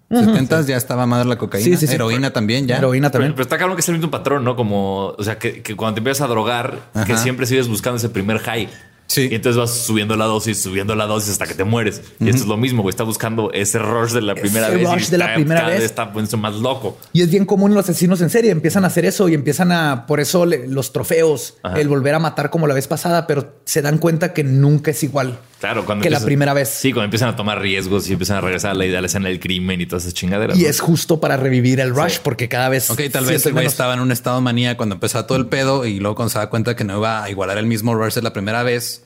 70 0.10 0.62
ya 0.62 0.78
estaba 0.78 1.06
madre 1.06 1.28
la 1.28 1.38
cocaína. 1.38 1.66
Sí, 1.66 1.76
sí, 1.76 1.88
sí. 1.88 1.94
Heroína 1.96 2.32
también, 2.32 2.66
ya. 2.68 2.78
Heroína 2.78 3.10
Pero, 3.10 3.12
también. 3.24 3.34
pero 3.34 3.44
está 3.44 3.58
claro 3.58 3.76
que 3.76 3.82
es 3.82 3.90
el 3.90 3.96
mismo 3.96 4.10
patrón, 4.10 4.44
¿no? 4.44 4.56
Como, 4.56 5.08
o 5.18 5.24
sea, 5.24 5.38
que, 5.38 5.62
que 5.62 5.76
cuando 5.76 5.96
te 5.96 6.00
empiezas 6.00 6.22
a 6.22 6.28
drogar, 6.28 6.80
que 7.06 7.18
siempre 7.18 7.46
sigues 7.46 7.68
buscando 7.68 7.98
ese 7.98 8.10
primer 8.10 8.40
high. 8.40 8.70
Sí. 9.08 9.30
Y 9.32 9.36
entonces 9.36 9.58
vas 9.58 9.72
subiendo 9.72 10.16
la 10.18 10.26
dosis, 10.26 10.62
subiendo 10.62 10.94
la 10.96 11.06
dosis 11.06 11.32
hasta 11.32 11.48
que 11.48 11.54
te 11.54 11.64
mueres. 11.64 12.02
Y 12.20 12.30
esto 12.30 12.42
es 12.44 12.48
lo 12.48 12.58
mismo, 12.58 12.82
güey. 12.82 12.92
Está 12.92 13.04
buscando 13.04 13.52
ese 13.54 13.80
rush 13.80 14.12
de 14.12 14.22
la 14.22 14.36
primera 14.36 14.68
Ese 14.68 14.78
vez. 14.78 14.92
rush 14.94 15.08
y 15.08 15.12
de 15.12 15.18
la 15.18 15.34
primera 15.34 15.62
cada 15.62 15.74
vez. 15.74 15.84
está 15.84 16.08
poniéndose 16.12 16.38
más 16.38 16.56
loco. 16.56 16.98
Y 17.14 17.22
es 17.22 17.32
bien 17.32 17.46
común 17.46 17.74
los 17.74 17.86
asesinos 17.90 18.20
en 18.22 18.30
serie. 18.30 18.52
Empiezan 18.52 18.84
a 18.84 18.88
hacer 18.88 19.06
eso 19.06 19.30
y 19.30 19.34
empiezan 19.34 19.72
a, 19.72 20.06
por 20.08 20.20
eso 20.20 20.46
le- 20.46 20.68
los 20.68 20.92
trofeos, 20.92 21.56
Ajá. 21.64 21.80
el 21.80 21.88
volver 21.88 22.16
a 22.16 22.20
matar 22.20 22.50
como 22.50 22.68
la 22.68 22.74
vez 22.74 22.88
pasada, 22.88 23.28
pero 23.28 23.54
se 23.66 23.82
dan 23.82 23.98
cuenta 23.98 24.34
que 24.34 24.44
nunca 24.44 24.92
es 24.92 25.02
igual 25.04 25.40
Claro, 25.60 25.86
cuando 25.86 26.04
que 26.04 26.10
la 26.12 26.20
primera 26.20 26.54
vez. 26.54 26.70
Sí, 26.70 26.92
cuando 26.92 27.06
empiezan 27.06 27.30
a 27.30 27.36
tomar 27.36 27.60
riesgos 27.60 28.08
y 28.10 28.14
empiezan 28.14 28.38
a 28.38 28.42
regresar 28.42 28.72
a 28.72 28.74
la 28.76 28.86
idea 28.86 28.98
de 28.98 29.02
la 29.02 29.08
escena 29.08 29.30
del 29.30 29.40
crimen 29.40 29.82
y 29.82 29.88
todas 29.88 30.04
esas 30.04 30.14
chingaderas. 30.14 30.56
Y 30.58 30.64
¿no? 30.64 30.68
es 30.70 30.80
justo 30.80 31.20
para 31.20 31.36
revivir 31.38 31.80
el 31.80 31.96
rush, 31.96 32.20
porque 32.22 32.48
cada 32.48 32.70
vez. 32.70 32.92
Ok, 32.92 33.02
tal 33.12 33.26
vez 33.26 33.44
el 33.48 33.54
güey 33.54 33.66
estaba 33.66 33.94
en 33.96 34.02
un 34.02 34.12
estado 34.12 34.36
de 34.36 34.44
manía 34.44 34.78
cuando 34.78 34.94
empezó 34.96 35.26
todo 35.26 35.38
el 35.38 35.48
pedo 35.48 35.86
y 35.86 36.00
luego 36.00 36.16
cuando 36.16 36.30
se 36.30 36.38
da 36.38 36.50
cuenta 36.50 36.76
que 36.76 36.84
no 36.84 36.98
iba 36.98 37.24
a 37.24 37.30
igualar 37.32 37.58
el 37.58 37.66
mismo 37.66 37.96
rush 37.96 38.14
de 38.14 38.22
la 38.22 38.34
primera 38.34 38.62
vez, 38.62 38.97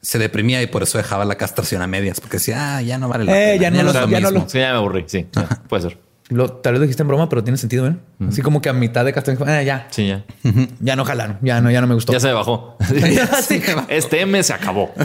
se 0.00 0.18
deprimía 0.18 0.62
y 0.62 0.66
por 0.68 0.82
eso 0.82 0.98
dejaba 0.98 1.24
la 1.24 1.34
castración 1.36 1.82
a 1.82 1.86
medias, 1.86 2.20
porque 2.20 2.36
decía, 2.38 2.76
ah, 2.76 2.82
ya 2.82 2.98
no 2.98 3.08
vale 3.08 3.24
la 3.24 3.32
Eh, 3.32 3.44
pena. 3.58 3.62
ya 3.62 3.70
no 3.70 3.76
es 3.78 3.84
lo- 3.84 3.92
lo 3.92 4.08
ya 4.08 4.20
no 4.20 4.28
mismo". 4.30 4.44
lo- 4.44 4.48
Sí, 4.50 4.58
ya 4.58 4.70
me 4.72 4.76
aburrí. 4.78 5.04
Sí, 5.06 5.26
ya, 5.32 5.48
puede 5.68 5.82
ser. 5.82 5.98
Lo- 6.30 6.52
tal 6.52 6.74
vez 6.74 6.80
lo 6.80 6.82
dijiste 6.84 7.02
en 7.02 7.08
broma, 7.08 7.28
pero 7.30 7.42
tiene 7.42 7.56
sentido, 7.56 7.86
¿eh? 7.88 7.96
Así 8.28 8.42
como 8.42 8.60
que 8.60 8.68
a 8.68 8.74
mitad 8.74 9.02
de 9.04 9.12
castración, 9.14 9.48
eh, 9.48 9.64
ya, 9.64 9.86
Sí, 9.90 10.08
ya. 10.08 10.24
ya 10.78 10.94
no 10.94 11.04
jalaron, 11.06 11.38
ya 11.40 11.60
no, 11.62 11.70
ya 11.70 11.80
no 11.80 11.86
me 11.86 11.94
gustó. 11.94 12.12
Ya 12.12 12.20
se 12.20 12.30
bajó. 12.32 12.76
Sí. 13.48 13.62
Este 13.88 14.20
M 14.20 14.42
se 14.42 14.52
acabó. 14.52 14.92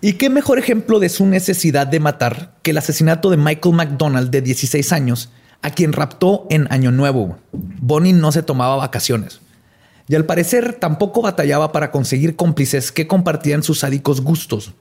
Y 0.00 0.12
qué 0.14 0.30
mejor 0.30 0.58
ejemplo 0.60 1.00
de 1.00 1.08
su 1.08 1.26
necesidad 1.26 1.86
de 1.88 1.98
matar 1.98 2.54
que 2.62 2.70
el 2.70 2.78
asesinato 2.78 3.28
de 3.30 3.36
Michael 3.36 3.74
McDonald 3.74 4.30
de 4.30 4.40
16 4.40 4.92
años, 4.92 5.30
a 5.62 5.70
quien 5.70 5.92
raptó 5.92 6.46
en 6.50 6.68
Año 6.70 6.92
Nuevo. 6.92 7.38
Bonnie 7.52 8.12
no 8.12 8.30
se 8.30 8.42
tomaba 8.44 8.76
vacaciones. 8.76 9.40
Y 10.08 10.14
al 10.14 10.26
parecer 10.26 10.74
tampoco 10.74 11.22
batallaba 11.22 11.72
para 11.72 11.90
conseguir 11.90 12.36
cómplices 12.36 12.92
que 12.92 13.06
compartían 13.06 13.62
sus 13.62 13.80
sádicos 13.80 14.20
gustos. 14.20 14.74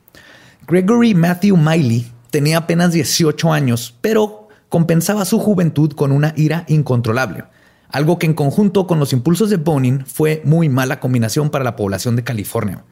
Gregory 0.67 1.13
Matthew 1.13 1.57
Miley 1.57 2.11
tenía 2.29 2.57
apenas 2.57 2.91
18 2.91 3.53
años, 3.53 3.95
pero 4.01 4.47
compensaba 4.69 5.23
su 5.25 5.39
juventud 5.39 5.93
con 5.93 6.11
una 6.11 6.33
ira 6.35 6.65
incontrolable. 6.67 7.45
Algo 7.89 8.17
que 8.17 8.25
en 8.25 8.33
conjunto 8.33 8.87
con 8.87 8.99
los 8.99 9.13
impulsos 9.13 9.49
de 9.49 9.57
Bonin 9.57 10.05
fue 10.05 10.41
muy 10.45 10.67
mala 10.67 10.99
combinación 10.99 11.49
para 11.51 11.63
la 11.63 11.75
población 11.75 12.15
de 12.15 12.23
California. 12.23 12.83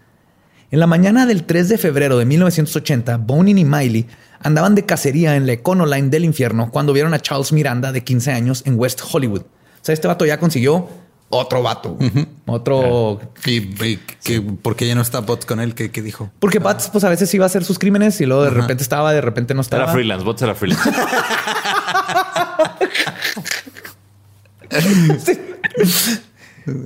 En 0.69 0.79
la 0.79 0.87
mañana 0.87 1.25
del 1.25 1.43
3 1.43 1.69
de 1.69 1.77
febrero 1.77 2.17
de 2.17 2.25
1980, 2.25 3.17
Bonin 3.17 3.57
y 3.57 3.65
Miley 3.65 4.07
andaban 4.39 4.75
de 4.75 4.85
cacería 4.85 5.35
en 5.35 5.47
la 5.47 5.53
Econoline 5.53 6.09
del 6.09 6.23
infierno 6.23 6.69
cuando 6.71 6.93
vieron 6.93 7.13
a 7.13 7.19
Charles 7.19 7.51
Miranda 7.51 7.91
de 7.91 8.03
15 8.03 8.31
años 8.31 8.63
en 8.65 8.79
West 8.79 9.01
Hollywood. 9.11 9.41
O 9.41 9.83
sea, 9.83 9.93
este 9.93 10.07
vato 10.07 10.25
ya 10.25 10.39
consiguió 10.39 10.87
otro 11.31 11.63
vato, 11.63 11.97
otro... 12.45 13.19
Y, 13.45 13.57
y 13.85 13.99
que- 14.23 14.41
¿por 14.41 14.75
qué 14.75 14.87
ya 14.87 14.95
no 14.95 15.01
está 15.01 15.19
Bots 15.21 15.45
con 15.45 15.59
él? 15.59 15.73
¿Qué, 15.73 15.89
qué 15.91 16.01
dijo? 16.01 16.29
Porque 16.39 16.59
Bats, 16.59 16.89
pues 16.91 17.03
a 17.03 17.09
veces 17.09 17.33
iba 17.33 17.45
a 17.45 17.47
hacer 17.47 17.63
sus 17.63 17.79
crímenes 17.79 18.19
y 18.21 18.25
luego 18.25 18.43
de 18.43 18.49
repente 18.51 18.83
estaba, 18.83 19.13
de 19.13 19.21
repente 19.21 19.53
no 19.53 19.61
estaba. 19.61 19.83
Era 19.83 19.91
freelance, 19.93 20.23
bots 20.25 20.41
era 20.43 20.55
freelance. 20.55 20.91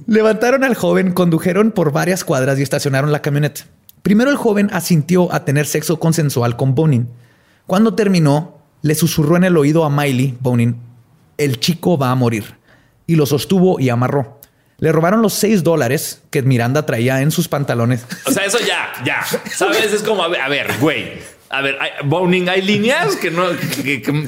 Levantaron 0.08 0.64
al 0.64 0.76
joven, 0.76 1.12
condujeron 1.12 1.72
por 1.72 1.92
varias 1.92 2.24
cuadras 2.24 2.58
y 2.60 2.64
estacionaron 2.64 3.12
la 3.12 3.22
camioneta. 3.22 3.62
Primero 4.02 4.32
el 4.32 4.38
joven 4.38 4.70
asintió 4.72 5.32
a 5.34 5.44
tener 5.46 5.66
sexo 5.66 6.00
consensual 6.00 6.56
con 6.56 6.76
Bonin. 6.76 7.10
Cuando 7.68 7.96
terminó, 7.96 8.60
le 8.82 8.96
susurró 8.96 9.36
en 9.38 9.44
el 9.44 9.58
oído 9.58 9.84
a 9.84 9.90
Miley, 9.90 10.38
Bonin, 10.40 10.78
el 11.38 11.60
chico 11.60 11.98
va 11.98 12.12
a 12.12 12.16
morir. 12.16 12.56
Y 13.08 13.16
lo 13.16 13.26
sostuvo 13.26 13.80
y 13.80 13.90
amarró. 13.90 14.40
Le 14.78 14.92
robaron 14.92 15.22
los 15.22 15.34
seis 15.34 15.64
dólares 15.64 16.22
que 16.32 16.42
Miranda 16.42 16.86
traía 16.86 17.22
en 17.22 17.32
sus 17.32 17.48
pantalones. 17.48 18.06
O 18.26 18.32
sea, 18.32 18.46
eso 18.46 18.60
ya, 18.60 18.92
ya. 19.06 19.24
¿Sabes? 19.56 19.94
Es 19.94 20.04
como, 20.04 20.24
a 20.24 20.28
ver, 20.28 20.42
a 20.42 20.50
ver, 20.50 20.68
güey. 20.80 21.14
A 21.50 21.62
ver, 21.62 21.78
hay, 21.80 21.92
Boning, 22.04 22.50
hay 22.50 22.62
líneas 22.62 23.16
que 23.16 23.32
no, 23.32 23.46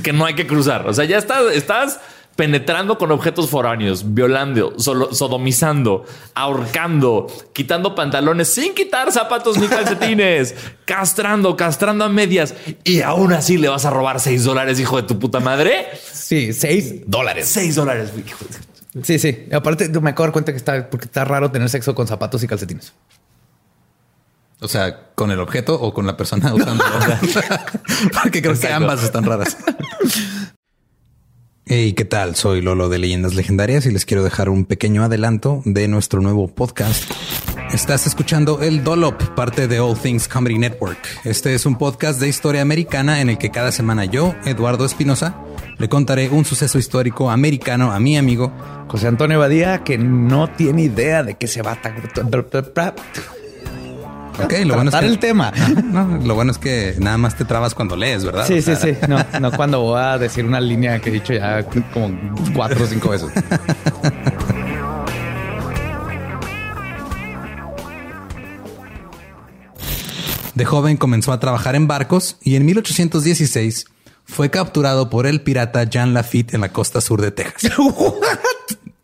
que, 0.03 0.13
no 0.13 0.25
hay 0.25 0.35
que 0.35 0.47
cruzar. 0.47 0.87
O 0.87 0.93
sea, 0.93 1.03
ya 1.03 1.17
estás, 1.17 1.53
estás 1.53 1.99
penetrando 2.37 2.97
con 2.97 3.11
objetos 3.11 3.49
foráneos, 3.49 4.13
violando, 4.13 4.73
solo- 4.77 5.13
sodomizando, 5.13 6.05
ahorcando, 6.35 7.27
quitando 7.51 7.93
pantalones 7.95 8.47
sin 8.47 8.73
quitar 8.73 9.11
zapatos 9.11 9.57
ni 9.57 9.67
calcetines, 9.67 10.55
castrando, 10.85 11.57
castrando 11.57 12.05
a 12.05 12.09
medias. 12.09 12.53
Y 12.85 13.01
aún 13.01 13.33
así 13.33 13.57
le 13.57 13.67
vas 13.67 13.83
a 13.85 13.89
robar 13.89 14.19
seis 14.21 14.45
dólares, 14.45 14.79
hijo 14.79 14.95
de 14.95 15.03
tu 15.03 15.19
puta 15.19 15.41
madre. 15.41 15.87
Sí, 16.01 16.53
seis 16.53 17.01
dólares. 17.05 17.47
Seis 17.49 17.75
dólares, 17.75 18.11
hijo 18.25 18.45
de- 18.45 19.03
Sí, 19.03 19.19
sí. 19.19 19.47
Y 19.51 19.53
Aparte, 19.53 19.89
me 19.89 20.11
acabo 20.11 20.23
de 20.23 20.27
dar 20.27 20.31
cuenta 20.33 20.51
que 20.53 20.57
está, 20.57 20.89
porque 20.89 21.05
está 21.05 21.25
raro 21.25 21.51
tener 21.51 21.69
sexo 21.69 21.93
con 21.93 22.07
zapatos 22.07 22.41
y 22.43 22.47
calcetines. 22.47 22.93
O 24.59 24.67
sea, 24.67 25.09
¿con 25.13 25.29
el 25.29 25.39
objeto 25.39 25.75
o 25.79 25.93
con 25.93 26.07
la 26.07 26.17
persona 26.17 26.51
usando? 26.53 26.83
Porque 28.23 28.41
creo 28.41 28.59
que 28.59 28.71
ambas 28.73 29.03
están 29.03 29.23
raras. 29.23 29.55
Hey, 31.69 31.91
¿qué 31.91 32.05
tal? 32.05 32.37
Soy 32.37 32.61
Lolo 32.61 32.87
de 32.87 32.97
Leyendas 32.97 33.35
Legendarias 33.35 33.85
y 33.85 33.91
les 33.91 34.05
quiero 34.05 34.23
dejar 34.23 34.47
un 34.47 34.63
pequeño 34.63 35.03
adelanto 35.03 35.61
de 35.65 35.89
nuestro 35.89 36.21
nuevo 36.21 36.47
podcast. 36.47 37.11
Estás 37.73 38.07
escuchando 38.07 38.61
El 38.61 38.85
Dollop, 38.85 39.21
parte 39.35 39.67
de 39.67 39.81
All 39.81 39.99
Things 39.99 40.29
Comedy 40.29 40.57
Network. 40.57 40.97
Este 41.25 41.53
es 41.55 41.65
un 41.65 41.77
podcast 41.77 42.21
de 42.21 42.29
historia 42.29 42.61
americana 42.61 43.19
en 43.19 43.29
el 43.29 43.37
que 43.37 43.51
cada 43.51 43.73
semana 43.73 44.05
yo, 44.05 44.33
Eduardo 44.45 44.85
Espinosa, 44.85 45.43
le 45.77 45.89
contaré 45.89 46.29
un 46.29 46.45
suceso 46.45 46.79
histórico 46.79 47.29
americano 47.29 47.91
a 47.91 47.99
mi 47.99 48.17
amigo 48.17 48.53
José 48.87 49.07
Antonio 49.07 49.37
Badía, 49.37 49.83
que 49.83 49.97
no 49.97 50.49
tiene 50.49 50.83
idea 50.83 51.23
de 51.23 51.35
qué 51.35 51.47
se 51.47 51.61
va 51.63 51.73
a... 51.73 52.95
Ok, 54.43 54.53
lo 54.65 54.75
bueno 54.75 54.89
es 54.91 54.95
que 54.95 55.05
el 55.05 55.19
tema. 55.19 55.51
No, 55.83 56.19
lo 56.23 56.35
bueno 56.35 56.51
es 56.51 56.57
que 56.57 56.95
nada 56.99 57.17
más 57.17 57.35
te 57.35 57.45
trabas 57.45 57.73
cuando 57.73 57.95
lees, 57.95 58.23
¿verdad? 58.23 58.45
Sí, 58.45 58.59
O 58.59 58.61
sí, 58.61 58.73
sí. 58.75 58.97
No, 59.07 59.23
no 59.39 59.51
cuando 59.51 59.81
voy 59.81 59.99
a 59.99 60.17
decir 60.17 60.45
una 60.45 60.59
línea 60.59 60.99
que 60.99 61.09
he 61.09 61.13
dicho 61.13 61.33
ya 61.33 61.63
como 61.93 62.11
cuatro 62.53 62.83
o 62.83 62.87
cinco 62.87 63.09
veces. 63.09 63.29
De 70.53 70.65
joven 70.65 70.97
comenzó 70.97 71.31
a 71.33 71.39
trabajar 71.39 71.75
en 71.75 71.87
barcos 71.87 72.37
y 72.41 72.55
en 72.55 72.65
1816 72.65 73.85
fue 74.25 74.49
capturado 74.49 75.09
por 75.09 75.27
el 75.27 75.41
pirata 75.41 75.83
Jean 75.83 76.13
Lafitte 76.13 76.55
en 76.55 76.61
la 76.61 76.69
costa 76.69 76.99
sur 76.99 77.21
de 77.21 77.31
Texas. 77.31 77.71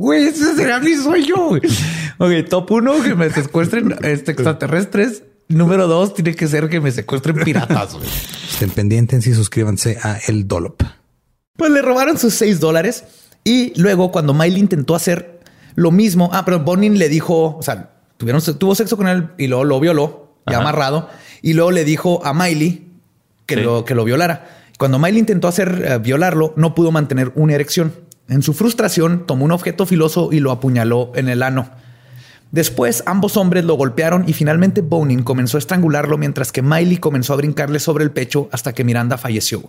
Güey, 0.04 0.26
ese 0.26 0.54
será 0.56 0.80
mi 0.82 0.94
sueño. 0.96 1.36
güey. 1.48 1.62
Ok, 2.18 2.50
top 2.50 2.72
uno, 2.72 3.02
que 3.02 3.16
me 3.16 3.30
secuestren 3.30 3.96
este, 4.04 4.32
extraterrestres. 4.32 5.24
Número 5.48 5.88
dos, 5.88 6.14
tiene 6.14 6.36
que 6.36 6.46
ser 6.50 6.68
que 6.68 6.82
me 6.82 6.92
secuestren 6.92 7.38
piratas. 7.38 7.94
güey. 7.94 8.06
Estén 8.52 8.70
pendientes 8.72 9.26
y 9.28 9.34
suscríbanse 9.34 9.98
a 10.04 10.18
El 10.28 10.46
Dolop. 10.46 10.84
Pues 11.56 11.72
le 11.72 11.82
robaron 11.82 12.18
sus 12.18 12.34
seis 12.34 12.60
dólares 12.60 13.06
y 13.46 13.72
luego 13.80 14.12
cuando 14.12 14.34
Miley 14.34 14.60
intentó 14.60 14.94
hacer 14.94 15.40
lo 15.76 15.90
mismo, 15.90 16.30
ah, 16.34 16.44
pero 16.44 16.60
Bonin 16.60 17.00
le 17.00 17.08
dijo, 17.08 17.56
o 17.56 17.64
sea, 17.64 17.92
tuvieron, 18.18 18.42
tuvo 18.60 18.76
sexo 18.76 18.98
con 18.98 19.08
él 19.08 19.30
y 19.38 19.48
luego 19.48 19.64
lo 19.64 19.80
violó, 19.80 20.36
ya 20.48 20.58
Ajá. 20.58 20.62
amarrado, 20.64 21.10
y 21.42 21.54
luego 21.54 21.72
le 21.72 21.86
dijo 21.86 22.20
a 22.26 22.34
Miley 22.34 22.92
que, 23.46 23.56
Sí. 23.56 23.62
lo, 23.62 23.86
que 23.86 23.96
lo 23.96 24.04
violara. 24.04 24.50
Cuando 24.78 25.00
Miley 25.00 25.20
intentó 25.20 25.48
hacer 25.48 25.82
eh, 25.88 25.98
violarlo, 26.00 26.54
no 26.58 26.76
pudo 26.76 26.92
mantener 26.92 27.32
una 27.36 27.54
erección. 27.54 27.94
En 28.30 28.42
su 28.42 28.54
frustración, 28.54 29.26
tomó 29.26 29.46
un 29.46 29.52
objeto 29.52 29.86
filoso 29.86 30.30
y 30.32 30.40
lo 30.40 30.52
apuñaló 30.52 31.12
en 31.16 31.28
el 31.28 31.44
ano. 31.44 31.70
Después, 32.52 33.04
ambos 33.08 33.36
hombres 33.36 33.66
lo 33.66 33.76
golpearon 33.76 34.26
y 34.28 34.34
finalmente 34.34 34.82
Bonin 34.82 35.24
comenzó 35.24 35.58
a 35.58 35.60
estrangularlo 35.60 36.18
mientras 36.18 36.52
que 36.52 36.62
Miley 36.62 36.98
comenzó 36.98 37.34
a 37.34 37.38
brincarle 37.38 37.80
sobre 37.80 38.04
el 38.04 38.12
pecho 38.12 38.48
hasta 38.52 38.74
que 38.74 38.84
Miranda 38.84 39.18
falleció. 39.18 39.64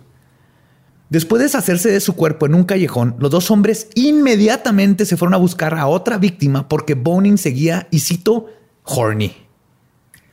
Después 1.09 1.39
de 1.39 1.45
deshacerse 1.45 1.91
de 1.91 1.99
su 1.99 2.15
cuerpo 2.15 2.45
en 2.45 2.55
un 2.55 2.63
callejón, 2.63 3.15
los 3.19 3.31
dos 3.31 3.51
hombres 3.51 3.89
inmediatamente 3.95 5.05
se 5.05 5.17
fueron 5.17 5.33
a 5.33 5.37
buscar 5.37 5.75
a 5.75 5.87
otra 5.87 6.17
víctima 6.17 6.67
porque 6.67 6.93
Bonin 6.93 7.37
seguía, 7.37 7.87
y 7.91 7.99
cito, 7.99 8.47
horny. 8.83 9.35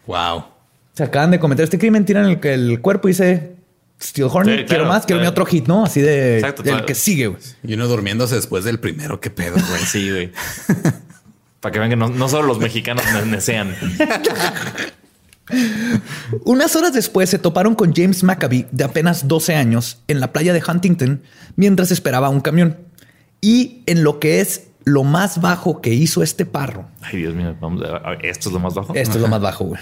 Wow. 0.06 0.44
Se 0.92 1.04
acaban 1.04 1.30
de 1.30 1.40
cometer 1.40 1.64
este 1.64 1.78
crimen, 1.78 2.04
tiran 2.04 2.26
el, 2.26 2.38
el 2.46 2.80
cuerpo 2.80 3.08
y 3.08 3.12
dice, 3.12 3.56
Steel 4.02 4.28
Hornet, 4.30 4.60
Sí, 4.60 4.64
quiero 4.66 4.84
claro, 4.84 4.88
más, 4.88 5.06
quiero 5.06 5.20
mi 5.22 5.28
otro 5.28 5.44
hit, 5.46 5.66
¿no? 5.68 5.84
Así 5.84 6.00
de 6.00 6.36
Exacto, 6.38 6.62
el 6.62 6.68
claro. 6.70 6.86
que 6.86 6.94
sigue. 6.94 7.28
güey. 7.28 7.40
Y 7.62 7.74
uno 7.74 7.86
durmiéndose 7.86 8.34
después 8.34 8.64
del 8.64 8.80
primero. 8.80 9.20
Qué 9.20 9.30
pedo, 9.30 9.54
güey. 9.54 9.80
Sí, 9.86 10.10
güey. 10.10 10.32
Para 11.60 11.72
que 11.72 11.78
vean 11.78 11.90
que 11.90 11.96
no, 11.96 12.08
no 12.08 12.28
solo 12.28 12.48
los 12.48 12.58
mexicanos 12.58 13.04
desean. 13.30 13.74
Unas 16.44 16.74
horas 16.76 16.92
después 16.92 17.28
se 17.30 17.38
toparon 17.38 17.74
con 17.74 17.92
James 17.94 18.22
Maccabee, 18.22 18.66
de 18.70 18.84
apenas 18.84 19.28
12 19.28 19.54
años, 19.54 19.98
en 20.08 20.20
la 20.20 20.32
playa 20.32 20.52
de 20.52 20.62
Huntington, 20.66 21.22
mientras 21.56 21.90
esperaba 21.90 22.28
un 22.28 22.40
camión. 22.40 22.78
Y 23.40 23.82
en 23.86 24.02
lo 24.04 24.18
que 24.18 24.40
es 24.40 24.68
lo 24.84 25.04
más 25.04 25.40
bajo 25.40 25.80
que 25.80 25.92
hizo 25.94 26.22
este 26.22 26.46
parro, 26.46 26.86
Ay, 27.02 27.18
Dios 27.18 27.34
mío, 27.34 27.54
vamos 27.60 27.82
a 27.84 28.10
ver, 28.10 28.24
esto 28.26 28.48
es 28.48 28.52
lo 28.52 28.60
más 28.60 28.74
bajo. 28.74 28.94
esto 28.94 29.16
es 29.16 29.20
lo 29.22 29.28
más 29.28 29.40
bajo, 29.40 29.64
güey. 29.66 29.80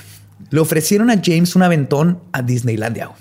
Le 0.50 0.60
ofrecieron 0.60 1.10
a 1.10 1.20
James 1.22 1.54
un 1.54 1.62
aventón 1.62 2.20
a 2.32 2.42
Disneylandia. 2.42 3.06
güey. 3.06 3.18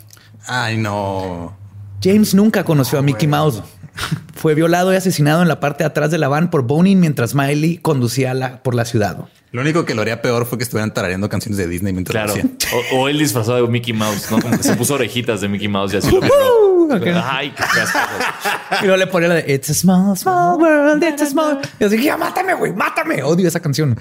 Ay, 0.50 0.78
no. 0.78 1.56
James 2.04 2.34
nunca 2.34 2.64
conoció 2.64 3.00
a 3.00 3.02
Mickey 3.02 3.28
Mouse. 3.28 3.62
Fue 4.36 4.56
violado 4.56 4.94
y 4.94 4.96
asesinado 4.96 5.42
en 5.42 5.48
la 5.50 5.60
parte 5.60 5.84
de 5.84 5.88
atrás 5.88 6.10
de 6.12 6.18
la 6.18 6.30
van 6.30 6.50
por 6.50 6.62
Bonin 6.64 7.00
mientras 7.02 7.36
Miley 7.36 7.78
conducía 7.78 8.34
la- 8.34 8.64
por 8.64 8.74
la 8.74 8.86
ciudad. 8.86 9.26
Lo 9.52 9.62
único 9.62 9.84
que 9.84 9.96
lo 9.96 10.04
haría 10.04 10.22
peor 10.22 10.46
fue 10.46 10.58
que 10.58 10.64
estuvieran 10.64 10.94
tarareando 10.94 11.28
canciones 11.28 11.58
de 11.58 11.68
Disney 11.68 11.92
mientras 11.92 12.14
Claro. 12.14 12.28
lo 12.28 12.34
hacían. 12.34 12.58
O, 12.94 13.00
o 13.02 13.10
él 13.10 13.18
disfrazado 13.20 13.58
de 13.62 13.68
Mickey 13.68 13.94
Mouse, 13.94 14.30
¿no? 14.32 14.40
Como 14.40 14.56
que 14.56 14.64
se 14.64 14.76
puso 14.76 14.94
orejitas 14.94 15.42
de 15.42 15.50
Mickey 15.50 15.68
Mouse 15.68 15.94
y 15.94 15.98
así 15.98 16.10
lo 16.12 16.20
Uh, 16.20 16.88
violó. 16.88 16.96
ok. 16.96 17.24
Ay, 17.30 17.52
qué. 17.52 17.64
Y 18.82 18.86
luego 18.86 18.98
le 18.98 19.08
ponía 19.08 19.28
la 19.28 19.36
de 19.36 19.54
It's 19.54 19.70
a 19.72 19.74
small, 19.74 20.16
small 20.16 20.58
world, 20.62 21.04
it's 21.04 21.22
a 21.22 21.26
small. 21.26 21.60
Y 21.80 21.84
yo 21.84 21.90
dije, 21.90 22.04
ya 22.06 22.16
mátame, 22.18 22.54
güey, 22.54 22.72
mátame. 22.72 23.22
Odio 23.24 23.48
esa 23.48 23.60
canción. 23.60 24.00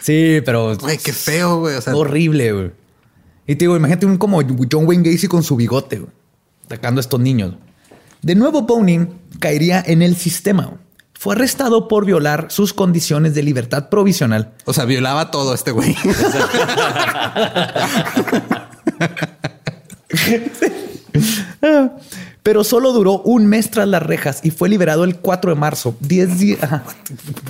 Sí, 0.00 0.40
pero 0.44 0.76
Güey, 0.76 0.98
qué 0.98 1.12
feo, 1.12 1.60
güey. 1.60 1.76
O 1.76 1.80
sea, 1.80 1.94
horrible, 1.94 2.52
güey. 2.52 2.70
Y 3.48 3.56
te 3.56 3.64
digo, 3.64 3.76
imagínate 3.76 4.06
un 4.06 4.18
como 4.18 4.42
John 4.70 4.86
Wayne 4.86 5.10
Gacy 5.10 5.26
con 5.26 5.42
su 5.42 5.56
bigote, 5.56 5.98
güey, 6.00 6.12
atacando 6.66 6.98
a 6.98 7.02
estos 7.02 7.18
niños. 7.18 7.54
De 8.20 8.34
nuevo, 8.34 8.62
Bonin 8.62 9.08
caería 9.40 9.82
en 9.84 10.02
el 10.02 10.16
sistema. 10.16 10.74
Fue 11.14 11.34
arrestado 11.34 11.88
por 11.88 12.04
violar 12.04 12.48
sus 12.50 12.74
condiciones 12.74 13.34
de 13.34 13.42
libertad 13.42 13.88
provisional 13.88 14.52
o 14.66 14.72
sea, 14.72 14.84
violaba 14.84 15.32
todo 15.32 15.54
este 15.54 15.72
güey. 15.72 15.96
pero 22.48 22.64
solo 22.64 22.94
duró 22.94 23.18
un 23.26 23.44
mes 23.44 23.70
tras 23.70 23.86
las 23.86 24.02
rejas 24.02 24.40
y 24.42 24.50
fue 24.50 24.70
liberado 24.70 25.04
el 25.04 25.16
4 25.16 25.50
de 25.52 25.60
marzo. 25.60 25.94
10 26.00 26.38
días. 26.38 26.58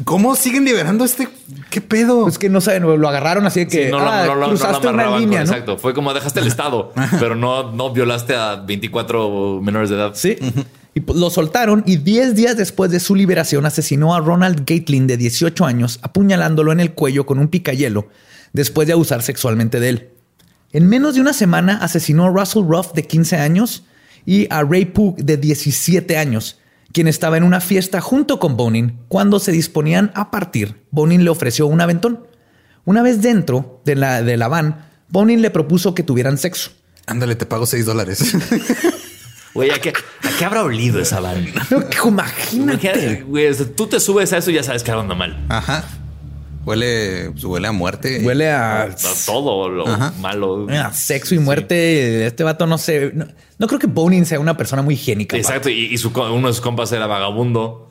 ¿Cómo 0.02 0.34
siguen 0.34 0.64
liberando 0.64 1.04
a 1.04 1.06
este? 1.06 1.28
¿Qué 1.70 1.80
pedo? 1.80 2.26
Es 2.26 2.36
que 2.36 2.48
no 2.48 2.60
saben, 2.60 2.82
lo 3.00 3.08
agarraron 3.08 3.46
así 3.46 3.60
de 3.60 3.68
que 3.68 3.84
Sí, 3.86 3.90
no, 3.92 4.00
lo- 4.00 4.08
ah, 4.10 4.26
no 4.26 4.34
lo- 4.34 4.34
no 4.34 4.40
lo 4.40 4.48
cruzaste 4.48 4.78
una 4.88 4.90
amarraban, 4.90 5.20
línea, 5.20 5.38
¿no? 5.44 5.44
Exacto. 5.44 5.78
Fue 5.78 5.94
como 5.94 6.12
dejaste 6.14 6.40
el 6.40 6.46
estado, 6.48 6.92
pero 7.20 7.36
no, 7.36 7.70
no 7.70 7.92
violaste 7.92 8.34
a 8.34 8.56
24 8.56 9.60
menores 9.62 9.88
de 9.88 9.94
edad. 9.94 10.10
Sí. 10.14 10.36
Y 10.94 11.00
pues, 11.02 11.16
lo 11.16 11.30
soltaron 11.30 11.84
y 11.86 11.98
10 11.98 12.34
días 12.34 12.56
después 12.56 12.90
de 12.90 12.98
su 12.98 13.14
liberación 13.14 13.66
asesinó 13.66 14.16
a 14.16 14.20
Ronald 14.20 14.64
Gatling 14.66 15.06
de 15.06 15.16
18 15.16 15.64
años, 15.64 16.00
apuñalándolo 16.02 16.72
en 16.72 16.80
el 16.80 16.92
cuello 16.94 17.24
con 17.24 17.38
un 17.38 17.46
picayelo 17.46 18.08
después 18.52 18.88
de 18.88 18.94
abusar 18.94 19.22
sexualmente 19.22 19.78
de 19.78 19.88
él. 19.90 20.08
En 20.72 20.88
menos 20.88 21.14
de 21.14 21.20
una 21.20 21.34
semana 21.34 21.78
asesinó 21.82 22.24
a 22.24 22.30
Russell 22.30 22.64
Ruff 22.66 22.94
de 22.94 23.04
15 23.06 23.36
años 23.36 23.84
y 24.24 24.46
a 24.50 24.62
Ray 24.62 24.86
Pug 24.86 25.16
de 25.16 25.36
17 25.36 26.16
años, 26.16 26.58
quien 26.92 27.08
estaba 27.08 27.36
en 27.36 27.44
una 27.44 27.60
fiesta 27.60 28.00
junto 28.00 28.38
con 28.38 28.56
Bonin. 28.56 28.98
Cuando 29.08 29.38
se 29.38 29.52
disponían 29.52 30.10
a 30.14 30.30
partir, 30.30 30.82
Bonin 30.90 31.24
le 31.24 31.30
ofreció 31.30 31.66
un 31.66 31.80
aventón. 31.80 32.26
Una 32.84 33.02
vez 33.02 33.20
dentro 33.20 33.82
de 33.84 33.96
la, 33.96 34.22
de 34.22 34.36
la 34.36 34.48
van, 34.48 34.86
Bonin 35.08 35.42
le 35.42 35.50
propuso 35.50 35.94
que 35.94 36.02
tuvieran 36.02 36.38
sexo. 36.38 36.70
Ándale, 37.06 37.36
te 37.36 37.46
pago 37.46 37.66
seis 37.66 37.86
dólares. 37.86 38.34
Güey, 39.54 39.70
¿a 39.70 39.80
qué, 39.80 39.88
¿a 39.88 40.38
qué 40.38 40.44
habrá 40.44 40.62
olido 40.62 41.00
esa 41.00 41.18
van? 41.18 41.46
No, 41.70 41.82
imagínate. 42.08 43.22
Güey, 43.22 43.52
tú 43.74 43.88
te 43.88 43.98
subes 43.98 44.32
a 44.32 44.38
eso 44.38 44.52
y 44.52 44.54
ya 44.54 44.62
sabes 44.62 44.84
que 44.84 44.92
algo 44.92 45.02
anda 45.02 45.16
mal. 45.16 45.44
Ajá. 45.48 45.84
Huele, 46.64 47.30
pues, 47.32 47.44
huele 47.44 47.68
a 47.68 47.72
muerte. 47.72 48.20
Huele 48.22 48.50
a, 48.50 48.82
A 48.82 48.88
todo 49.26 49.68
lo 49.68 49.88
Ajá. 49.88 50.12
malo. 50.20 50.66
a 50.70 50.92
sexo 50.92 51.34
y 51.34 51.38
muerte. 51.38 52.26
Este 52.26 52.44
vato 52.44 52.66
no 52.66 52.76
sé. 52.78 53.12
No, 53.14 53.26
no 53.58 53.66
creo 53.66 53.78
que 53.78 53.86
Bonin 53.86 54.26
sea 54.26 54.38
una 54.40 54.56
persona 54.56 54.82
muy 54.82 54.94
higiénica. 54.94 55.36
Exacto, 55.36 55.68
y, 55.70 55.86
y 55.86 55.98
su, 55.98 56.08
uno 56.10 56.48
de 56.48 56.52
sus 56.54 56.60
compas 56.60 56.92
era 56.92 57.06
vagabundo. 57.06 57.88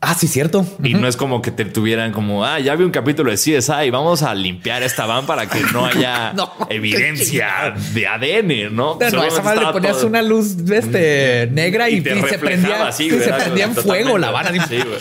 Ah, 0.00 0.14
sí, 0.14 0.26
cierto. 0.28 0.66
Y 0.82 0.94
no 0.94 1.08
es 1.08 1.16
como 1.16 1.40
que 1.40 1.50
te 1.50 1.64
tuvieran 1.64 2.12
como, 2.12 2.44
ah, 2.44 2.58
ya 2.60 2.74
vi 2.76 2.84
un 2.84 2.90
capítulo 2.90 3.30
de 3.30 3.36
CSI, 3.36 3.90
vamos 3.90 4.22
a 4.22 4.34
limpiar 4.34 4.82
esta 4.82 5.06
van 5.06 5.24
para 5.26 5.48
que 5.48 5.60
no 5.72 5.86
haya 5.86 6.32
No, 6.34 6.52
evidencia 6.68 7.74
de 7.94 8.06
ADN, 8.06 8.74
¿no? 8.76 8.98
No, 9.00 9.24
esa 9.24 9.42
madre 9.42 9.64
le 9.64 9.72
ponías 9.72 9.96
todo- 9.96 10.06
una 10.08 10.22
luz 10.22 10.56
este, 10.70 11.48
negra 11.52 11.88
y, 11.88 11.96
y 11.96 12.00
te 12.02 12.18
y 12.18 12.22
se 12.22 12.38
prendía, 12.38 12.86
así, 12.86 13.08
se 13.10 13.32
prendía 13.32 13.64
en 13.66 13.74
fuego 13.74 14.18
la 14.18 14.30
vara. 14.30 14.50
así. 14.50 14.60
Sí, 14.68 14.82
güey. 14.82 14.98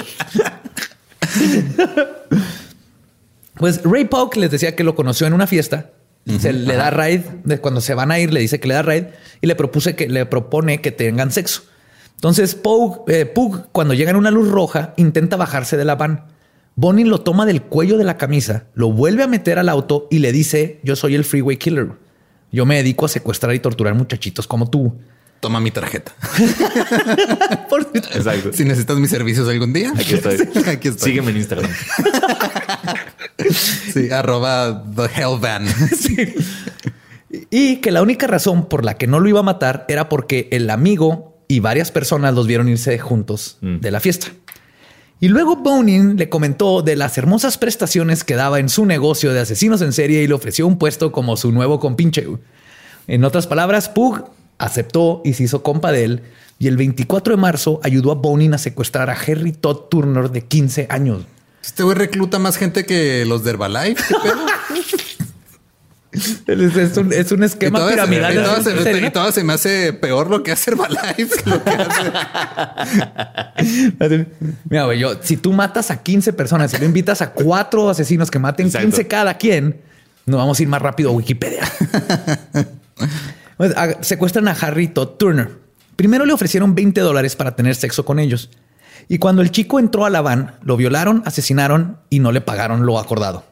Pues 3.56 3.82
Ray 3.84 4.06
Polk 4.06 4.36
les 4.36 4.51
decía 4.51 4.76
que 4.76 4.84
lo 4.84 4.95
conoció 4.95 5.28
en 5.28 5.34
una 5.34 5.47
fiesta. 5.47 5.91
se 6.39 6.53
le 6.53 6.76
da 6.76 6.89
raid 6.89 7.22
de 7.43 7.60
cuando 7.60 7.82
se 7.82 7.93
van 7.93 8.12
a 8.12 8.20
ir, 8.20 8.34
le 8.34 8.39
dice 8.39 8.60
que 8.60 8.68
le 8.68 8.74
da 8.74 8.82
raid 8.82 9.06
y 9.41 9.47
le 9.47 9.56
propuse 9.56 9.95
que 9.95 10.08
le 10.10 10.26
propone 10.26 10.82
que 10.82 10.91
tengan 10.91 11.32
sexo. 11.32 11.64
Entonces 12.16 12.56
Pug, 12.56 13.03
eh, 13.08 13.26
Pug, 13.26 13.68
cuando 13.72 13.93
llega 13.93 14.12
en 14.12 14.18
una 14.18 14.32
luz 14.32 14.49
roja, 14.49 14.93
intenta 14.97 15.36
bajarse 15.36 15.78
de 15.78 15.86
la 15.86 15.95
van. 15.95 16.26
Bonnie 16.76 17.06
lo 17.06 17.22
toma 17.22 17.45
del 17.45 17.62
cuello 17.62 17.97
de 17.97 18.03
la 18.03 18.18
camisa, 18.18 18.66
lo 18.74 18.91
vuelve 18.91 19.24
a 19.24 19.28
meter 19.28 19.60
al 19.60 19.70
auto 19.70 20.08
y 20.10 20.20
le 20.20 20.32
dice: 20.32 20.80
Yo 20.84 20.95
soy 20.95 21.16
el 21.16 21.24
freeway 21.24 21.58
killer. 21.58 21.91
Yo 22.51 22.66
me 22.66 22.78
dedico 22.78 23.06
a 23.06 23.10
secuestrar 23.10 23.53
y 23.53 23.60
torturar 23.60 23.95
muchachitos 23.95 24.47
como 24.47 24.70
tú. 24.70 24.97
Toma 25.40 25.60
mi 25.60 25.70
tarjeta. 25.72 26.14
Por- 27.70 27.90
Exacto. 27.94 28.52
Si 28.54 28.64
necesitas 28.66 28.98
mis 28.98 29.10
servicios 29.12 29.48
algún 29.48 29.74
día, 29.74 29.92
Aquí 29.96 30.16
estoy. 30.16 30.36
Aquí 30.68 30.88
estoy. 30.88 31.12
Sígueme 31.12 31.32
en 31.32 31.38
Instagram. 31.38 31.72
Sí, 33.94 34.10
arroba 34.12 34.84
the 34.96 35.04
hell 35.16 35.38
van. 35.40 35.68
Y 37.50 37.78
que 37.78 37.92
la 37.92 38.02
única 38.02 38.28
razón 38.28 38.68
por 38.68 38.84
la 38.86 38.96
que 38.98 39.08
no 39.08 39.20
lo 39.20 39.28
iba 39.30 39.42
a 39.42 39.44
matar 39.44 39.86
era 39.88 40.10
porque 40.10 40.48
el 40.52 40.70
amigo 40.70 41.38
y 41.48 41.60
varias 41.60 41.92
personas 41.92 42.34
los 42.34 42.48
vieron 42.48 42.70
irse 42.70 42.98
juntos 42.98 43.58
Mm. 43.62 43.80
de 43.82 43.92
la 43.92 44.00
fiesta. 44.00 44.28
Y 45.20 45.28
luego 45.28 45.58
Bonin 45.58 46.18
le 46.18 46.30
comentó 46.30 46.82
de 46.82 46.96
las 46.96 47.18
hermosas 47.18 47.58
prestaciones 47.58 48.24
que 48.24 48.36
daba 48.36 48.60
en 48.60 48.70
su 48.70 48.86
negocio 48.86 49.34
de 49.34 49.42
asesinos 49.42 49.82
en 49.82 49.94
serie 49.94 50.24
y 50.24 50.28
le 50.28 50.34
ofreció 50.34 50.66
un 50.68 50.78
puesto 50.78 51.12
como 51.12 51.38
su 51.38 51.52
nuevo 51.52 51.80
compinche. 51.80 52.28
En 53.08 53.24
otras 53.24 53.48
palabras, 53.48 53.88
Pug 53.90 54.26
aceptó 54.58 55.22
y 55.26 55.34
se 55.34 55.43
hizo 55.43 55.64
compa 55.64 55.91
de 55.91 56.03
él. 56.06 56.22
Y 56.60 56.68
el 56.68 56.78
24 56.78 57.36
de 57.36 57.41
marzo 57.41 57.80
ayudó 57.84 58.12
a 58.12 58.16
Bonin 58.16 58.53
a 58.53 58.58
secuestrar 58.58 59.10
a 59.10 59.14
Harry 59.14 59.51
Todd 59.51 59.89
Turner 59.89 60.30
de 60.32 60.41
15 60.45 60.88
años. 60.89 61.24
Este 61.64 61.84
güey 61.84 61.97
recluta 61.97 62.39
más 62.39 62.58
gente 62.58 62.86
que 62.86 63.26
los 63.26 63.43
de 63.43 63.51
Herbalife. 63.51 64.03
Es, 66.47 66.95
un, 66.95 67.12
es 67.12 67.30
un 67.34 67.41
Y 67.43 67.45
esquema 67.45 67.78
se- 67.86 67.89
piramidal. 67.91 68.34
y 68.34 68.64
se- 68.64 69.06
y 69.06 69.10
todavía 69.12 69.34
se 69.34 69.43
me 69.43 69.51
hace 69.51 69.91
peor 69.91 70.30
lo 70.30 70.43
que 70.43 70.53
hace 70.53 70.72
Herbalife 70.72 71.28
que 71.43 71.49
lo 71.49 71.62
que 71.62 71.70
hace. 71.72 73.03
Así, 73.99 74.26
Mira, 74.70 74.86
güey, 74.86 74.97
yo, 74.99 75.22
si 75.22 75.36
tú 75.36 75.51
matas 75.51 75.91
a 75.91 76.01
15 76.01 76.32
personas 76.32 76.74
y 76.74 76.78
lo 76.78 76.86
invitas 76.86 77.22
a 77.22 77.32
cuatro 77.32 77.89
asesinos 77.89 78.32
que 78.32 78.39
maten 78.39 78.68
Exacto. 78.68 78.88
15 78.88 79.08
cada 79.08 79.38
quien, 79.38 79.82
nos 80.26 80.38
vamos 80.38 80.58
a 80.58 80.64
ir 80.64 80.70
más 80.70 80.82
rápido 80.82 81.10
a 81.10 81.14
Wikipedia. 81.14 81.70
Secuestran 84.01 84.47
a 84.47 84.51
Harry 84.51 84.88
Todd 84.88 85.18
Turner. 85.18 85.49
Primero 85.95 86.26
le 86.26 86.34
ofrecieron 86.34 86.76
20 86.76 87.01
dólares 87.01 87.36
para 87.36 87.56
tener 87.56 87.76
sexo 87.76 88.06
con 88.06 88.20
ellos. 88.20 88.49
Y 89.08 89.18
cuando 89.18 89.41
el 89.41 89.51
chico 89.51 89.80
entró 89.80 90.06
a 90.06 90.10
la 90.10 90.22
van, 90.22 90.56
lo 90.62 90.78
violaron, 90.78 91.24
asesinaron 91.26 91.97
y 92.10 92.20
no 92.20 92.32
le 92.32 92.41
pagaron 92.41 92.86
lo 92.86 92.99
acordado. 92.99 93.45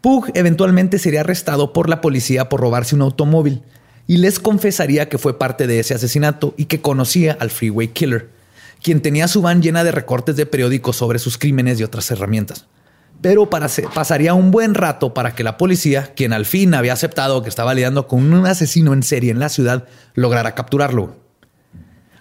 Pug 0.00 0.30
eventualmente 0.34 0.98
sería 0.98 1.20
arrestado 1.20 1.72
por 1.72 1.88
la 1.88 2.00
policía 2.00 2.48
por 2.48 2.60
robarse 2.60 2.94
un 2.94 3.02
automóvil 3.02 3.62
y 4.06 4.16
les 4.16 4.40
confesaría 4.40 5.08
que 5.08 5.18
fue 5.18 5.38
parte 5.38 5.66
de 5.66 5.80
ese 5.80 5.94
asesinato 5.94 6.54
y 6.56 6.64
que 6.64 6.80
conocía 6.80 7.36
al 7.38 7.50
Freeway 7.50 7.88
Killer, 7.88 8.30
quien 8.82 9.02
tenía 9.02 9.28
su 9.28 9.42
van 9.42 9.60
llena 9.60 9.84
de 9.84 9.92
recortes 9.92 10.36
de 10.36 10.46
periódicos 10.46 10.96
sobre 10.96 11.18
sus 11.18 11.36
crímenes 11.36 11.78
y 11.78 11.84
otras 11.84 12.10
herramientas. 12.10 12.66
Pero 13.20 13.50
para 13.50 13.68
pasaría 13.94 14.34
un 14.34 14.50
buen 14.50 14.74
rato 14.74 15.12
para 15.12 15.34
que 15.34 15.44
la 15.44 15.56
policía, 15.56 16.12
quien 16.16 16.32
al 16.32 16.46
fin 16.46 16.74
había 16.74 16.94
aceptado 16.94 17.42
que 17.42 17.48
estaba 17.48 17.74
lidiando 17.74 18.06
con 18.06 18.32
un 18.32 18.46
asesino 18.46 18.94
en 18.94 19.02
serie 19.02 19.30
en 19.30 19.38
la 19.38 19.48
ciudad, 19.48 19.86
lograra 20.14 20.54
capturarlo. 20.54 21.16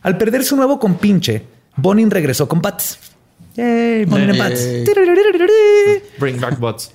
Al 0.01 0.17
perder 0.17 0.43
su 0.43 0.55
nuevo 0.55 0.79
compinche, 0.79 1.43
Bonin 1.75 2.11
regresó 2.11 2.47
con 2.47 2.61
Pats. 2.61 2.99
Yay, 3.55 4.05
Bonin. 4.05 4.33
Yay. 4.33 4.85
Bring 6.19 6.39
back 6.39 6.59
bots. 6.59 6.91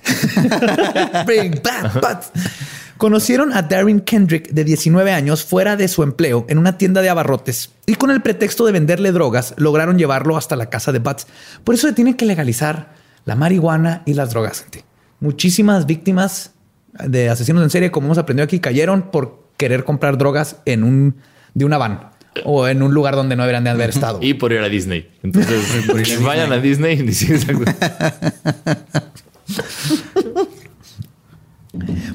Bring 1.25 1.61
back 1.63 1.93
butts. 1.95 2.31
Conocieron 2.97 3.51
a 3.51 3.61
Darren 3.61 3.99
Kendrick 3.99 4.51
de 4.51 4.63
19 4.63 5.11
años 5.11 5.43
fuera 5.43 5.75
de 5.75 5.89
su 5.89 6.01
empleo 6.01 6.45
en 6.47 6.57
una 6.57 6.77
tienda 6.77 7.01
de 7.01 7.09
abarrotes 7.09 7.71
y 7.85 7.95
con 7.95 8.09
el 8.09 8.21
pretexto 8.21 8.65
de 8.65 8.71
venderle 8.71 9.11
drogas 9.11 9.53
lograron 9.57 9.97
llevarlo 9.97 10.37
hasta 10.37 10.55
la 10.55 10.69
casa 10.69 10.93
de 10.93 10.99
Butts. 10.99 11.27
Por 11.65 11.75
eso 11.75 11.87
se 11.87 11.93
tiene 11.93 12.15
que 12.15 12.25
legalizar 12.25 12.94
la 13.25 13.35
marihuana 13.35 14.03
y 14.05 14.13
las 14.13 14.29
drogas. 14.31 14.61
gente. 14.61 14.85
Muchísimas 15.19 15.85
víctimas 15.85 16.53
de 16.93 17.29
asesinos 17.29 17.63
en 17.63 17.69
serie, 17.69 17.91
como 17.91 18.07
hemos 18.07 18.17
aprendido 18.17 18.45
aquí, 18.45 18.59
cayeron 18.59 19.11
por 19.11 19.49
querer 19.57 19.83
comprar 19.83 20.17
drogas 20.17 20.57
en 20.65 20.83
un 20.83 21.15
de 21.53 21.65
una 21.65 21.77
van 21.77 22.11
o 22.43 22.67
en 22.67 22.81
un 22.83 22.93
lugar 22.93 23.15
donde 23.15 23.35
no 23.37 23.43
deberían 23.43 23.63
de 23.63 23.69
haber 23.69 23.89
estado. 23.89 24.19
Y 24.21 24.33
por 24.35 24.51
ir 24.51 24.59
a 24.59 24.67
Disney. 24.69 25.09
Entonces, 25.23 26.21
vayan 26.23 26.51
a 26.51 26.57
Disney. 26.57 27.01
y 27.01 27.13
sí, 27.13 27.33
exacto. 27.33 27.63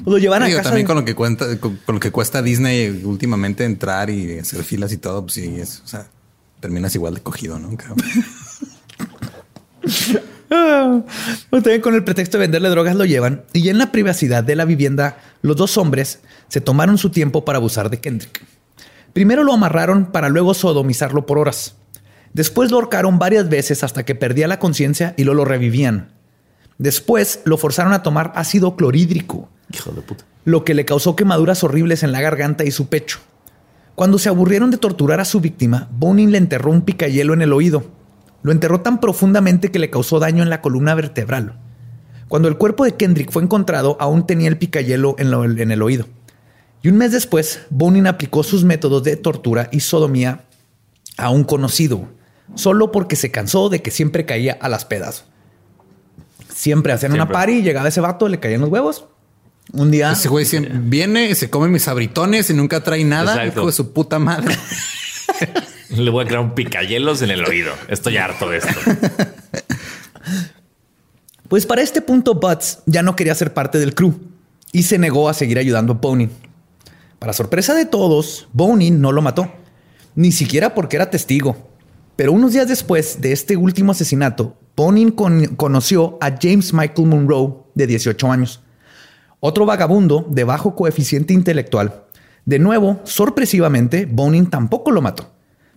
Pues 0.03 0.05
lo 0.05 0.17
llevan 0.17 0.41
a 0.41 0.45
Digo, 0.47 0.57
casa 0.57 0.69
también 0.69 0.85
de- 0.85 0.87
con 0.87 0.97
lo 0.97 1.05
que 1.05 1.13
cuenta, 1.13 1.45
con, 1.59 1.75
con 1.85 1.95
lo 1.95 1.99
que 1.99 2.09
cuesta 2.11 2.41
Disney 2.41 3.01
últimamente 3.03 3.63
entrar 3.63 4.09
y 4.09 4.39
hacer 4.39 4.63
filas 4.63 4.91
y 4.91 4.97
todo, 4.97 5.21
pues 5.21 5.33
sí, 5.35 5.55
es, 5.59 5.81
o 5.85 5.87
sea, 5.87 6.07
terminas 6.59 6.95
igual 6.95 7.13
de 7.13 7.21
cogido, 7.21 7.59
¿no? 7.59 7.77
cabrón? 7.77 7.97
Ah, 10.53 11.01
con 11.81 11.95
el 11.95 12.03
pretexto 12.03 12.37
de 12.37 12.41
venderle 12.41 12.67
drogas 12.69 12.95
lo 12.95 13.05
llevan 13.05 13.43
y 13.53 13.69
en 13.69 13.77
la 13.77 13.91
privacidad 13.93 14.43
de 14.43 14.57
la 14.57 14.65
vivienda 14.65 15.17
los 15.41 15.55
dos 15.55 15.77
hombres 15.77 16.19
se 16.49 16.59
tomaron 16.59 16.97
su 16.97 17.09
tiempo 17.09 17.45
para 17.45 17.57
abusar 17.57 17.89
de 17.89 18.01
Kendrick. 18.01 18.43
Primero 19.13 19.43
lo 19.45 19.53
amarraron 19.53 20.07
para 20.07 20.27
luego 20.27 20.53
sodomizarlo 20.53 21.25
por 21.25 21.37
horas. 21.37 21.75
Después 22.33 22.69
lo 22.69 22.77
ahorcaron 22.77 23.17
varias 23.17 23.47
veces 23.49 23.83
hasta 23.83 24.03
que 24.03 24.13
perdía 24.15 24.47
la 24.47 24.59
conciencia 24.59 25.13
y 25.17 25.23
luego 25.23 25.37
lo 25.37 25.45
revivían. 25.45 26.09
Después 26.77 27.41
lo 27.45 27.57
forzaron 27.57 27.93
a 27.93 28.03
tomar 28.03 28.33
ácido 28.35 28.75
clorhídrico, 28.75 29.49
Hijo 29.73 29.91
de 29.91 30.01
puta. 30.01 30.25
lo 30.43 30.65
que 30.65 30.73
le 30.73 30.83
causó 30.83 31.15
quemaduras 31.15 31.63
horribles 31.63 32.03
en 32.03 32.11
la 32.11 32.21
garganta 32.21 32.63
y 32.65 32.71
su 32.71 32.87
pecho. 32.87 33.19
Cuando 33.95 34.17
se 34.17 34.29
aburrieron 34.29 34.71
de 34.71 34.77
torturar 34.77 35.19
a 35.19 35.25
su 35.25 35.39
víctima, 35.41 35.87
Bonin 35.91 36.31
le 36.31 36.37
enterró 36.39 36.71
un 36.71 36.81
picayelo 36.81 37.33
en 37.33 37.41
el 37.41 37.53
oído. 37.53 37.85
Lo 38.43 38.51
enterró 38.51 38.81
tan 38.81 38.99
profundamente 38.99 39.71
que 39.71 39.79
le 39.79 39.89
causó 39.89 40.19
daño 40.19 40.43
en 40.43 40.49
la 40.49 40.61
columna 40.61 40.95
vertebral. 40.95 41.59
Cuando 42.27 42.47
el 42.47 42.57
cuerpo 42.57 42.85
de 42.85 42.95
Kendrick 42.95 43.31
fue 43.31 43.43
encontrado, 43.43 43.97
aún 43.99 44.25
tenía 44.25 44.47
el 44.47 44.57
picayelo 44.57 45.15
en, 45.19 45.31
lo- 45.31 45.43
en 45.43 45.71
el 45.71 45.81
oído. 45.81 46.07
Y 46.81 46.87
un 46.89 46.97
mes 46.97 47.11
después, 47.11 47.61
Bonin 47.69 48.07
aplicó 48.07 48.41
sus 48.43 48.63
métodos 48.63 49.03
de 49.03 49.15
tortura 49.15 49.69
y 49.71 49.81
sodomía 49.81 50.45
a 51.17 51.29
un 51.29 51.43
conocido, 51.43 52.07
solo 52.55 52.91
porque 52.91 53.15
se 53.15 53.29
cansó 53.31 53.69
de 53.69 53.81
que 53.83 53.91
siempre 53.91 54.25
caía 54.25 54.57
a 54.59 54.69
las 54.69 54.85
pedas. 54.85 55.25
Siempre 56.53 56.93
hacían 56.93 57.13
una 57.13 57.27
party 57.27 57.53
y 57.59 57.61
llegaba 57.61 57.87
ese 57.89 58.01
vato, 58.01 58.27
le 58.27 58.39
caían 58.39 58.61
los 58.61 58.69
huevos. 58.69 59.05
Un 59.73 59.91
día 59.91 60.11
Ese 60.11 60.27
güey 60.27 60.43
siempre 60.45 60.73
viene, 60.75 61.33
se 61.35 61.49
come 61.49 61.67
mis 61.69 61.87
abritones 61.87 62.49
y 62.49 62.53
nunca 62.53 62.81
trae 62.83 63.03
nada. 63.05 63.33
Exacto. 63.35 63.59
Hijo 63.61 63.67
de 63.67 63.73
su 63.73 63.93
puta 63.93 64.19
madre. 64.19 64.55
Le 65.95 66.09
voy 66.09 66.23
a 66.23 66.27
crear 66.27 66.41
un 66.43 66.53
picayelos 66.55 67.21
en 67.21 67.31
el 67.31 67.43
oído. 67.45 67.71
Estoy 67.87 68.17
harto 68.17 68.49
de 68.49 68.57
esto. 68.57 68.79
Pues 71.47 71.65
para 71.65 71.81
este 71.81 72.01
punto, 72.01 72.35
Butts 72.35 72.79
ya 72.85 73.01
no 73.03 73.15
quería 73.15 73.35
ser 73.35 73.53
parte 73.53 73.77
del 73.77 73.93
crew 73.93 74.13
y 74.71 74.83
se 74.83 74.97
negó 74.97 75.27
a 75.27 75.33
seguir 75.33 75.57
ayudando 75.59 75.93
a 75.93 75.95
Bonin. 75.97 76.31
Para 77.19 77.33
sorpresa 77.33 77.73
de 77.73 77.85
todos, 77.85 78.47
Bonin 78.53 79.01
no 79.01 79.11
lo 79.11 79.21
mató, 79.21 79.51
ni 80.15 80.31
siquiera 80.31 80.73
porque 80.73 80.95
era 80.95 81.09
testigo. 81.09 81.69
Pero 82.15 82.31
unos 82.31 82.53
días 82.53 82.67
después 82.69 83.19
de 83.21 83.33
este 83.33 83.57
último 83.57 83.91
asesinato, 83.91 84.55
Bonin 84.77 85.11
con- 85.11 85.55
conoció 85.57 86.17
a 86.21 86.37
James 86.41 86.73
Michael 86.73 87.07
Monroe, 87.07 87.53
de 87.75 87.87
18 87.87 88.31
años, 88.31 88.61
otro 89.41 89.65
vagabundo 89.65 90.25
de 90.29 90.43
bajo 90.45 90.75
coeficiente 90.75 91.33
intelectual. 91.33 92.03
De 92.45 92.59
nuevo, 92.59 93.01
sorpresivamente, 93.03 94.05
Bonin 94.05 94.49
tampoco 94.49 94.91
lo 94.91 95.01
mató. 95.01 95.30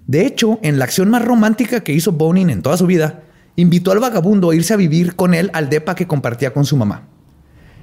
De 0.06 0.26
hecho, 0.26 0.58
en 0.62 0.78
la 0.78 0.84
acción 0.84 1.08
más 1.10 1.24
romántica 1.24 1.80
que 1.82 1.92
hizo 1.92 2.12
Bonin 2.12 2.50
en 2.50 2.62
toda 2.62 2.76
su 2.76 2.86
vida, 2.86 3.22
invitó 3.56 3.92
al 3.92 4.00
vagabundo 4.00 4.50
a 4.50 4.54
irse 4.54 4.74
a 4.74 4.76
vivir 4.76 5.16
con 5.16 5.32
él 5.34 5.50
al 5.54 5.68
depa 5.70 5.94
que 5.94 6.06
compartía 6.06 6.52
con 6.52 6.64
su 6.66 6.76
mamá. 6.76 7.02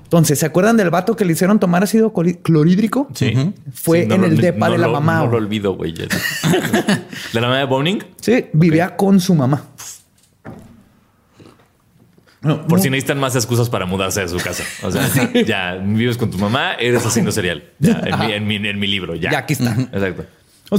Entonces, 0.04 0.40
¿se 0.40 0.46
acuerdan 0.46 0.76
del 0.76 0.90
vato 0.90 1.16
que 1.16 1.24
le 1.24 1.32
hicieron 1.32 1.58
tomar 1.60 1.84
ácido 1.84 2.12
clorhídrico? 2.14 3.08
Sí. 3.14 3.34
Fue 3.74 4.02
Sí, 4.02 4.08
no 4.08 4.16
en 4.16 4.22
lo- 4.22 4.28
el 4.28 4.38
depa 4.38 4.68
no 4.68 4.74
de 4.74 4.78
la 4.78 4.88
lo- 4.88 4.94
mamá. 4.94 5.20
No 5.20 5.28
lo 5.32 5.38
olvido, 5.38 5.74
güey. 5.76 5.94
¿De 5.94 6.08
la 7.34 7.42
mamá 7.42 7.58
de 7.60 7.64
Boning? 7.66 8.04
Sí, 8.20 8.46
vivía 8.52 8.96
con 8.98 9.20
su 9.22 9.34
mamá. 9.34 9.64
No, 12.42 12.64
Por 12.68 12.80
no. 12.80 12.84
si 12.84 12.90
necesitan 12.90 13.20
más 13.20 13.36
excusas 13.36 13.70
para 13.70 13.86
mudarse 13.86 14.22
de 14.22 14.28
su 14.28 14.38
casa. 14.38 14.64
O 14.84 14.92
sea, 14.92 15.08
ya 15.46 15.76
vives 15.76 16.18
con 16.18 16.32
tu 16.32 16.40
mamá, 16.40 16.74
eres 16.74 17.06
asesino 17.06 17.32
serial. 17.32 17.64
Ya, 17.80 18.02
en, 18.04 18.20
mi, 18.20 18.34
en, 18.34 18.48
mi, 18.64 18.70
en 18.70 18.80
mi 18.80 18.88
libro, 18.88 19.14
ya. 19.16 19.30
Ya 19.32 19.38
aquí 19.40 19.54
está. 19.54 19.72
Exacto. 19.80 20.26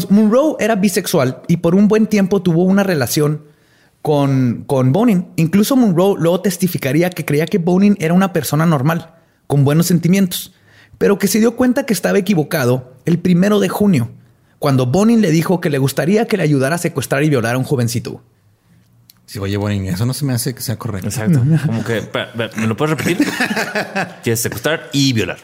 Monroe 0.08 0.56
era 0.58 0.74
bisexual 0.76 1.42
y 1.48 1.58
por 1.58 1.74
un 1.74 1.88
buen 1.88 2.06
tiempo 2.06 2.42
tuvo 2.42 2.64
una 2.64 2.82
relación 2.82 3.44
con, 4.00 4.64
con 4.66 4.92
Bonin. 4.92 5.28
Incluso 5.36 5.76
Monroe 5.76 6.16
luego 6.18 6.40
testificaría 6.40 7.10
que 7.10 7.24
creía 7.24 7.46
que 7.46 7.58
Bonin 7.58 7.96
era 8.00 8.14
una 8.14 8.32
persona 8.32 8.66
normal, 8.66 9.14
con 9.46 9.64
buenos 9.64 9.86
sentimientos, 9.86 10.54
pero 10.98 11.18
que 11.18 11.28
se 11.28 11.40
dio 11.40 11.56
cuenta 11.56 11.84
que 11.84 11.92
estaba 11.92 12.18
equivocado 12.18 12.94
el 13.04 13.18
primero 13.18 13.60
de 13.60 13.68
junio, 13.68 14.10
cuando 14.58 14.86
Bonin 14.86 15.20
le 15.20 15.30
dijo 15.30 15.60
que 15.60 15.70
le 15.70 15.78
gustaría 15.78 16.26
que 16.26 16.36
le 16.36 16.44
ayudara 16.44 16.76
a 16.76 16.78
secuestrar 16.78 17.22
y 17.24 17.30
violar 17.30 17.54
a 17.54 17.58
un 17.58 17.64
jovencito. 17.64 18.22
Sí, 19.26 19.38
oye, 19.38 19.56
Bonin, 19.56 19.86
eso 19.86 20.04
no 20.04 20.14
se 20.14 20.24
me 20.24 20.32
hace 20.34 20.54
que 20.54 20.60
sea 20.60 20.78
correcto. 20.78 21.08
Exacto. 21.08 21.42
Como 21.66 21.84
que, 21.84 22.02
¿me 22.56 22.66
lo 22.66 22.76
puedes 22.76 22.96
repetir? 22.96 23.26
Quieres 24.22 24.40
secuestrar 24.40 24.90
y 24.92 25.12
violar. 25.12 25.38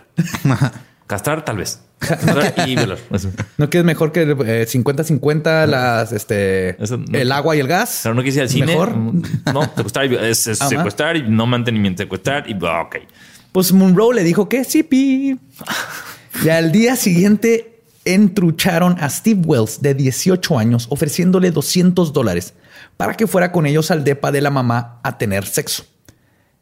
Castrar, 1.09 1.44
tal 1.44 1.56
vez. 1.56 1.80
Castrar 1.98 2.54
y 2.68 2.76
violar. 2.76 2.98
Eso. 3.11 3.32
¿No 3.56 3.68
que 3.68 3.78
es 3.78 3.84
mejor 3.84 4.12
que 4.12 4.22
eh, 4.22 4.66
50-50 4.68 5.66
las, 5.66 6.12
este, 6.12 6.80
Eso 6.80 6.98
no- 6.98 7.18
el 7.18 7.32
agua 7.32 7.56
y 7.56 7.61
el 7.61 7.66
gas? 7.66 8.00
Pero 8.04 8.14
no 8.14 8.22
quisiera 8.22 8.44
al 8.44 8.50
cine. 8.50 8.66
Mejor. 8.66 8.94
No, 8.94 9.62
secuestrar 9.74 10.06
y 10.12 10.14
es, 10.14 10.38
secuestrar 10.38 11.16
y 11.16 11.22
no 11.28 11.46
mantenimiento. 11.46 12.04
Secuestrar 12.04 12.48
y 12.48 12.56
ah, 12.62 12.82
ok. 12.82 12.96
Pues 13.50 13.72
Monroe 13.72 14.14
le 14.14 14.22
dijo 14.22 14.48
que 14.48 14.62
sí, 14.62 14.84
pi. 14.84 15.36
Y 16.44 16.50
al 16.50 16.70
día 16.70 16.94
siguiente 16.94 17.80
entrucharon 18.04 18.96
a 19.00 19.09
Steve 19.11 19.40
Wells 19.44 19.82
de 19.82 19.94
18 19.94 20.56
años 20.56 20.86
ofreciéndole 20.88 21.50
200 21.50 22.12
dólares 22.12 22.54
para 22.96 23.14
que 23.14 23.26
fuera 23.26 23.50
con 23.50 23.66
ellos 23.66 23.90
al 23.90 24.04
depa 24.04 24.30
de 24.30 24.40
la 24.40 24.50
mamá 24.50 25.00
a 25.02 25.18
tener 25.18 25.44
sexo. 25.46 25.84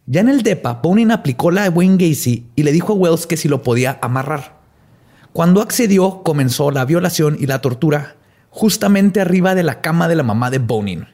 Ya 0.06 0.20
en 0.20 0.28
el 0.28 0.42
depa, 0.42 0.74
Bonin 0.82 1.10
aplicó 1.10 1.50
la 1.50 1.64
de 1.64 1.68
Wayne 1.70 1.96
Gacy 2.08 2.46
y 2.54 2.62
le 2.62 2.72
dijo 2.72 2.92
a 2.92 2.96
Wells 2.96 3.26
que 3.26 3.36
si 3.36 3.48
lo 3.48 3.62
podía 3.62 3.98
amarrar. 4.02 4.56
Cuando 5.32 5.60
accedió, 5.60 6.22
comenzó 6.22 6.70
la 6.70 6.84
violación 6.84 7.36
y 7.40 7.46
la 7.46 7.60
tortura 7.60 8.16
justamente 8.50 9.20
arriba 9.20 9.54
de 9.54 9.62
la 9.64 9.80
cama 9.80 10.08
de 10.08 10.14
la 10.14 10.22
mamá 10.22 10.50
de 10.50 10.58
Bonin. 10.58 11.06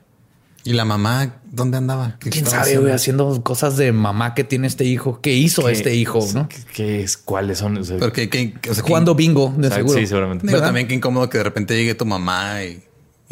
¿Y 0.65 0.75
la 0.75 0.85
mamá 0.85 1.41
dónde 1.51 1.77
andaba? 1.79 2.17
¿Qué 2.21 2.31
¿Quién 2.31 2.47
sabe, 2.47 2.77
güey? 2.79 2.93
Haciendo 2.93 3.43
cosas 3.43 3.77
de 3.77 3.91
mamá 3.91 4.35
que 4.35 4.45
tiene 4.45 4.69
este 4.69 4.85
hijo. 4.85 5.21
¿Qué 5.21 5.33
hizo 5.33 5.65
¿Qué- 5.67 5.73
este 5.73 5.95
hijo, 5.97 6.21
no? 6.35 6.49
¿Qué, 6.49 6.57
qué 6.73 7.03
es? 7.03 7.17
¿Cuáles 7.17 7.59
son? 7.59 7.79
O 7.79 7.83
sea, 7.85 7.97
Pero 7.99 8.13
que, 8.13 8.29
que- 8.31 8.55
o 8.71 8.75
sea, 8.75 8.83
que- 8.85 8.89
Jugando 8.89 9.17
bingo, 9.17 9.49
de 9.57 9.67
Exacto, 9.67 9.75
seguro. 9.87 9.99
sí, 9.99 10.07
seguramente. 10.07 10.43
Pero 10.45 10.53
¿verdad? 10.59 10.69
también 10.69 10.87
qué 10.87 10.95
incómodo 10.95 11.29
que 11.29 11.39
de 11.39 11.45
repente 11.45 11.75
llegue 11.75 11.97
tu 11.97 12.07
mamá 12.07 12.63
y, 12.63 12.81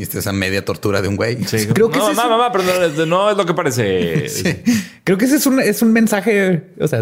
y 0.01 0.03
estés 0.05 0.26
a 0.26 0.32
media 0.32 0.64
tortura 0.64 1.01
de 1.03 1.09
un 1.09 1.16
güey. 1.16 1.44
sí. 1.44 1.66
Creo 1.74 1.90
que 1.90 1.98
no, 1.98 2.05
ese 2.05 2.12
es 2.12 2.16
mamá, 2.16 2.36
mamá, 2.36 2.53
pero 2.53 2.64
no, 2.64 2.72
es- 2.84 3.07
no 3.07 3.30
es 3.30 3.36
lo 3.36 3.46
que 3.46 3.55
parece. 3.55 4.62
Creo 5.05 5.16
que 5.18 5.26
ese 5.26 5.36
es 5.36 5.46
un, 5.46 5.61
es 5.61 5.82
un 5.82 5.92
mensaje, 5.92 6.70
o 6.80 6.88
sea, 6.88 7.01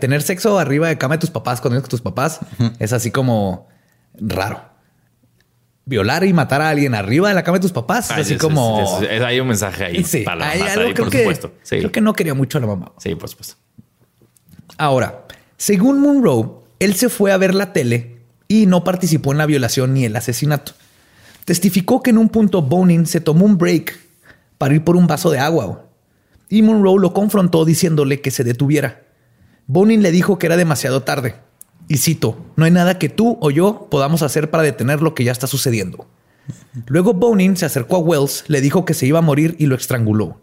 tener 0.00 0.22
sexo 0.22 0.58
arriba 0.58 0.88
de 0.88 0.98
cama 0.98 1.14
de 1.16 1.20
tus 1.20 1.30
papás 1.30 1.60
cuando 1.60 1.80
con 1.80 1.88
tus 1.88 2.00
papás 2.02 2.40
es 2.78 2.92
así 2.92 3.10
como 3.10 3.68
raro. 4.14 4.62
Violar 5.88 6.24
y 6.24 6.32
matar 6.32 6.62
a 6.62 6.70
alguien 6.70 6.94
arriba 6.96 7.28
de 7.28 7.34
la 7.34 7.44
cama 7.44 7.58
de 7.58 7.62
tus 7.62 7.72
papás 7.72 8.10
es 8.10 8.16
así 8.18 8.34
es- 8.34 8.40
como... 8.40 8.98
es- 9.02 9.08
es- 9.08 9.22
hay 9.22 9.38
un 9.38 9.46
mensaje 9.48 9.84
ahí 9.84 10.02
Sí, 10.02 10.22
para 10.22 10.36
la 10.38 10.48
hay 10.50 10.58
mamá, 10.58 10.72
algo 10.72 10.84
ahí, 10.88 10.94
creo 10.94 11.04
por 11.04 11.12
que- 11.12 11.18
supuesto. 11.20 11.52
Sí. 11.62 11.78
Creo 11.78 11.92
que 11.92 12.00
no 12.00 12.12
quería 12.14 12.34
mucho 12.34 12.58
a 12.58 12.60
la 12.60 12.66
mamá. 12.66 12.92
sí, 12.98 13.14
por 13.14 13.28
supuesto. 13.28 13.54
Ahora, 14.78 15.26
según 15.56 16.00
Monroe, 16.00 16.48
él 16.80 16.94
se 16.94 17.08
fue 17.08 17.32
a 17.32 17.36
ver 17.36 17.54
la 17.54 17.72
tele 17.72 18.16
y 18.48 18.66
no 18.66 18.84
participó 18.84 19.32
en 19.32 19.38
la 19.38 19.46
violación 19.46 19.94
ni 19.94 20.04
el 20.04 20.14
asesinato. 20.16 20.72
Testificó 21.46 22.02
que 22.02 22.10
en 22.10 22.18
un 22.18 22.28
punto 22.28 22.60
Bonin 22.60 23.06
se 23.06 23.20
tomó 23.20 23.44
un 23.44 23.56
break 23.56 23.96
para 24.58 24.74
ir 24.74 24.82
por 24.82 24.96
un 24.96 25.06
vaso 25.06 25.30
de 25.30 25.38
agua. 25.38 25.86
Y 26.48 26.62
Monroe 26.62 27.00
lo 27.00 27.12
confrontó 27.12 27.64
diciéndole 27.64 28.20
que 28.20 28.32
se 28.32 28.42
detuviera. 28.42 29.04
Bonin 29.68 30.02
le 30.02 30.10
dijo 30.10 30.38
que 30.38 30.46
era 30.46 30.56
demasiado 30.56 31.04
tarde. 31.04 31.36
Y 31.86 31.98
cito, 31.98 32.36
no 32.56 32.64
hay 32.64 32.72
nada 32.72 32.98
que 32.98 33.08
tú 33.08 33.38
o 33.40 33.50
yo 33.52 33.86
podamos 33.88 34.22
hacer 34.22 34.50
para 34.50 34.64
detener 34.64 35.02
lo 35.02 35.14
que 35.14 35.22
ya 35.22 35.30
está 35.30 35.46
sucediendo. 35.46 36.08
Luego 36.88 37.14
Bonin 37.14 37.56
se 37.56 37.64
acercó 37.64 37.94
a 37.94 38.00
Wells, 38.00 38.42
le 38.48 38.60
dijo 38.60 38.84
que 38.84 38.94
se 38.94 39.06
iba 39.06 39.20
a 39.20 39.22
morir 39.22 39.54
y 39.60 39.66
lo 39.66 39.76
estranguló. 39.76 40.40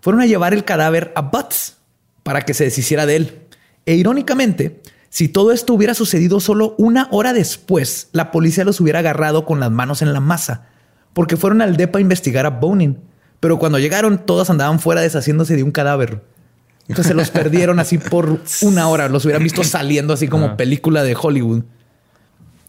Fueron 0.00 0.22
a 0.22 0.26
llevar 0.26 0.54
el 0.54 0.64
cadáver 0.64 1.10
a 1.16 1.22
Butts 1.22 1.78
para 2.22 2.42
que 2.42 2.54
se 2.54 2.62
deshiciera 2.62 3.06
de 3.06 3.16
él. 3.16 3.38
E 3.86 3.96
irónicamente, 3.96 4.82
si 5.16 5.28
todo 5.28 5.50
esto 5.50 5.72
hubiera 5.72 5.94
sucedido 5.94 6.40
solo 6.40 6.74
una 6.76 7.08
hora 7.10 7.32
después, 7.32 8.10
la 8.12 8.30
policía 8.30 8.66
los 8.66 8.82
hubiera 8.82 8.98
agarrado 8.98 9.46
con 9.46 9.60
las 9.60 9.70
manos 9.70 10.02
en 10.02 10.12
la 10.12 10.20
masa, 10.20 10.66
porque 11.14 11.38
fueron 11.38 11.62
al 11.62 11.78
DEPA 11.78 12.00
a 12.00 12.02
investigar 12.02 12.44
a 12.44 12.50
Bonin. 12.50 12.98
Pero 13.40 13.58
cuando 13.58 13.78
llegaron, 13.78 14.26
todos 14.26 14.50
andaban 14.50 14.78
fuera 14.78 15.00
deshaciéndose 15.00 15.56
de 15.56 15.62
un 15.62 15.70
cadáver. 15.70 16.22
Entonces 16.82 17.06
se 17.06 17.14
los 17.14 17.30
perdieron 17.30 17.80
así 17.80 17.96
por 17.96 18.42
una 18.60 18.88
hora. 18.88 19.08
Los 19.08 19.24
hubieran 19.24 19.42
visto 19.42 19.64
saliendo 19.64 20.12
así 20.12 20.28
como 20.28 20.54
película 20.54 21.02
de 21.02 21.16
Hollywood. 21.18 21.62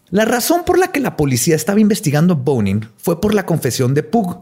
La 0.08 0.24
razón 0.24 0.62
por 0.64 0.78
la 0.78 0.90
que 0.90 1.00
la 1.00 1.18
policía 1.18 1.54
estaba 1.54 1.80
investigando 1.80 2.32
a 2.32 2.38
Bonin 2.38 2.88
fue 2.96 3.20
por 3.20 3.34
la 3.34 3.44
confesión 3.44 3.92
de 3.92 4.04
Pug. 4.04 4.38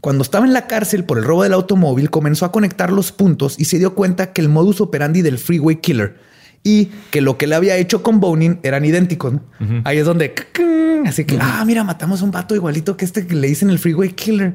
Cuando 0.00 0.22
estaba 0.22 0.46
en 0.46 0.52
la 0.52 0.68
cárcel 0.68 1.02
por 1.02 1.18
el 1.18 1.24
robo 1.24 1.42
del 1.42 1.54
automóvil, 1.54 2.08
comenzó 2.08 2.44
a 2.44 2.52
conectar 2.52 2.92
los 2.92 3.10
puntos 3.10 3.58
y 3.58 3.64
se 3.64 3.80
dio 3.80 3.96
cuenta 3.96 4.32
que 4.32 4.42
el 4.42 4.48
modus 4.48 4.80
operandi 4.80 5.22
del 5.22 5.38
Freeway 5.38 5.80
Killer 5.80 6.30
y 6.64 6.86
que 7.10 7.20
lo 7.20 7.36
que 7.38 7.46
le 7.46 7.54
había 7.54 7.76
hecho 7.76 8.02
con 8.02 8.20
Bonin 8.20 8.58
eran 8.62 8.84
idénticos. 8.84 9.32
¿no? 9.34 9.40
Ahí 9.84 9.98
es 9.98 10.04
donde 10.06 10.32
así 11.06 11.24
que, 11.24 11.36
ah, 11.40 11.64
mira, 11.66 11.82
matamos 11.82 12.20
a 12.20 12.24
un 12.24 12.30
vato 12.30 12.54
igualito 12.54 12.96
que 12.96 13.04
este 13.04 13.26
que 13.26 13.34
le 13.34 13.48
dicen 13.48 13.68
el 13.70 13.78
freeway 13.80 14.10
killer 14.12 14.54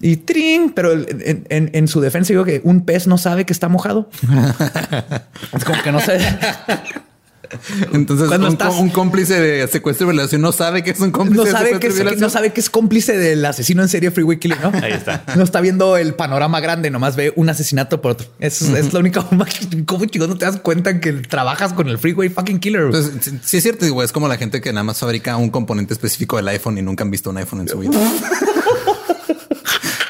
y 0.00 0.16
trin. 0.16 0.70
Pero 0.74 0.92
en, 0.92 1.44
en- 1.50 1.70
en 1.74 1.88
su 1.88 2.00
defensa, 2.00 2.32
digo 2.32 2.44
que 2.44 2.60
un 2.64 2.80
pez 2.86 3.06
no 3.06 3.18
sabe 3.18 3.44
que 3.44 3.52
está 3.52 3.68
mojado. 3.68 4.08
es 5.52 5.64
como 5.64 5.82
que 5.82 5.92
no 5.92 6.00
sé. 6.00 6.18
Entonces, 7.92 8.28
Cuando 8.28 8.46
un, 8.46 8.52
estás- 8.52 8.74
un 8.78 8.90
cómplice 8.90 9.40
de 9.40 9.68
secuestro 9.68 10.06
y 10.06 10.10
violación 10.12 10.40
no 10.40 10.52
sabe 10.52 10.82
que 10.82 10.90
es 10.90 11.00
un 11.00 11.10
cómplice 11.10 11.38
No 11.38 11.44
de 11.44 11.50
sabe, 11.52 11.64
secuestro 11.66 11.80
que 11.80 11.86
y 11.86 11.90
es, 11.90 11.94
violación. 11.96 12.20
no 12.20 12.30
sabe 12.30 12.52
que 12.52 12.60
es 12.60 12.70
cómplice 12.70 13.16
del 13.18 13.44
asesino 13.44 13.82
en 13.82 13.88
serie 13.88 14.10
Freeway 14.10 14.38
Killer, 14.38 14.58
¿no? 14.60 14.72
Ahí 14.82 14.92
está. 14.92 15.24
No 15.36 15.44
está 15.44 15.60
viendo 15.60 15.96
el 15.96 16.14
panorama 16.14 16.60
grande, 16.60 16.90
nomás 16.90 17.16
ve 17.16 17.32
un 17.36 17.48
asesinato 17.48 18.00
por 18.00 18.12
otro. 18.12 18.26
Es, 18.38 18.62
es 18.62 18.92
la 18.92 19.00
única 19.00 19.22
forma 19.22 19.44
que, 19.44 19.84
¿cómo 19.84 20.04
chicos 20.06 20.28
no 20.28 20.36
te 20.36 20.44
das 20.44 20.58
cuenta 20.60 21.00
que 21.00 21.12
trabajas 21.12 21.72
con 21.72 21.88
el 21.88 21.98
Freeway 21.98 22.28
fucking 22.28 22.58
Killer? 22.60 22.82
Entonces, 22.86 23.12
sí- 23.20 23.38
sí 23.42 23.56
es 23.58 23.62
cierto, 23.62 23.86
güey, 23.92 24.04
es 24.04 24.12
como 24.12 24.28
la 24.28 24.36
gente 24.36 24.60
que 24.60 24.72
nada 24.72 24.84
más 24.84 24.98
fabrica 24.98 25.36
un 25.36 25.50
componente 25.50 25.94
específico 25.94 26.36
del 26.36 26.48
iPhone 26.48 26.78
y 26.78 26.82
nunca 26.82 27.04
han 27.04 27.10
visto 27.10 27.30
un 27.30 27.38
iPhone 27.38 27.60
en 27.62 27.68
su 27.68 27.78
vida. 27.78 27.92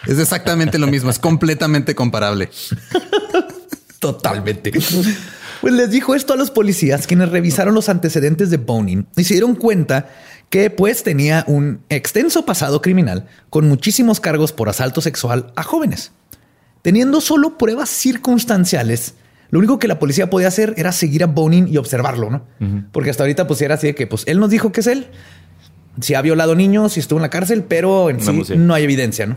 es 0.07 0.18
exactamente 0.18 0.78
lo 0.78 0.87
mismo, 0.87 1.11
es 1.11 1.18
completamente 1.18 1.95
comparable. 1.95 2.49
Totalmente. 3.99 4.72
Pues 5.61 5.75
les 5.75 5.91
dijo 5.91 6.15
esto 6.15 6.35
a 6.35 6.37
los 6.37 6.51
policías 6.51 7.07
quienes 7.07 7.31
revisaron 7.31 7.75
los 7.75 7.89
antecedentes 7.89 8.51
de 8.51 8.59
Bonin 8.59 9.07
y 9.17 9.25
se 9.25 9.35
dieron 9.35 9.55
cuenta 9.55 10.09
que 10.51 10.71
pues 10.71 11.03
tenía 11.03 11.45
un 11.49 11.81
extenso 11.89 12.45
pasado 12.45 12.81
criminal 12.81 13.27
con 13.51 13.69
muchísimos 13.69 14.21
cargos 14.21 14.53
por 14.53 14.69
asalto 14.69 15.01
sexual 15.01 15.53
a 15.57 15.63
jóvenes. 15.63 16.13
Teniendo 16.83 17.21
solo 17.21 17.59
pruebas 17.59 17.89
circunstanciales, 17.91 19.15
lo 19.51 19.59
único 19.59 19.79
que 19.79 19.89
la 19.89 19.99
policía 19.99 20.31
podía 20.31 20.49
hacer 20.49 20.75
era 20.77 20.93
seguir 20.93 21.25
a 21.25 21.27
Bonin 21.27 21.69
y 21.69 21.79
observarlo, 21.79 22.31
¿no? 22.31 22.45
Porque 22.93 23.11
hasta 23.11 23.25
ahorita 23.25 23.47
pues 23.47 23.61
era 23.63 23.75
así 23.75 23.89
de 23.89 23.95
que 23.95 24.07
pues 24.07 24.25
él 24.27 24.39
nos 24.39 24.51
dijo 24.51 24.73
que 24.73 24.81
es 24.81 24.87
él, 24.87 25.09
si 26.01 26.15
ha 26.15 26.23
violado 26.23 26.55
niños, 26.55 26.93
si 26.93 27.01
estuvo 27.01 27.19
en 27.19 27.23
la 27.23 27.31
cárcel, 27.31 27.65
pero 27.65 28.11
en 28.11 28.21
sí 28.21 28.57
no 28.57 28.75
hay 28.75 28.85
evidencia, 28.85 29.27
¿no? 29.27 29.37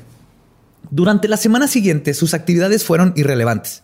Durante 0.91 1.27
la 1.27 1.37
semana 1.37 1.67
siguiente, 1.67 2.13
sus 2.13 2.33
actividades 2.33 2.83
fueron 2.83 3.13
irrelevantes. 3.15 3.83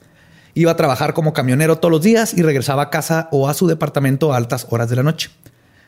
Iba 0.57 0.71
a 0.71 0.77
trabajar 0.77 1.13
como 1.13 1.33
camionero 1.33 1.77
todos 1.79 1.91
los 1.91 2.01
días 2.01 2.33
y 2.33 2.41
regresaba 2.41 2.83
a 2.83 2.89
casa 2.89 3.27
o 3.31 3.49
a 3.49 3.53
su 3.53 3.67
departamento 3.67 4.33
a 4.33 4.37
altas 4.37 4.65
horas 4.69 4.89
de 4.89 4.95
la 4.95 5.03
noche. 5.03 5.29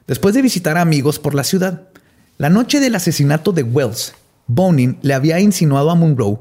Después 0.05 0.35
de 0.35 0.41
visitar 0.41 0.77
a 0.77 0.81
amigos 0.81 1.19
por 1.19 1.33
la 1.33 1.45
ciudad, 1.45 1.83
la 2.37 2.49
noche 2.49 2.81
del 2.81 2.93
asesinato 2.93 3.53
de 3.53 3.63
Wells, 3.63 4.13
Bonin 4.45 4.99
le 5.01 5.13
había 5.13 5.39
insinuado 5.39 5.89
a 5.89 5.95
Monroe 5.95 6.39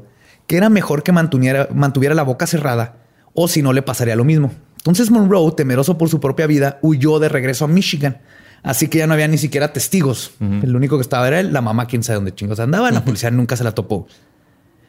que 0.48 0.56
era 0.56 0.68
mejor 0.68 1.04
que 1.04 1.12
mantuviera, 1.12 1.68
mantuviera 1.72 2.16
la 2.16 2.24
boca 2.24 2.48
cerrada 2.48 2.96
o 3.32 3.46
si 3.46 3.62
no 3.62 3.72
le 3.72 3.82
pasaría 3.82 4.16
lo 4.16 4.24
mismo. 4.24 4.50
Entonces 4.78 5.10
Monroe, 5.10 5.52
temeroso 5.52 5.96
por 5.96 6.08
su 6.08 6.18
propia 6.18 6.48
vida, 6.48 6.78
huyó 6.82 7.20
de 7.20 7.28
regreso 7.28 7.64
a 7.64 7.68
Michigan. 7.68 8.18
Así 8.64 8.88
que 8.88 8.98
ya 8.98 9.06
no 9.06 9.14
había 9.14 9.28
ni 9.28 9.38
siquiera 9.38 9.72
testigos. 9.72 10.32
El 10.40 10.74
único 10.74 10.96
que 10.96 11.02
estaba 11.02 11.28
era 11.28 11.38
él, 11.38 11.52
la 11.52 11.60
mamá, 11.60 11.86
quién 11.86 12.02
sabe 12.02 12.16
dónde 12.16 12.34
chingos 12.34 12.58
andaba. 12.58 12.90
La 12.90 13.04
policía 13.04 13.30
nunca 13.30 13.56
se 13.56 13.62
la 13.62 13.72
topó. 13.72 14.08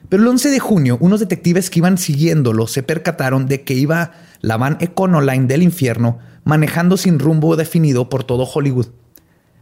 Pero 0.10 0.24
el 0.24 0.30
11 0.30 0.50
de 0.50 0.60
junio, 0.60 0.98
unos 1.02 1.20
detectives 1.20 1.70
que 1.70 1.80
iban 1.80 1.98
siguiéndolo 1.98 2.68
se 2.68 2.84
percataron 2.84 3.48
de 3.48 3.64
que 3.64 3.74
iba 3.74 4.14
la 4.42 4.58
van 4.58 4.78
Econoline 4.80 5.48
del 5.48 5.64
infierno 5.64 6.20
manejando 6.48 6.96
sin 6.96 7.20
rumbo 7.20 7.58
definido 7.58 8.10
por 8.10 8.24
todo 8.24 8.44
Hollywood. 8.44 8.88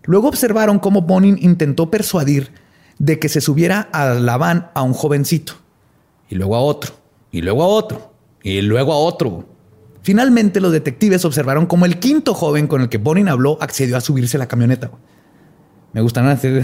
Luego 0.04 0.28
observaron 0.28 0.78
cómo 0.78 1.02
Bonin 1.02 1.40
intentó 1.42 1.90
persuadir 1.90 2.52
de 3.00 3.18
que 3.18 3.28
se 3.28 3.42
subiera 3.42 3.90
a 3.92 4.14
la 4.14 4.38
van 4.38 4.70
a 4.76 4.84
un 4.84 4.94
jovencito, 4.94 5.54
y 6.30 6.36
luego 6.36 6.56
a 6.56 6.60
otro, 6.60 6.94
y 7.32 7.42
luego 7.42 7.64
a 7.64 7.68
otro, 7.68 8.14
y 8.44 8.62
luego 8.62 8.94
a 8.94 8.98
otro. 8.98 9.46
Finalmente 10.04 10.62
los 10.62 10.72
detectives 10.72 11.26
observaron 11.26 11.66
cómo 11.66 11.86
el 11.86 11.98
quinto 11.98 12.36
joven 12.36 12.68
con 12.68 12.82
el 12.82 12.90
que 12.90 13.00
Bonin 13.00 13.30
habló 13.30 13.58
accedió 13.60 13.98
a 13.98 14.02
subirse 14.02 14.38
a 14.38 14.40
la 14.40 14.48
camioneta. 14.48 14.92
Me 15.92 16.02
gustan 16.02 16.28
hacer... 16.28 16.64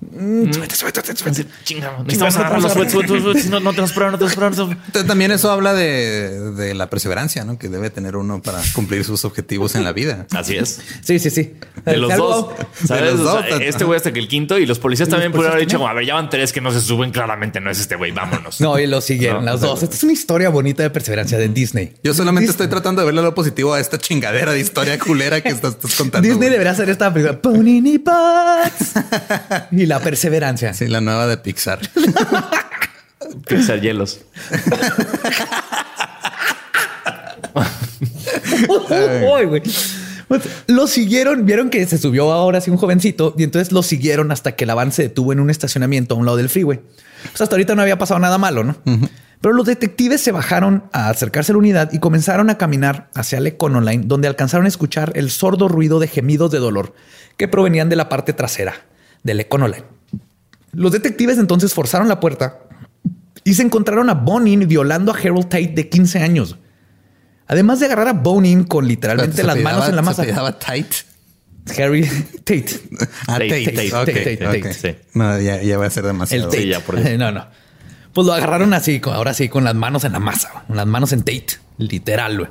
Súbete, 0.00 0.74
súbete, 0.74 1.02
súbete. 1.16 1.44
Necesitamos 2.04 2.36
agarrarlos. 2.36 2.74
No, 3.50 3.60
no 3.60 3.70
tenemos 3.72 3.92
pruebas, 3.92 4.12
no 4.12 4.18
tenemos 4.18 4.34
pruebas. 4.34 4.56
no 4.58 4.64
tenemos- 4.66 4.86
Entonces, 4.86 5.06
También 5.06 5.30
eso 5.30 5.50
habla 5.50 5.74
de, 5.74 6.52
de 6.52 6.74
la 6.74 6.88
perseverancia, 6.88 7.44
¿no? 7.44 7.58
Que 7.58 7.68
debe 7.68 7.90
tener 7.90 8.16
uno 8.16 8.40
para 8.40 8.60
cumplir 8.74 9.04
sus 9.04 9.24
objetivos 9.24 9.74
en 9.74 9.84
la 9.84 9.92
vida. 9.92 10.26
Así 10.34 10.56
es. 10.56 10.80
Sí, 11.02 11.18
sí, 11.18 11.28
sí. 11.30 11.54
De 11.84 11.96
los 11.98 12.10
Algo- 12.12 12.56
dos. 12.58 12.66
¿Sabes? 12.88 13.12
los 13.12 13.20
O 13.20 13.40
sea, 13.40 13.50
dos. 13.50 13.60
este 13.60 13.84
güey 13.84 13.96
hasta 13.98 14.12
que 14.12 14.20
el 14.20 14.28
quinto 14.28 14.58
y 14.58 14.64
los 14.66 14.78
policías 14.78 15.08
Y 15.08 15.10
los 15.10 15.16
también 15.18 15.32
pudieron 15.32 15.52
haber 15.56 15.66
dicho, 15.66 15.86
a 15.86 15.92
ver, 15.92 16.06
ya 16.06 16.14
van 16.14 16.30
tres 16.30 16.52
que 16.52 16.60
no 16.62 16.72
se 16.72 16.80
suben. 16.80 17.10
Claramente 17.10 17.60
no 17.60 17.70
es 17.70 17.78
este 17.78 17.96
güey. 17.96 18.10
Vámonos. 18.12 18.60
No, 18.60 18.78
y 18.78 18.86
lo 18.86 19.00
siguieron 19.02 19.44
No, 19.44 19.58
sea, 19.58 19.68
dos. 19.68 19.82
Esta 19.82 19.94
es 19.96 20.02
una 20.02 20.12
historia 20.12 20.48
bonita 20.48 20.82
de 20.82 20.90
perseverancia 20.90 21.36
de 21.38 21.48
Disney. 21.48 21.94
Yo 22.02 22.14
solamente 22.14 22.50
estoy 22.50 22.68
tratando 22.68 23.02
de 23.02 23.06
verle 23.06 23.22
lo 23.22 23.34
positivo 23.34 23.74
a 23.74 23.80
esta 23.80 23.98
chingadera 23.98 24.52
de 24.52 24.60
historia 24.60 24.98
culera 24.98 25.40
que 25.42 25.50
estás, 25.50 25.72
estás 25.74 25.94
contando. 25.94 26.22
Disney 26.26 26.38
güey. 26.38 26.50
debería 26.50 26.72
hacer 26.72 26.88
esta 26.88 27.12
película. 27.12 27.38
Bonini 27.42 27.98
Butts. 27.98 28.92
y 29.72 29.86
la 29.90 30.00
perseverancia. 30.00 30.72
Sí, 30.72 30.86
la 30.86 31.00
nueva 31.00 31.26
de 31.26 31.36
Pixar. 31.36 31.80
Pixar 33.46 33.80
hielos. 33.80 34.20
Ay, 38.88 39.44
güey. 39.46 39.62
Pues, 40.28 40.42
Lo 40.68 40.86
siguieron, 40.86 41.44
vieron 41.44 41.70
que 41.70 41.84
se 41.86 41.98
subió 41.98 42.32
ahora 42.32 42.60
sí 42.60 42.70
un 42.70 42.76
jovencito 42.76 43.34
y 43.36 43.42
entonces 43.42 43.72
lo 43.72 43.82
siguieron 43.82 44.30
hasta 44.30 44.52
que 44.52 44.62
el 44.62 44.70
avance 44.70 44.96
se 44.96 45.02
detuvo 45.08 45.32
en 45.32 45.40
un 45.40 45.50
estacionamiento 45.50 46.14
a 46.14 46.18
un 46.18 46.24
lado 46.24 46.36
del 46.36 46.48
freeway. 46.48 46.80
Pues 47.22 47.40
hasta 47.40 47.56
ahorita 47.56 47.74
no 47.74 47.82
había 47.82 47.98
pasado 47.98 48.20
nada 48.20 48.38
malo, 48.38 48.62
¿no? 48.62 48.76
Pero 49.40 49.54
los 49.54 49.66
detectives 49.66 50.20
se 50.20 50.30
bajaron 50.30 50.84
a 50.92 51.08
acercarse 51.08 51.50
a 51.50 51.54
la 51.54 51.58
unidad 51.58 51.92
y 51.92 51.98
comenzaron 51.98 52.48
a 52.48 52.58
caminar 52.58 53.10
hacia 53.14 53.38
el 53.38 53.46
Econoline, 53.48 54.04
donde 54.06 54.28
alcanzaron 54.28 54.66
a 54.66 54.68
escuchar 54.68 55.12
el 55.16 55.30
sordo 55.30 55.66
ruido 55.66 55.98
de 55.98 56.06
gemidos 56.06 56.52
de 56.52 56.58
dolor 56.58 56.94
que 57.36 57.48
provenían 57.48 57.88
de 57.88 57.96
la 57.96 58.08
parte 58.08 58.32
trasera 58.32 58.89
del 59.22 59.40
Econoline. 59.40 59.84
Los 60.72 60.92
detectives 60.92 61.38
entonces 61.38 61.74
forzaron 61.74 62.08
la 62.08 62.20
puerta 62.20 62.58
y 63.44 63.54
se 63.54 63.62
encontraron 63.62 64.08
a 64.10 64.14
Bonin 64.14 64.68
violando 64.68 65.12
a 65.12 65.16
Harold 65.18 65.48
Tate 65.48 65.72
de 65.74 65.88
15 65.88 66.20
años. 66.20 66.56
Además 67.46 67.80
de 67.80 67.86
agarrar 67.86 68.08
a 68.08 68.12
Bonin 68.12 68.64
con 68.64 68.86
literalmente 68.86 69.36
Se 69.38 69.42
las 69.42 69.58
manos 69.58 69.88
en 69.88 69.96
la 69.96 70.02
se 70.02 70.06
masa. 70.06 70.22
apellidaba 70.22 70.58
Tight. 70.58 70.92
Harry 71.78 72.06
Tate. 72.44 72.66
Ah, 73.26 73.34
Tate, 73.38 73.64
Tate. 73.64 73.90
Tate, 73.90 74.12
Tate, 74.12 74.36
Tate, 74.36 74.74
sí. 74.74 74.96
No, 75.14 75.38
ya, 75.40 75.62
ya 75.62 75.78
va 75.78 75.86
a 75.86 75.90
ser 75.90 76.04
El 76.04 76.08
demasiado. 76.12 76.44
Tate. 76.48 76.62
Sí, 76.62 76.68
ya, 76.68 76.80
por. 76.80 76.98
No, 77.18 77.32
no. 77.32 77.46
Pues 78.12 78.26
lo 78.26 78.32
agarraron 78.32 78.74
así, 78.74 79.00
ahora 79.04 79.34
sí, 79.34 79.48
con 79.48 79.64
las 79.64 79.74
manos 79.74 80.04
en 80.04 80.12
la 80.12 80.18
masa, 80.18 80.64
con 80.66 80.76
las 80.76 80.86
manos 80.86 81.12
en 81.12 81.20
Tate, 81.20 81.46
literal. 81.78 82.38
güey. 82.38 82.50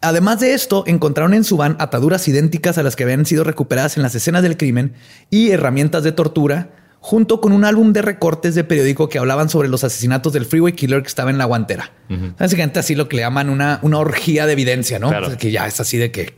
Además 0.00 0.40
de 0.40 0.54
esto, 0.54 0.84
encontraron 0.86 1.34
en 1.34 1.44
su 1.44 1.56
van 1.56 1.76
ataduras 1.80 2.26
idénticas 2.28 2.78
a 2.78 2.82
las 2.82 2.94
que 2.94 3.04
habían 3.04 3.26
sido 3.26 3.44
recuperadas 3.44 3.96
en 3.96 4.02
las 4.02 4.14
escenas 4.14 4.42
del 4.42 4.56
crimen 4.56 4.94
y 5.30 5.50
herramientas 5.50 6.04
de 6.04 6.12
tortura, 6.12 6.70
junto 7.00 7.40
con 7.40 7.52
un 7.52 7.64
álbum 7.64 7.92
de 7.92 8.02
recortes 8.02 8.54
de 8.54 8.64
periódico 8.64 9.08
que 9.08 9.18
hablaban 9.18 9.48
sobre 9.48 9.68
los 9.68 9.82
asesinatos 9.84 10.32
del 10.32 10.44
Freeway 10.44 10.72
Killer 10.72 11.02
que 11.02 11.08
estaba 11.08 11.30
en 11.30 11.38
la 11.38 11.46
guantera. 11.46 11.92
Básicamente 12.38 12.78
así 12.78 12.94
lo 12.94 13.08
que 13.08 13.16
le 13.16 13.22
llaman 13.22 13.50
una, 13.50 13.80
una 13.82 13.98
orgía 13.98 14.46
de 14.46 14.52
evidencia, 14.52 14.98
¿no? 14.98 15.08
Claro. 15.08 15.26
Pues 15.26 15.38
que 15.38 15.50
ya 15.50 15.66
es 15.66 15.80
así 15.80 15.96
de 15.96 16.10
que... 16.10 16.34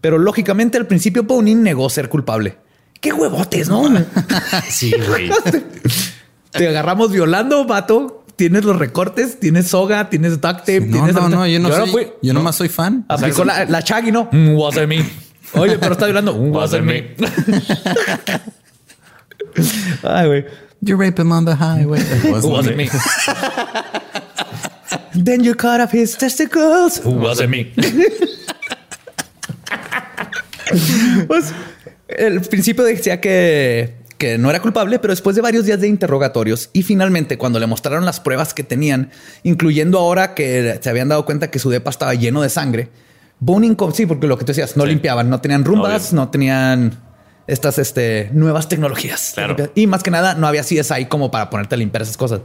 Pero 0.00 0.18
lógicamente 0.18 0.78
al 0.78 0.86
principio 0.86 1.24
Bonin 1.24 1.62
negó 1.62 1.90
ser 1.90 2.08
culpable. 2.08 2.56
¡Qué 3.00 3.12
huevotes, 3.12 3.68
no! 3.68 3.82
Sí, 4.68 4.92
güey. 5.08 5.30
Te 6.50 6.68
agarramos 6.68 7.10
violando, 7.10 7.64
vato. 7.64 8.17
Tienes 8.38 8.64
los 8.64 8.78
recortes, 8.78 9.40
tienes 9.40 9.66
soga, 9.66 10.08
tienes 10.08 10.40
duct 10.40 10.60
tape. 10.60 10.82
No, 10.82 10.92
tienes 10.92 11.14
no, 11.16 11.28
no, 11.28 11.44
yo 11.44 11.58
no 11.58 11.72
soy, 11.72 11.90
fui- 11.90 12.12
yo 12.22 12.32
nomás 12.32 12.54
soy 12.54 12.68
fan. 12.68 13.04
Aplicó 13.08 13.44
la, 13.44 13.64
la 13.64 13.82
Chaggy, 13.82 14.12
¿no? 14.12 14.28
Mm, 14.30 14.54
wasn't 14.54 14.86
me. 14.86 15.04
Oye, 15.54 15.76
pero 15.76 15.94
está 15.94 16.04
violando. 16.06 16.34
Mm, 16.36 16.54
wasn't 16.54 16.84
me. 16.84 17.16
Ay, 20.04 20.26
güey. 20.28 20.44
You 20.82 20.96
rape 20.96 21.18
him 21.20 21.32
on 21.32 21.44
the 21.46 21.56
highway. 21.56 21.98
Wasn't 22.24 22.76
me. 22.76 22.88
Then 25.16 25.42
you 25.42 25.56
cut 25.56 25.80
off 25.80 25.90
his 25.90 26.16
testicles. 26.16 27.00
Wasn't 27.04 27.50
me. 27.50 27.72
pues 31.26 31.52
el 32.06 32.40
principio 32.42 32.84
decía 32.84 33.20
que, 33.20 33.96
que 34.18 34.36
no 34.36 34.50
era 34.50 34.60
culpable, 34.60 34.98
pero 34.98 35.12
después 35.12 35.36
de 35.36 35.42
varios 35.42 35.64
días 35.64 35.80
de 35.80 35.88
interrogatorios 35.88 36.70
y 36.72 36.82
finalmente 36.82 37.38
cuando 37.38 37.60
le 37.60 37.66
mostraron 37.66 38.04
las 38.04 38.20
pruebas 38.20 38.52
que 38.52 38.64
tenían, 38.64 39.10
incluyendo 39.44 39.98
ahora 39.98 40.34
que 40.34 40.78
se 40.82 40.90
habían 40.90 41.08
dado 41.08 41.24
cuenta 41.24 41.50
que 41.50 41.58
su 41.58 41.70
depa 41.70 41.90
estaba 41.90 42.14
lleno 42.14 42.42
de 42.42 42.50
sangre, 42.50 42.90
Boning, 43.40 43.76
sí, 43.94 44.06
porque 44.06 44.26
lo 44.26 44.36
que 44.36 44.44
tú 44.44 44.48
decías, 44.48 44.76
no 44.76 44.82
Sí. 44.82 44.90
limpiaban, 44.90 45.30
no 45.30 45.40
tenían 45.40 45.64
rumbas, 45.64 46.12
no 46.12 46.28
tenían 46.28 46.98
estas 47.46 47.78
este, 47.78 48.30
nuevas 48.32 48.68
tecnologías. 48.68 49.30
Claro. 49.34 49.56
Y 49.76 49.86
más 49.86 50.02
que 50.02 50.10
nada, 50.10 50.34
no 50.34 50.48
había 50.48 50.62
CSI 50.62 51.06
como 51.06 51.30
para 51.30 51.48
ponerte 51.48 51.76
a 51.76 51.78
limpiar 51.78 52.02
esas 52.02 52.16
cosas. 52.16 52.40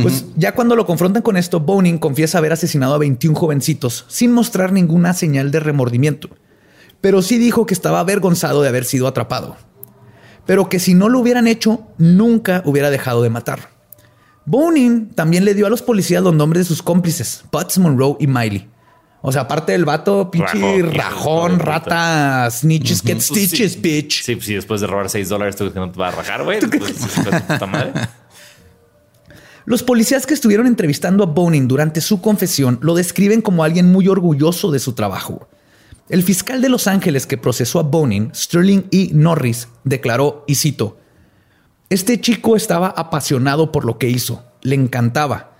Pues 0.00 0.24
ya 0.36 0.54
cuando 0.54 0.74
lo 0.74 0.86
confrontan 0.86 1.22
con 1.22 1.36
esto, 1.36 1.60
Boning 1.60 1.98
confiesa 1.98 2.38
haber 2.38 2.52
asesinado 2.52 2.94
a 2.94 2.98
21 2.98 3.34
jovencitos 3.38 4.06
sin 4.08 4.32
mostrar 4.32 4.72
ninguna 4.72 5.12
señal 5.12 5.50
de 5.50 5.60
remordimiento. 5.60 6.30
Pero 7.02 7.20
sí 7.20 7.36
dijo 7.36 7.66
que 7.66 7.74
estaba 7.74 8.00
avergonzado 8.00 8.62
de 8.62 8.68
haber 8.68 8.86
sido 8.86 9.06
atrapado. 9.06 9.56
Pero 10.46 10.68
que 10.68 10.78
si 10.78 10.94
no 10.94 11.08
lo 11.08 11.20
hubieran 11.20 11.46
hecho, 11.46 11.86
nunca 11.98 12.62
hubiera 12.64 12.90
dejado 12.90 13.22
de 13.22 13.30
matar. 13.30 13.70
Boning 14.44 15.10
también 15.10 15.44
le 15.44 15.54
dio 15.54 15.66
a 15.66 15.70
los 15.70 15.82
policías 15.82 16.22
los 16.22 16.34
nombres 16.34 16.64
de 16.64 16.68
sus 16.68 16.82
cómplices, 16.82 17.44
Butts, 17.52 17.78
Monroe 17.78 18.16
y 18.18 18.26
Miley. 18.26 18.68
O 19.24 19.30
sea, 19.30 19.42
aparte 19.42 19.70
del 19.70 19.84
vato, 19.84 20.32
pinche 20.32 20.82
Rajón, 20.82 21.60
rata, 21.60 22.48
snitches 22.50 23.02
get 23.02 23.14
Pues 23.14 23.26
stitches, 23.26 23.72
sí. 23.74 23.78
bitch. 23.80 24.24
Sí, 24.24 24.34
pues 24.34 24.46
sí, 24.46 24.54
después 24.54 24.80
de 24.80 24.88
robar 24.88 25.08
6 25.08 25.28
dólares, 25.28 25.54
tú 25.54 25.72
que 25.72 25.78
no 25.78 25.92
te 25.92 25.98
va 26.00 26.08
a 26.08 26.10
rajar, 26.10 26.42
güey. 26.42 26.58
Los 29.64 29.84
policías 29.84 30.26
que 30.26 30.34
estuvieron 30.34 30.66
entrevistando 30.66 31.22
a 31.22 31.26
Bonin 31.26 31.68
durante 31.68 32.00
su 32.00 32.20
confesión 32.20 32.80
lo 32.82 32.96
describen 32.96 33.42
como 33.42 33.62
alguien 33.62 33.92
muy 33.92 34.08
orgulloso 34.08 34.72
de 34.72 34.80
su 34.80 34.94
trabajo. 34.94 35.48
El 36.12 36.22
fiscal 36.22 36.60
de 36.60 36.68
Los 36.68 36.88
Ángeles 36.88 37.26
que 37.26 37.38
procesó 37.38 37.80
a 37.80 37.84
Bonin, 37.84 38.32
Sterling 38.34 38.82
E. 38.90 39.08
Norris, 39.14 39.68
declaró, 39.82 40.44
y 40.46 40.56
cito, 40.56 40.98
Este 41.88 42.20
chico 42.20 42.54
estaba 42.54 42.88
apasionado 42.88 43.72
por 43.72 43.86
lo 43.86 43.96
que 43.96 44.10
hizo, 44.10 44.44
le 44.60 44.74
encantaba. 44.74 45.56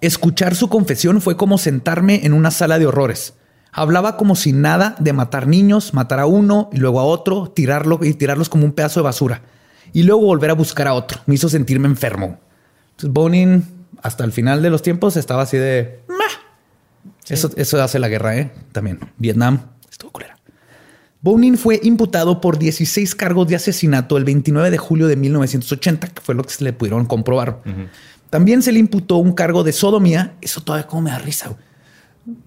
Escuchar 0.00 0.54
su 0.54 0.70
confesión 0.70 1.20
fue 1.20 1.36
como 1.36 1.58
sentarme 1.58 2.24
en 2.24 2.32
una 2.32 2.50
sala 2.50 2.78
de 2.78 2.86
horrores. 2.86 3.34
Hablaba 3.72 4.16
como 4.16 4.36
si 4.36 4.54
nada 4.54 4.96
de 4.98 5.12
matar 5.12 5.46
niños, 5.46 5.92
matar 5.92 6.20
a 6.20 6.24
uno 6.24 6.70
y 6.72 6.78
luego 6.78 6.98
a 6.98 7.04
otro, 7.04 7.50
tirarlo 7.50 8.00
y 8.02 8.14
tirarlos 8.14 8.48
como 8.48 8.64
un 8.64 8.72
pedazo 8.72 9.00
de 9.00 9.04
basura. 9.04 9.42
Y 9.92 10.04
luego 10.04 10.22
volver 10.22 10.48
a 10.48 10.54
buscar 10.54 10.88
a 10.88 10.94
otro. 10.94 11.20
Me 11.26 11.34
hizo 11.34 11.50
sentirme 11.50 11.88
enfermo. 11.88 12.40
Entonces, 12.92 13.12
Bonin, 13.12 13.86
hasta 14.02 14.24
el 14.24 14.32
final 14.32 14.62
de 14.62 14.70
los 14.70 14.80
tiempos, 14.80 15.18
estaba 15.18 15.42
así 15.42 15.58
de. 15.58 16.00
Eso, 17.30 17.50
eso 17.56 17.82
hace 17.82 17.98
la 17.98 18.08
guerra, 18.08 18.36
¿eh? 18.36 18.50
También. 18.72 18.98
Vietnam 19.18 19.60
estuvo 19.90 20.10
culera. 20.12 20.36
Bonin 21.22 21.58
fue 21.58 21.78
imputado 21.82 22.40
por 22.40 22.58
16 22.58 23.14
cargos 23.14 23.46
de 23.48 23.54
asesinato 23.56 24.16
el 24.16 24.24
29 24.24 24.70
de 24.70 24.78
julio 24.78 25.06
de 25.06 25.16
1980, 25.16 26.08
que 26.08 26.20
fue 26.22 26.34
lo 26.34 26.42
que 26.44 26.50
se 26.50 26.64
le 26.64 26.72
pudieron 26.72 27.04
comprobar. 27.06 27.60
También 28.30 28.62
se 28.62 28.72
le 28.72 28.78
imputó 28.78 29.16
un 29.16 29.32
cargo 29.32 29.62
de 29.64 29.72
sodomía. 29.72 30.32
Eso 30.40 30.62
todavía 30.62 30.86
como 30.86 31.02
me 31.02 31.10
da 31.10 31.18
risa. 31.18 31.54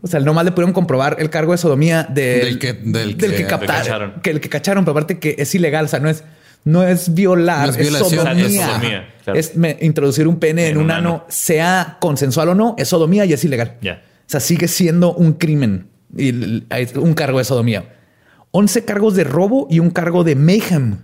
O 0.02 0.08
sea, 0.08 0.20
nomás 0.22 0.46
le 0.46 0.52
pudieron 0.52 0.74
comprobar 0.74 1.18
el 1.20 1.30
cargo 1.30 1.52
de 1.52 1.58
sodomía 1.58 2.04
del, 2.04 2.46
Del 2.46 2.60
que- 2.60 2.74
del 2.74 3.18
que- 3.18 3.46
captaron. 3.48 3.82
cacharon. 3.84 4.14
Que 4.24 4.30
el 4.32 4.40
que 4.42 4.50
cacharon, 4.50 4.86
pero 4.86 4.92
aparte 4.94 5.20
que 5.20 5.36
es 5.38 5.54
ilegal. 5.54 5.86
O 5.86 5.88
sea, 5.88 6.00
no 6.00 6.10
es, 6.10 6.24
no 6.64 6.84
es 6.84 7.14
violar, 7.14 7.68
No 7.70 7.76
es 7.76 7.88
sodomía. 7.90 8.46
es 8.48 8.56
sodomía, 8.56 9.10
claro. 9.24 9.40
Es 9.40 9.56
me- 9.56 9.78
introducir 9.82 10.28
un 10.28 10.38
pene 10.40 10.70
en, 10.70 10.78
un 10.78 10.90
ano, 10.90 11.26
sea 11.28 11.98
consensual 12.00 12.50
o 12.50 12.56
no, 12.56 12.76
es 12.78 12.88
sodomía 12.88 13.26
y 13.26 13.34
es 13.34 13.44
ilegal. 13.44 13.78
Ya. 13.82 14.02
Sea, 14.34 14.40
sigue 14.40 14.68
siendo 14.68 15.14
un 15.14 15.34
crimen 15.34 15.88
y 16.16 16.32
un 16.98 17.14
cargo 17.14 17.40
de 17.40 17.46
sodomía. 17.46 17.94
11 18.52 18.86
cargos 18.86 19.16
de 19.16 19.24
robo 19.24 19.68
y 19.70 19.80
un 19.80 19.90
cargo 19.90 20.24
de 20.24 20.36
mayhem. 20.36 20.98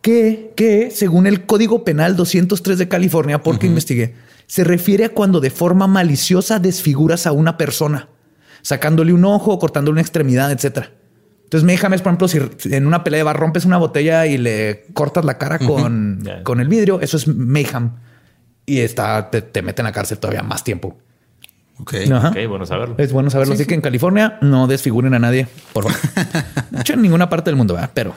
Que, 0.00 0.52
que, 0.56 0.90
según 0.90 1.26
el 1.26 1.46
Código 1.46 1.84
Penal 1.84 2.16
203 2.16 2.76
de 2.76 2.88
California, 2.88 3.40
porque 3.40 3.66
investigué, 3.66 4.14
se 4.46 4.62
refiere 4.64 5.06
a 5.06 5.08
cuando 5.08 5.40
de 5.40 5.50
forma 5.50 5.86
maliciosa 5.86 6.58
desfiguras 6.58 7.26
a 7.26 7.32
una 7.32 7.56
persona, 7.56 8.08
sacándole 8.60 9.14
un 9.14 9.24
ojo, 9.24 9.58
cortándole 9.58 9.92
una 9.92 10.02
extremidad, 10.02 10.52
etcétera. 10.52 10.90
Entonces, 11.44 11.64
mayhem 11.64 11.94
es, 11.94 12.02
por 12.02 12.10
ejemplo, 12.10 12.28
si 12.28 12.74
en 12.74 12.86
una 12.86 13.04
pelea 13.04 13.18
de 13.18 13.24
bar 13.24 13.38
rompes 13.38 13.64
una 13.64 13.78
botella 13.78 14.26
y 14.26 14.36
le 14.36 14.86
cortas 14.92 15.24
la 15.24 15.38
cara 15.38 15.58
con, 15.58 16.22
con 16.42 16.60
el 16.60 16.68
vidrio, 16.68 17.00
eso 17.00 17.16
es 17.16 17.28
mayhem. 17.28 17.92
Y 18.66 18.80
está, 18.80 19.30
te, 19.30 19.40
te 19.40 19.62
meten 19.62 19.86
a 19.86 19.90
la 19.90 19.92
cárcel 19.94 20.18
todavía 20.18 20.42
más 20.42 20.64
tiempo. 20.64 20.98
Ok. 21.80 21.94
Ajá. 22.12 22.28
Ok, 22.28 22.36
bueno 22.48 22.66
saberlo. 22.66 22.94
Es 22.98 23.12
bueno 23.12 23.30
saberlo. 23.30 23.54
Así 23.54 23.66
que 23.66 23.74
en 23.74 23.80
California 23.80 24.38
no 24.40 24.66
desfiguren 24.66 25.14
a 25.14 25.18
nadie, 25.18 25.48
por 25.72 25.90
favor. 25.90 25.98
De 26.70 26.80
hecho, 26.80 26.94
en 26.94 27.02
ninguna 27.02 27.28
parte 27.28 27.50
del 27.50 27.56
mundo, 27.56 27.74
¿verdad? 27.74 27.90
Pero 27.94 28.14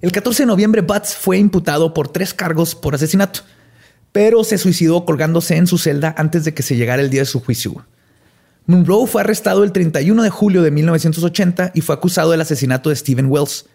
el 0.00 0.12
14 0.12 0.44
de 0.44 0.46
noviembre, 0.46 0.80
Butts 0.80 1.14
fue 1.14 1.38
imputado 1.38 1.92
por 1.92 2.08
tres 2.08 2.32
cargos 2.32 2.74
por 2.74 2.94
asesinato, 2.94 3.40
pero 4.12 4.44
se 4.44 4.56
suicidó 4.56 5.04
colgándose 5.04 5.56
en 5.56 5.66
su 5.66 5.76
celda 5.76 6.14
antes 6.16 6.44
de 6.44 6.54
que 6.54 6.62
se 6.62 6.76
llegara 6.76 7.02
el 7.02 7.10
día 7.10 7.20
de 7.20 7.26
su 7.26 7.40
juicio. 7.40 7.84
Monroe 8.66 9.06
fue 9.06 9.22
arrestado 9.22 9.64
el 9.64 9.72
31 9.72 10.22
de 10.22 10.30
julio 10.30 10.62
de 10.62 10.70
1980 10.70 11.72
y 11.74 11.80
fue 11.80 11.94
acusado 11.94 12.30
del 12.30 12.40
asesinato 12.40 12.88
de 12.88 12.96
Stephen 12.96 13.26
Wells. 13.26 13.66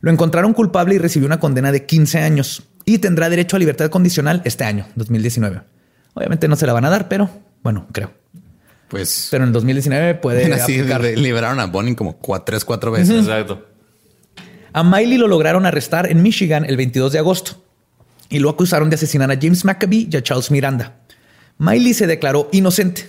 Lo 0.00 0.10
encontraron 0.10 0.52
culpable 0.52 0.94
y 0.94 0.98
recibió 0.98 1.26
una 1.26 1.40
condena 1.40 1.72
de 1.72 1.86
15 1.86 2.18
años 2.20 2.62
y 2.84 2.98
tendrá 2.98 3.30
derecho 3.30 3.56
a 3.56 3.58
libertad 3.58 3.88
condicional 3.90 4.42
este 4.44 4.64
año, 4.64 4.86
2019. 4.96 5.62
Obviamente 6.14 6.48
no 6.48 6.56
se 6.56 6.66
la 6.66 6.74
van 6.74 6.84
a 6.84 6.90
dar, 6.90 7.08
pero 7.08 7.30
bueno, 7.62 7.86
creo. 7.92 8.12
Pues 8.88 9.28
Pero 9.30 9.44
en 9.44 9.52
2019 9.52 10.16
puede 10.16 10.52
así 10.52 10.78
aplicar. 10.80 11.02
liberaron 11.02 11.60
a 11.60 11.66
Bonnie 11.66 11.94
como 11.96 12.20
cua- 12.20 12.42
tres, 12.44 12.64
cuatro 12.64 12.90
veces. 12.92 13.20
Exacto. 13.20 13.66
A 14.74 14.82
Miley 14.82 15.18
lo 15.18 15.28
lograron 15.28 15.66
arrestar 15.66 16.10
en 16.10 16.22
Michigan 16.22 16.64
el 16.64 16.76
22 16.76 17.12
de 17.12 17.18
agosto 17.18 17.62
y 18.28 18.38
lo 18.38 18.48
acusaron 18.50 18.88
de 18.90 18.94
asesinar 18.96 19.30
a 19.30 19.36
James 19.40 19.64
McAbee 19.64 20.08
y 20.10 20.16
a 20.16 20.22
Charles 20.22 20.50
Miranda. 20.50 20.96
Miley 21.58 21.92
se 21.94 22.06
declaró 22.06 22.48
inocente, 22.52 23.08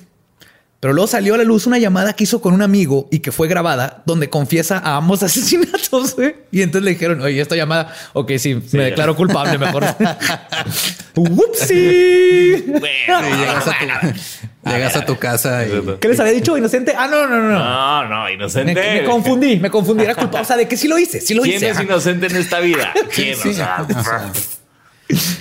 pero 0.83 0.91
luego 0.91 1.07
salió 1.07 1.35
a 1.35 1.37
la 1.37 1.45
luz 1.45 1.65
una 1.65 1.77
llamada 1.77 2.11
que 2.11 2.25
hizo 2.25 2.41
con 2.41 2.53
un 2.53 2.61
amigo 2.61 3.07
y 3.09 3.19
que 3.19 3.31
fue 3.31 3.47
grabada 3.47 4.03
donde 4.05 4.29
confiesa 4.29 4.79
a 4.79 4.97
ambos 4.97 5.23
asesinatos. 5.23 6.19
¿eh? 6.19 6.35
Y 6.51 6.61
entonces 6.61 6.83
le 6.83 6.91
dijeron, 6.91 7.21
oye, 7.21 7.39
esta 7.39 7.55
llamada, 7.55 7.95
ok, 8.11 8.33
sí, 8.37 8.55
me 8.55 8.61
ya. 8.69 8.81
declaro 8.81 9.15
culpable, 9.15 9.57
mejor. 9.57 9.85
¡Whoopsie! 11.15 12.65
Y 12.67 13.37
llegas, 13.37 13.65
a 13.65 13.71
tu, 13.79 14.69
llegas 14.69 14.95
a 14.97 15.05
tu 15.05 15.17
casa 15.17 15.65
y. 15.65 15.71
¿Qué 16.01 16.09
les 16.09 16.19
había 16.19 16.33
dicho? 16.33 16.57
¿Inocente? 16.57 16.93
Ah, 16.97 17.07
no, 17.07 17.27
no, 17.27 17.39
no. 17.41 17.47
no. 17.51 18.09
No, 18.09 18.25
Me, 18.25 18.33
inocente. 18.33 18.73
me 18.73 19.05
confundí, 19.05 19.61
me 19.61 19.69
confundí. 19.71 20.03
Era 20.03 20.15
culpable. 20.15 20.41
O 20.41 20.45
sea, 20.45 20.57
de 20.57 20.67
que 20.67 20.75
sí 20.75 20.89
lo 20.89 20.99
hice, 20.99 21.21
sí 21.21 21.33
lo 21.33 21.43
¿Quién 21.43 21.55
hice. 21.55 21.69
es 21.69 21.75
Ajá. 21.77 21.83
inocente 21.83 22.25
en 22.25 22.35
esta 22.35 22.59
vida? 22.59 22.91
¿Quién? 23.15 23.37
Sí, 23.37 23.51
o 23.51 23.53
sea, 23.53 23.87
o 23.89 24.03
sea, 24.03 24.31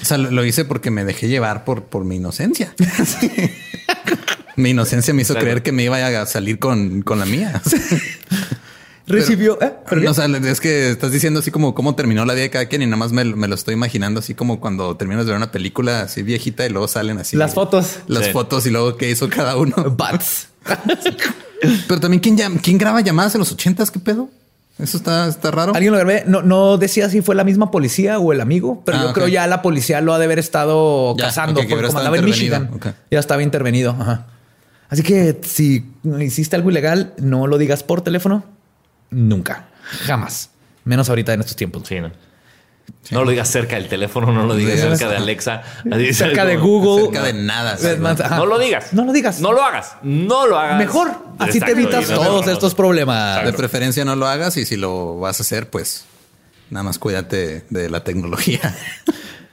O 0.03 0.05
sea, 0.05 0.19
lo, 0.19 0.31
lo 0.31 0.45
hice 0.45 0.65
porque 0.65 0.93
me 0.93 1.05
dejé 1.05 1.27
llevar 1.27 1.65
por, 1.65 1.83
por 1.87 2.05
mi 2.05 2.15
inocencia. 2.15 2.73
Mi 4.57 4.71
inocencia 4.71 5.13
me 5.15 5.23
hizo 5.23 5.35
Claro. 5.35 5.45
creer 5.47 5.63
que 5.63 5.73
me 5.73 5.85
iba 5.85 5.97
a 5.99 6.27
salir 6.27 6.59
con, 6.59 7.03
con 7.03 7.19
la 7.19 7.25
mía. 7.27 7.61
Recibió. 9.07 9.59
¿eh? 9.61 9.73
¿Pero 9.89 10.01
qué? 10.01 10.05
No, 10.05 10.13
o 10.13 10.15
sea, 10.15 10.27
es 10.27 10.61
que 10.61 10.91
estás 10.91 11.11
diciendo 11.11 11.41
así 11.41 11.51
como 11.51 11.75
cómo 11.75 11.95
terminó 11.97 12.25
la 12.25 12.35
vida 12.35 12.43
de 12.45 12.51
cada 12.51 12.67
quien 12.67 12.83
y 12.83 12.87
nada 12.87 12.97
más 12.97 13.11
me, 13.13 13.25
lo- 13.25 13.37
me 13.37 13.49
lo 13.49 13.55
estoy 13.57 13.75
imaginando 13.75 14.21
así 14.21 14.35
como 14.35 14.61
cuando 14.61 14.97
terminas 14.97 15.25
de 15.27 15.33
ver 15.33 15.37
una 15.39 15.51
película 15.51 16.03
así 16.03 16.23
viejita 16.23 16.65
y 16.65 16.69
luego 16.71 16.87
salen 16.87 17.19
así 17.19 17.37
Las 17.37 17.53
fotos. 17.55 17.97
las 18.07 18.27
Sí. 18.27 18.33
fotos 18.33 18.65
y 18.67 18.71
luego 18.71 18.97
qué 18.97 19.11
hizo 19.11 19.29
cada 19.29 19.57
uno. 19.57 19.75
Bats. 19.97 20.49
Pero 21.89 22.01
también 22.01 22.21
quién, 22.21 22.79
graba 22.79 23.01
llamadas 23.01 23.35
en 23.35 23.41
los 23.41 23.51
ochentas, 23.53 23.91
qué 23.91 23.99
pedo. 23.99 24.29
Eso 24.79 24.97
está, 24.97 25.29
está 25.29 25.51
raro. 25.51 25.75
Alguien 25.75 25.93
lo 25.93 25.99
grabé. 25.99 26.25
No, 26.27 26.43
no 26.43 26.79
decía 26.79 27.09
si 27.11 27.23
fue 27.23 27.35
la 27.35 27.45
misma 27.45 27.71
policía 27.71 28.19
o 28.19 28.33
el 28.33 28.41
amigo, 28.41 28.83
pero 28.87 28.99
Ah, 28.99 29.03
yo 29.09 29.13
creo 29.13 29.29
ya 29.29 29.47
la 29.47 29.63
policía 29.63 30.01
lo 30.01 30.15
ha 30.15 30.19
de 30.19 30.25
haber 30.25 30.39
estado 30.39 31.15
Ya, 31.17 31.27
cazando 31.27 31.61
ok, 31.61 31.67
que 31.67 31.75
porque 31.75 31.87
como 31.89 31.99
andaba 31.99 32.17
en. 32.19 32.25
Michigan. 32.25 32.71
Ya 33.11 33.19
estaba 33.19 33.43
intervenido. 33.43 33.95
Ajá. 33.99 34.27
Así 34.93 35.03
que 35.03 35.41
si 35.43 35.87
hiciste 36.21 36.55
algo 36.55 36.71
ilegal, 36.71 37.15
no 37.17 37.47
lo 37.47 37.57
digas 37.57 37.83
por 37.83 38.03
teléfono. 38.03 38.45
Nunca. 39.09 39.69
Jamás. 40.05 40.51
Menos 40.85 41.09
ahorita 41.09 41.33
en 41.33 41.41
estos 41.41 41.57
tiempos. 41.57 41.89
Sí, 41.89 41.99
no. 41.99 42.11
No 43.11 43.25
lo 43.25 43.31
digas 43.31 43.49
cerca 43.49 43.77
del 43.77 43.89
teléfono, 43.89 44.31
no 44.33 44.45
lo 44.45 44.55
digas 44.55 44.81
cerca 44.81 45.09
de 45.09 45.17
Alexa. 45.17 45.63
Así, 45.91 46.13
Cerca 46.13 46.45
de 46.45 46.59
Google. 46.59 47.05
Cerca 47.07 47.23
de 47.23 47.33
nada. 47.33 47.79
No 48.37 48.45
lo 48.45 48.59
digas. 48.59 48.93
No 48.93 49.07
lo 49.07 49.13
digas. 49.15 49.41
No 49.41 49.53
lo 49.53 49.63
hagas. 49.65 49.97
No 50.03 50.47
lo 50.47 50.59
hagas. 50.59 50.79
Mejor. 50.79 51.09
Así 51.39 51.57
Exacto, 51.57 51.75
te 51.75 51.81
evitas 51.81 52.11
no- 52.11 52.17
todos 52.17 52.45
no, 52.45 52.53
estos 52.53 52.75
problemas. 52.75 53.47
De 53.47 53.53
preferencia 53.55 54.05
no 54.05 54.15
lo 54.15 54.27
hagas 54.27 54.59
y 54.59 54.67
si 54.67 54.77
lo 54.77 55.19
vas 55.19 55.41
a 55.41 55.43
hacer, 55.43 55.71
pues 55.71 56.05
nada 56.69 56.83
más 56.85 56.99
cuídate 56.99 57.65
de 57.71 57.89
la 57.89 58.05
tecnología. 58.05 58.77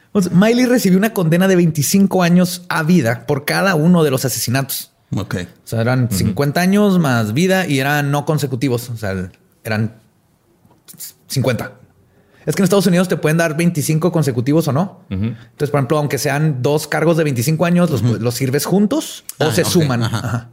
Entonces, 0.08 0.32
Miley 0.36 0.66
recibió 0.66 0.98
una 0.98 1.14
condena 1.14 1.48
de 1.48 1.56
25 1.56 2.24
años 2.24 2.64
a 2.68 2.84
vida 2.84 3.26
por 3.26 3.46
cada 3.46 3.76
uno 3.76 4.04
de 4.04 4.12
los 4.12 4.26
asesinatos. 4.26 4.92
Ok. 5.16 5.36
O 5.36 5.68
sea, 5.68 5.82
eran 5.82 6.10
50 6.12 6.60
años 6.62 6.99
más 6.99 7.34
vida 7.34 7.66
y 7.68 7.80
eran 7.80 8.12
no 8.12 8.26
consecutivos. 8.26 8.89
O 8.89 8.97
sea, 8.97 9.30
eran 9.64 9.95
50. 11.28 11.74
Es 12.45 12.55
que 12.55 12.62
en 12.62 12.64
Estados 12.64 12.88
Unidos 12.88 13.07
te 13.07 13.18
pueden 13.18 13.38
dar 13.38 13.55
25 13.55 14.12
consecutivos 14.12 14.68
o 14.68 14.74
no. 14.74 15.01
Entonces, 15.10 15.70
por 15.70 15.80
ejemplo, 15.80 15.97
aunque 15.97 16.18
sean 16.18 16.62
dos 16.62 16.88
cargos 16.88 17.18
de 17.18 17.24
25 17.26 17.66
años, 17.66 17.89
los, 17.91 18.01
los 18.01 18.34
sirves 18.34 18.66
juntos 18.66 19.24
o 19.38 19.45
Ah, 19.45 19.51
se 19.53 19.66
suman. 19.66 20.03
ajá. 20.03 20.18
Ajá. 20.20 20.49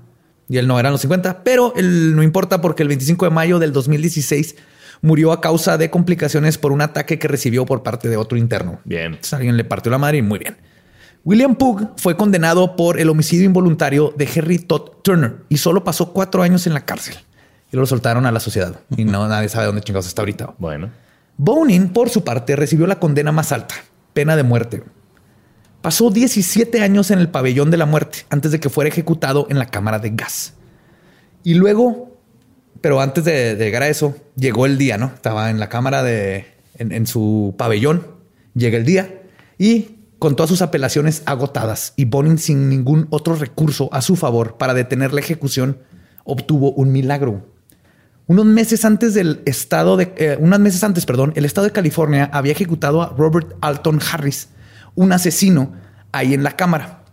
Y 0.49 0.59
él 0.59 0.69
no 0.69 0.79
eran 0.79 0.93
los 0.93 1.01
50, 1.01 1.43
pero 1.43 1.73
él 1.77 2.15
no 2.15 2.23
importa 2.23 2.61
porque 2.61 2.83
el 2.83 2.89
25 2.89 3.25
de 3.25 3.31
mayo 3.31 3.59
del 3.59 3.73
2016 3.73 4.55
murió 5.03 5.33
a 5.33 5.41
causa 5.41 5.77
de 5.77 5.91
complicaciones 5.91 6.57
por 6.59 6.71
un 6.73 6.83
ataque 6.83 7.19
que 7.19 7.27
recibió 7.29 7.67
por 7.67 7.83
parte 7.83 8.09
de 8.09 8.17
otro 8.17 8.39
interno. 8.39 8.81
Bien. 8.85 9.07
Entonces, 9.07 9.33
alguien 9.33 9.57
le 9.57 9.65
partió 9.65 9.91
la 9.91 9.99
madre 9.99 10.19
y 10.19 10.23
muy 10.23 10.39
bien. 10.39 10.57
William 11.27 11.57
Pugh 11.57 11.89
fue 11.97 12.17
condenado 12.17 12.77
por 12.77 13.01
el 13.01 13.09
homicidio 13.09 13.47
involuntario 13.47 14.15
de 14.17 14.29
Henry 14.33 14.61
Todd 14.61 14.91
Turner 15.03 15.39
y 15.49 15.57
solo 15.57 15.83
pasó 15.83 16.13
cuatro 16.13 16.45
años 16.45 16.69
en 16.69 16.75
la 16.75 16.85
cárcel. 16.85 17.17
Y 17.73 17.77
lo 17.77 17.85
soltaron 17.85 18.27
a 18.27 18.31
la 18.31 18.39
sociedad. 18.39 18.79
Y 18.97 19.05
no 19.05 19.27
nadie 19.27 19.49
sabe 19.49 19.67
dónde 19.67 19.81
chingados 19.81 20.07
está 20.07 20.23
ahorita. 20.23 20.55
Bueno. 20.59 20.89
Bonin, 21.37 21.89
por 21.89 22.11
su 22.11 22.23
parte, 22.23 22.55
recibió 22.55 22.87
la 22.87 23.01
condena 23.01 23.33
más 23.33 23.51
alta, 23.51 23.75
pena 24.13 24.37
de 24.37 24.45
muerte. 24.45 24.85
Pasó 25.83 26.11
17 26.11 26.81
años 26.81 27.11
en 27.11 27.19
el 27.19 27.29
pabellón 27.29 27.73
de 27.73 27.77
la 27.77 27.87
muerte 27.87 28.19
antes 28.31 28.53
de 28.53 28.61
que 28.61 28.71
fuera 28.71 28.89
ejecutado 28.89 29.49
en 29.51 29.59
la 29.59 29.67
cámara 29.67 29.99
de 29.99 30.11
gas. 30.11 30.55
Y 31.43 31.55
luego, 31.55 32.21
pero 32.81 33.01
antes 33.01 33.25
de, 33.25 33.57
de 33.57 33.65
llegar 33.65 33.83
a 33.83 33.89
eso, 33.89 34.15
llegó 34.37 34.65
el 34.65 34.79
día, 34.79 34.97
¿no? 34.97 35.07
Estaba 35.07 35.51
en 35.51 35.59
la 35.59 35.69
cámara 35.69 36.05
de, 36.05 36.47
en, 36.79 36.93
en 36.93 37.05
su 37.09 37.57
pabellón, 37.59 38.07
llega 38.55 38.79
el 38.79 38.85
día 38.85 39.23
y 39.59 39.96
Con 40.19 40.35
todas 40.35 40.49
sus 40.49 40.63
apelaciones 40.63 41.23
agotadas 41.27 41.93
y 41.97 42.07
Bonin 42.07 42.39
sin 42.39 42.71
ningún 42.71 43.07
otro 43.11 43.35
recurso 43.35 43.91
a 43.93 44.01
su 44.01 44.17
favor 44.17 44.57
para 44.57 44.73
detener 44.73 45.13
la 45.13 45.21
ejecución, 45.21 45.79
obtuvo 46.25 46.73
un 46.73 46.91
milagro. 46.91 47.47
Unos 48.27 48.47
meses 48.47 48.85
antes 48.85 49.15
del 49.15 49.43
estado 49.45 49.97
de, 49.97 50.13
eh, 50.17 50.37
unos 50.41 50.59
meses 50.59 50.83
antes, 50.83 51.07
perdón, 51.07 51.33
el 51.37 51.45
estado 51.45 51.67
de 51.67 51.73
California 51.73 52.31
había 52.33 52.53
ejecutado 52.53 53.03
a 53.03 53.15
Robert 53.17 53.55
Alton 53.61 54.01
Harris, 54.11 54.49
un 54.95 55.13
asesino, 55.13 55.75
ahí 56.13 56.35
en 56.35 56.43
la 56.43 56.57
cámara. 56.57 57.05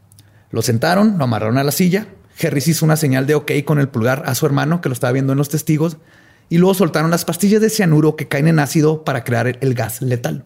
Lo 0.49 0.61
sentaron, 0.61 1.17
lo 1.17 1.25
amarraron 1.25 1.57
a 1.57 1.63
la 1.63 1.71
silla. 1.71 2.07
Harris 2.41 2.67
hizo 2.67 2.85
una 2.85 2.95
señal 2.95 3.27
de 3.27 3.35
OK 3.35 3.51
con 3.65 3.79
el 3.79 3.89
pulgar 3.89 4.23
a 4.25 4.33
su 4.33 4.45
hermano 4.45 4.81
que 4.81 4.89
lo 4.89 4.93
estaba 4.93 5.11
viendo 5.11 5.33
en 5.33 5.37
los 5.37 5.49
testigos 5.49 5.97
y 6.49 6.57
luego 6.57 6.73
soltaron 6.73 7.11
las 7.11 7.25
pastillas 7.25 7.61
de 7.61 7.69
cianuro 7.69 8.15
que 8.15 8.27
caen 8.27 8.47
en 8.47 8.59
ácido 8.59 9.03
para 9.03 9.23
crear 9.23 9.47
el, 9.47 9.57
el 9.61 9.73
gas 9.73 10.01
letal. 10.01 10.45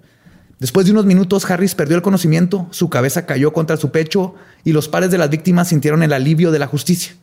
Después 0.59 0.85
de 0.87 0.91
unos 0.91 1.05
minutos, 1.05 1.49
Harris 1.49 1.75
perdió 1.75 1.95
el 1.95 2.01
conocimiento, 2.01 2.67
su 2.71 2.89
cabeza 2.89 3.25
cayó 3.25 3.53
contra 3.53 3.77
su 3.77 3.91
pecho 3.91 4.33
y 4.63 4.73
los 4.73 4.87
pares 4.87 5.11
de 5.11 5.17
las 5.19 5.29
víctimas 5.29 5.67
sintieron 5.67 6.01
el 6.01 6.13
alivio 6.13 6.51
de 6.51 6.59
la 6.59 6.65
justicia. 6.67 7.13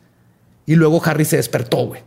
Y 0.65 0.75
luego 0.75 1.01
Harris 1.03 1.27
se 1.29 1.37
despertó, 1.37 1.85
güey. 1.87 2.01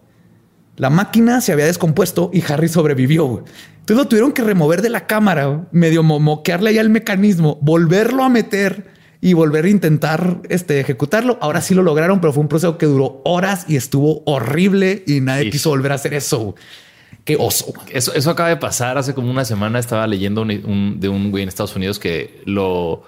La 0.77 0.91
máquina 0.91 1.41
se 1.41 1.53
había 1.53 1.67
descompuesto 1.67 2.31
y 2.33 2.43
Harry 2.51 2.69
sobrevivió. 2.69 3.27
güey. 3.27 3.45
Entonces 3.81 3.97
lo 3.97 4.09
tuvieron 4.09 4.33
que 4.33 4.43
remover 4.43 4.81
de 4.81 4.89
la 4.91 5.07
cámara, 5.07 5.47
güey, 5.47 5.61
medio 5.73 6.03
mo- 6.03 6.21
moquearle 6.21 6.71
ahí 6.71 6.79
al 6.79 6.89
mecanismo, 6.89 7.59
volverlo 7.61 8.23
a 8.25 8.29
meter 8.29 8.87
y 9.21 9.33
volver 9.35 9.65
a 9.65 9.69
intentar 9.71 10.41
este, 10.49 10.79
ejecutarlo. 10.81 11.37
Ahora 11.41 11.61
sí 11.61 11.75
lo 11.75 11.83
lograron, 11.83 12.21
pero 12.21 12.33
fue 12.33 12.41
un 12.43 12.49
proceso 12.49 12.79
que 12.79 12.87
duró 12.87 13.21
horas 13.25 13.65
y 13.69 13.77
estuvo 13.77 14.23
horrible 14.25 15.03
y 15.07 15.21
nadie 15.21 15.51
quiso 15.51 15.71
volver 15.71 15.93
a 15.93 15.97
hacer 15.97 16.15
eso. 16.15 16.39
güey. 16.39 16.55
Qué 17.29 17.37
oso. 17.39 17.75
Eso, 17.93 18.15
eso 18.15 18.31
acaba 18.31 18.49
de 18.49 18.57
pasar. 18.57 18.97
Hace 18.97 19.13
como 19.13 19.31
una 19.31 19.45
semana 19.45 19.79
estaba 19.79 20.07
leyendo 20.07 20.41
un- 20.41 20.51
un- 20.65 20.97
de 20.99 21.11
un 21.11 21.31
güey 21.31 21.43
en 21.43 21.49
Estados 21.51 21.77
Unidos 21.77 21.99
que 21.99 22.41
lo 22.47 23.03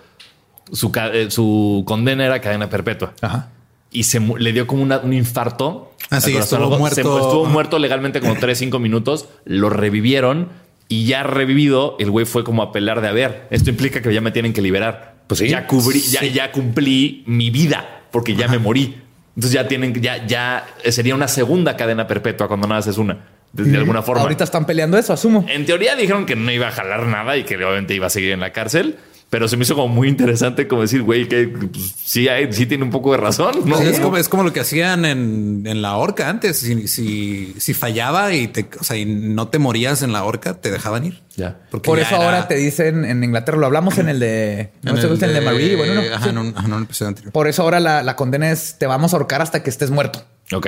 su, 0.72 0.92
eh, 1.14 1.30
su 1.30 1.84
condena 1.86 2.26
era 2.26 2.38
cadena 2.42 2.68
perpetua 2.68 3.14
Ajá. 3.22 3.48
y 3.90 4.02
se 4.02 4.20
le 4.20 4.52
dio 4.52 4.66
como 4.66 4.82
una- 4.82 4.98
un 4.98 5.14
infarto. 5.14 5.94
Ah, 6.10 6.16
al 6.16 6.22
sí, 6.22 6.32
corazón. 6.34 6.60
estuvo 6.60 6.74
Se- 6.74 6.78
muerto. 6.80 7.18
estuvo 7.28 7.44
muerto 7.46 7.78
legalmente 7.78 8.20
como 8.20 8.36
3, 8.36 8.58
5 8.58 8.78
minutos. 8.78 9.26
Lo 9.46 9.70
revivieron 9.70 10.50
y 10.86 11.06
ya 11.06 11.22
revivido, 11.22 11.96
el 11.98 12.10
güey 12.10 12.26
fue 12.26 12.44
como 12.44 12.62
a 12.62 12.72
pelear 12.72 13.00
de 13.00 13.08
a 13.08 13.12
ver. 13.12 13.46
Esto 13.50 13.70
implica 13.70 14.02
que 14.02 14.12
ya 14.12 14.20
me 14.20 14.32
tienen 14.32 14.52
que 14.52 14.60
liberar. 14.60 15.14
Pues 15.28 15.38
sí. 15.38 15.48
Ya 15.48 15.66
cubrí, 15.66 15.98
ya, 16.00 16.22
ya 16.26 16.52
cumplí 16.52 17.22
mi 17.26 17.48
vida 17.48 18.02
porque 18.10 18.34
ya 18.36 18.48
me 18.48 18.58
morí. 18.58 18.96
Entonces 19.34 19.52
ya 19.52 19.66
tienen, 19.66 19.94
ya, 19.94 20.26
ya 20.26 20.66
sería 20.90 21.14
una 21.14 21.26
segunda 21.26 21.74
cadena 21.78 22.06
perpetua 22.06 22.48
cuando 22.48 22.66
nada 22.68 22.80
haces 22.80 22.98
una. 22.98 23.18
De, 23.52 23.76
alguna 23.76 24.02
forma. 24.02 24.22
Ahorita 24.22 24.44
están 24.44 24.64
peleando 24.64 24.96
eso, 24.96 25.12
asumo. 25.12 25.44
En 25.48 25.66
teoría 25.66 25.96
dijeron 25.96 26.24
que 26.26 26.36
no 26.36 26.50
iba 26.52 26.68
a 26.68 26.72
jalar 26.72 27.06
nada 27.06 27.36
y 27.36 27.44
que 27.44 27.56
obviamente 27.56 27.94
iba 27.94 28.06
a 28.06 28.10
seguir 28.10 28.32
en 28.32 28.40
la 28.40 28.52
cárcel. 28.52 28.96
Pero 29.28 29.46
se 29.46 29.56
me 29.56 29.62
hizo 29.62 29.76
como 29.76 29.86
muy 29.86 30.08
interesante 30.08 30.66
como 30.66 30.82
decir, 30.82 31.02
güey, 31.02 31.28
que 31.28 31.46
pues, 31.46 31.94
sí, 32.04 32.26
hay, 32.26 32.52
sí 32.52 32.66
tiene 32.66 32.82
un 32.82 32.90
poco 32.90 33.12
de 33.12 33.18
razón. 33.18 33.60
¿no? 33.64 33.78
Sí, 33.78 33.84
es, 33.86 34.00
como, 34.00 34.16
es 34.16 34.28
como 34.28 34.42
lo 34.42 34.52
que 34.52 34.58
hacían 34.58 35.04
en, 35.04 35.62
en 35.66 35.82
la 35.82 35.96
horca 35.96 36.28
antes. 36.28 36.58
Si, 36.58 36.88
si, 36.88 37.54
si 37.56 37.72
fallaba 37.72 38.32
y, 38.34 38.48
te, 38.48 38.68
o 38.80 38.82
sea, 38.82 38.96
y 38.96 39.04
no 39.04 39.46
te 39.46 39.60
morías 39.60 40.02
en 40.02 40.12
la 40.12 40.24
horca, 40.24 40.54
te 40.54 40.72
dejaban 40.72 41.04
ir. 41.04 41.20
Ya. 41.36 41.58
Porque 41.70 41.86
Por 41.86 41.98
ya 41.98 42.06
eso 42.06 42.16
era- 42.16 42.24
ahora 42.24 42.48
te 42.48 42.56
dicen 42.56 43.04
en 43.04 43.22
Inglaterra, 43.22 43.56
lo 43.56 43.66
hablamos 43.66 43.98
en 43.98 44.08
el 44.08 44.18
de, 44.18 44.72
no 44.82 44.96
sé, 44.96 45.06
en 45.06 45.22
el 45.22 45.34
de 45.34 45.40
Marie, 45.40 45.76
bueno, 45.76 45.94
no, 45.94 46.00
ajá, 46.12 46.24
sí. 46.24 46.30
en 46.30 46.38
un, 46.38 46.48
ajá, 46.56 46.66
en 46.66 46.72
un 46.72 46.82
episodio 46.82 47.08
anterior. 47.10 47.32
Por 47.32 47.46
eso 47.46 47.62
ahora 47.62 47.78
la, 47.78 48.02
la 48.02 48.16
condena 48.16 48.50
es 48.50 48.78
te 48.80 48.86
vamos 48.86 49.12
a 49.14 49.16
ahorcar 49.16 49.42
hasta 49.42 49.62
que 49.62 49.70
estés 49.70 49.92
muerto. 49.92 50.24
Ok. 50.52 50.66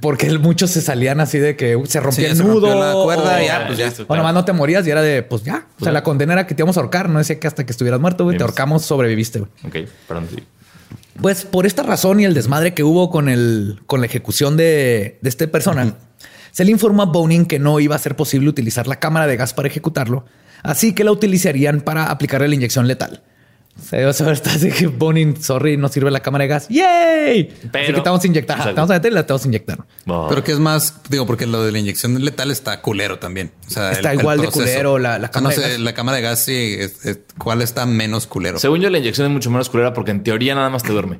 Porque 0.00 0.30
muchos 0.38 0.70
se 0.70 0.82
salían 0.82 1.20
así 1.20 1.38
de 1.38 1.56
que 1.56 1.74
uh, 1.74 1.86
se 1.86 1.98
rompía 2.00 2.26
Sí, 2.26 2.30
el 2.32 2.36
se 2.36 2.42
nudo. 2.44 2.66
rompió 2.68 2.74
la 2.84 2.92
cuerda 3.02 3.40
y 3.42 3.44
o- 3.44 3.48
ya, 3.48 3.66
pues 3.66 3.78
ya. 3.78 3.86
listo, 3.86 4.04
O 4.06 4.14
nomás 4.16 4.34
no 4.34 4.44
te 4.44 4.52
morías 4.52 4.86
y 4.86 4.90
era 4.90 5.00
de, 5.00 5.22
pues 5.22 5.42
ya. 5.42 5.66
O 5.80 5.84
sea, 5.84 5.92
la 5.92 6.02
condena 6.02 6.34
era 6.34 6.46
que 6.46 6.54
te 6.54 6.60
íbamos 6.62 6.76
a 6.76 6.80
ahorcar. 6.80 7.08
No 7.08 7.18
decía 7.18 7.40
que 7.40 7.46
hasta 7.46 7.64
que 7.64 7.72
estuvieras 7.72 8.00
muerto, 8.00 8.24
güey, 8.24 8.36
te 8.36 8.42
ahorcamos, 8.44 8.84
sobreviviste. 8.84 9.40
güey. 9.40 9.50
Ok, 9.84 9.88
perdón. 10.06 10.28
sí. 10.34 10.42
Pues 11.20 11.44
por 11.44 11.64
esta 11.64 11.82
razón 11.82 12.20
y 12.20 12.24
el 12.24 12.34
desmadre 12.34 12.74
que 12.74 12.82
hubo 12.82 13.08
con 13.10 13.28
el 13.28 13.80
con 13.86 14.00
la 14.00 14.06
ejecución 14.06 14.56
de, 14.56 15.18
de 15.22 15.28
esta 15.28 15.46
persona, 15.46 15.94
se 16.50 16.64
le 16.64 16.70
informó 16.72 17.02
a 17.02 17.06
Bonin 17.06 17.46
que 17.46 17.58
no 17.58 17.78
iba 17.80 17.94
a 17.94 17.98
ser 17.98 18.16
posible 18.16 18.48
utilizar 18.48 18.86
la 18.88 18.96
cámara 19.00 19.26
de 19.28 19.36
gas 19.36 19.54
para 19.54 19.68
ejecutarlo, 19.68 20.24
así 20.64 20.92
que 20.92 21.04
la 21.04 21.12
utilizarían 21.12 21.80
para 21.82 22.06
aplicarle 22.10 22.48
la 22.48 22.54
inyección 22.56 22.88
letal. 22.88 23.22
O 23.76 23.82
sea, 23.86 24.06
vas 24.06 24.20
a 24.20 24.24
ver, 24.24 24.34
estás 24.34 24.60
de 24.60 24.70
que 24.70 24.86
Bonin, 24.86 25.42
sorry, 25.42 25.76
no 25.76 25.88
sirve 25.88 26.10
la 26.10 26.20
cámara 26.20 26.44
de 26.44 26.48
gas. 26.48 26.68
¡Yay! 26.68 27.48
así 27.58 27.68
Pero- 27.72 27.86
que 27.96 28.00
te 28.00 28.08
vamos 28.08 28.22
a 28.24 28.26
inyectar. 28.26 28.56
Exacto. 28.56 28.74
Te 28.74 28.80
vamos 28.80 28.90
a 28.90 28.94
meter 28.94 29.12
y 29.12 29.14
la 29.14 29.26
te 29.26 29.32
vamos 29.32 29.44
a 29.44 29.48
inyectar. 29.48 29.78
Oh. 30.06 30.26
Pero 30.28 30.44
que 30.44 30.52
es 30.52 30.58
más, 30.60 30.94
digo, 31.10 31.26
porque 31.26 31.46
lo 31.46 31.62
de 31.64 31.72
la 31.72 31.78
inyección 31.80 32.24
letal 32.24 32.50
está 32.50 32.80
culero 32.80 33.18
también. 33.18 33.50
O 33.66 33.70
sea, 33.70 33.90
Está 33.92 34.14
igual 34.14 34.40
de 34.40 34.48
culero 34.48 34.98
la- 34.98 35.10
la 35.10 35.16
O 35.16 35.20
sea, 35.20 35.30
cámara 35.30 35.56
no 35.56 35.60
de 35.62 35.66
sé, 35.66 35.72
gas. 35.74 35.80
la 35.80 35.92
cámara 35.94 36.16
de 36.16 36.22
gas, 36.22 36.38
sí, 36.44 36.76
es- 36.78 37.04
es- 37.04 37.18
¿cuál 37.36 37.62
está 37.62 37.84
menos 37.84 38.26
culero? 38.26 38.58
Según 38.58 38.80
yo, 38.80 38.90
la 38.90 38.98
inyección 38.98 39.26
es 39.26 39.32
mucho 39.32 39.50
menos 39.50 39.68
culera 39.68 39.92
porque 39.92 40.12
en 40.12 40.22
teoría 40.22 40.54
nada 40.54 40.70
más 40.70 40.82
te 40.82 40.92
duerme. 40.92 41.18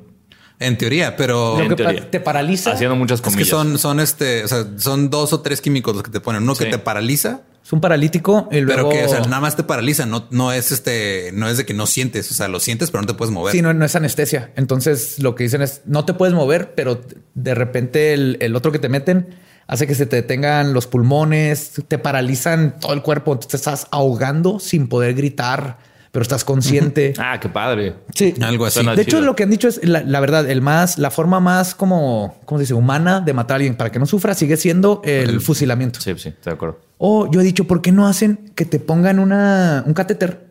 En 0.59 0.77
teoría, 0.77 1.15
pero 1.17 1.59
En 1.59 1.75
teoría. 1.75 2.09
te 2.09 2.19
paraliza. 2.19 2.71
Haciendo 2.73 2.95
muchas 2.95 3.19
es 3.19 3.23
que 3.25 3.29
comillas. 3.31 3.49
son, 3.49 3.77
son 3.77 3.99
este, 3.99 4.43
o 4.43 4.47
sea, 4.47 4.65
son 4.77 5.09
dos 5.09 5.33
o 5.33 5.41
tres 5.41 5.59
químicos 5.61 5.93
los 5.95 6.03
que 6.03 6.11
te 6.11 6.19
ponen. 6.21 6.43
Uno 6.43 6.55
Sí. 6.55 6.63
que 6.65 6.71
te 6.71 6.77
paraliza, 6.77 7.41
Es 7.63 7.73
un 7.73 7.81
paralítico 7.81 8.47
y 8.51 8.61
luego... 8.61 8.89
pero 8.89 9.01
que 9.01 9.05
o 9.05 9.09
sea, 9.09 9.19
nada 9.21 9.39
más 9.41 9.55
te 9.55 9.63
paraliza. 9.63 10.05
No, 10.05 10.27
no 10.31 10.51
es 10.53 10.71
este, 10.71 11.31
no 11.33 11.49
es 11.49 11.57
de 11.57 11.65
que 11.65 11.73
no 11.73 11.87
sientes. 11.87 12.29
O 12.31 12.33
sea, 12.33 12.47
lo 12.47 12.59
sientes, 12.59 12.91
pero 12.91 13.01
no 13.01 13.07
te 13.07 13.15
puedes 13.15 13.33
mover. 13.33 13.51
Sí, 13.53 13.61
no, 13.61 13.73
no 13.73 13.83
es 13.85 13.95
anestesia. 13.95 14.51
Entonces 14.55 15.19
lo 15.19 15.35
que 15.35 15.43
dicen 15.45 15.61
es 15.61 15.81
no 15.85 16.05
te 16.05 16.13
puedes 16.13 16.33
mover, 16.35 16.73
pero 16.75 17.01
de 17.33 17.55
repente 17.55 18.13
el, 18.13 18.37
el 18.39 18.55
otro 18.55 18.71
que 18.71 18.79
te 18.79 18.87
meten 18.87 19.35
hace 19.67 19.87
que 19.87 19.95
se 19.95 20.05
te 20.05 20.15
detengan 20.17 20.73
los 20.73 20.85
pulmones, 20.85 21.71
te 21.87 21.97
paralizan 21.97 22.79
todo 22.79 22.93
el 22.93 23.01
cuerpo. 23.01 23.31
Entonces 23.33 23.49
te 23.49 23.57
estás 23.57 23.87
ahogando 23.91 24.59
sin 24.59 24.87
poder 24.87 25.15
gritar, 25.15 25.79
pero 26.15 26.23
estás 26.23 26.45
consciente. 26.45 27.13
Ah, 27.19 27.41
qué 27.41 27.49
padre. 27.49 27.93
Sí, 28.13 28.33
Algo 28.41 28.65
así. 28.65 28.75
Suena 28.75 28.95
De 28.95 29.01
hecho, 29.01 29.17
chido. 29.17 29.25
lo 29.25 29.35
que 29.35 29.43
han 29.43 29.49
dicho 29.49 29.67
es 29.67 29.83
la, 29.83 30.01
la 30.01 30.21
verdad, 30.21 30.49
el 30.49 30.61
más, 30.61 30.97
la 30.97 31.11
forma 31.11 31.41
más 31.41 31.75
como, 31.75 32.39
¿cómo 32.45 32.57
se 32.57 32.63
dice? 32.63 32.73
Humana 32.73 33.19
de 33.19 33.33
matar 33.33 33.55
a 33.55 33.57
alguien 33.57 33.75
para 33.75 33.91
que 33.91 33.99
no 33.99 34.05
sufra 34.05 34.33
sigue 34.33 34.55
siendo 34.55 35.01
el 35.03 35.41
fusilamiento. 35.41 35.99
Sí, 35.99 36.13
sí, 36.15 36.29
estoy 36.29 36.51
de 36.51 36.55
acuerdo. 36.55 36.79
O 36.99 37.29
yo 37.29 37.41
he 37.41 37.43
dicho, 37.43 37.65
¿por 37.65 37.81
qué 37.81 37.91
no 37.91 38.07
hacen 38.07 38.51
que 38.55 38.63
te 38.63 38.79
pongan 38.79 39.19
una, 39.19 39.83
un 39.85 39.93
catéter? 39.93 40.45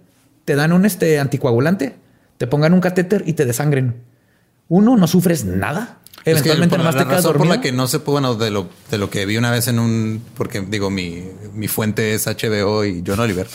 Te 0.45 0.55
dan 0.55 0.75
un 0.75 0.85
este 0.85 1.19
anticoagulante, 1.19 1.95
te 2.37 2.47
pongan 2.47 2.75
un 2.75 2.81
catéter 2.81 3.23
y 3.27 3.33
te 3.33 3.47
desangren. 3.47 3.95
Uno, 4.69 4.99
no 4.99 5.07
sufres 5.07 5.47
nada. 5.47 6.01
Es 6.25 6.43
que 6.43 6.51
Eventualmente 6.53 6.77
por 6.77 6.79
la, 6.79 6.85
nomás 6.85 6.95
la 6.95 7.01
te 7.03 7.09
quedas 7.09 7.25
por 7.27 7.47
la 7.47 7.61
que 7.61 7.73
no 7.73 7.87
se 7.87 7.99
pudo, 8.01 8.13
bueno, 8.15 8.35
de 8.35 8.51
lo, 8.51 8.69
de 8.91 8.99
lo 8.99 9.11
que 9.11 9.27
vi 9.27 9.37
una 9.37 9.51
vez 9.51 9.69
en 9.69 9.79
un, 9.79 10.23
porque 10.37 10.61
digo, 10.63 10.89
mi, 10.91 11.23
mi 11.55 11.69
fuente 11.69 12.15
es 12.15 12.27
HBO 12.27 12.85
y 12.85 13.03
John 13.07 13.21
Oliver. 13.21 13.47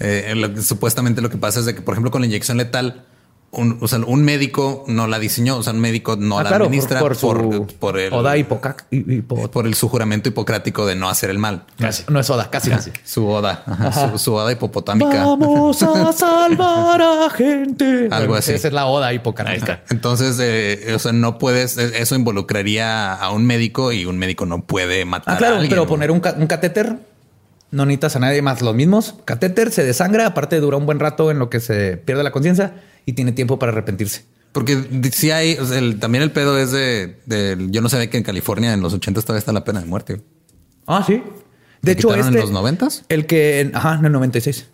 Eh, 0.00 0.34
lo 0.36 0.52
que- 0.54 0.62
supuestamente 0.62 1.20
lo 1.22 1.30
que 1.30 1.38
pasa 1.38 1.58
es 1.60 1.66
de 1.66 1.74
que, 1.74 1.80
por 1.82 1.94
ejemplo, 1.94 2.10
con 2.10 2.20
la 2.20 2.26
inyección 2.26 2.58
letal, 2.58 3.06
un, 3.50 3.78
o 3.80 3.88
sea, 3.88 3.98
un 4.00 4.22
médico 4.24 4.84
no 4.88 5.06
la 5.06 5.18
diseñó, 5.18 5.56
o 5.56 5.62
sea, 5.62 5.72
un 5.72 5.80
médico 5.80 6.16
no 6.16 6.38
Ah, 6.38 6.42
la 6.42 6.48
claro, 6.50 6.66
administra 6.66 7.00
por, 7.00 7.16
por, 7.18 7.40
su 7.40 7.66
por 7.78 7.98
el, 7.98 8.12
Oda 8.12 8.36
hipocac- 8.36 8.84
hi- 8.90 9.04
hipo- 9.22 9.48
por 9.48 9.66
el 9.66 9.74
su 9.74 9.88
juramento 9.88 10.28
hipocrático 10.28 10.84
de 10.84 10.94
no 10.96 11.08
hacer 11.08 11.30
el 11.30 11.38
mal. 11.38 11.64
Casi. 11.78 12.04
No 12.08 12.20
es 12.20 12.28
Oda, 12.28 12.50
casi. 12.50 12.68
casi. 12.70 12.90
Su 13.04 13.26
oda, 13.26 13.62
ajá, 13.66 14.10
su, 14.12 14.18
su 14.18 14.34
oda 14.34 14.52
hipopotámica. 14.52 15.24
Vamos 15.24 15.82
a 15.82 16.12
salvar 16.12 17.00
a 17.00 17.30
gente. 17.30 18.08
Algo 18.10 18.34
así. 18.34 18.52
Esa 18.52 18.68
es 18.68 18.74
la 18.74 18.84
Oda 18.86 19.12
hipocrática. 19.14 19.82
Entonces, 19.88 20.36
eh, 20.40 20.92
o 20.94 20.98
sea, 20.98 21.12
no 21.12 21.38
puedes, 21.38 21.78
eh, 21.78 21.92
eso 21.96 22.16
involucraría 22.16 23.14
a 23.14 23.30
un 23.32 23.46
médico 23.46 23.92
y 23.92 24.04
un 24.04 24.18
médico 24.18 24.44
no 24.46 24.62
puede 24.64 25.04
matar 25.06 25.34
Ah, 25.34 25.38
claro, 25.38 25.54
a 25.54 25.58
alguien. 25.58 25.70
pero 25.70 25.86
poner 25.86 26.10
un, 26.10 26.20
ca- 26.20 26.34
un 26.36 26.46
catéter 26.46 26.96
no 27.70 27.84
necesitas 27.86 28.16
a 28.16 28.18
nadie 28.18 28.42
más. 28.42 28.60
Los 28.62 28.74
mismos 28.74 29.14
catéter 29.24 29.70
se 29.72 29.84
desangra, 29.84 30.26
aparte 30.26 30.60
dura 30.60 30.76
un 30.76 30.86
buen 30.86 30.98
rato 31.00 31.30
en 31.30 31.38
lo 31.38 31.48
que 31.50 31.60
se 31.60 31.96
pierde 31.96 32.22
la 32.22 32.30
conciencia 32.30 32.74
y 33.08 33.14
tiene 33.14 33.32
tiempo 33.32 33.58
para 33.58 33.72
arrepentirse. 33.72 34.24
Porque 34.52 34.76
si 35.12 35.30
hay, 35.30 35.56
o 35.58 35.64
sea, 35.64 35.78
el- 35.78 35.98
también 35.98 36.22
el 36.22 36.30
pedo 36.30 36.58
es 36.58 36.72
de, 36.72 37.20
de- 37.24 37.56
yo 37.70 37.80
no 37.80 37.88
sabía 37.88 38.10
que 38.10 38.18
en 38.18 38.22
California 38.22 38.74
en 38.74 38.82
los 38.82 38.92
80 38.92 39.22
todavía 39.22 39.38
está 39.38 39.52
la 39.52 39.64
pena 39.64 39.80
de 39.80 39.86
muerte. 39.86 40.20
Ah, 40.86 41.02
sí. 41.06 41.14
De 41.14 41.22
¿La 41.82 41.92
hecho, 41.92 42.14
este, 42.14 42.28
en 42.28 42.34
los 42.34 42.50
90? 42.50 42.88
El 43.08 43.24
que, 43.26 43.70
ajá, 43.72 43.94
en 43.98 44.04
el 44.04 44.12
96. 44.12 44.66